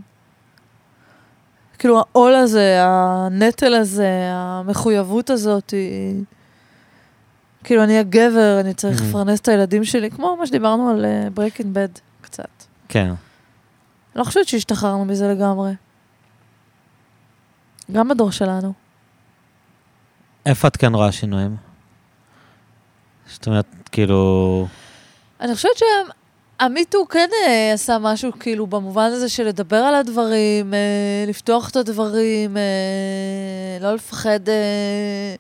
כאילו 1.79 1.99
העול 1.99 2.35
הזה, 2.35 2.77
הנטל 2.85 3.75
הזה, 3.75 4.09
המחויבות 4.33 5.31
הזאת, 5.31 5.71
היא... 5.71 6.23
כאילו 7.65 7.85
אני 7.85 7.99
הגבר, 7.99 8.61
אני 8.61 8.75
צריך 8.75 9.01
Mhm. 9.01 9.05
לפרנס 9.05 9.41
את 9.41 9.49
הילדים 9.49 9.85
שלי, 9.85 10.11
כמו 10.11 10.37
מה 10.37 10.47
שדיברנו 10.47 10.91
על 10.91 11.05
Breaking 11.35 11.75
Bad 11.75 11.89
קצת. 12.21 12.49
כן. 12.89 13.13
לא 14.17 14.25
חושבת 14.25 14.49
שהשתחררנו 14.49 15.05
מזה 15.05 15.29
לגמרי. 15.29 15.73
גם 17.93 18.09
בדור 18.09 18.31
שלנו. 18.31 18.73
איפה 20.47 20.69
את 20.69 20.77
כן 20.77 20.95
רואה 20.95 21.13
שינויים? 21.13 21.57
זאת 23.27 23.47
אומרת, 23.47 23.67
כאילו... 23.93 24.67
אני 25.41 25.55
חושבת 25.55 25.81
שה 26.59 26.77
MeToo 26.77 27.07
כן 27.09 27.29
אה, 27.47 27.73
עשה 27.73 27.99
משהו 28.01 28.33
כאילו 28.41 28.67
במובן 28.67 29.11
הזה 29.13 29.29
של 29.29 29.45
לדבר 29.45 29.77
על 29.77 29.95
הדברים, 29.95 30.75
אה, 30.75 31.25
לפתוח 31.29 31.71
את 31.71 31.77
הדברים, 31.77 32.57
אה, 32.57 32.63
לא 33.81 33.95
לפחד 33.95 34.49
אה, 34.49 35.35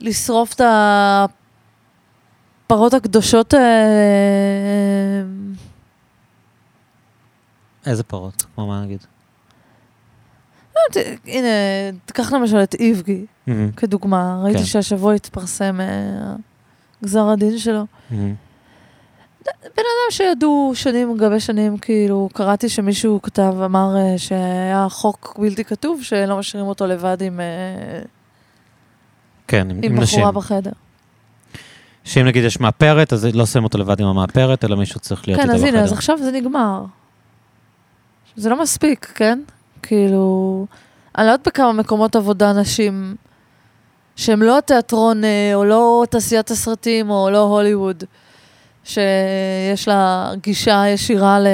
לשרוף 0.00 0.54
את 0.54 0.60
הפרות 2.66 2.94
הקדושות. 2.94 3.54
אה, 3.54 3.60
איזה 7.86 8.02
פרות? 8.02 8.44
כמו 8.54 8.66
מה 8.66 8.82
נגיד? 8.84 9.06
לא, 10.96 11.02
הנה, 11.26 11.48
תיקח 12.04 12.32
למשל 12.32 12.62
את 12.62 12.74
איבגי 12.74 13.26
כדוגמה. 13.76 14.40
ראיתי 14.44 14.58
כן. 14.58 14.64
שהשבוע 14.64 15.14
התפרסם 15.14 15.80
אה, 15.80 16.34
גזר 17.04 17.28
הדין 17.28 17.58
שלו. 17.58 17.84
בן 19.62 19.84
אדם 19.84 20.10
שידעו 20.10 20.72
שנים 20.74 21.16
גבי 21.16 21.40
שנים, 21.40 21.78
כאילו, 21.78 22.28
קראתי 22.32 22.68
שמישהו 22.68 23.22
כתב, 23.22 23.54
אמר 23.64 23.96
אה, 23.96 24.18
שהיה 24.18 24.86
חוק 24.90 25.36
בלתי 25.38 25.64
כתוב, 25.64 26.02
שלא 26.02 26.38
משאירים 26.38 26.68
אותו 26.68 26.86
לבד 26.86 27.22
עם, 27.22 27.40
אה, 27.40 28.00
כן, 29.48 29.70
עם, 29.70 29.76
עם 29.82 29.92
עם 29.92 30.00
נשים. 30.00 30.18
בחורה 30.18 30.32
בחדר. 30.32 30.70
שאם 32.04 32.26
נגיד 32.26 32.44
יש 32.44 32.60
מאפרת, 32.60 33.12
אז 33.12 33.24
לא 33.24 33.46
שמים 33.46 33.64
אותו 33.64 33.78
לבד 33.78 34.00
עם 34.00 34.06
המאפרת, 34.06 34.64
אלא 34.64 34.76
מישהו 34.76 35.00
צריך 35.00 35.28
להיות 35.28 35.40
כן, 35.40 35.46
איתו 35.46 35.54
אז 35.54 35.62
בחדר. 35.62 35.76
הנה, 35.76 35.84
אז 35.84 35.92
עכשיו 35.92 36.18
זה 36.18 36.32
נגמר. 36.32 36.84
זה 38.36 38.50
לא 38.50 38.62
מספיק, 38.62 39.12
כן? 39.14 39.40
כאילו, 39.82 40.66
אני 41.18 41.26
לא 41.26 41.32
יודעת 41.32 41.48
בכמה 41.48 41.72
מקומות 41.72 42.16
עבודה 42.16 42.52
נשים, 42.52 43.16
שהם 44.16 44.42
לא 44.42 44.58
תיאטרון, 44.66 45.24
אה, 45.24 45.50
או 45.54 45.64
לא 45.64 46.04
תעשיית 46.10 46.50
הסרטים, 46.50 47.10
או 47.10 47.30
לא 47.30 47.40
הוליווד, 47.42 48.04
שיש 48.84 49.88
לה 49.88 50.30
גישה 50.42 50.82
ישירה 50.88 51.40
ל... 51.40 51.46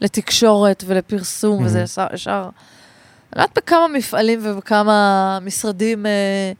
לתקשורת 0.00 0.84
ולפרסום, 0.86 1.62
Mhm. 1.62 1.66
וזה 1.66 1.80
ישר... 1.80 2.06
ישר... 2.14 2.42
אני 2.42 3.38
לא 3.38 3.42
יודעת 3.42 3.58
בכמה 3.58 3.88
מפעלים 3.88 4.40
ובכמה 4.42 5.38
משרדים 5.42 6.06
אה, 6.06 6.52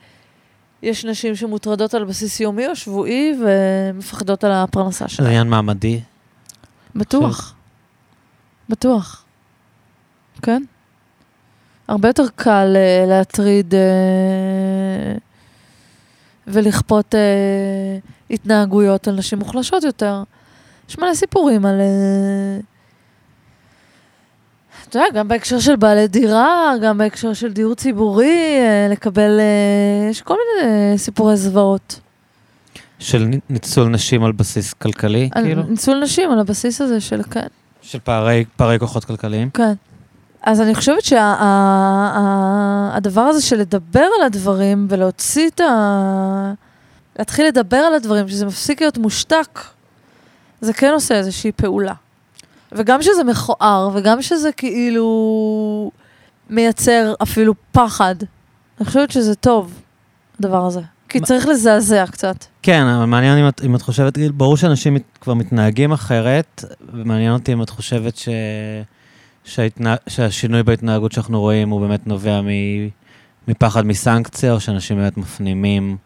יש 0.83 1.05
נשים 1.05 1.37
שמוטרדות 1.37 1.95
על 1.95 2.05
בסיס 2.05 2.41
יומי 2.41 2.67
או 2.67 2.77
שבועי 2.77 3.35
ומפחדות 3.45 4.45
על 4.45 4.53
הפרנסה 4.53 5.05
זה 5.05 5.11
שלהן. 5.15 5.29
עניין 5.31 5.49
מעמדי. 5.49 6.01
בטוח. 6.95 7.55
בטוח. 8.69 9.25
כן. 10.43 10.63
הרבה 11.89 12.09
יותר 12.09 12.25
קל 12.37 12.73
אה, 12.77 13.05
להטריד 13.09 13.75
אה, 13.75 13.81
ולכפות 16.47 17.15
אה, 17.15 17.99
התנהגויות 18.31 19.09
על 19.09 19.15
נשים 19.15 19.39
מוחלשות 19.39 19.85
יותר. 19.85 20.23
יש 20.89 20.99
מלא 20.99 21.15
סיפורים 21.15 21.67
על... 21.67 21.81
אה, 21.81 22.61
אתה 24.89 24.99
יודע, 24.99 25.21
גם 25.21 25.29
בהקשר 25.29 25.59
של 25.59 25.77
בעלי 25.77 26.09
דירה, 26.09 26.73
גם 26.83 26.99
בהקשר 26.99 27.33
של 27.33 27.53
דיור 27.53 27.75
ציבורי, 27.75 28.59
אה, 28.61 28.89
לקבל... 28.91 29.41
אה, 29.41 30.11
יש 30.11 30.23
כל 30.23 30.35
מיני 30.35 30.73
אה, 30.93 30.99
סיפורי 30.99 31.37
זוועות. 31.37 32.01
של 32.99 33.29
ניצול 33.51 33.89
נשים 33.89 34.25
על 34.25 34.33
בסיס 34.33 34.73
כלכלי, 34.73 35.29
על 35.33 35.45
כאילו? 35.45 35.63
ניצול 35.63 36.01
נשים, 36.03 36.31
על 36.31 36.39
הבסיס 36.39 36.81
הזה 36.81 37.01
של 37.01 37.23
כן. 37.23 37.47
של 37.83 37.99
פערי, 37.99 38.45
פערי 38.57 38.79
כוחות 38.79 39.05
כלכליים? 39.05 39.51
כן. 39.51 39.73
אז 40.43 40.61
אני 40.61 40.75
חושבת 40.75 41.05
שהדבר 41.05 41.21
הזה 43.21 43.43
של 43.43 43.57
לדבר 43.57 44.07
על 44.19 44.25
הדברים 44.27 44.87
ולהוציא 44.91 45.49
את 45.49 45.61
ה... 45.61 46.53
להתחיל 47.19 47.47
לדבר 47.47 47.77
על 47.77 47.95
הדברים, 47.95 48.29
שזה 48.29 48.47
מפסיק 48.47 48.81
להיות 48.81 48.99
מושתק, 48.99 49.61
זה 50.61 50.73
כן 50.73 50.91
עושה 50.93 51.15
איזושהי 51.15 51.53
פעולה. 51.53 51.95
וגם 52.73 53.03
שזה 53.03 53.25
מכוער, 53.25 53.91
וגם 53.95 54.23
שזה 54.23 54.53
כאילו 54.53 55.91
מייצר 56.51 57.15
אפילו 57.23 57.55
פחד, 57.73 58.15
אני 58.81 58.87
חושבת 58.87 59.11
שזה 59.11 59.35
טוב, 59.35 59.81
הדבר 60.39 60.67
הזה. 60.67 60.81
כי 61.09 61.21
צריך 61.21 61.47
לזעזע 61.47 62.05
קצת. 62.07 62.37
כן, 62.63 62.85
אבל 62.87 63.05
מעניין 63.05 63.39
אם 63.39 63.49
את, 63.49 63.61
אם 63.65 63.77
את 63.77 63.83
חושבת, 63.83 64.19
ברור 64.19 64.57
שאנשים 64.57 64.95
מת- 64.95 65.19
כבר 65.21 65.35
מתנהגים 65.35 65.93
אחרת, 65.93 66.65
ומעניין 66.93 67.33
אותי 67.33 67.53
אם 67.53 67.63
את 67.63 67.71
חושבת 67.71 68.17
ש, 68.17 68.29
שההתנה, 69.45 69.95
שהשינוי 70.09 70.63
בהתנהגות 70.63 71.13
שאנחנו 71.13 71.41
רואים 71.41 71.71
הוא 71.71 71.81
באמת 71.81 72.07
נובע 72.07 72.41
מ, 72.41 72.47
מפחד 73.49 73.87
מסנקציה, 73.87 74.53
או 74.53 74.61
שאנשים 74.61 74.97
באמת 74.97 75.17
מפנימים 75.17 75.97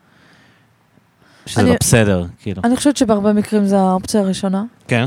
שזה 1.46 1.60
אני- 1.60 1.70
לא 1.70 1.76
בסדר, 1.80 2.24
כאילו. 2.42 2.62
אני 2.64 2.76
חושבת 2.76 2.96
שבהרבה 2.96 3.32
מקרים 3.32 3.64
זה 3.66 3.78
האופציה 3.78 4.20
הראשונה, 4.20 4.64
כן, 4.88 5.06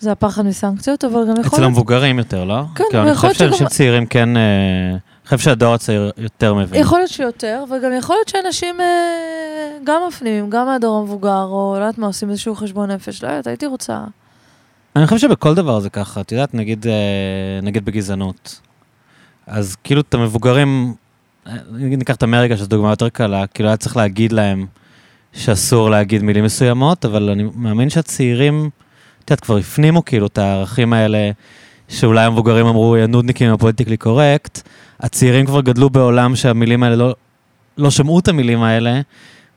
זה 0.00 0.12
הפחד 0.12 0.46
מסנקציות, 0.46 1.04
אבל 1.04 1.12
גם 1.12 1.30
יכול 1.30 1.40
אצל 1.46 1.56
להיות... 1.56 1.62
המבוגרים 1.68 2.18
יותר, 2.18 2.44
לא? 2.44 2.62
כן, 2.74 2.84
כאילו, 2.90 3.02
אני 3.02 3.10
ויכול 3.10 3.28
חושב 3.30 3.44
להיות 3.44 3.56
שאנשים 3.56 3.58
שגם- 3.68 3.76
צעירים 3.76 4.06
כן, 4.06 4.36
אה, 4.36 4.42
אני 4.90 4.98
חושב 5.24 5.38
שהדור 5.38 5.74
הצעיר 5.74 6.10
יותר 6.18 6.54
מבין. 6.54 6.80
יכול 6.80 6.98
להיות 6.98 7.10
שיותר, 7.10 7.64
וגם 7.70 7.92
יכול 7.98 8.16
להיות 8.16 8.28
שאנשים 8.28 8.80
אה, 8.80 8.86
גם 9.84 10.00
מפנימים, 10.08 10.50
גם 10.50 10.66
מהדור 10.66 10.98
המבוגר, 10.98 11.42
או 11.44 11.74
לא 11.78 11.84
יודעת 11.84 11.98
מה, 11.98 12.06
עושים 12.06 12.30
איזשהו 12.30 12.54
חשבון 12.54 12.90
נפש, 12.90 13.22
לא 13.22 13.28
יודעת, 13.28 13.46
הייתי 13.46 13.66
רוצה. 13.66 14.00
אני 14.96 15.06
חושב 15.06 15.28
שבכל 15.28 15.54
דבר 15.54 15.80
זה 15.80 15.90
ככה, 15.90 16.20
את 16.20 16.32
יודעת, 16.32 16.54
נגיד, 16.54 16.86
אה, 16.86 17.60
נגיד 17.62 17.84
בגזענות. 17.84 18.60
אז 19.46 19.76
כאילו 19.84 20.00
את 20.00 20.14
המבוגרים, 20.14 20.94
אה, 21.46 21.52
נגיד 21.72 21.98
ניקח 21.98 22.14
את 22.14 22.22
אמריקה, 22.22 22.56
שזו 22.56 22.66
דוגמה 22.66 22.90
יותר 22.90 23.08
קלה, 23.08 23.46
כאילו 23.46 23.68
היה 23.68 23.76
צריך 23.76 23.96
להגיד 23.96 24.32
להם 24.32 24.66
שאסור 25.32 25.90
להגיד 25.90 26.22
מילים 26.22 26.44
מסוימות, 26.44 27.04
אבל 27.04 27.30
אני 27.30 27.44
מאמין 27.54 27.90
שהצעירים, 27.90 28.70
את 29.24 29.30
יודעת, 29.30 29.40
כבר 29.40 29.56
הפנימו 29.56 30.04
כאילו 30.04 30.26
את 30.26 30.38
הערכים 30.38 30.92
האלה, 30.92 31.30
שאולי 31.88 32.24
המבוגרים 32.24 32.66
אמרו, 32.66 32.96
נודניקים 33.08 33.52
הפוליטיקלי 33.52 33.96
קורקט, 33.96 34.60
הצעירים 35.00 35.46
כבר 35.46 35.60
גדלו 35.60 35.90
בעולם 35.90 36.36
שהמילים 36.36 36.82
האלה 36.82 36.96
לא, 36.96 37.14
לא 37.78 37.90
שמעו 37.90 38.18
את 38.18 38.28
המילים 38.28 38.62
האלה, 38.62 39.00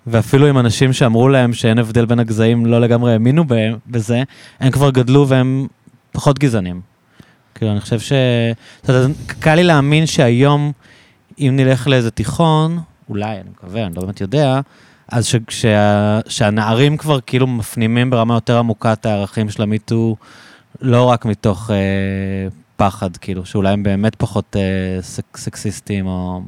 ואפילו 0.07 0.47
עם 0.47 0.57
אנשים 0.57 0.93
שאמרו 0.93 1.27
להם 1.27 1.53
שאין 1.53 1.79
הבדל 1.79 2.05
בין 2.05 2.19
הגזעים, 2.19 2.65
לא 2.65 2.81
לגמרי 2.81 3.13
האמינו 3.13 3.45
בזה, 3.87 4.23
הם 4.59 4.71
כבר 4.71 4.89
גדלו 4.89 5.27
והם 5.27 5.67
פחות 6.11 6.39
גזענים. 6.39 6.81
כאילו, 7.55 7.71
אני 7.71 7.79
חושב 7.79 7.99
ש... 7.99 8.11
אתה 8.83 8.93
יודע, 8.93 9.13
קל 9.39 9.55
לי 9.55 9.63
להאמין 9.63 10.05
שהיום, 10.05 10.71
אם 11.39 11.53
נלך 11.55 11.87
לאיזה 11.87 12.11
תיכון, 12.11 12.79
אולי, 13.09 13.35
אני 13.35 13.49
מקווה, 13.49 13.85
אני 13.85 13.95
לא 13.95 14.01
באמת 14.01 14.21
יודע, 14.21 14.59
אז 15.07 15.25
ש... 15.25 15.35
שה... 15.49 16.19
שהנערים 16.27 16.97
כבר 16.97 17.19
כאילו 17.21 17.47
מפנימים 17.47 18.09
ברמה 18.09 18.33
יותר 18.33 18.57
עמוקה 18.57 18.93
את 18.93 19.05
הערכים 19.05 19.49
של 19.49 19.63
המיטו, 19.63 20.15
לא 20.81 21.03
רק 21.03 21.25
מתוך 21.25 21.71
אה, 21.71 21.75
פחד, 22.75 23.17
כאילו, 23.17 23.45
שאולי 23.45 23.73
הם 23.73 23.83
באמת 23.83 24.15
פחות 24.15 24.55
אה, 24.55 25.01
סק... 25.01 25.37
סקסיסטים, 25.37 26.07
או... 26.07 26.41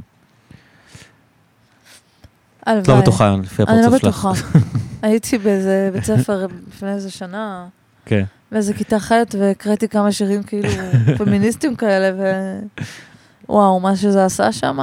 את 2.70 2.88
לא. 2.88 3.02
בטוחה, 3.02 3.36
לפי 3.44 3.64
אני 3.64 3.82
לא 3.82 3.88
הפרצוף 3.88 4.02
שלך. 4.02 4.26
בטוחה. 4.26 4.60
הייתי 5.02 5.38
באיזה 5.38 5.90
בית 5.94 6.04
ספר 6.04 6.48
לפני 6.68 6.94
איזה 6.94 7.12
שנה, 7.12 7.68
כן. 8.06 8.24
באיזה 8.52 8.74
כיתה 8.74 9.00
ח', 9.00 9.12
והקראתי 9.40 9.88
כמה 9.88 10.12
שירים 10.12 10.44
כאילו 10.44 10.70
פמיניסטיים 11.18 11.76
כאלה, 11.76 12.16
ו... 12.18 12.24
וואו, 13.50 13.80
מה 13.80 13.96
שזה 13.96 14.26
עשה 14.26 14.52
שם, 14.52 14.80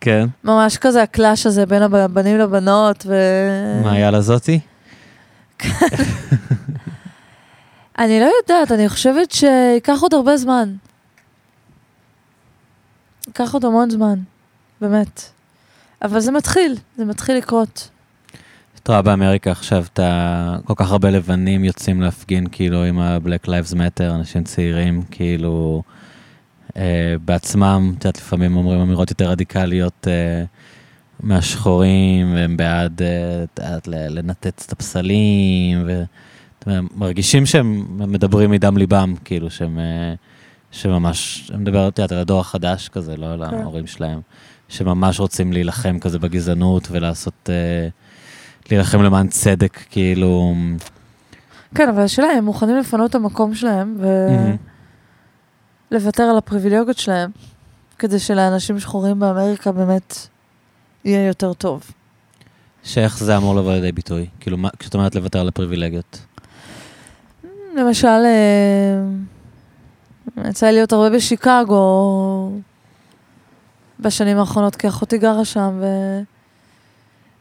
כן. 0.00 0.28
ממש 0.44 0.76
כזה 0.76 1.02
הקלאש 1.02 1.46
הזה 1.46 1.66
בין 1.66 1.82
הבנים 1.82 2.38
לבנות, 2.38 3.06
ו... 3.06 3.14
מה 3.82 3.92
היה 3.92 4.10
לזאתי? 4.10 4.60
אני 7.98 8.20
לא 8.20 8.30
יודעת, 8.42 8.72
אני 8.72 8.88
חושבת 8.88 9.30
שייקח 9.30 9.98
עוד 10.00 10.14
הרבה 10.14 10.36
זמן. 10.36 10.74
ייקח 13.26 13.54
עוד 13.54 13.64
המון 13.64 13.90
זמן, 13.90 14.18
באמת. 14.80 15.35
אבל 16.02 16.20
זה 16.20 16.32
מתחיל, 16.32 16.74
זה 16.96 17.04
מתחיל 17.04 17.36
לקרות. 17.36 17.90
את 18.82 18.88
רואה 18.88 19.02
באמריקה 19.02 19.50
עכשיו 19.50 19.84
את 19.92 19.98
ה... 19.98 20.56
כל 20.64 20.74
כך 20.76 20.90
הרבה 20.90 21.10
לבנים 21.10 21.64
יוצאים 21.64 22.02
להפגין 22.02 22.46
כאילו 22.52 22.84
עם 22.84 22.98
ה-Black 22.98 23.46
Lives 23.46 23.74
Matter, 23.74 24.14
אנשים 24.14 24.44
צעירים, 24.44 25.02
כאילו... 25.10 25.82
אה, 26.76 27.14
בעצמם, 27.24 27.92
את 27.98 28.04
יודעת, 28.04 28.18
לפעמים 28.18 28.56
אומרים 28.56 28.80
אמירות 28.80 29.10
יותר 29.10 29.30
רדיקליות 29.30 30.08
אה, 30.08 30.44
מהשחורים, 31.20 32.34
והם 32.34 32.56
בעד, 32.56 33.02
אה, 33.02 33.44
את 33.44 33.60
יודעת, 33.62 33.88
ל- 33.88 34.18
לנתץ 34.18 34.64
את 34.66 34.72
הפסלים, 34.72 35.88
ומרגישים 36.66 37.46
שהם 37.46 37.86
מדברים 38.12 38.50
מדם 38.50 38.76
ליבם, 38.76 39.14
כאילו 39.24 39.50
שהם, 39.50 39.78
אה, 39.78 40.14
שממש, 40.70 41.50
אני 41.50 41.58
מדבר, 41.58 41.88
את 41.88 41.98
יודעת, 41.98 42.12
על 42.12 42.18
הדור 42.18 42.40
החדש 42.40 42.88
כזה, 42.88 43.16
לא 43.16 43.32
על 43.32 43.50
כן. 43.50 43.54
ההורים 43.54 43.86
שלהם, 43.86 44.20
שממש 44.68 45.20
רוצים 45.20 45.52
להילחם 45.52 45.98
כזה 45.98 46.18
בגזענות 46.18 46.88
ולעשות, 46.90 47.50
אה, 47.50 47.88
להילחם 48.70 49.02
למען 49.02 49.28
צדק, 49.28 49.78
כאילו... 49.90 50.54
כן, 51.74 51.88
אבל 51.88 52.02
השאלה, 52.02 52.28
הם 52.28 52.44
מוכנים 52.44 52.76
לפנות 52.76 53.10
את 53.10 53.14
המקום 53.14 53.54
שלהם. 53.54 53.96
ולוותר 55.90 56.22
על 56.22 56.38
הפריבילגיות 56.38 56.98
שלהם, 56.98 57.30
כדי 57.98 58.18
שלאנשים 58.18 58.80
שחורים 58.80 59.18
באמריקה 59.18 59.72
באמת 59.72 60.16
יהיה 61.04 61.26
יותר 61.26 61.52
טוב. 61.52 61.90
שאיך 62.82 63.18
זה 63.18 63.36
אמור 63.36 63.56
לבוא 63.56 63.72
לידי 63.72 63.92
ביטוי? 63.92 64.26
כאילו, 64.40 64.56
מה, 64.56 64.68
כשאת 64.78 64.94
אומרת 64.94 65.14
לוותר 65.14 65.40
על 65.40 65.48
הפריבילגיות. 65.48 66.18
למשל, 67.76 68.08
אה, 68.08 69.04
יצא 70.48 70.66
לי 70.66 70.72
להיות 70.72 70.92
הרבה 70.92 71.10
בשיקגו 71.10 72.50
בשנים 74.00 74.38
האחרונות, 74.38 74.76
כי 74.76 74.88
אחותי 74.88 75.18
גרה 75.18 75.44
שם, 75.44 75.78
ו... 75.80 75.86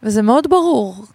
וזה 0.04 0.22
מאוד 0.22 0.48
ברור. 0.50 1.06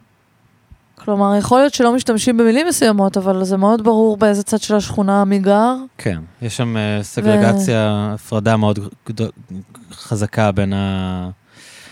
כלומר, 0.95 1.35
יכול 1.35 1.59
להיות 1.59 1.73
שלא 1.73 1.93
משתמשים 1.95 2.37
במילים 2.37 2.67
מסוימות, 2.67 3.17
אבל 3.17 3.43
זה 3.43 3.57
מאוד 3.57 3.83
ברור 3.83 4.17
באיזה 4.17 4.43
צד 4.43 4.59
של 4.59 4.75
השכונה 4.75 5.23
מי 5.25 5.39
גר. 5.39 5.75
כן, 5.97 6.19
יש 6.41 6.57
שם 6.57 6.77
אה, 6.77 6.99
סגרגציה, 7.03 8.09
הפרדה 8.13 8.57
מאוד 8.57 8.79
גדול- 9.09 9.29
חזקה 9.93 10.51
בין 10.51 10.73
ה... 10.73 11.29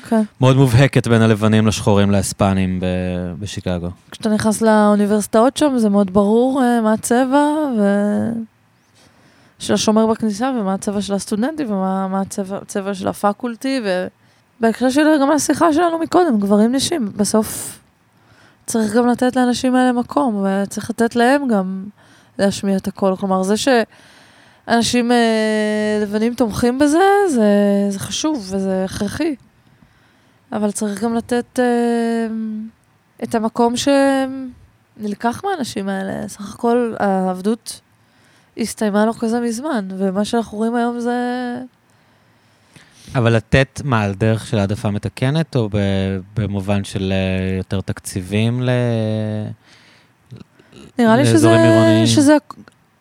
כן. 0.10 0.22
מאוד 0.42 0.56
מובהקת 0.56 1.08
בין 1.08 1.22
הלבנים 1.22 1.68
לשחורים 1.68 2.12
להספנים 2.12 2.80
ב- 2.80 2.86
בשיקגו. 3.40 3.88
כשאתה 4.12 4.30
נכנס 4.30 4.62
לאוניברסיטאות 4.62 5.58
שם, 5.58 5.74
זה 5.78 5.90
מאוד 5.90 6.14
ברור 6.14 6.62
אה, 6.64 6.82
מה 6.82 6.94
הצבע 6.94 7.46
ו... 7.80 7.84
של 9.60 9.74
השומר 9.74 10.08
בכניסה, 10.08 10.52
ומה 10.60 10.74
הצבע 10.74 11.02
של 11.02 11.14
הסטודנטים, 11.14 11.72
ומה 11.72 12.08
מה 12.08 12.22
הצבע, 12.22 12.58
הצבע 12.58 12.94
של 12.94 13.08
הפקולטי, 13.08 13.82
ובהקשר 14.60 14.90
של 14.90 15.02
גם 15.22 15.32
השיחה 15.32 15.74
שלנו 15.74 16.00
מקודם, 16.00 16.40
גברים 16.40 16.76
נשים. 16.76 17.12
בסוף 17.16 17.80
צריך 18.66 18.94
גם 18.94 19.08
לתת 19.08 19.36
לאנשים 19.36 19.76
האלה 19.76 19.92
מקום, 19.92 20.46
וצריך 20.46 20.90
לתת 20.90 21.16
להם 21.16 21.48
גם 21.48 21.86
להשמיע 22.40 22.78
את 22.78 22.88
הקול. 22.88 23.16
כלומר, 23.16 23.44
זה 23.44 23.56
שאנשים 23.58 25.12
אה, 25.12 26.00
לבנים 26.02 26.34
תומכים 26.34 26.80
בזה, 26.80 27.04
זה, 27.30 27.48
זה 27.90 28.00
חשוב 28.00 28.38
וזה 28.38 28.86
הכרחי. 28.86 29.36
אבל 30.52 30.72
צריך 30.72 31.04
גם 31.04 31.16
לתת... 31.16 31.60
אה, 31.60 32.28
את 33.24 33.36
המקום 33.36 33.74
שנלקח 33.78 35.42
מהאנשים 35.44 35.90
האלה. 35.90 36.28
סך 36.28 36.54
הכל 36.54 36.94
העבדות 37.00 37.82
הסתיימה 38.60 39.06
לא 39.06 39.14
כזה 39.20 39.40
מזמן, 39.40 39.88
ומה 39.98 40.26
שאנחנו 40.26 40.58
רואים 40.58 40.76
היום 40.76 41.00
זה... 41.00 41.14
אבל 43.16 43.36
לתת, 43.36 43.82
מה, 43.84 44.02
על 44.02 44.14
דרך 44.14 44.48
של 44.48 44.58
העדפה 44.60 44.92
מתקנת, 44.92 45.56
או 45.56 45.70
במובן 46.36 46.84
של 46.84 47.12
אה, 47.12 47.58
יותר 47.58 47.82
תקציבים 47.82 48.62
ל... 48.64 48.70
נראה 51.00 51.18
לי 51.18 51.26
שזה, 51.26 51.50
עירוניים. 51.50 52.06
שזה 52.08 52.36
הכ- 52.36 52.56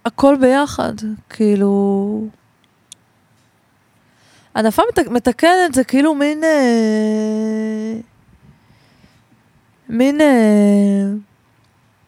הכל 0.05 0.37
ביחד, 0.41 0.93
כאילו... 1.31 2.25
העדפה 4.55 4.83
מת- 4.93 5.09
מתקנת 5.09 5.75
זה 5.75 5.85
כאילו 5.85 6.15
מין... 6.15 6.45
אה, 6.45 7.95
מין... 9.89 10.21
אה, 10.21 11.07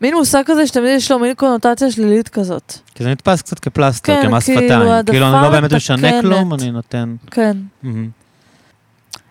מין 0.01 0.14
מושג 0.14 0.43
כזה 0.47 0.66
שתמיד 0.66 0.97
יש 0.97 1.10
לו 1.10 1.18
מין 1.18 1.35
קונוטציה 1.35 1.90
שלילית 1.90 2.28
כזאת. 2.28 2.72
כי 2.94 3.05
זה 3.05 3.10
נתפס 3.10 3.43
קצת 3.43 3.59
כפלסטר, 3.59 4.16
כן, 4.22 4.28
כמס 4.28 4.47
כאילו, 4.47 4.60
שפתיים. 4.60 5.05
כאילו, 5.06 5.27
אני 5.27 5.43
לא 5.43 5.51
באמת 5.51 5.72
משנה 5.72 5.97
מתקנת. 5.97 6.22
כלום, 6.22 6.55
אני 6.55 6.70
נותן... 6.70 7.16
כן. 7.31 7.56
מהמם. 7.82 8.10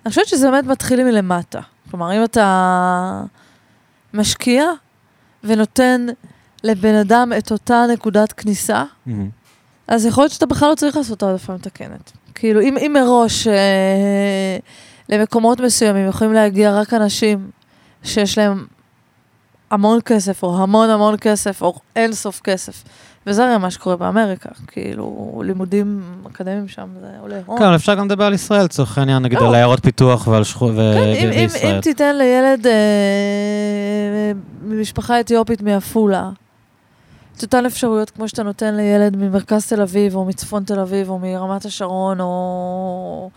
אני 0.06 0.10
חושבת 0.10 0.28
שזה 0.28 0.52
באמת 0.52 0.66
מתחיל 0.66 1.04
מלמטה. 1.04 1.60
כלומר, 1.92 2.18
אם 2.18 2.24
אתה 2.24 3.24
משקיע 4.14 4.66
ונותן 5.44 6.06
לבן 6.64 6.96
אדם 6.96 7.32
את 7.38 7.52
אותה 7.52 7.84
נקודת 7.94 8.32
כניסה, 8.32 8.84
מהמם. 9.06 9.30
אז 9.88 10.06
יכול 10.06 10.24
להיות 10.24 10.32
שאתה 10.32 10.46
בכלל 10.46 10.70
לא 10.70 10.76
צריך 10.76 10.98
לעשות 10.98 11.24
העדפה 11.24 11.54
מתקנת. 11.54 12.12
כאילו, 12.36 12.62
אם, 12.62 12.78
אם 12.78 12.92
מראש 12.94 13.48
אה, 13.48 14.58
למקומות 15.10 15.60
מסוימים 15.60 16.08
יכולים 16.08 16.34
להגיע 16.34 16.80
רק 16.80 16.94
אנשים 16.94 17.50
שיש 18.04 18.38
להם 18.38 18.66
המון 19.72 20.00
כסף, 20.06 20.44
או 20.44 20.64
המון 20.64 20.90
המון 20.90 21.16
כסף, 21.18 21.62
או 21.62 21.80
אין 21.96 22.14
סוף 22.14 22.42
כסף. 22.44 22.84
וזה 23.28 23.46
הרי 23.46 23.58
מה 23.58 23.72
שקורה 23.72 23.96
באמריקה, 23.96 24.50
כאילו, 24.68 25.42
לימודים 25.46 26.02
אקדמיים 26.28 26.68
שם 26.68 26.88
זה 27.02 27.08
עולה 27.22 27.40
הון. 27.46 27.60
כן, 27.60 27.66
אבל 27.66 27.76
אפשר 27.76 27.96
גם 27.96 28.06
לדבר 28.06 28.24
על 28.24 28.34
ישראל, 28.34 28.64
לצורך 28.64 28.98
העניין, 28.98 29.24
נגיד 29.24 29.40
לא. 29.40 29.48
על 29.48 29.56
עיירות 29.56 29.80
פיתוח 29.84 30.28
ועל 30.28 30.44
שחור... 30.44 30.72
כן, 30.72 31.32
אם, 31.64 31.82
תיתן 31.82 32.18
לילד 32.18 32.68
אה, 32.68 34.32
ממשפחה 34.64 35.20
אתיופית 35.20 35.62
מעפולה, 35.62 36.30
את 37.38 37.44
אותן 37.44 37.66
אפשרויות 37.66 38.10
כמו 38.10 38.28
שאתה 38.28 38.44
נותן 38.44 38.76
לילד 38.76 39.18
ממרכז 39.18 39.68
תל 39.68 39.82
אביב, 39.82 40.16
או 40.16 40.26
מצפון 40.26 40.64
תל 40.64 40.80
אביב, 40.80 41.10
או 41.10 41.20
מרמת 41.20 41.66
השרון, 41.66 42.22
או 42.22 43.30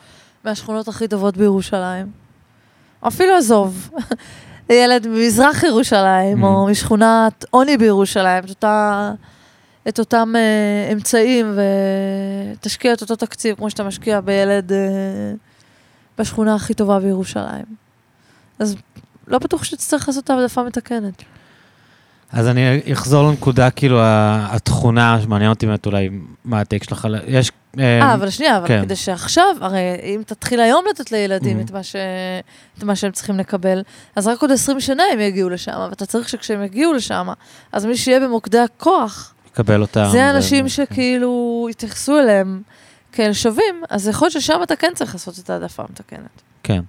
מהשכונות 0.45 0.89
הכי 0.89 1.09
טובות 1.09 1.37
בירושלים. 1.37 2.07
אפילו 3.07 3.37
עזוב, 3.37 3.91
ילד 4.71 5.07
ממזרח 5.07 5.63
ירושלים, 5.63 6.43
Mm. 6.43 6.47
או 6.47 6.67
משכונת 6.67 7.45
עוני 7.51 7.77
בירושלים, 7.77 8.45
את, 8.45 8.49
אותה, 8.49 9.13
את 9.89 9.99
אותם 9.99 10.33
אה, 10.37 10.93
אמצעים, 10.93 11.59
ותשקיע 12.57 12.93
את 12.93 13.01
אותו 13.01 13.17
תקציב 13.17 13.57
כמו 13.57 13.71
שאתה 13.71 13.85
משקיע 13.85 14.21
בילד... 14.21 14.73
אה, 14.73 14.79
בשכונה 16.19 16.55
הכי 16.55 16.75
טובה 16.75 17.01
בירושלים. 17.01 17.65
אז 18.59 18.77
לא 19.27 19.39
בטוח 19.39 19.65
שתצטרך 19.65 20.09
לעשות 20.09 20.31
העדפה 20.31 20.63
מתקנת. 20.63 21.23
אז 22.33 22.49
אני 22.49 22.63
אחזור 22.93 23.29
לנקודה, 23.29 23.71
כאילו, 23.71 23.99
התכונה, 24.03 25.19
שמעניין 25.23 25.51
אותי 25.51 25.67
באמת 25.67 25.87
אולי 25.87 26.09
מה 26.45 26.61
הטייק 26.61 26.85
שלך, 26.85 27.05
על- 27.05 27.17
יש... 27.27 27.51
אה, 27.79 28.15
אבל 28.15 28.31
שנייה, 28.31 28.57
אבל 28.59 28.69
כן. 28.69 28.83
כדי 28.85 28.97
שעכשיו, 28.97 29.45
הרי 29.61 29.79
אם 30.03 30.23
תתחיל 30.27 30.61
היום 30.61 30.85
לתת 30.91 31.13
לילדים 31.13 31.59
Mhm. 31.61 31.65
את 31.65 31.71
מה 31.71 31.83
ש- 31.83 31.97
את 32.79 32.85
מה 32.85 32.97
שהם 32.97 33.13
צריכים 33.13 33.39
לקבל, 33.39 33.83
אז 34.17 34.27
רק 34.27 34.43
עוד 34.43 34.51
20 34.51 34.81
שנה 34.81 35.03
הם 35.13 35.21
יגיעו 35.21 35.51
לשם, 35.51 35.73
ואתה 35.91 36.07
צריך 36.07 36.29
שכשהם 36.29 36.63
יגיעו 36.65 36.93
לשם, 36.93 37.29
אז 37.73 37.87
מי 37.87 37.97
שיהיה 37.97 38.21
במוקדי 38.21 38.59
הכוח, 38.59 39.35
לקבל 39.53 39.81
אותם. 39.81 40.05
זה 40.13 40.19
ו- 40.19 40.21
האנשים 40.21 40.69
שכאילו 40.69 41.67
יתייחסו 41.71 42.19
אליהם 42.19 42.63
כאל 43.13 43.33
שווים, 43.33 43.83
אז 43.91 44.09
יכול 44.09 44.27
להיות 44.27 44.33
ששם 44.33 44.61
אתה 44.63 44.77
כן 44.77 44.93
צריך 44.95 45.15
לעשות 45.15 45.39
את 45.39 45.51
העדפה 45.51 45.83
המתקנת. 45.89 46.43
כן. 46.63 46.81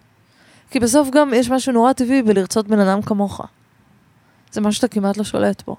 כי 0.71 0.79
בסוף 0.79 1.09
גם 1.09 1.31
יש 1.35 1.49
משהו 1.49 1.73
נורא 1.73 1.93
טבעי 1.93 2.21
בלרצות 2.21 2.67
בן 2.67 2.79
אדם 2.79 3.01
כמוך. 3.01 3.41
זה 4.53 4.61
משהו 4.61 4.75
שאתה 4.75 4.87
כמעט 4.87 5.17
לא 5.17 5.23
שולט 5.23 5.63
בו. 5.67 5.75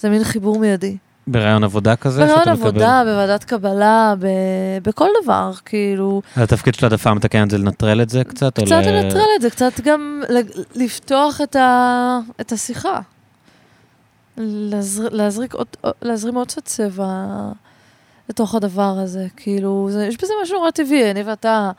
זה 0.00 0.10
מין 0.10 0.24
חיבור 0.24 0.58
מיידי. 0.58 0.96
ברעיון 1.26 1.64
עבודה 1.64 1.96
כזה? 1.96 2.20
ברעיון 2.20 2.38
שאתה 2.38 2.52
מקבל? 2.52 2.66
עבודה, 2.68 3.02
בוועדת 3.04 3.44
קבלה, 3.44 4.14
ב... 4.18 4.26
בכל 4.82 5.08
דבר, 5.22 5.52
כאילו, 5.64 6.22
אז 6.36 6.42
התפקיד 6.42 6.74
של 6.74 6.86
העדפה 6.86 7.10
המתקנת 7.10 7.50
זה 7.50 7.58
לנטרל 7.58 8.02
את 8.02 8.08
זה 8.10 8.24
קצת? 8.24 8.60
קצת 8.60 8.72
ל- 8.72 8.90
לנטרל 8.90 9.26
את 9.36 9.42
זה, 9.42 9.50
קצת 9.50 9.80
גם 9.80 10.22
לפתוח 10.74 11.40
את, 11.40 11.56
ה... 11.56 12.18
את 12.40 12.52
השיחה. 12.52 13.00
להזר... 14.36 15.08
להזריק 15.10 15.54
עוד... 15.54 15.66
להזרים 16.02 16.34
עוד 16.34 16.48
קצת 16.48 16.64
צבע 16.64 17.26
לתוך 18.28 18.54
הדבר 18.54 18.96
הזה, 19.02 19.26
כאילו, 19.36 19.88
זה... 19.90 20.06
יש 20.06 20.16
בזה 20.16 20.32
משהו 20.42 20.58
נורא 20.58 20.70
טבעי, 20.70 21.10
אני 21.10 21.22
ואתה... 21.22 21.70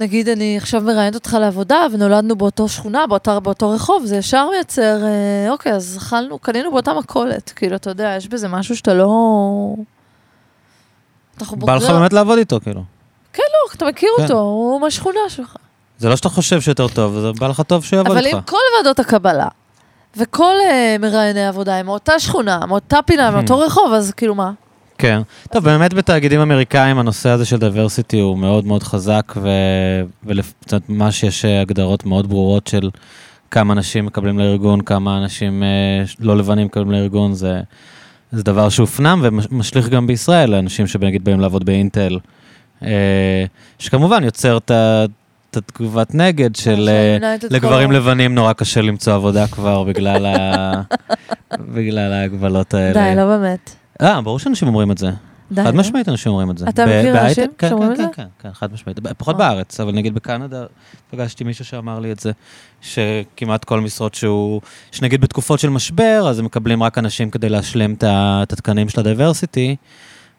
נגיד, 0.00 0.28
אני 0.28 0.56
עכשיו 0.56 0.80
מראיינת 0.80 1.14
אותך 1.14 1.36
לעבודה, 1.40 1.86
ונולדנו 1.92 2.36
באותו 2.36 2.68
שכונה, 2.68 3.06
באותו, 3.06 3.40
באותו 3.40 3.70
רחוב, 3.70 4.04
זה 4.04 4.16
ישר 4.16 4.48
מייצר, 4.50 5.04
אה, 5.04 5.50
אוקיי, 5.50 5.72
אז 5.72 5.98
אכלנו, 5.98 6.38
קנינו 6.38 6.70
באותה 6.70 6.94
מכולת. 6.94 7.52
כאילו, 7.56 7.76
אתה 7.76 7.90
יודע, 7.90 8.14
יש 8.16 8.28
בזה 8.28 8.48
משהו 8.48 8.76
שאתה 8.76 8.94
לא... 8.94 9.08
אנחנו 11.40 11.56
בא 11.56 11.74
לך 11.74 11.90
באמת 11.90 12.12
לעבוד 12.12 12.38
איתו, 12.38 12.60
כאילו. 12.60 12.82
לא, 13.38 13.74
אתה 13.76 13.86
מכיר 13.86 14.08
כן. 14.16 14.22
אותו, 14.22 14.38
הוא 14.38 14.80
מהשכונה 14.80 15.20
שלך. 15.28 15.56
זה 15.98 16.08
לא 16.08 16.16
שאתה 16.16 16.28
חושב 16.28 16.60
שיותר 16.60 16.88
טוב, 16.88 17.20
זה 17.20 17.32
בא 17.40 17.46
לך 17.46 17.60
טוב 17.60 17.84
שיעבוד 17.84 18.16
אבל 18.16 18.26
איתך. 18.26 18.36
אם 18.36 18.42
כל 18.42 18.56
ועדות 18.76 18.98
הקבלה, 18.98 19.48
וכל 20.16 20.54
אה, 20.60 21.02
מראייני 21.02 21.46
עבודה 21.46 21.76
הם 21.76 21.86
מאותה 21.86 22.18
שכונה, 22.18 22.66
מאותה 22.66 22.98
פינה, 23.06 23.30
מאותו 23.30 23.58
רחוב, 23.58 23.92
אז 23.92 24.12
כאילו 24.16 24.34
מה? 24.34 24.52
כן. 25.00 25.20
טוב, 25.52 25.64
באמת 25.64 25.94
בתאגידים 25.94 26.40
אמריקאים 26.40 26.98
הנושא 26.98 27.28
הזה 27.28 27.44
של 27.44 27.58
diversity 27.58 28.20
הוא 28.20 28.38
מאוד 28.38 28.66
מאוד 28.66 28.82
חזק, 28.82 29.34
וממש 30.24 31.22
יש 31.22 31.44
אה, 31.44 31.60
הגדרות 31.60 32.06
מאוד 32.06 32.28
ברורות 32.28 32.66
של 32.66 32.90
כמה 33.50 33.72
אנשים 33.72 34.06
מקבלים 34.06 34.38
לארגון, 34.38 34.80
כמה 34.80 35.18
אנשים 35.18 35.62
אה, 35.62 36.02
לא 36.20 36.36
לבנים 36.36 36.66
מקבלים 36.66 36.90
לארגון, 36.90 37.32
זה 37.32 37.60
זה 38.32 38.42
דבר 38.42 38.68
שהופנם 38.68 39.20
ומשליך 39.22 39.88
גם 39.88 40.06
בישראל, 40.06 40.50
לאנשים 40.50 40.86
שנגיד 40.86 41.24
באים 41.24 41.40
לעבוד 41.40 41.64
באינטל, 41.64 42.18
אה, 42.82 43.44
שכמובן 43.78 44.24
יוצר 44.24 44.56
את 44.56 44.70
ה... 44.70 45.04
את 45.50 45.56
התגובת 45.56 46.14
נגד 46.14 46.56
של 46.56 46.90
לגברים 47.50 47.92
לבנים 47.92 48.34
נורא 48.34 48.52
קשה 48.52 48.80
למצוא 48.80 49.14
עבודה 49.14 49.46
כבר 49.46 49.84
בגלל 49.84 50.26
ההגבלות 52.12 52.74
האלה. 52.74 52.92
די, 52.92 53.16
לא 53.16 53.26
באמת. 53.26 53.79
אה, 54.02 54.20
ברור 54.20 54.38
שאנשים 54.38 54.68
אומרים 54.68 54.90
את 54.90 54.98
זה. 54.98 55.10
די. 55.52 55.64
חד 55.64 55.74
לא? 55.74 55.80
משמעית 55.80 56.08
אנשים 56.08 56.32
אומרים 56.32 56.50
את 56.50 56.58
זה. 56.58 56.68
אתה 56.68 56.86
מכיר 56.86 57.20
אנשים 57.26 57.44
כן, 57.58 57.68
שאומרים 57.68 57.96
כן, 57.96 58.04
את 58.04 58.14
כן, 58.14 58.22
כן, 58.22 58.28
כן, 58.48 58.52
חד 58.52 58.72
משמעית. 58.72 58.98
פחות 59.18 59.34
אה. 59.34 59.38
בארץ, 59.38 59.80
אבל 59.80 59.92
נגיד 59.92 60.14
בקנדה 60.14 60.64
פגשתי 61.10 61.44
מישהו 61.44 61.64
שאמר 61.64 61.98
לי 61.98 62.12
את 62.12 62.20
זה, 62.20 62.32
שכמעט 62.80 63.64
כל 63.64 63.80
משרות 63.80 64.14
שהוא, 64.14 64.60
שנגיד 64.92 65.20
בתקופות 65.20 65.60
של 65.60 65.68
משבר, 65.68 66.26
אז 66.30 66.38
הם 66.38 66.44
מקבלים 66.44 66.82
רק 66.82 66.98
אנשים 66.98 67.30
כדי 67.30 67.48
להשלים 67.48 67.94
את 68.04 68.52
התקנים 68.52 68.88
של 68.88 69.00
הדייברסיטי, 69.00 69.76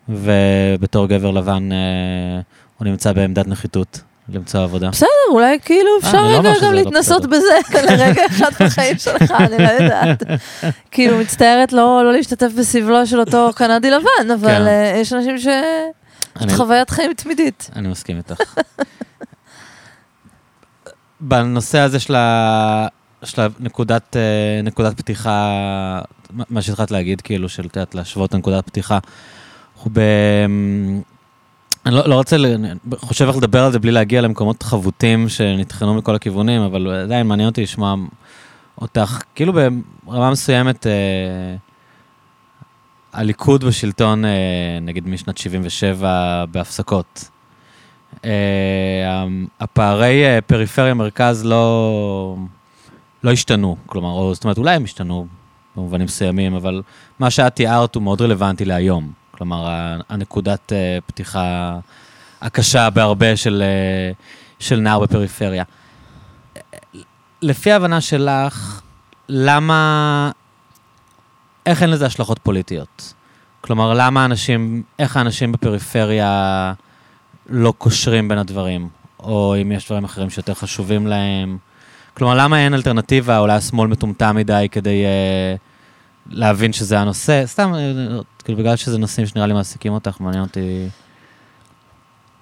ובתור 0.10 1.08
גבר 1.08 1.32
לבן 1.32 1.72
אה, 1.72 2.42
הוא 2.78 2.88
נמצא 2.88 3.14
בעמדת 3.14 3.48
נחיתות 3.48 4.02
למצוא 4.30 4.60
עבודה. 4.64 4.90
בסדר, 4.90 5.08
אולי 5.32 5.60
כאילו 5.66 5.90
אפשר 6.00 6.18
אני 6.20 6.34
לא 6.34 6.40
רגע 6.40 6.54
גם 6.62 6.74
לא 6.74 6.74
להתנסות. 6.74 7.26
בזה 7.26 7.54
לרגע 7.90 8.22
אחד 8.26 8.52
בחיים 8.66 8.98
שלך, 8.98 9.32
אני 9.32 9.64
לא 9.64 9.70
יודעת. 9.70 10.24
כאילו, 10.92 11.18
מצטערת 11.18 11.74
לא 11.74 12.02
לא 12.04 12.14
להשתתף 12.14 12.52
בסבלו 12.60 13.08
של 13.08 13.20
אותו 13.20 13.50
קנדי 13.56 13.92
לבן, 13.92 14.32
אבל 14.34 14.50
כן. 14.56 14.68
אה, 14.68 14.94
יש 15.02 15.14
אנשים 15.14 15.38
ש... 15.40 15.48
אני- 16.42 16.54
חוויית 16.56 16.90
חיים 16.90 17.14
תמידית. 17.14 17.70
אני 17.76 17.88
מסכים 17.88 18.18
איתך. 18.18 18.42
בנושא 21.20 21.80
הזה 21.80 22.00
של, 22.00 22.16
הנקודת 23.60 24.16
אה, 24.18 24.22
נקודת 24.64 24.98
פתיחה, 24.98 25.52
מה- 26.50 26.62
שהתחלת 26.62 26.92
להגיד, 26.92 27.22
כאילו, 27.22 27.50
של, 27.50 27.68
להשוות 27.94 28.30
את 28.30 28.36
נקודת 28.36 28.66
פתיחה. 28.66 29.00
אנחנו 29.76 29.92
ב... 29.94 30.00
אני 31.86 31.96
לא, 31.96 32.10
לא 32.10 32.16
רוצה, 32.16 32.36
אני 32.36 32.70
חושב 32.98 33.28
איך 33.28 33.38
לדבר 33.38 33.64
על 33.64 33.72
זה 33.72 33.80
בלי 33.80 33.92
להגיע 33.92 34.22
למקומות 34.22 34.64
חבוטים 34.64 35.30
שנטחנו 35.30 35.94
מכל 35.94 36.16
הכיוונים, 36.16 36.62
אבל 36.62 36.88
עדיין 36.88 37.28
מעניין 37.28 37.50
אותי 37.50 37.64
לשמוע 37.64 37.96
אותך, 38.82 39.22
כאילו 39.36 39.54
ברמה 40.04 40.32
מסוימת, 40.32 40.88
אה, 40.88 40.92
הליכוד 43.14 43.64
בשלטון, 43.64 44.26
אה, 44.26 44.80
נגיד 44.82 45.08
משנת 45.08 45.38
77 45.38 46.46
בהפסקות. 46.52 47.30
אה, 48.26 49.26
הפערי 49.60 50.26
אה, 50.26 50.42
פריפריה-מרכז 50.42 51.46
לא, 51.46 52.36
לא 53.24 53.32
השתנו, 53.32 53.78
כלומר, 53.86 54.10
או, 54.10 54.34
זאת 54.34 54.44
אומרת, 54.44 54.58
אולי 54.58 54.76
הם 54.76 54.84
השתנו 54.84 55.28
במובנים 55.76 56.06
מסוימים, 56.06 56.54
אבל 56.54 56.82
מה 57.20 57.30
שאת 57.30 57.56
תיארת 57.56 57.96
הוא 57.96 58.04
מאוד 58.04 58.22
רלוונטי 58.22 58.66
להיום. 58.66 59.21
כלומר, 59.32 59.68
הנקודת 60.10 60.74
אה, 60.74 60.98
פתיחה 61.06 61.80
הקשה 62.42 62.90
בהרבה 62.90 63.36
של, 63.36 63.64
אה, 63.66 64.12
של 64.60 64.80
נער 64.80 65.00
בפריפריה. 65.00 65.64
לפי 67.42 67.72
ההבנה 67.72 68.02
שלך, 68.02 68.82
למה... 69.30 70.32
איך 71.66 71.82
אין 71.82 71.90
לזה 71.90 72.06
השלכות 72.06 72.40
פוליטיות? 72.44 73.14
כלומר, 73.62 73.94
למה 73.94 74.26
אנשים, 74.26 74.84
איך 75.00 75.18
האנשים 75.18 75.52
בפריפריה 75.52 76.74
לא 77.50 77.74
קושרים 77.78 78.28
בין 78.28 78.38
הדברים? 78.38 78.90
או 79.20 79.56
אם 79.62 79.72
יש 79.72 79.86
דברים 79.86 80.04
אחרים 80.04 80.30
שיותר 80.30 80.54
חשובים 80.54 81.08
להם? 81.08 81.58
כלומר, 82.14 82.36
למה 82.36 82.60
אין 82.60 82.74
אלטרנטיבה? 82.74 83.38
אולי 83.38 83.54
השמאל 83.54 83.88
מטומטם 83.88 84.36
מדי 84.36 84.68
כדי 84.72 85.04
uh, 85.04 85.60
להבין 86.30 86.74
שזה 86.74 87.00
הנושא? 87.00 87.44
סתם, 87.46 87.74
אה, 87.74 88.20
כאילו, 88.42 88.58
בגלל 88.58 88.76
שזה 88.76 88.98
נושאים 88.98 89.28
שנראה 89.28 89.48
לי 89.48 89.54
מעסיקים 89.54 89.94
אותך, 89.94 90.22
מעניין 90.22 90.44
אותי... 90.44 90.88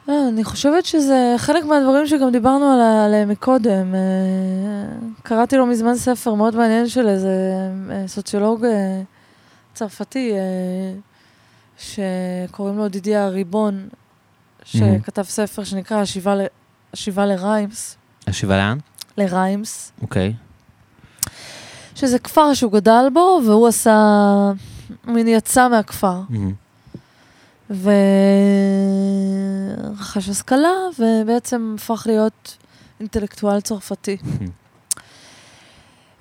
לא, 0.07 0.29
אני 0.29 0.43
חושבת 0.43 0.85
שזה 0.85 1.35
חלק 1.37 1.65
מהדברים 1.65 2.07
שגם 2.07 2.31
דיברנו 2.31 2.65
עליה- 2.73 3.05
עליהם 3.05 3.29
מקודם. 3.29 3.95
אה, 3.95 3.99
קראתי 5.23 5.57
לא 5.57 5.65
מזמן 5.65 5.95
ספר 5.95 6.33
מאוד 6.33 6.55
מעניין 6.55 6.87
של 6.89 7.07
איזה 7.07 7.29
אה, 7.91 8.07
סוציולוג 8.07 8.65
אה, 8.65 9.01
צרפתי, 9.73 10.31
אה, 10.33 10.93
שקוראים 11.77 12.77
לו 12.77 12.87
דידיה 12.87 13.25
הריבון, 13.25 13.87
שכתב 14.65 15.23
ספר 15.23 15.63
שנקרא 15.63 16.03
השיבה 16.93 17.25
לריימס, 17.25 17.95
השיבה 18.27 18.57
לאן? 18.57 18.77
לריימס, 19.17 19.91
אוקיי. 20.01 20.33
שזה 21.95 22.19
כפר 22.19 22.53
שהוא 22.53 22.71
גדל 22.71 23.05
בו, 23.13 23.41
והוא 23.45 23.67
עשה, 23.67 23.93
מין 25.05 25.27
יצא 25.27 25.67
מהכפר. 25.67 26.21
ורכש 29.89 30.29
השכלה, 30.29 30.73
ובעצם 30.99 31.75
הפך 31.77 32.03
להיות 32.05 32.57
אינטלקטואל 32.99 33.61
צרפתי. 33.61 34.17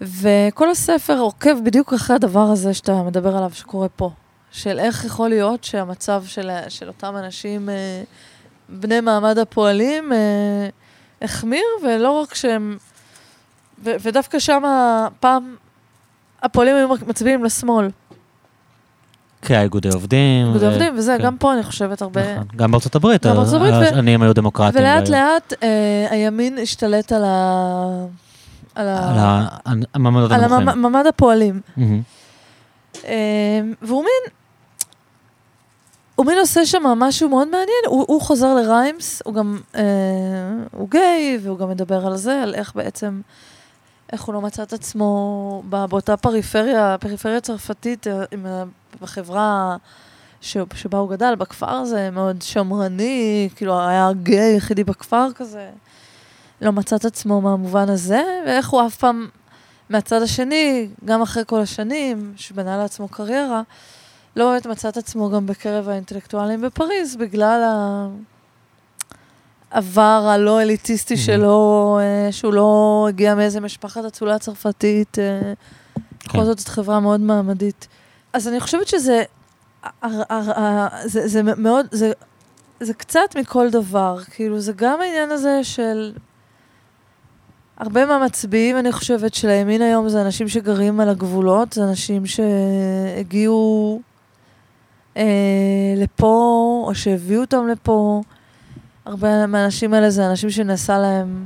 וכל 0.01 0.71
הספר 0.71 1.19
עוקב 1.19 1.65
בדיוק 1.65 1.93
אחרי 1.93 2.17
הדבר 2.17 2.41
הזה 2.41 2.75
שאתה 2.75 3.03
מדבר 3.03 3.37
עליו, 3.37 3.51
שקורה 3.55 3.89
פה. 3.89 4.11
של 4.53 4.79
איך 4.79 5.05
יכול 5.05 5.29
להיות 5.29 5.65
שהמצב 5.65 6.23
של, 6.27 6.51
של 6.69 6.89
אותם 6.89 7.17
אנשים, 7.17 7.69
אה, 7.69 8.03
בני 8.69 9.01
מעמד 9.01 9.39
הפועלים, 9.39 10.13
אה, 10.13 10.69
החמיר, 11.23 11.65
ולא 11.85 12.11
רק 12.11 12.35
שהם... 12.35 12.79
ו, 13.85 13.91
ודווקא 14.03 14.39
שם 14.39 14.63
פעם 15.21 15.57
הפועלים 16.43 16.77
היו 16.77 16.89
מצביעים 17.07 17.45
לשמאל. 17.45 17.89
כן, 19.43 19.61
איגודי 19.61 19.89
עובדים. 19.89 20.47
איגודי 20.47 20.67
ו- 20.67 20.69
עובדים, 20.69 20.95
וזה, 20.99 21.17
כן. 21.19 21.25
גם 21.25 21.37
פה 21.37 21.55
אני 21.55 21.63
חושבת 21.63 22.03
הרבה... 22.03 22.33
נכון. 22.35 22.47
גם 22.57 22.71
בארצות 22.71 22.95
הברית, 22.95 23.27
גם 23.27 23.37
בארצות 23.37 23.55
הברית, 23.55 23.75
ו- 23.75 23.95
העניים 23.95 24.23
היו 24.23 24.35
דמוקרטים. 24.35 24.81
ולאט 24.81 25.09
והיו- 25.09 25.13
לאט 25.35 25.53
אה, 25.63 25.69
הימין 26.11 26.59
השתלט 26.63 27.13
על 27.13 27.25
ה... 27.25 28.05
על. 28.75 28.89
על 28.89 28.97
ה- 29.19 29.47
המעמדות 29.95 30.33
על 30.33 30.45
הנמוכים. 30.45 30.97
הפועלים. 31.09 31.61
מהמם. 31.77 32.01
אה, 33.05 33.13
והוא 33.83 34.03
מין... 34.05 34.33
הוא 36.15 36.27
מין 36.27 36.39
עושה 36.39 36.67
שם 36.67 36.83
משהו 36.83 37.29
מאוד 37.29 37.49
מעניין, 37.49 37.69
הוא, 37.87 38.05
הוא 38.09 38.21
חוזר 38.21 38.55
לריימס, 38.55 39.23
הוא 39.25 39.35
גם, 39.35 39.59
אה, 39.77 39.83
הוא 40.73 40.89
גיי, 40.91 41.39
והוא 41.43 41.59
גם 41.59 41.69
מדבר 41.71 42.07
על 42.07 42.17
זה, 42.17 42.43
על 42.43 42.55
איך 42.55 42.73
בעצם, 42.75 43.21
איך 44.13 44.23
הוא 44.23 44.35
לא 44.35 44.41
מצא 44.41 44.63
את 44.63 44.73
עצמו 44.73 45.63
ב- 45.69 45.85
באותה 45.85 46.17
פריפריה, 46.17 46.97
פריפריה 47.01 47.41
צרפתית, 47.41 48.07
אה, 48.07 48.25
עם, 48.33 48.47
ה- 48.47 48.65
בחברה 49.01 49.77
ש, 50.41 50.57
שבה 50.75 50.99
הוא 50.99 51.11
גדל, 51.11 51.35
בכפר 51.35 51.71
הזה, 51.71 52.11
מאוד 52.11 52.43
שמרני, 52.43 53.49
כאילו 53.57 53.81
היה 53.81 54.11
גיי 54.23 54.39
היחידי 54.41 54.85
בכפר 54.85 55.29
כזה. 55.35 55.71
לא 56.63 56.73
מצא 56.73 56.97
את 56.97 57.05
עצמו 57.05 57.41
מהמובן 57.41 57.89
הזה, 57.89 58.23
ואיך 58.47 58.69
הוא 58.69 58.87
אף 58.87 58.97
פעם, 58.97 59.29
מהצד 59.89 60.23
השני, 60.23 60.89
גם 61.05 61.23
אחרי 61.23 61.43
כל 61.47 61.61
השנים, 61.61 62.33
שבנה 62.37 62.77
לעצמו 62.77 63.09
קריירה, 63.09 63.63
לא 64.37 64.51
באמת 64.51 64.67
מצא 64.67 64.89
את 64.89 64.97
עצמו 64.97 65.31
גם 65.31 65.47
בקרב 65.47 65.89
האינטלקטואלים 65.89 66.61
בפריז, 66.61 67.17
בגלל 67.17 67.63
העבר 69.71 70.01
הלא 70.33 70.63
אליטיסטי 70.63 71.15
Mhm. 71.15 71.19
שלו, 71.19 71.99
אה, 72.01 72.33
שהוא 72.33 72.53
לא 72.55 73.07
הגיע 73.09 73.35
מאיזה 73.35 73.61
משפחת 73.61 74.05
אצולה 74.05 74.39
צרפתית, 74.39 75.19
אה, 75.19 75.53
בכל 76.25 76.39
כן. 76.39 76.45
זאת 76.45 76.59
זאת 76.59 76.69
חברה 76.69 77.01
מאוד 77.01 77.21
מעמדית. 77.21 77.89
אז 78.33 78.49
אני 78.49 78.61
חושבת 78.61 78.89
שזה, 78.89 79.23
הר- 79.83 80.23
הר- 80.29 80.61
ה- 80.61 80.89
זה, 81.05 81.29
זה 81.29 81.43
מאוד, 81.43 81.87
זה, 81.91 82.13
זה 82.81 82.95
קצת 82.95 83.37
מכל 83.37 83.71
דבר, 83.71 84.19
כאילו 84.31 84.61
זה 84.61 84.73
גם 84.77 85.01
העניין 85.01 85.31
הזה 85.31 85.61
של 85.63 86.13
הרבה 87.79 88.07
מהמצביעים, 88.07 88.79
אני 88.79 88.93
חושבת, 88.93 89.35
של 89.35 89.49
הימין 89.49 89.83
היום 89.83 90.09
זה 90.09 90.23
אנשים 90.23 90.49
שגרים 90.49 91.01
על 91.01 91.09
הגבולות, 91.09 91.73
זה 91.73 91.85
אנשים 91.85 92.23
שהגיעו 92.27 94.01
אה, 95.17 95.23
לפה, 95.97 96.35
או 96.87 96.95
שהביאו 96.95 97.41
אותם 97.41 97.67
לפה. 97.69 98.21
הרבה 99.09 99.47
מהאנשים 99.47 99.95
האלה 99.95 100.11
זה 100.11 100.31
אנשים 100.31 100.51
שנעשה 100.51 100.99
להם 100.99 101.45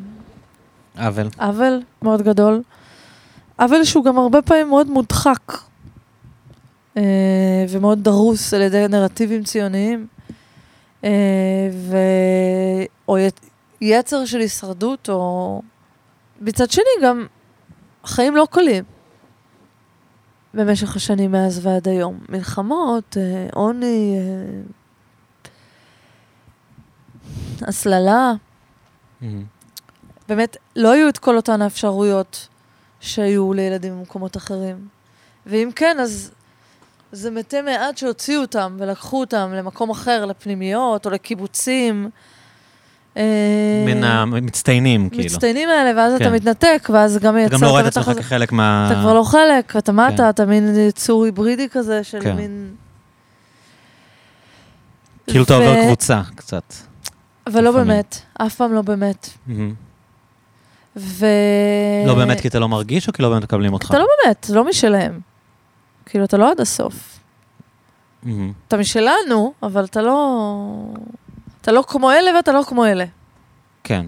עוול. 0.98 1.28
עוול 1.39 1.82
מאוד 2.02 2.22
גדול. 2.22 2.62
עוול 3.59 3.84
שהוא 3.84 4.05
גם 4.05 4.18
הרבה 4.18 4.43
פעמים 4.43 4.68
מאוד 4.68 4.90
מודחק 4.90 5.52
אה, 6.97 7.02
ומאוד 7.68 8.05
דרוס 8.05 8.55
על 8.55 8.62
ידי 8.62 8.86
נרטיבים 8.89 9.44
ציוניים. 9.44 10.06
אה, 11.05 11.10
ו... 11.72 11.97
או. 13.09 13.16
יצר 13.80 14.24
של 14.24 14.39
הישרדות, 14.39 15.09
או... 15.09 15.62
מצד 16.40 16.70
שני 16.70 16.84
גם 17.02 17.26
חיים 18.05 18.36
לא 18.36 18.47
קלים 18.51 18.84
במשך 20.55 20.97
השנים 20.97 21.32
מאז 21.32 21.66
ועד 21.66 21.89
היום. 21.89 22.18
מלחמות, 22.28 23.16
אה, 23.16 23.47
עוני, 23.52 24.18
הסללה. 27.62 28.32
מהמם. 29.20 29.44
באמת, 30.28 30.56
לא 30.76 30.92
היו 30.92 31.08
את 31.08 31.18
כל 31.18 31.36
אותן 31.36 31.62
האפשרויות 31.62 32.48
שהיו 33.00 33.52
לילדים 33.52 33.98
במקומות 33.98 34.36
אחרים. 34.36 34.76
ואם 35.46 35.70
כן, 35.76 35.96
אז 36.00 36.30
זה 37.12 37.30
מתי 37.30 37.60
מעט 37.60 37.98
שהוציאו 37.98 38.40
אותם 38.40 38.76
ולקחו 38.78 39.20
אותם 39.20 39.52
למקום 39.54 39.90
אחר, 39.90 40.24
לפנימיות 40.24 41.06
או 41.06 41.10
לקיבוצים. 41.10 42.10
אה, 43.16 43.84
מן 43.86 44.04
המצטיינים, 44.04 45.08
כאילו. 45.08 45.24
מצטיינים 45.24 45.68
האלה, 45.68 46.00
ואז 46.00 46.18
כן. 46.18 46.24
אתה 46.24 46.34
מתנתק, 46.34 46.88
ואז 46.92 47.18
גם 47.18 47.20
אתה 47.20 47.32
מייצר... 47.32 47.56
גם 47.56 47.62
לא 47.62 47.68
רואה 47.68 47.80
את 47.80 47.86
עצמך. 47.86 48.10
כחלק 48.18 48.52
מה... 48.52 48.88
אתה 48.90 49.00
כבר 49.00 49.14
לא 49.14 49.22
חלק, 49.22 49.72
ואתה 49.74 49.92
מטה, 49.92 50.16
כן. 50.16 50.28
אתה 50.28 50.46
מין 50.46 50.74
יצור 50.76 51.24
היברידי 51.24 51.68
כזה 51.68 52.04
של 52.04 52.20
כן. 52.20 52.36
מין... 52.36 52.74
כאילו 55.26 55.44
אתה 55.44 55.54
ו- 55.54 55.56
עובר 55.56 55.84
קבוצה, 55.84 56.20
קצת. 56.34 56.74
אבל 57.47 57.64
לא. 57.64 57.73
באמת, 57.73 58.19
אף 58.35 58.55
פעם 58.55 58.73
לא 58.73 58.82
באמת. 58.82 59.28
ו... 60.97 61.27
לא 62.06 62.14
באמת 62.14 62.40
כי 62.40 62.48
אתה 62.48 62.59
לא 62.59 62.69
מרגיש, 62.69 63.09
או 63.09 63.12
כי 63.12 63.23
לא 63.23 63.28
באמת 63.28 63.43
מקבלים 63.43 63.73
אותך? 63.73 63.90
אתה 63.90 63.98
לא 63.98 64.06
באמת, 64.24 64.51
לא 64.51 64.64
משלהם. 64.64 65.20
כאילו, 66.06 66.24
אתה 66.24 66.36
לא 66.36 66.51
עד 66.51 66.60
הסוף. 66.60 67.19
אתה 68.69 68.77
משלנו, 68.77 69.52
אבל 69.62 69.85
אתה 69.85 70.02
לא... 70.02 70.66
אתה 71.60 71.73
לא 71.73 71.85
כמו 71.89 72.10
אלה 72.10 72.36
ואתה 72.36 72.52
לא 72.52 72.62
כמו 72.66 72.86
אלה. 72.86 73.05
כן. 73.85 74.06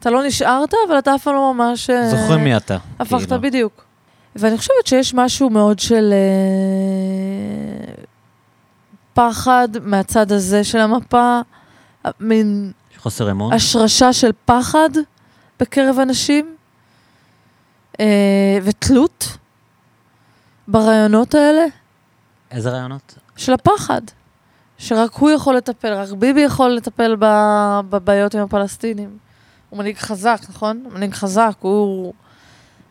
אתה 0.00 0.10
לא 0.10 0.26
נשארת, 0.26 0.74
אבל 0.88 0.98
אתה 0.98 1.14
אף 1.14 1.22
פעם 1.22 1.34
לא 1.34 1.54
ממש... 1.54 1.90
אה, 1.90 2.10
זוכרים 2.10 2.44
מי 2.44 2.56
אתה. 2.56 2.76
הפכת 2.98 3.26
כאילו. 3.26 3.40
בדיוק. 3.40 3.84
ואני 4.36 4.58
חושבת 4.58 4.86
שיש 4.86 5.14
משהו 5.14 5.50
מאוד 5.50 5.78
של 5.78 6.12
אה, 6.12 7.94
פחד 9.14 9.68
מהצד 9.82 10.32
הזה 10.32 10.64
של 10.64 10.78
המפה, 10.78 11.40
מין 12.20 12.72
חוסר 12.96 13.30
אמון? 13.30 13.52
השרשה 13.52 14.12
של 14.12 14.30
פחד 14.44 14.90
בקרב 15.60 15.98
אנשים, 15.98 16.56
אה, 18.00 18.58
ותלות 18.62 19.36
ברעיונות 20.68 21.34
האלה 21.34 21.64
איזה 22.50 22.70
רעיונות? 22.70 23.18
של 23.36 23.52
הפחד. 23.52 24.00
שרק 24.78 25.14
הוא 25.14 25.30
יכול 25.30 25.56
לטפל, 25.56 25.92
רק 25.92 26.10
ביבי 26.10 26.40
יכול 26.40 26.70
לטפל 26.70 27.16
בבעיות 27.90 28.34
עם 28.34 28.40
הפלסטינים. 28.40 29.18
הוא 29.70 29.78
מנהיג 29.78 29.98
חזק, 29.98 30.40
נכון? 30.48 30.84
מנהיג 30.92 31.14
חזק, 31.14 31.56
הוא... 31.60 32.12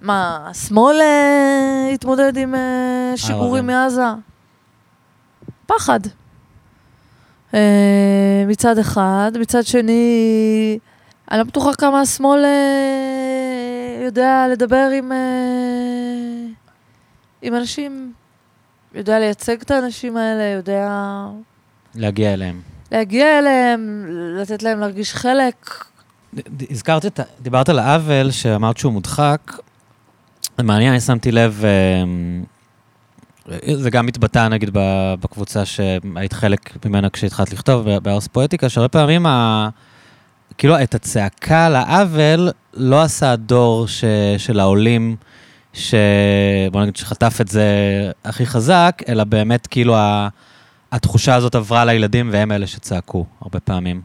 מה, 0.01 0.47
השמאל 0.49 1.01
אה, 1.01 1.89
התמודד 1.93 2.38
עם 2.38 2.55
אה, 2.55 3.13
שיגורים 3.15 3.69
הערבים. 3.69 4.05
מעזה? 4.05 4.21
פחד. 5.65 5.99
אה, 7.53 8.44
מצד 8.48 8.78
אחד. 8.78 9.32
מצד 9.40 9.65
שני, 9.65 10.80
אני 11.32 11.40
לא 11.40 11.44
בטוחה 11.44 11.73
כמה 11.73 12.02
השמאל 12.02 12.45
אה, 12.45 14.06
יודע 14.06 14.45
לדבר 14.52 14.90
עם, 14.98 15.11
אה, 15.11 15.18
עם 17.41 17.56
אנשים, 17.56 18.14
יודע 18.94 19.19
לייצג 19.19 19.61
את 19.61 19.72
האנשים 19.72 20.18
האלה, 20.18 20.44
יודע 20.44 20.90
להגיע 21.95 22.34
אליהם. 22.34 22.61
להגיע 22.91 23.40
אליהם, 23.40 24.06
לתת 24.41 24.64
להם 24.64 24.80
להרגיש 24.80 25.14
חלק. 25.14 25.86
הזכרת 26.69 27.06
את 27.06 27.19
ה... 27.19 27.23
דיברת 27.41 27.69
על 27.69 27.80
העוול 27.80 28.32
שאמרת 28.32 28.78
שהוא 28.78 28.94
מודחק. 28.94 29.52
זה 30.57 30.64
מעניין, 30.64 30.91
אני 30.91 31.02
שמתי 31.02 31.32
לב, 31.32 31.64
זה 33.76 33.90
גם 33.90 34.07
התבטא 34.07 34.48
נגיד 34.48 34.69
בקבוצה 35.19 35.65
שהיית 35.65 36.34
חלק 36.34 36.86
ממנה 36.86 37.10
כשהתחלת 37.10 37.53
לכתוב, 37.53 37.90
בארס 37.99 38.28
פואטיקה, 38.28 38.69
שהרבה 38.69 38.88
פעמים 38.88 39.26
ה... 39.26 39.69
כאילו 40.57 40.84
את 40.84 40.95
הצעקה 40.95 41.69
לעוול 41.69 42.49
לא 42.73 43.02
עשה 43.02 43.32
הדור 43.32 43.88
ש... 43.88 44.03
של 44.38 44.60
העולים, 44.60 45.15
ש... 45.73 45.95
בוא 46.72 46.82
נגיד 46.82 46.95
שחטף 46.95 47.38
את 47.41 47.48
זה 47.48 47.65
הכי 48.26 48.45
חזק, 48.45 49.02
אלא 49.07 49.23
באמת 49.23 49.68
כאילו 49.68 49.95
ה... 49.95 50.28
התחושה 50.91 51.36
הזאת 51.36 51.56
עברה 51.56 51.86
לילדים 51.86 52.30
והם 52.32 52.52
אלה 52.52 52.68
שצעקו 52.68 53.26
הרבה 53.41 53.60
פעמים. 53.60 54.02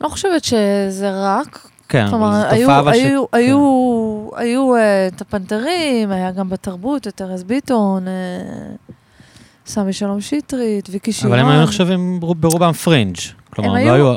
לא 0.00 0.08
חושבת 0.08 0.44
שזה 0.44 1.10
רק. 1.14 1.68
כן, 1.88 2.06
כלומר, 2.10 2.46
היו, 2.50 2.78
אבל 2.78 2.92
ש... 2.94 2.96
היו, 2.96 3.24
היו, 3.32 3.58
היו 4.36 4.76
אה, 4.76 5.06
את 5.06 5.20
הפנתרים, 5.20 6.10
היה 6.10 6.30
גם 6.30 6.48
בתרבות 6.48 7.06
את 7.08 7.22
ארז 7.22 7.42
ביטון, 7.44 8.08
אה, 8.08 8.12
סמי 9.66 9.92
שלום 9.92 10.20
שטרית, 10.20 10.88
ויקי 10.90 11.12
שירן. 11.12 11.32
אבל 11.32 11.40
הם 11.40 11.48
היו 11.48 11.62
נחשבים 11.62 12.20
ברוב- 12.20 12.40
ברובם 12.40 12.72
פרינג'. 12.72 13.16
כלומר, 13.50 13.70
הם 13.70 13.76
הם 13.76 13.86
לא 13.86 13.92
היו- 13.92 14.10
היו... 14.10 14.16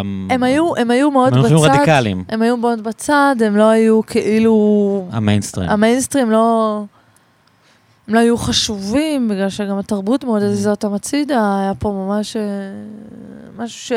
אמ, 0.00 0.28
הם 0.30 0.42
היו, 0.42 0.76
הם 0.76 0.90
היו 0.90 1.10
מאוד 1.10 1.32
הם 1.36 1.44
היו 1.44 1.58
בצד. 1.60 1.68
רדיקליים, 1.70 2.24
הם 2.28 2.42
היו 2.42 2.56
מאוד 2.56 2.80
בצד, 2.84 3.36
הם 3.46 3.56
לא 3.56 3.68
היו 3.68 4.00
כאילו... 4.06 5.08
המיינסטרים. 5.12 5.70
המיינסטרים 5.70 6.30
לא... 6.30 6.82
הם 8.08 8.14
לא 8.14 8.18
היו 8.18 8.36
חשובים, 8.38 9.28
בגלל 9.28 9.48
שגם 9.50 9.78
התרבות 9.78 10.24
מאוד 10.24 10.42
מממ. 10.42 10.44
הזיזה 10.44 10.70
אותם 10.70 10.94
הצידה, 10.94 11.58
היה 11.60 11.72
פה 11.78 11.90
ממש 11.90 12.36
אה, 12.36 12.42
משהו 13.58 13.78
ש... 13.80 13.92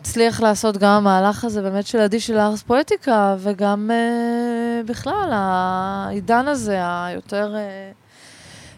הצליח 0.00 0.40
לעשות 0.40 0.76
גם 0.76 0.90
המהלך 0.90 1.44
הזה 1.44 1.62
באמת 1.62 1.86
של 1.86 1.98
עדי 1.98 2.20
של 2.20 2.38
הארס 2.38 2.62
פואטיקה, 2.62 3.36
וגם 3.38 3.90
אה, 3.90 4.82
בכלל, 4.86 5.30
העידן 5.32 6.48
הזה, 6.48 6.78
היותר 6.82 7.54
אה, 7.56 7.90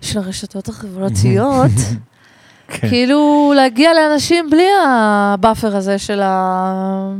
של 0.00 0.18
הרשתות 0.18 0.68
החברתיות, 0.68 1.70
כן. 2.68 2.88
כאילו 2.88 3.52
להגיע 3.56 3.94
לאנשים 3.94 4.50
בלי 4.50 4.66
ה 4.86 4.99
buffer 4.99 5.76
הזה 5.76 5.98
של 5.98 6.20
ה... 6.22 7.12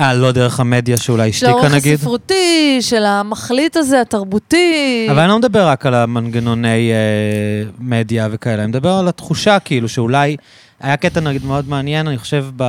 אה, 0.00 0.14
לא 0.14 0.32
דרך 0.32 0.60
המדיה 0.60 0.96
שאולי 0.96 1.32
של 1.32 1.46
השתיקה 1.46 1.74
נגיד? 1.74 1.94
הספרותי, 1.94 2.78
של 2.80 3.04
המחליט 3.04 3.76
הזה, 3.76 4.00
התרבותי. 4.00 5.06
אבל 5.10 5.18
אני 5.18 5.28
לא 5.28 5.38
מדבר 5.38 5.68
רק 5.68 5.86
על 5.86 5.94
המנגנוני 5.94 6.92
אה, 6.92 7.70
מדיה 7.78 8.28
וכאלה, 8.30 8.62
אני 8.62 8.68
מדבר 8.68 8.92
על 8.92 9.08
התחושה 9.08 9.58
כאילו 9.58 9.88
שאולי... 9.88 10.36
היה 10.80 10.96
קטע 10.96 11.20
נגיד 11.20 11.44
מאוד 11.44 11.68
מעניין, 11.68 12.08
אני 12.08 12.18
חושב, 12.18 12.46
ב... 12.56 12.62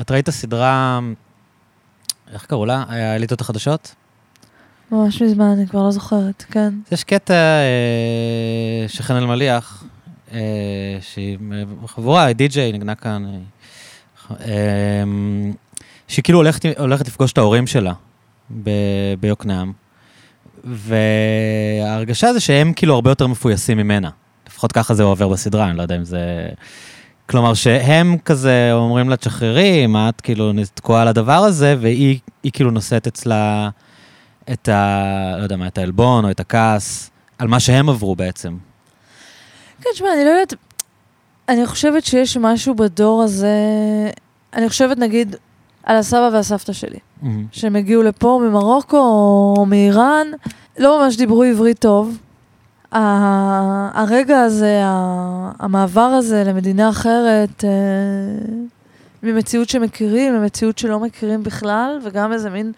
את 0.00 0.10
ראית 0.10 0.30
סדרה... 0.30 1.00
איך 2.32 2.46
קראו 2.46 2.66
לה? 2.66 2.84
האליטות 2.88 3.40
החדשות? 3.40 3.94
ממש 4.90 5.22
מזמן, 5.22 5.44
אני 5.44 5.66
כבר 5.68 5.82
לא 5.82 5.90
זוכרת, 5.90 6.44
כן. 6.50 6.74
יש 6.92 7.04
קטע 7.04 7.34
אה, 7.34 8.88
שחן 8.88 9.16
אלמליח, 9.16 9.84
אה, 10.32 10.38
שהיא 11.00 11.38
חבורה, 11.86 12.24
היא 12.24 12.36
די-ג'יי, 12.36 12.72
נגנה 12.72 12.94
כאן, 12.94 13.24
אה, 14.40 15.04
אה, 16.12 16.14
שהיא 16.14 16.22
כאילו 16.22 16.38
הולכת, 16.38 16.78
הולכת 16.78 17.08
לפגוש 17.08 17.32
את 17.32 17.38
ההורים 17.38 17.66
שלה 17.66 17.92
ב- 18.62 19.14
ביוקנעם, 19.20 19.72
וההרגשה 20.64 22.32
זה 22.32 22.40
שהם 22.40 22.72
כאילו 22.72 22.94
הרבה 22.94 23.10
יותר 23.10 23.26
מפויסים 23.26 23.78
ממנה. 23.78 24.10
לפחות 24.48 24.72
ככה 24.72 24.94
זה 24.94 25.02
עובר 25.02 25.28
בסדרה, 25.28 25.70
אני 25.70 25.76
לא 25.76 25.82
יודע 25.82 25.96
אם 25.96 26.04
זה... 26.04 26.48
כלומר, 27.28 27.54
שהם 27.54 28.18
כזה 28.24 28.70
אומרים 28.72 29.10
לה, 29.10 29.16
תשחררי, 29.16 29.86
מה 29.86 30.08
את 30.08 30.20
כאילו 30.20 30.52
תקועה 30.74 31.02
על 31.02 31.08
הדבר 31.08 31.32
הזה, 31.32 31.76
והיא 31.80 32.18
היא 32.42 32.52
כאילו 32.52 32.70
נושאת 32.70 33.06
אצלה 33.06 33.70
את 34.52 34.68
ה... 34.68 35.34
לא 35.38 35.42
יודע 35.42 35.56
מה, 35.56 35.66
את 35.66 35.78
העלבון 35.78 36.24
או 36.24 36.30
את 36.30 36.40
הכעס, 36.40 37.10
על 37.38 37.48
מה 37.48 37.60
שהם 37.60 37.88
עברו 37.88 38.16
בעצם. 38.16 38.56
כן, 39.80 39.90
תשמע, 39.94 40.08
אני 40.14 40.24
לא 40.24 40.30
יודעת, 40.30 40.54
אני 41.48 41.66
חושבת 41.66 42.04
שיש 42.04 42.36
משהו 42.36 42.74
בדור 42.74 43.22
הזה, 43.22 43.56
אני 44.54 44.68
חושבת 44.68 44.98
נגיד 44.98 45.36
על 45.84 45.96
הסבא 45.96 46.30
והסבתא 46.32 46.72
שלי, 46.72 46.98
שהם 47.52 47.76
הגיעו 47.76 48.02
לפה 48.02 48.40
ממרוקו 48.48 48.96
או 49.56 49.66
מאיראן, 49.66 50.26
לא 50.78 50.98
ממש 51.02 51.16
דיברו 51.16 51.42
עברית 51.42 51.78
טוב. 51.78 52.18
ה- 52.92 54.00
הרגע 54.02 54.40
הזה, 54.40 54.80
ה- 54.84 55.50
המעבר 55.58 56.00
הזה 56.00 56.44
למדינה 56.46 56.88
אחרת, 56.90 57.64
אה, 57.64 57.70
ממציאות 59.22 59.68
שמכירים 59.68 60.34
למציאות 60.34 60.78
שלא 60.78 61.00
מכירים 61.00 61.42
בכלל, 61.42 61.98
וגם 62.04 62.32
איזה 62.32 62.50
מין 62.50 62.72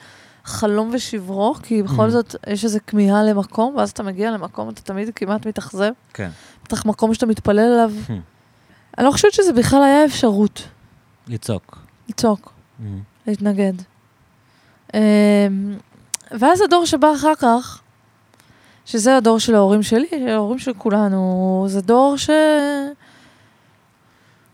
חלום 0.45 0.91
ושברו, 0.93 1.55
כי 1.63 1.83
בכל 1.83 2.07
Mhm. 2.07 2.11
זאת 2.11 2.37
יש 2.49 2.65
איזו 2.65 2.79
כמיהה 2.87 3.23
למקום, 3.23 3.75
ואז 3.77 3.91
אתה 3.91 4.03
מגיע 4.03 4.31
למקום, 4.31 4.69
אתה 4.69 4.81
תמיד 4.83 5.11
כמעט 5.15 5.47
מתאכזב. 5.47 5.91
כן. 6.15 6.31
בטח 6.65 6.87
מקום 6.87 7.15
שאתה 7.15 7.27
מתפלל 7.27 7.59
אליו. 7.73 7.93
Hmm. 8.09 8.13
אני 8.99 9.07
לא 9.07 9.11
חושבת 9.11 9.33
שזה 9.33 9.53
בכלל 9.53 9.83
היה 9.83 10.05
אפשרות 10.05 10.63
לצעוק. 11.29 11.79
לצעוק. 12.09 12.53
להתנגד. 13.27 13.73
אמ, 14.95 15.01
ואז 16.31 16.61
הדור 16.61 16.87
שבא 16.87 17.13
אחר 17.15 17.35
כך, 17.39 17.81
שזה 18.85 19.17
הדור 19.17 19.39
של 19.39 19.55
ההורים 19.55 19.83
שלי, 19.83 20.07
של 20.11 20.29
ההורים 20.29 20.59
של 20.59 20.73
כולנו, 20.79 21.65
זה 21.69 21.81
דור 21.81 22.17
שהיה 22.17 22.39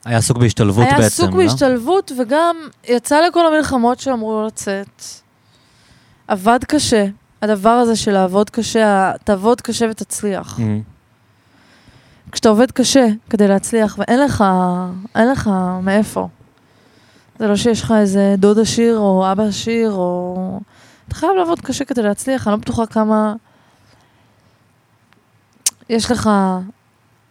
היה 0.05 0.19
עסוק 0.19 0.37
בהשתלבות 0.37 0.85
בעצם, 0.85 1.03
עסוק 1.03 1.31
לא? 1.31 1.37
בהשתלבות 1.37 2.13
וגם 2.19 2.57
יצא 2.89 3.21
לכל 3.21 3.47
המלחמות 3.47 4.01
שאמרו 4.01 4.33
לו 4.33 4.47
לצאת. 4.47 5.03
עבד 6.29 6.65
קשה. 6.65 7.07
הדבר 7.43 7.71
הזה 7.71 7.97
של 7.97 8.13
לעבוד 8.13 8.51
קשה, 8.51 9.13
תעבוד 9.25 9.61
קשה 9.61 9.87
ותצליח. 9.91 10.59
Mhm. 10.59 10.63
כשאתה 12.33 12.49
עובד 12.49 12.71
קשה 12.71 13.07
כדי 13.31 13.49
להצליח 13.49 13.99
ואין 13.99 14.21
לך, 14.21 14.45
אין 15.15 15.31
לך 15.31 15.51
מאיפה. 15.83 16.29
זה 17.41 17.47
לא 17.47 17.57
שיש 17.57 17.83
לך 17.83 17.95
איזה 18.01 18.35
דוד 18.39 18.59
עשיר 18.59 18.99
או 18.99 19.33
אבא 19.33 19.43
עשיר 19.43 19.91
או... 19.93 20.61
אתה 21.09 21.15
חייב 21.15 21.33
לעבוד 21.33 21.61
קשה 21.61 21.85
כדי 21.85 22.03
להצליח, 22.03 22.47
אני 22.47 22.53
לא 22.53 22.59
בטוחה 22.59 22.87
כמה... 22.87 23.35
יש 25.89 26.11
לך 26.11 26.31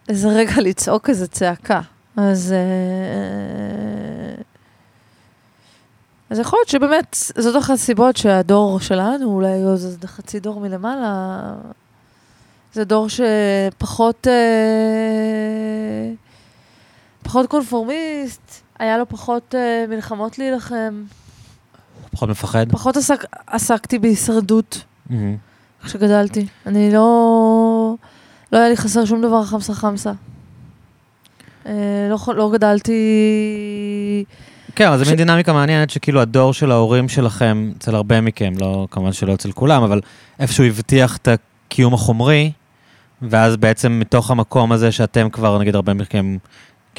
איזה 0.10 0.28
רגע 0.28 0.52
לצעוק 0.62 1.10
איזה 1.10 1.28
צעקה. 1.28 1.82
אז... 2.18 2.54
אה, 2.54 4.42
אז 6.30 6.40
יכול 6.40 6.60
להיות 6.60 6.70
שבאמת, 6.70 7.16
זאת 7.38 7.58
אחת 7.58 7.74
הסיבות 7.74 8.18
שהדור 8.18 8.80
שלנו, 8.80 9.26
אולי 9.26 9.64
עוד 9.64 9.72
איזה 9.72 10.08
חצי 10.08 10.40
דור 10.40 10.60
מלמעלה, 10.60 11.54
זה 12.74 12.84
דור 12.84 13.08
שפחות... 13.10 14.28
אה, 14.28 16.14
פחות 17.24 17.50
קונפורמיסט, 17.50 18.69
היה 18.80 18.98
לו 18.98 19.10
פחות 19.10 19.56
אה, 19.56 19.86
מלחמות 19.90 20.40
להילחם, 20.40 21.04
פחות 22.12 22.30
מפחד. 22.30 22.66
פחות 22.72 22.98
עסק, 22.98 23.26
עסקתי 23.48 24.00
בהישרדות. 24.00 24.84
כשגדלתי. 25.86 26.46
אני 26.66 26.92
לא... 26.94 27.96
לא 28.52 28.58
היה 28.58 28.70
לי 28.70 28.78
חסר 28.78 29.06
שום 29.06 29.22
דבר 29.22 29.44
חמסה 29.44 29.74
חמסה. 29.74 30.12
אה, 31.66 31.72
לא, 32.10 32.18
לא 32.36 32.50
גדלתי... 32.54 32.94
כן, 34.76 34.88
אבל 34.88 34.98
זו 34.98 35.06
ש- 35.06 35.08
מין 35.08 35.18
דינמיקה 35.18 35.54
מעניינת 35.54 35.90
שכאילו 35.90 36.22
הדור 36.22 36.54
של 36.54 36.72
ההורים 36.72 37.10
שלכם, 37.10 37.72
אצל 37.78 37.96
הרבה 37.96 38.22
מכם, 38.22 38.54
לא, 38.58 38.88
כמובן 38.92 39.14
שלא 39.14 39.34
אצל 39.34 39.52
כולם, 39.52 39.84
אבל 39.84 40.02
איפשהו 40.40 40.64
הבטיח 40.64 41.18
את 41.18 41.28
הקיום 41.68 41.94
החומרי, 41.94 42.52
ואז 43.22 43.58
בעצם 43.58 44.00
מתוך 44.00 44.32
המקום 44.32 44.72
הזה 44.72 44.92
שאתם 44.92 45.30
כבר, 45.30 45.60
נגיד 45.60 45.76
הרבה 45.76 45.94
מכם, 45.94 46.38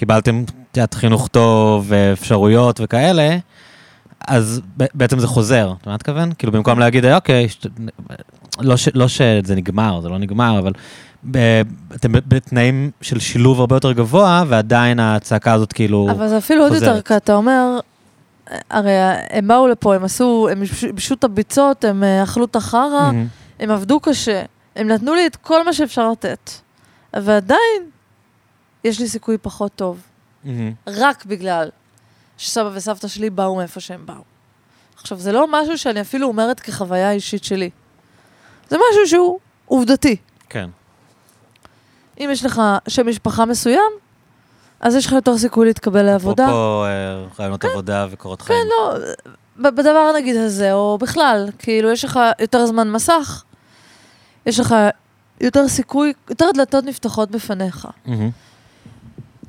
קיבלתם 0.00 0.44
את 0.84 0.94
חינוך 0.94 1.28
טוב 1.28 1.84
ואפשרויות 1.88 2.80
וכאלה, 2.84 3.36
אז 4.28 4.60
בעצם 4.94 5.18
זה 5.18 5.26
חוזר, 5.26 5.72
אתה 5.82 5.90
מה 5.90 5.96
אתכוון? 5.96 6.32
כאילו 6.38 6.52
במקום 6.52 6.78
להגיד, 6.78 7.06
אוקיי, 7.06 7.48
שת- 7.48 7.66
לא, 8.60 8.76
ש, 8.76 8.88
לא 8.94 9.08
שזה 9.08 9.54
נגמר, 9.56 10.00
זה 10.00 10.08
לא 10.08 10.18
נגמר, 10.18 10.58
אבל 10.58 10.72
ב, 11.30 11.38
אתם 11.94 12.12
בתנאים 12.12 12.90
של 13.00 13.18
שילוב 13.18 13.60
הרבה 13.60 13.76
יותר 13.76 13.92
גבוה, 13.92 14.44
ועדיין 14.48 15.00
הצעקה 15.00 15.52
הזאת 15.52 15.72
כאילו... 15.72 16.08
אבל 16.10 16.28
זה 16.28 16.38
אפילו 16.38 16.62
עוד 16.62 16.72
יותר 16.72 16.86
חוזרת. 16.86 17.04
קל, 17.04 17.16
אתה 17.16 17.34
אומר, 17.34 17.78
הרי 18.70 18.90
הם 19.30 19.48
באו 19.48 19.68
לפה, 19.68 19.94
הם 19.94 20.04
עשו, 20.04 20.48
הם 20.52 20.62
בישו 20.94 21.14
את 21.14 21.24
הביצות, 21.24 21.84
הם 21.84 22.04
אה, 22.04 22.22
אכלו 22.22 22.44
את 22.44 22.56
החרא, 22.56 22.80
מהמם. 23.12 23.26
הם 23.60 23.70
עבדו 23.70 24.00
קשה, 24.00 24.42
הם 24.76 24.88
נתנו 24.88 25.14
לי 25.14 25.26
את 25.26 25.36
כל 25.36 25.64
מה 25.64 25.72
שאפשר 25.72 26.10
לתת. 26.10 26.50
ועדיין, 27.14 27.82
יש 28.84 29.00
לי 29.00 29.08
סיכוי 29.08 29.38
פחות 29.38 29.72
טוב. 29.74 30.02
מהמם. 30.44 30.72
רק 30.86 31.24
בגלל 31.24 31.70
שסבא 32.38 32.70
וסבתא 32.74 33.08
שלי 33.08 33.30
באו 33.30 33.56
מאיפה 33.56 33.80
שהם 33.80 34.06
באו. 34.06 34.22
עכשיו, 34.96 35.18
זה 35.18 35.32
לא 35.32 35.46
משהו 35.50 35.78
שאני 35.78 36.00
אפילו 36.00 36.26
אומרת 36.26 36.60
כחוויה 36.60 37.12
אישית 37.12 37.44
שלי. 37.44 37.70
זה 38.68 38.76
משהו 38.76 39.06
שהוא 39.06 39.38
עובדתי. 39.66 40.16
כן. 40.48 40.70
אם 42.20 42.28
יש 42.32 42.44
לך 42.44 42.62
שם 42.88 43.08
משפחה 43.08 43.44
מסוים, 43.44 43.90
אז 44.80 44.94
יש 44.94 45.06
לך 45.06 45.12
יותר 45.12 45.38
סיכוי 45.38 45.66
להתקבל 45.66 46.02
לעבודה. 46.02 46.44
אפרופו 46.44 46.84
אה, 46.84 47.24
רעיונות 47.38 47.64
עבודה 47.64 48.06
וקורות 48.10 48.42
חיים. 48.42 48.58
כן, 48.58 48.68
לא, 48.68 49.70
בדבר 49.70 50.12
נגיד 50.16 50.36
הזה, 50.36 50.72
או 50.72 50.98
בכלל, 51.00 51.48
כאילו, 51.58 51.90
יש 51.90 52.04
לך 52.04 52.20
יותר 52.38 52.66
זמן 52.66 52.90
מסך, 52.90 53.44
יש 54.46 54.60
לך 54.60 54.74
יותר 55.40 55.68
סיכוי, 55.68 56.12
יותר 56.30 56.46
דלתות 56.54 56.84
נפתחות 56.84 57.30
בפניך. 57.30 57.88
מהמם. 58.06 58.30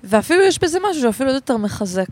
ואפילו 0.03 0.43
יש 0.43 0.59
בזה 0.59 0.79
משהו 0.89 1.01
שאפילו 1.01 1.29
עוד 1.29 1.35
יותר 1.35 1.57
מחזק. 1.57 2.09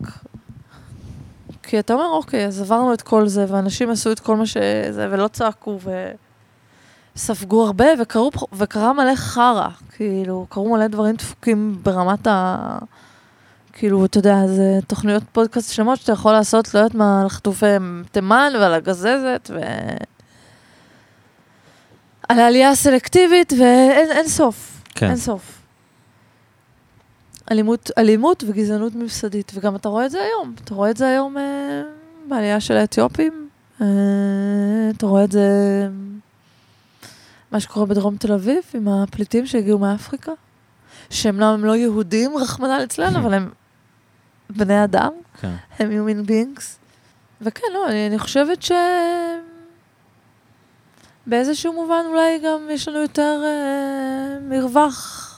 כי 1.62 1.78
אתה 1.78 1.92
אומר, 1.92 2.06
אוקיי, 2.06 2.46
אז 2.46 2.60
עברנו 2.60 2.94
את 2.94 3.02
כל 3.02 3.28
זה, 3.28 3.44
ואנשים 3.48 3.90
עשו 3.90 4.12
את 4.12 4.20
כל 4.20 4.36
מה 4.36 4.46
שזה, 4.46 5.08
ולא 5.10 5.28
צעקו, 5.28 5.78
וספגו 7.16 7.66
הרבה, 7.66 7.86
וקרו, 8.00 8.30
וקרה 8.52 8.92
מלא 8.92 9.14
חרא. 9.14 9.68
כאילו, 9.96 10.46
קרו 10.48 10.76
מלא 10.76 10.86
דברים 10.86 11.16
דפוקים 11.16 11.78
ברמת 11.82 12.26
ה... 12.26 12.78
כאילו, 13.72 14.04
אתה 14.04 14.18
יודע, 14.18 14.46
זה 14.46 14.78
תוכניות 14.86 15.22
פודקאסט 15.32 15.72
שלמות 15.72 15.98
שאתה 15.98 16.12
יכול 16.12 16.32
לעשות, 16.32 16.74
לא 16.74 16.78
יודעת 16.78 16.94
מה, 16.94 17.22
על 17.22 17.28
חטופי 17.28 17.66
תימן 18.12 18.52
ועל 18.60 18.74
הגזזת, 18.74 19.50
ו... 19.50 19.60
על 22.28 22.38
העלייה 22.38 22.70
הסלקטיבית, 22.70 23.52
ואין 23.52 24.10
אין 24.10 24.28
סוף. 24.28 24.82
כן. 24.94 25.06
אין 25.06 25.16
סוף. 25.16 25.59
אלימות, 27.50 27.90
אלימות 27.98 28.44
וגזענות 28.46 28.94
ממסדית, 28.94 29.52
וגם 29.54 29.76
אתה 29.76 29.88
רואה 29.88 30.06
את 30.06 30.10
זה 30.10 30.22
היום. 30.22 30.54
אתה 30.64 30.74
רואה 30.74 30.90
את 30.90 30.96
זה 30.96 31.08
היום 31.08 31.38
אה, 31.38 31.82
בעלייה 32.28 32.60
של 32.60 32.76
האתיופים, 32.76 33.48
אה, 33.80 33.86
אתה 34.96 35.06
רואה 35.06 35.24
את 35.24 35.32
זה, 35.32 35.48
מה 37.50 37.60
שקורה 37.60 37.86
בדרום 37.86 38.16
תל 38.16 38.32
אביב, 38.32 38.62
עם 38.74 38.88
הפליטים 38.88 39.46
שהגיעו 39.46 39.78
מאפריקה, 39.78 40.32
שאומנם 41.10 41.42
הם 41.42 41.64
לא 41.64 41.76
יהודים, 41.76 42.36
רחמנא 42.36 42.72
ליצלן, 42.72 43.16
אבל 43.16 43.34
הם 43.34 43.50
בני 44.50 44.84
אדם, 44.84 45.12
כן. 45.40 45.54
הם 45.78 45.90
human 45.90 46.28
beings. 46.28 46.62
וכן, 47.40 47.66
לא, 47.74 47.88
אני, 47.88 48.06
אני 48.06 48.18
חושבת 48.18 48.62
ש... 48.62 48.72
באיזשהו 51.26 51.72
מובן 51.72 52.04
אולי 52.08 52.38
גם 52.44 52.60
יש 52.70 52.88
לנו 52.88 52.98
יותר 52.98 53.42
אה, 53.44 54.38
מרווח 54.48 55.29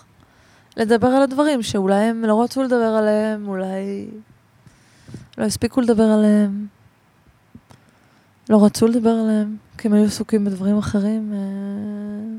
לדבר 0.76 1.06
על 1.06 1.22
הדברים 1.22 1.62
שאולי 1.62 2.04
הם 2.04 2.24
לא 2.24 2.42
רצו 2.42 2.62
לדבר 2.62 2.94
עליהם, 2.98 3.48
אולי 3.48 4.08
לא 5.38 5.44
הספיקו 5.44 5.80
לדבר 5.80 6.02
עליהם, 6.02 6.66
לא 8.48 8.64
רצו 8.64 8.86
לדבר 8.86 9.10
עליהם, 9.10 9.56
כי 9.78 9.88
הם 9.88 9.94
היו 9.94 10.04
עסוקים 10.04 10.44
בדברים 10.44 10.78
אחרים. 10.78 11.32
אה... 11.34 12.38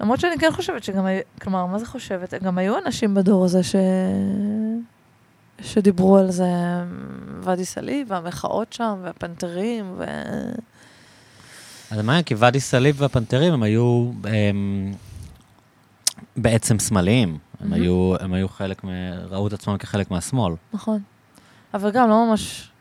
למרות 0.00 0.20
שאני 0.20 0.38
כן 0.38 0.50
חושבת 0.52 0.84
שגם 0.84 1.06
היו, 1.06 1.20
כלומר, 1.40 1.66
מה 1.66 1.78
זה 1.78 1.86
חושבת? 1.86 2.34
גם 2.34 2.58
היו 2.58 2.78
אנשים 2.78 3.14
בדור 3.14 3.44
הזה 3.44 3.62
ש... 3.62 3.76
שדיברו 5.60 6.16
על 6.16 6.30
זה, 6.30 6.44
ואדי 7.40 7.64
סאליב, 7.64 8.06
והמחאות 8.10 8.72
שם, 8.72 8.98
והפנתרים, 9.02 9.94
ו... 9.98 10.04
אז 11.90 11.98
מעניין, 11.98 12.22
כי 12.22 12.34
ואדי 12.34 12.60
סאליב 12.60 12.96
והפנתרים 13.00 13.52
הם 13.52 13.62
היו 13.62 14.10
הם, 14.24 14.92
בעצם 16.36 16.78
שמאליים. 16.78 17.38
הם. 17.60 17.72
היו, 17.72 18.14
הם 18.20 18.32
היו 18.32 18.48
חלק, 18.48 18.84
מ... 18.84 18.88
ראו 19.30 19.46
את 19.46 19.52
עצמם 19.52 19.76
כחלק 19.76 20.10
מהשמאל. 20.10 20.54
נכון. 20.72 20.98
אבל 21.74 21.90
גם 21.90 22.08
לא 22.08 22.26
ממש 22.26 22.72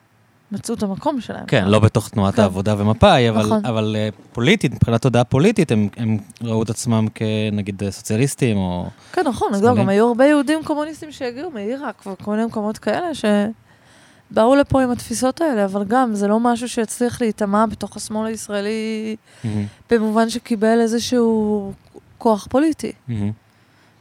מצאו 0.51 0.76
את 0.76 0.84
המקום 0.84 1.22
שלהם. 1.22 1.45
כן, 1.45 1.68
לא 1.68 1.80
בתוך 1.80 2.09
תנועת 2.09 2.35
כן. 2.35 2.41
העבודה 2.41 2.76
ומפא"י, 2.77 3.30
אבל, 3.30 3.45
נכון. 3.45 3.65
אבל 3.65 3.95
אה, 3.99 4.09
פוליטית, 4.34 4.73
מבחינת 4.73 5.01
תודעה 5.01 5.23
פוליטית, 5.23 5.72
הם, 5.72 5.89
הם 5.97 6.18
ראו 6.41 6.63
את 6.63 6.69
עצמם 6.69 7.07
כנגיד 7.15 7.84
אה, 7.84 7.91
סוציאליסטים, 7.91 8.57
או... 8.57 8.85
כן, 9.13 9.22
נכון. 9.27 9.51
גם, 9.63 9.76
גם 9.76 9.89
היו 9.89 10.07
הרבה 10.07 10.26
יהודים 10.26 10.63
קומוניסטים 10.63 11.11
שהגיעו 11.11 11.51
מעיראק 11.51 12.03
וכל 12.07 12.31
מיני 12.31 12.45
מקומות 12.45 12.77
כאלה 12.77 13.07
שבאו 13.13 14.55
לפה 14.55 14.81
עם 14.84 14.91
התפיסות 14.91 15.41
האלה, 15.41 15.65
אבל 15.65 15.84
גם 15.84 16.15
זה 16.15 16.27
לא 16.27 16.39
משהו 16.39 16.69
שהצליח 16.69 17.22
להיטמע 17.22 17.65
בתוך 17.65 17.97
השמאל 17.97 18.27
הישראלי 18.27 19.15
מהמם, 19.43 19.65
במובן 19.91 20.30
שקיבל 20.30 20.80
איזשהו 20.81 21.73
כוח 22.22 22.48
פוליטי. 22.49 22.91
מהמם. 23.07 23.31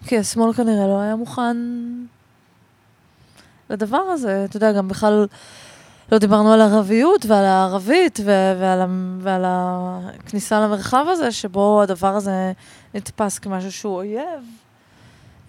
כי 0.07 0.19
השמאל 0.19 0.53
כנראה 0.53 0.87
לא 0.87 1.01
היה 1.01 1.17
מוכן 1.17 1.57
לדבר 3.71 3.97
הזה. 3.99 4.45
אתה 4.45 4.57
יודע, 4.57 4.73
גם 4.73 4.89
בכלל 4.89 5.27
לא 6.13 6.19
דיברנו 6.19 6.53
על 6.53 6.61
ערביות 6.61 7.27
ועל 7.27 7.45
הערבית 7.45 8.21
ו- 8.25 8.57
ועל, 8.61 8.81
ה- 8.81 8.87
ועל 9.21 9.43
הכניסה 9.47 10.61
למרחב 10.61 11.05
הזה, 11.09 11.33
שבו 11.33 11.83
הדבר 11.83 12.17
הזה 12.17 12.53
נתפס 12.95 13.39
כמשהו 13.39 13.73
שהוא 13.73 13.95
אויב, 13.97 14.41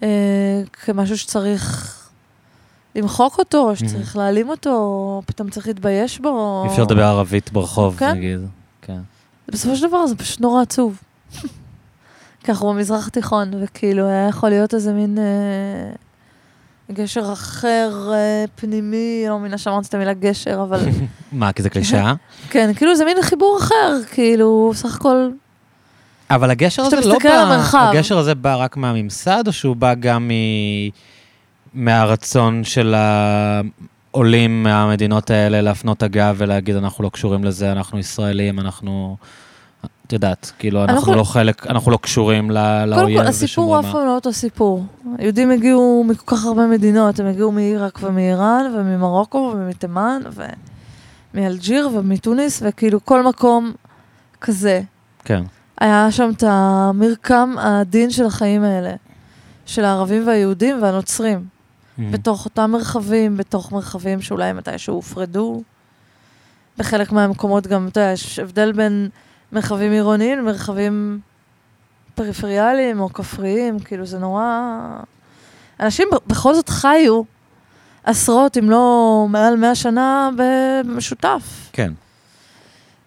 אה, 0.02 0.08
כמשהו 0.72 1.18
שצריך 1.18 1.98
למחוק 2.94 3.38
אותו, 3.38 3.76
שצריך 3.76 4.16
להעלים 4.16 4.48
אותו, 4.48 5.22
פתאום 5.26 5.50
צריך 5.50 5.66
להתבייש 5.66 6.18
בו. 6.20 6.62
אי 6.64 6.70
אפשר 6.70 6.82
לדבר 6.82 7.04
ערבית 7.04 7.52
ברחוב, 7.52 7.96
כן. 7.98 8.10
נגיד. 8.10 8.40
כן. 8.82 8.98
בסופו 9.48 9.76
של 9.76 9.88
דבר 9.88 10.06
זה 10.06 10.16
פשוט 10.16 10.40
נורא 10.40 10.62
עצוב. 10.62 11.02
כי 12.44 12.50
אנחנו 12.50 12.68
במזרח 12.68 13.06
התיכון, 13.06 13.50
וכאילו 13.60 14.08
היה 14.08 14.28
יכול 14.28 14.48
להיות 14.48 14.74
איזה 14.74 14.92
מין 14.92 15.18
אה, 15.18 15.92
גשר 16.94 17.32
אחר, 17.32 18.10
אה, 18.12 18.44
פנימי, 18.54 19.24
לא 19.28 19.38
מבינה 19.38 19.58
שאמרתי 19.58 19.88
את 19.88 19.94
המילה 19.94 20.12
גשר, 20.12 20.62
אבל 20.62 20.80
מה, 21.32 21.52
כי 21.52 21.62
זה 21.62 21.70
קלישאה? 21.70 22.14
כן, 22.50 22.70
כאילו 22.76 22.96
זה 22.96 23.04
מין 23.04 23.16
חיבור 23.22 23.58
אחר, 23.58 24.00
כאילו, 24.12 24.72
סך 24.74 24.96
הכל, 24.96 25.28
אבל 26.34 26.50
הגשר 26.50 26.82
הזה 26.82 27.00
לא 27.00 27.18
בא, 27.24 27.30
המרחב. 27.30 27.88
הגשר 27.90 28.18
הזה 28.18 28.34
בא 28.34 28.56
רק 28.56 28.76
מהממסד, 28.76 29.44
או 29.46 29.52
שהוא 29.52 29.76
בא 29.76 29.94
גם 29.94 30.28
מ... 30.28 30.32
מהרצון 31.74 32.64
של 32.64 32.94
העולים 32.94 34.62
מהמדינות 34.62 35.30
האלה 35.30 35.60
להפנות 35.60 36.02
הגב 36.02 36.34
ולהגיד, 36.38 36.76
אנחנו 36.76 37.04
לא 37.04 37.08
קשורים 37.08 37.44
לזה, 37.44 37.72
אנחנו 37.72 37.98
ישראלים, 37.98 38.60
אנחנו... 38.60 39.16
את 40.12 40.24
יודעת, 40.24 40.52
כאילו, 40.58 40.82
אנחנו 40.84 40.96
אנחנו- 40.96 41.14
לא 41.14 41.24
חלק, 41.24 41.66
אנחנו 41.66 41.90
לא 41.90 41.98
קשורים 42.02 42.50
ל- 42.50 42.54
קודם 42.54 42.88
לאויב 43.02 43.20
כל, 43.20 43.26
הסיפור 43.26 43.64
הוא 43.64 43.78
ושום 43.78 43.86
אף. 43.86 43.92
פעם 43.92 44.06
לא 44.06 44.14
אותו 44.14 44.32
סיפור. 44.32 44.84
היהודים 45.18 45.50
הגיעו 45.50 46.04
מכל 46.08 46.36
כך 46.36 46.44
הרבה 46.44 46.66
מדינות, 46.66 47.20
הם 47.20 47.26
הגיעו 47.26 47.52
מעיראק 47.52 47.98
ומאיראן, 48.02 48.74
וממרוקו, 48.76 49.54
ומתימן, 49.56 50.22
ומאלג'יר, 51.34 51.88
ומתוניס, 51.94 52.62
וכאילו 52.64 53.04
כל 53.04 53.22
מקום 53.26 53.72
כזה. 54.40 54.82
כן. 55.24 55.42
היה 55.80 56.06
שם 56.10 56.30
את 56.36 56.44
המרקם 56.46 57.54
העדין 57.58 58.10
של 58.10 58.26
החיים 58.26 58.62
האלה, 58.62 58.94
של 59.66 59.84
הערבים 59.84 60.26
והיהודים 60.26 60.82
והנוצרים, 60.82 61.44
Mm. 61.98 62.02
בתוך 62.10 62.44
אותם 62.44 62.70
מרחבים, 62.70 63.36
בתוך 63.36 63.72
מרחבים 63.72 64.20
שאולי 64.22 64.52
מתישהו 64.52 64.94
הופרדו. 64.94 65.62
בחלק 66.78 67.12
מהמקומות 67.12 67.66
גם, 67.66 67.88
אתה 67.88 68.00
יודע, 68.00 68.12
יש 68.12 68.38
הבדל 68.38 68.72
בין 68.72 69.08
מרחבים 69.52 69.92
עירוניים 69.92 70.38
למרחבים 70.38 71.20
פריפריאליים 72.14 73.00
או 73.00 73.12
כפריים, 73.12 73.78
כאילו 73.78 74.06
זה 74.06 74.18
נורא... 74.18 74.44
אנשים 75.80 76.08
בכל 76.26 76.54
זאת 76.54 76.68
חיו 76.68 77.22
עשרות, 78.04 78.56
אם 78.56 78.70
לא 78.70 79.26
מעל 79.28 79.56
מאה 79.56 79.74
שנה 79.74 80.30
במשותף. 80.36 81.70
כן. 81.72 81.92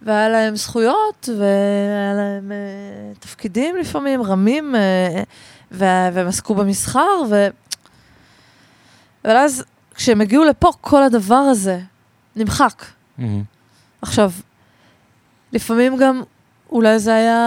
והיה 0.02 0.30
להם 0.30 0.56
זכויות, 0.56 1.30
והיה 1.40 2.14
להם 2.14 2.52
אה, 2.52 3.14
תפקידים 3.20 3.76
לפעמים, 3.76 4.22
רמים, 4.24 4.76
ו- 5.72 6.10
והם 6.14 6.28
עסקו 6.28 6.56
במסחר, 6.56 7.22
ו... 7.30 7.48
אבל 9.26 9.38
אז, 9.38 9.64
כשהם 9.96 10.22
הגיעו 10.22 10.44
לפה, 10.44 10.72
כל 10.82 11.04
הדבר 11.04 11.36
הזה 11.36 11.80
נמחק. 12.36 12.86
Mm. 13.20 13.24
עכשיו, 14.02 14.32
לפעמים 15.54 15.98
גם, 15.98 16.22
אולי 16.76 17.00
זה 17.00 17.16
היה... 17.16 17.40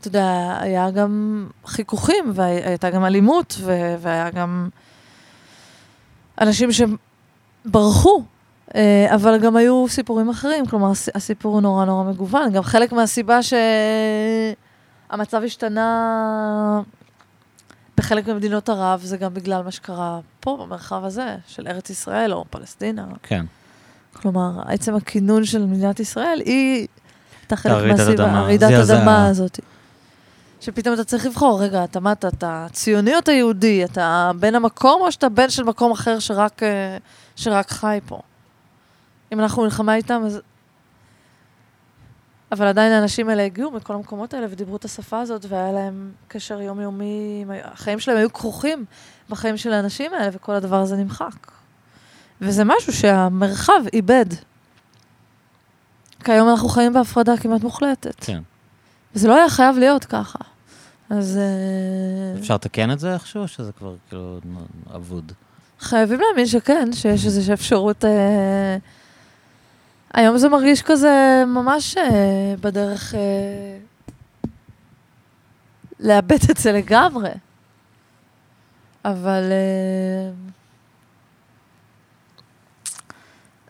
אתה 0.00 0.08
יודע, 0.08 0.56
היה 0.60 0.90
גם 0.90 1.46
חיכוכים, 1.66 2.24
והייתה 2.34 2.90
גם 2.90 3.04
אלימות, 3.04 3.56
והיה 4.00 4.30
גם 4.30 4.68
אנשים 6.40 6.68
שברחו, 6.72 8.22
אה, 8.74 9.14
אבל 9.14 9.38
גם 9.38 9.56
היו 9.56 9.84
סיפורים 9.88 10.28
אחרים, 10.30 10.66
כלומר, 10.66 10.90
הס- 10.90 11.08
הסיפור 11.16 11.52
הוא 11.54 11.62
נורא 11.62 11.84
נורא 11.84 12.04
מגוון. 12.04 12.52
גם 12.52 12.62
חלק 12.62 12.92
מהסיבה 12.92 13.38
שהמצב 13.42 15.42
השתנה 15.44 16.80
בחלק 17.98 18.28
ממדינות 18.28 18.68
ערב, 18.68 19.00
זה 19.02 19.16
גם 19.16 19.34
בגלל 19.34 19.62
מה 19.62 19.70
שקרה 19.70 20.20
פה, 20.40 20.56
במרחב 20.60 21.04
הזה, 21.04 21.36
של 21.46 21.66
ארץ 21.68 21.90
ישראל 21.90 22.32
או 22.32 22.44
פלסטינה. 22.50 23.06
כן. 23.22 23.46
כלומר, 24.12 24.50
עצם 24.66 24.94
הכינון 24.94 25.44
של 25.44 25.66
מדינת 25.66 26.00
ישראל 26.00 26.42
היא 26.44 26.86
הייתה 27.40 27.56
חלק 27.56 27.90
מהסיבה, 27.90 28.46
זעזע. 28.58 29.00
אדמה 29.00 29.26
הזאת. 29.26 29.60
שפתאום 30.60 30.94
אתה 30.94 31.04
צריך 31.04 31.26
לבחור, 31.26 31.62
רגע, 31.62 31.84
אתה 31.84 32.00
מה, 32.00 32.12
אתה, 32.12 32.28
אתה 32.28 32.66
ציוני 32.72 33.14
או 33.14 33.18
אתה 33.18 33.32
יהודי? 33.32 33.84
אתה 33.84 34.30
בן 34.40 34.54
המקום 34.54 35.02
או 35.02 35.12
שאתה 35.12 35.28
בן 35.28 35.50
של 35.50 35.64
מקום 35.64 35.92
אחר 35.92 36.18
שרק, 36.18 36.62
אה, 36.62 36.96
שרק 37.36 37.70
חי 37.70 37.98
פה? 38.06 38.20
אם 39.32 39.40
אנחנו 39.40 39.62
מלחמה 39.62 39.94
איתם, 39.94 40.22
אז... 40.26 40.40
אבל 42.52 42.66
עדיין 42.66 42.92
האנשים 42.92 43.28
האלה 43.28 43.42
הגיעו 43.44 43.70
מכל 43.70 43.94
המקומות 43.94 44.34
האלה 44.34 44.46
ודיברו 44.50 44.76
את 44.76 44.84
השפה 44.84 45.20
הזאת, 45.20 45.46
והיה 45.48 45.72
להם 45.72 46.12
קשר 46.28 46.60
יומיומי, 46.60 47.44
החיים 47.62 48.00
שלהם 48.00 48.18
היו 48.18 48.32
כרוכים 48.32 48.84
בחיים 49.28 49.56
של 49.56 49.72
האנשים 49.72 50.14
האלה, 50.14 50.30
וכל 50.32 50.52
הדבר 50.52 50.76
הזה 50.76 50.96
נמחק. 50.96 51.59
וזה 52.40 52.64
משהו 52.64 52.92
שהמרחב 52.92 53.80
איבד. 53.92 54.26
כי 56.24 56.32
היום 56.32 56.48
אנחנו 56.48 56.68
חיים 56.68 56.92
בהפרדה 56.92 57.36
כמעט 57.36 57.62
מוחלטת. 57.62 58.24
כן. 58.24 58.42
וזה 59.14 59.28
לא 59.28 59.34
היה 59.34 59.48
חייב 59.48 59.78
להיות 59.78 60.04
ככה. 60.04 60.38
אז 61.10 61.38
אה, 61.38 62.40
אפשר 62.40 62.54
לתקן 62.54 62.90
את 62.90 63.00
זה 63.00 63.14
איכשהו, 63.14 63.42
או 63.42 63.48
שזה 63.48 63.72
כבר 63.72 63.94
כאילו 64.08 64.40
אבוד? 64.96 65.32
חייבים 65.80 66.20
להאמין 66.20 66.46
שכן, 66.46 66.92
שיש 66.92 67.26
איזושהי 67.26 67.54
אפשרות... 67.54 68.04
אה, 68.04 68.76
היום 70.14 70.38
זה 70.38 70.48
מרגיש 70.48 70.82
כזה 70.82 71.44
ממש 71.46 71.96
אה, 71.96 72.54
בדרך 72.60 73.14
אה, 73.14 73.78
לאבד 76.00 76.50
את 76.50 76.56
זה 76.56 76.72
לגמרי. 76.72 77.30
אבל... 79.04 79.42
אה, 79.52 80.30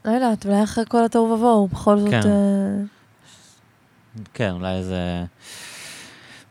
לא 0.05 0.11
יודעת, 0.11 0.47
אולי 0.47 0.65
אחרי 0.65 0.85
כל 0.89 1.05
התוהו 1.05 1.25
ובוהו, 1.25 1.69
בכל 1.69 1.99
זאת... 1.99 2.11
כן. 2.11 2.29
אה, 2.29 2.85
כן, 4.35 4.51
אולי 4.51 4.75
איזה 4.75 5.25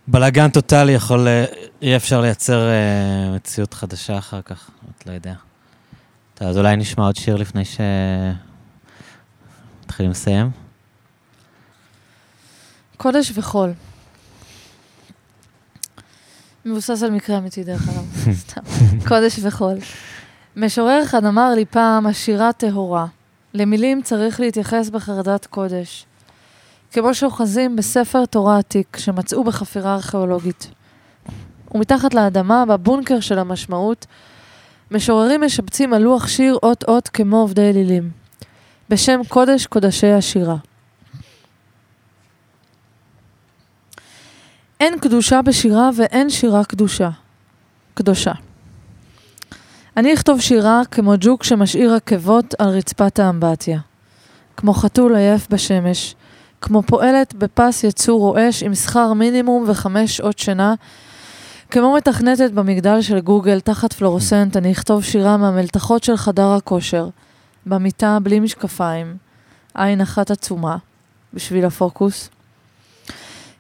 בלאגן 0.08 0.50
טוטאלי 0.50 0.92
יכול, 0.92 1.28
אה, 1.28 1.46
יהיה 1.82 1.98
אפשר 1.98 2.22
לייצר 2.22 2.70
אה, 2.70 3.36
מציאות 3.36 3.74
חדשה 3.74 4.18
אחר 4.18 4.42
כך, 4.42 4.70
את 4.98 5.08
לא 5.08 5.12
יודע. 5.12 5.34
טוב, 6.34 6.48
אז 6.48 6.58
אולי 6.58 6.76
נשמע 6.76 7.06
עוד 7.06 7.16
שיר 7.16 7.36
לפני 7.36 7.66
ש... 7.66 7.78
מתחילים 9.84 10.12
לסיים? 10.12 10.52
קודש 12.98 13.32
וחול. 13.36 13.74
מבוסס 16.66 17.04
על 17.04 17.12
מקרה 17.12 17.38
אמיתי, 17.38 17.64
דרך 17.64 17.90
אגב. 17.90 18.34
סתם. 18.42 18.62
קודש 19.08 19.40
וחול. 19.44 19.78
משורר 20.56 21.04
אחד 21.04 21.26
אמר 21.26 21.50
לי 21.56 21.66
פעם, 21.66 22.08
השירה 22.08 22.54
טהורה. 22.54 23.06
למילים 23.54 24.02
צריך 24.02 24.40
להתייחס 24.40 24.90
בחרדת 24.90 25.46
קודש. 25.46 26.06
כמו 26.92 27.14
שאוחזים 27.14 27.76
בספר 27.76 28.26
תורה 28.26 28.58
עתיק 28.58 28.98
שמצאו 28.98 29.44
בחפירה 29.44 29.96
ארכיאולוגית. 29.96 30.72
ומתחת 31.76 32.14
לאדמה, 32.14 32.66
בבונקר 32.66 33.20
של 33.20 33.40
המשמעות, 33.40 34.06
משוררים 34.92 35.42
משבצים 35.42 35.94
על 35.94 36.02
לוח 36.02 36.28
שיר 36.28 36.58
אות-אות 36.64 37.08
כמו 37.08 37.38
עובדי 37.38 37.70
אלילים. 37.70 38.10
בשם 38.90 39.22
קודש 39.28 39.66
קודשי 39.66 40.12
השירה. 40.12 40.56
אין 44.80 45.00
קדושה 45.00 45.42
בשירה 45.42 45.90
ואין 45.96 46.30
שירה 46.30 46.64
קדושה. 46.64 47.10
קדושה. 47.94 48.32
אני 50.00 50.14
אכתוב 50.14 50.42
שירה 50.42 50.82
כמו 50.92 51.14
ג'וק 51.20 51.44
שמשאיר 51.44 51.94
עקבות 51.94 52.56
על 52.60 52.70
רצפת 52.70 53.20
האמבטיה. 53.20 53.80
כמו 54.58 54.74
חתול 54.74 55.16
עייף 55.16 55.48
בשמש. 55.50 56.16
כמו 56.62 56.84
פועלת 56.84 57.34
בפס 57.34 57.84
יצור 57.84 58.20
רועש 58.20 58.64
עם 58.64 58.76
שכר 58.76 59.14
מינימום 59.14 59.64
וחמש 59.68 60.18
שעות 60.18 60.40
שינה. 60.40 60.74
כמו 61.72 61.94
מתכנתת 61.94 62.52
במגדל 62.52 63.02
של 63.02 63.20
גוגל 63.20 63.60
תחת 63.60 63.94
פלורוסנט, 63.94 64.58
אני 64.58 64.72
אכתוב 64.72 65.04
שירה 65.04 65.38
מהמלתחות 65.38 66.04
של 66.04 66.18
חדר 66.18 66.52
הכושר. 66.54 67.10
במיטה 67.66 68.18
בלי 68.24 68.40
משקפיים. 68.40 69.18
עין 69.74 70.02
אחת 70.02 70.32
עצומה. 70.32 70.78
בשביל 71.34 71.66
הפוקוס. 71.66 72.30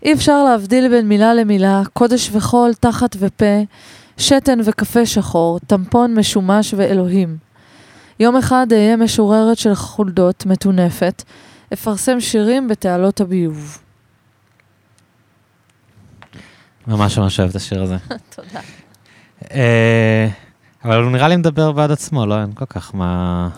אי 0.03 0.14
אפשר 0.14 0.44
להבדיל 0.44 0.90
בין 0.90 1.07
מילה 1.07 1.34
למילה, 1.34 1.82
קודש 1.94 2.30
וחול, 2.32 2.74
תחת 2.74 3.16
ופה, 3.20 3.64
שתן 4.19 4.59
וקפה 4.65 5.05
שחור, 5.05 5.59
טמפון 5.67 6.15
משומש 6.15 6.73
ואלוהים. 6.77 7.37
יום 8.19 8.37
אחד 8.37 8.67
אהיה 8.71 8.97
משוררת 8.97 9.57
של 9.57 9.75
חולדות, 9.75 10.45
מטונפת, 10.45 11.23
אפרסם 11.73 12.19
שירים 12.19 12.67
בתעלות 12.67 13.21
הביוב. 13.21 13.77
ממש 16.87 17.17
ממש 17.17 17.39
אוהב 17.39 17.49
את 17.49 17.55
השיר 17.55 17.83
הזה. 17.83 17.97
תודה. 18.35 18.59
אה, 19.51 20.27
אבל 20.85 21.03
הוא 21.03 21.11
נראה 21.11 21.27
לי 21.27 21.35
מדבר 21.35 21.71
בעד 21.71 21.91
עצמו, 21.91 22.25
לא? 22.25 22.41
אין 22.41 22.51
כל 22.53 22.65
כך 22.65 22.95
מה... 22.95 23.49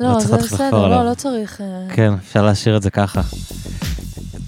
לא 0.00 0.12
לא, 0.12 0.20
זה 0.20 0.36
בסדר. 0.36 0.88
לא, 0.88 1.10
לא 1.10 1.14
צריך... 1.14 1.60
אה, 1.60 1.94
כן, 1.94 2.12
אפשר 2.12 2.42
להשאיר 2.42 2.76
את 2.76 2.82
זה 2.82 2.90
ככה. 2.90 3.20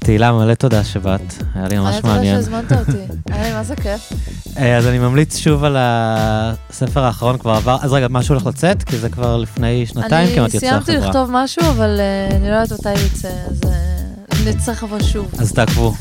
תהילה, 0.02 0.32
מלא 0.32 0.54
תודה 0.54 0.84
שבאת, 0.84 1.34
היה 1.54 1.68
לי 1.68 1.78
ממש 1.78 1.92
היה 1.92 2.00
תודה 2.00 2.14
מעניין. 2.14 2.36
שהזמנת 2.36 2.72
אותי. 2.72 2.98
היה 3.32 3.42
לי 3.48 3.52
מה 3.54 3.64
זה 3.64 3.76
כיף. 3.76 4.12
אה, 4.58 4.76
אז 4.76 4.86
אני 4.86 4.98
ממליץ 4.98 5.36
שוב 5.36 5.64
על 5.64 5.76
הספר 5.78 7.04
האחרון, 7.04 7.38
כבר 7.38 7.50
עבר, 7.52 7.76
אז 7.80 7.92
רגע, 7.92 8.06
משהו 8.10 8.34
הולך 8.34 8.46
לצאת? 8.46 8.82
כי 8.82 8.98
זה 8.98 9.08
כבר 9.08 9.36
לפני 9.36 9.86
שנתיים 9.86 10.34
כמעט 10.34 10.50
אני 10.50 10.56
יצא 10.56 10.66
החברה. 10.66 10.84
סיימתי 10.84 11.06
לכתוב 11.06 11.28
משהו, 11.32 11.62
אבל 11.70 12.00
אה, 12.00 12.36
אני 12.36 12.50
לא 12.50 12.54
יודעת 12.54 12.72
מתי 12.80 12.92
יצא, 13.06 13.28
אז 13.28 13.60
אה, 13.64 14.50
נצטרך 14.50 14.82
לבוא 14.82 15.00
שוב. 15.00 15.30
אז 15.38 15.52
תעקבו. 15.52 15.94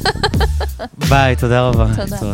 ביי, 1.10 1.36
תודה 1.36 1.62
רבה. 1.62 1.88
תודה. 1.96 2.34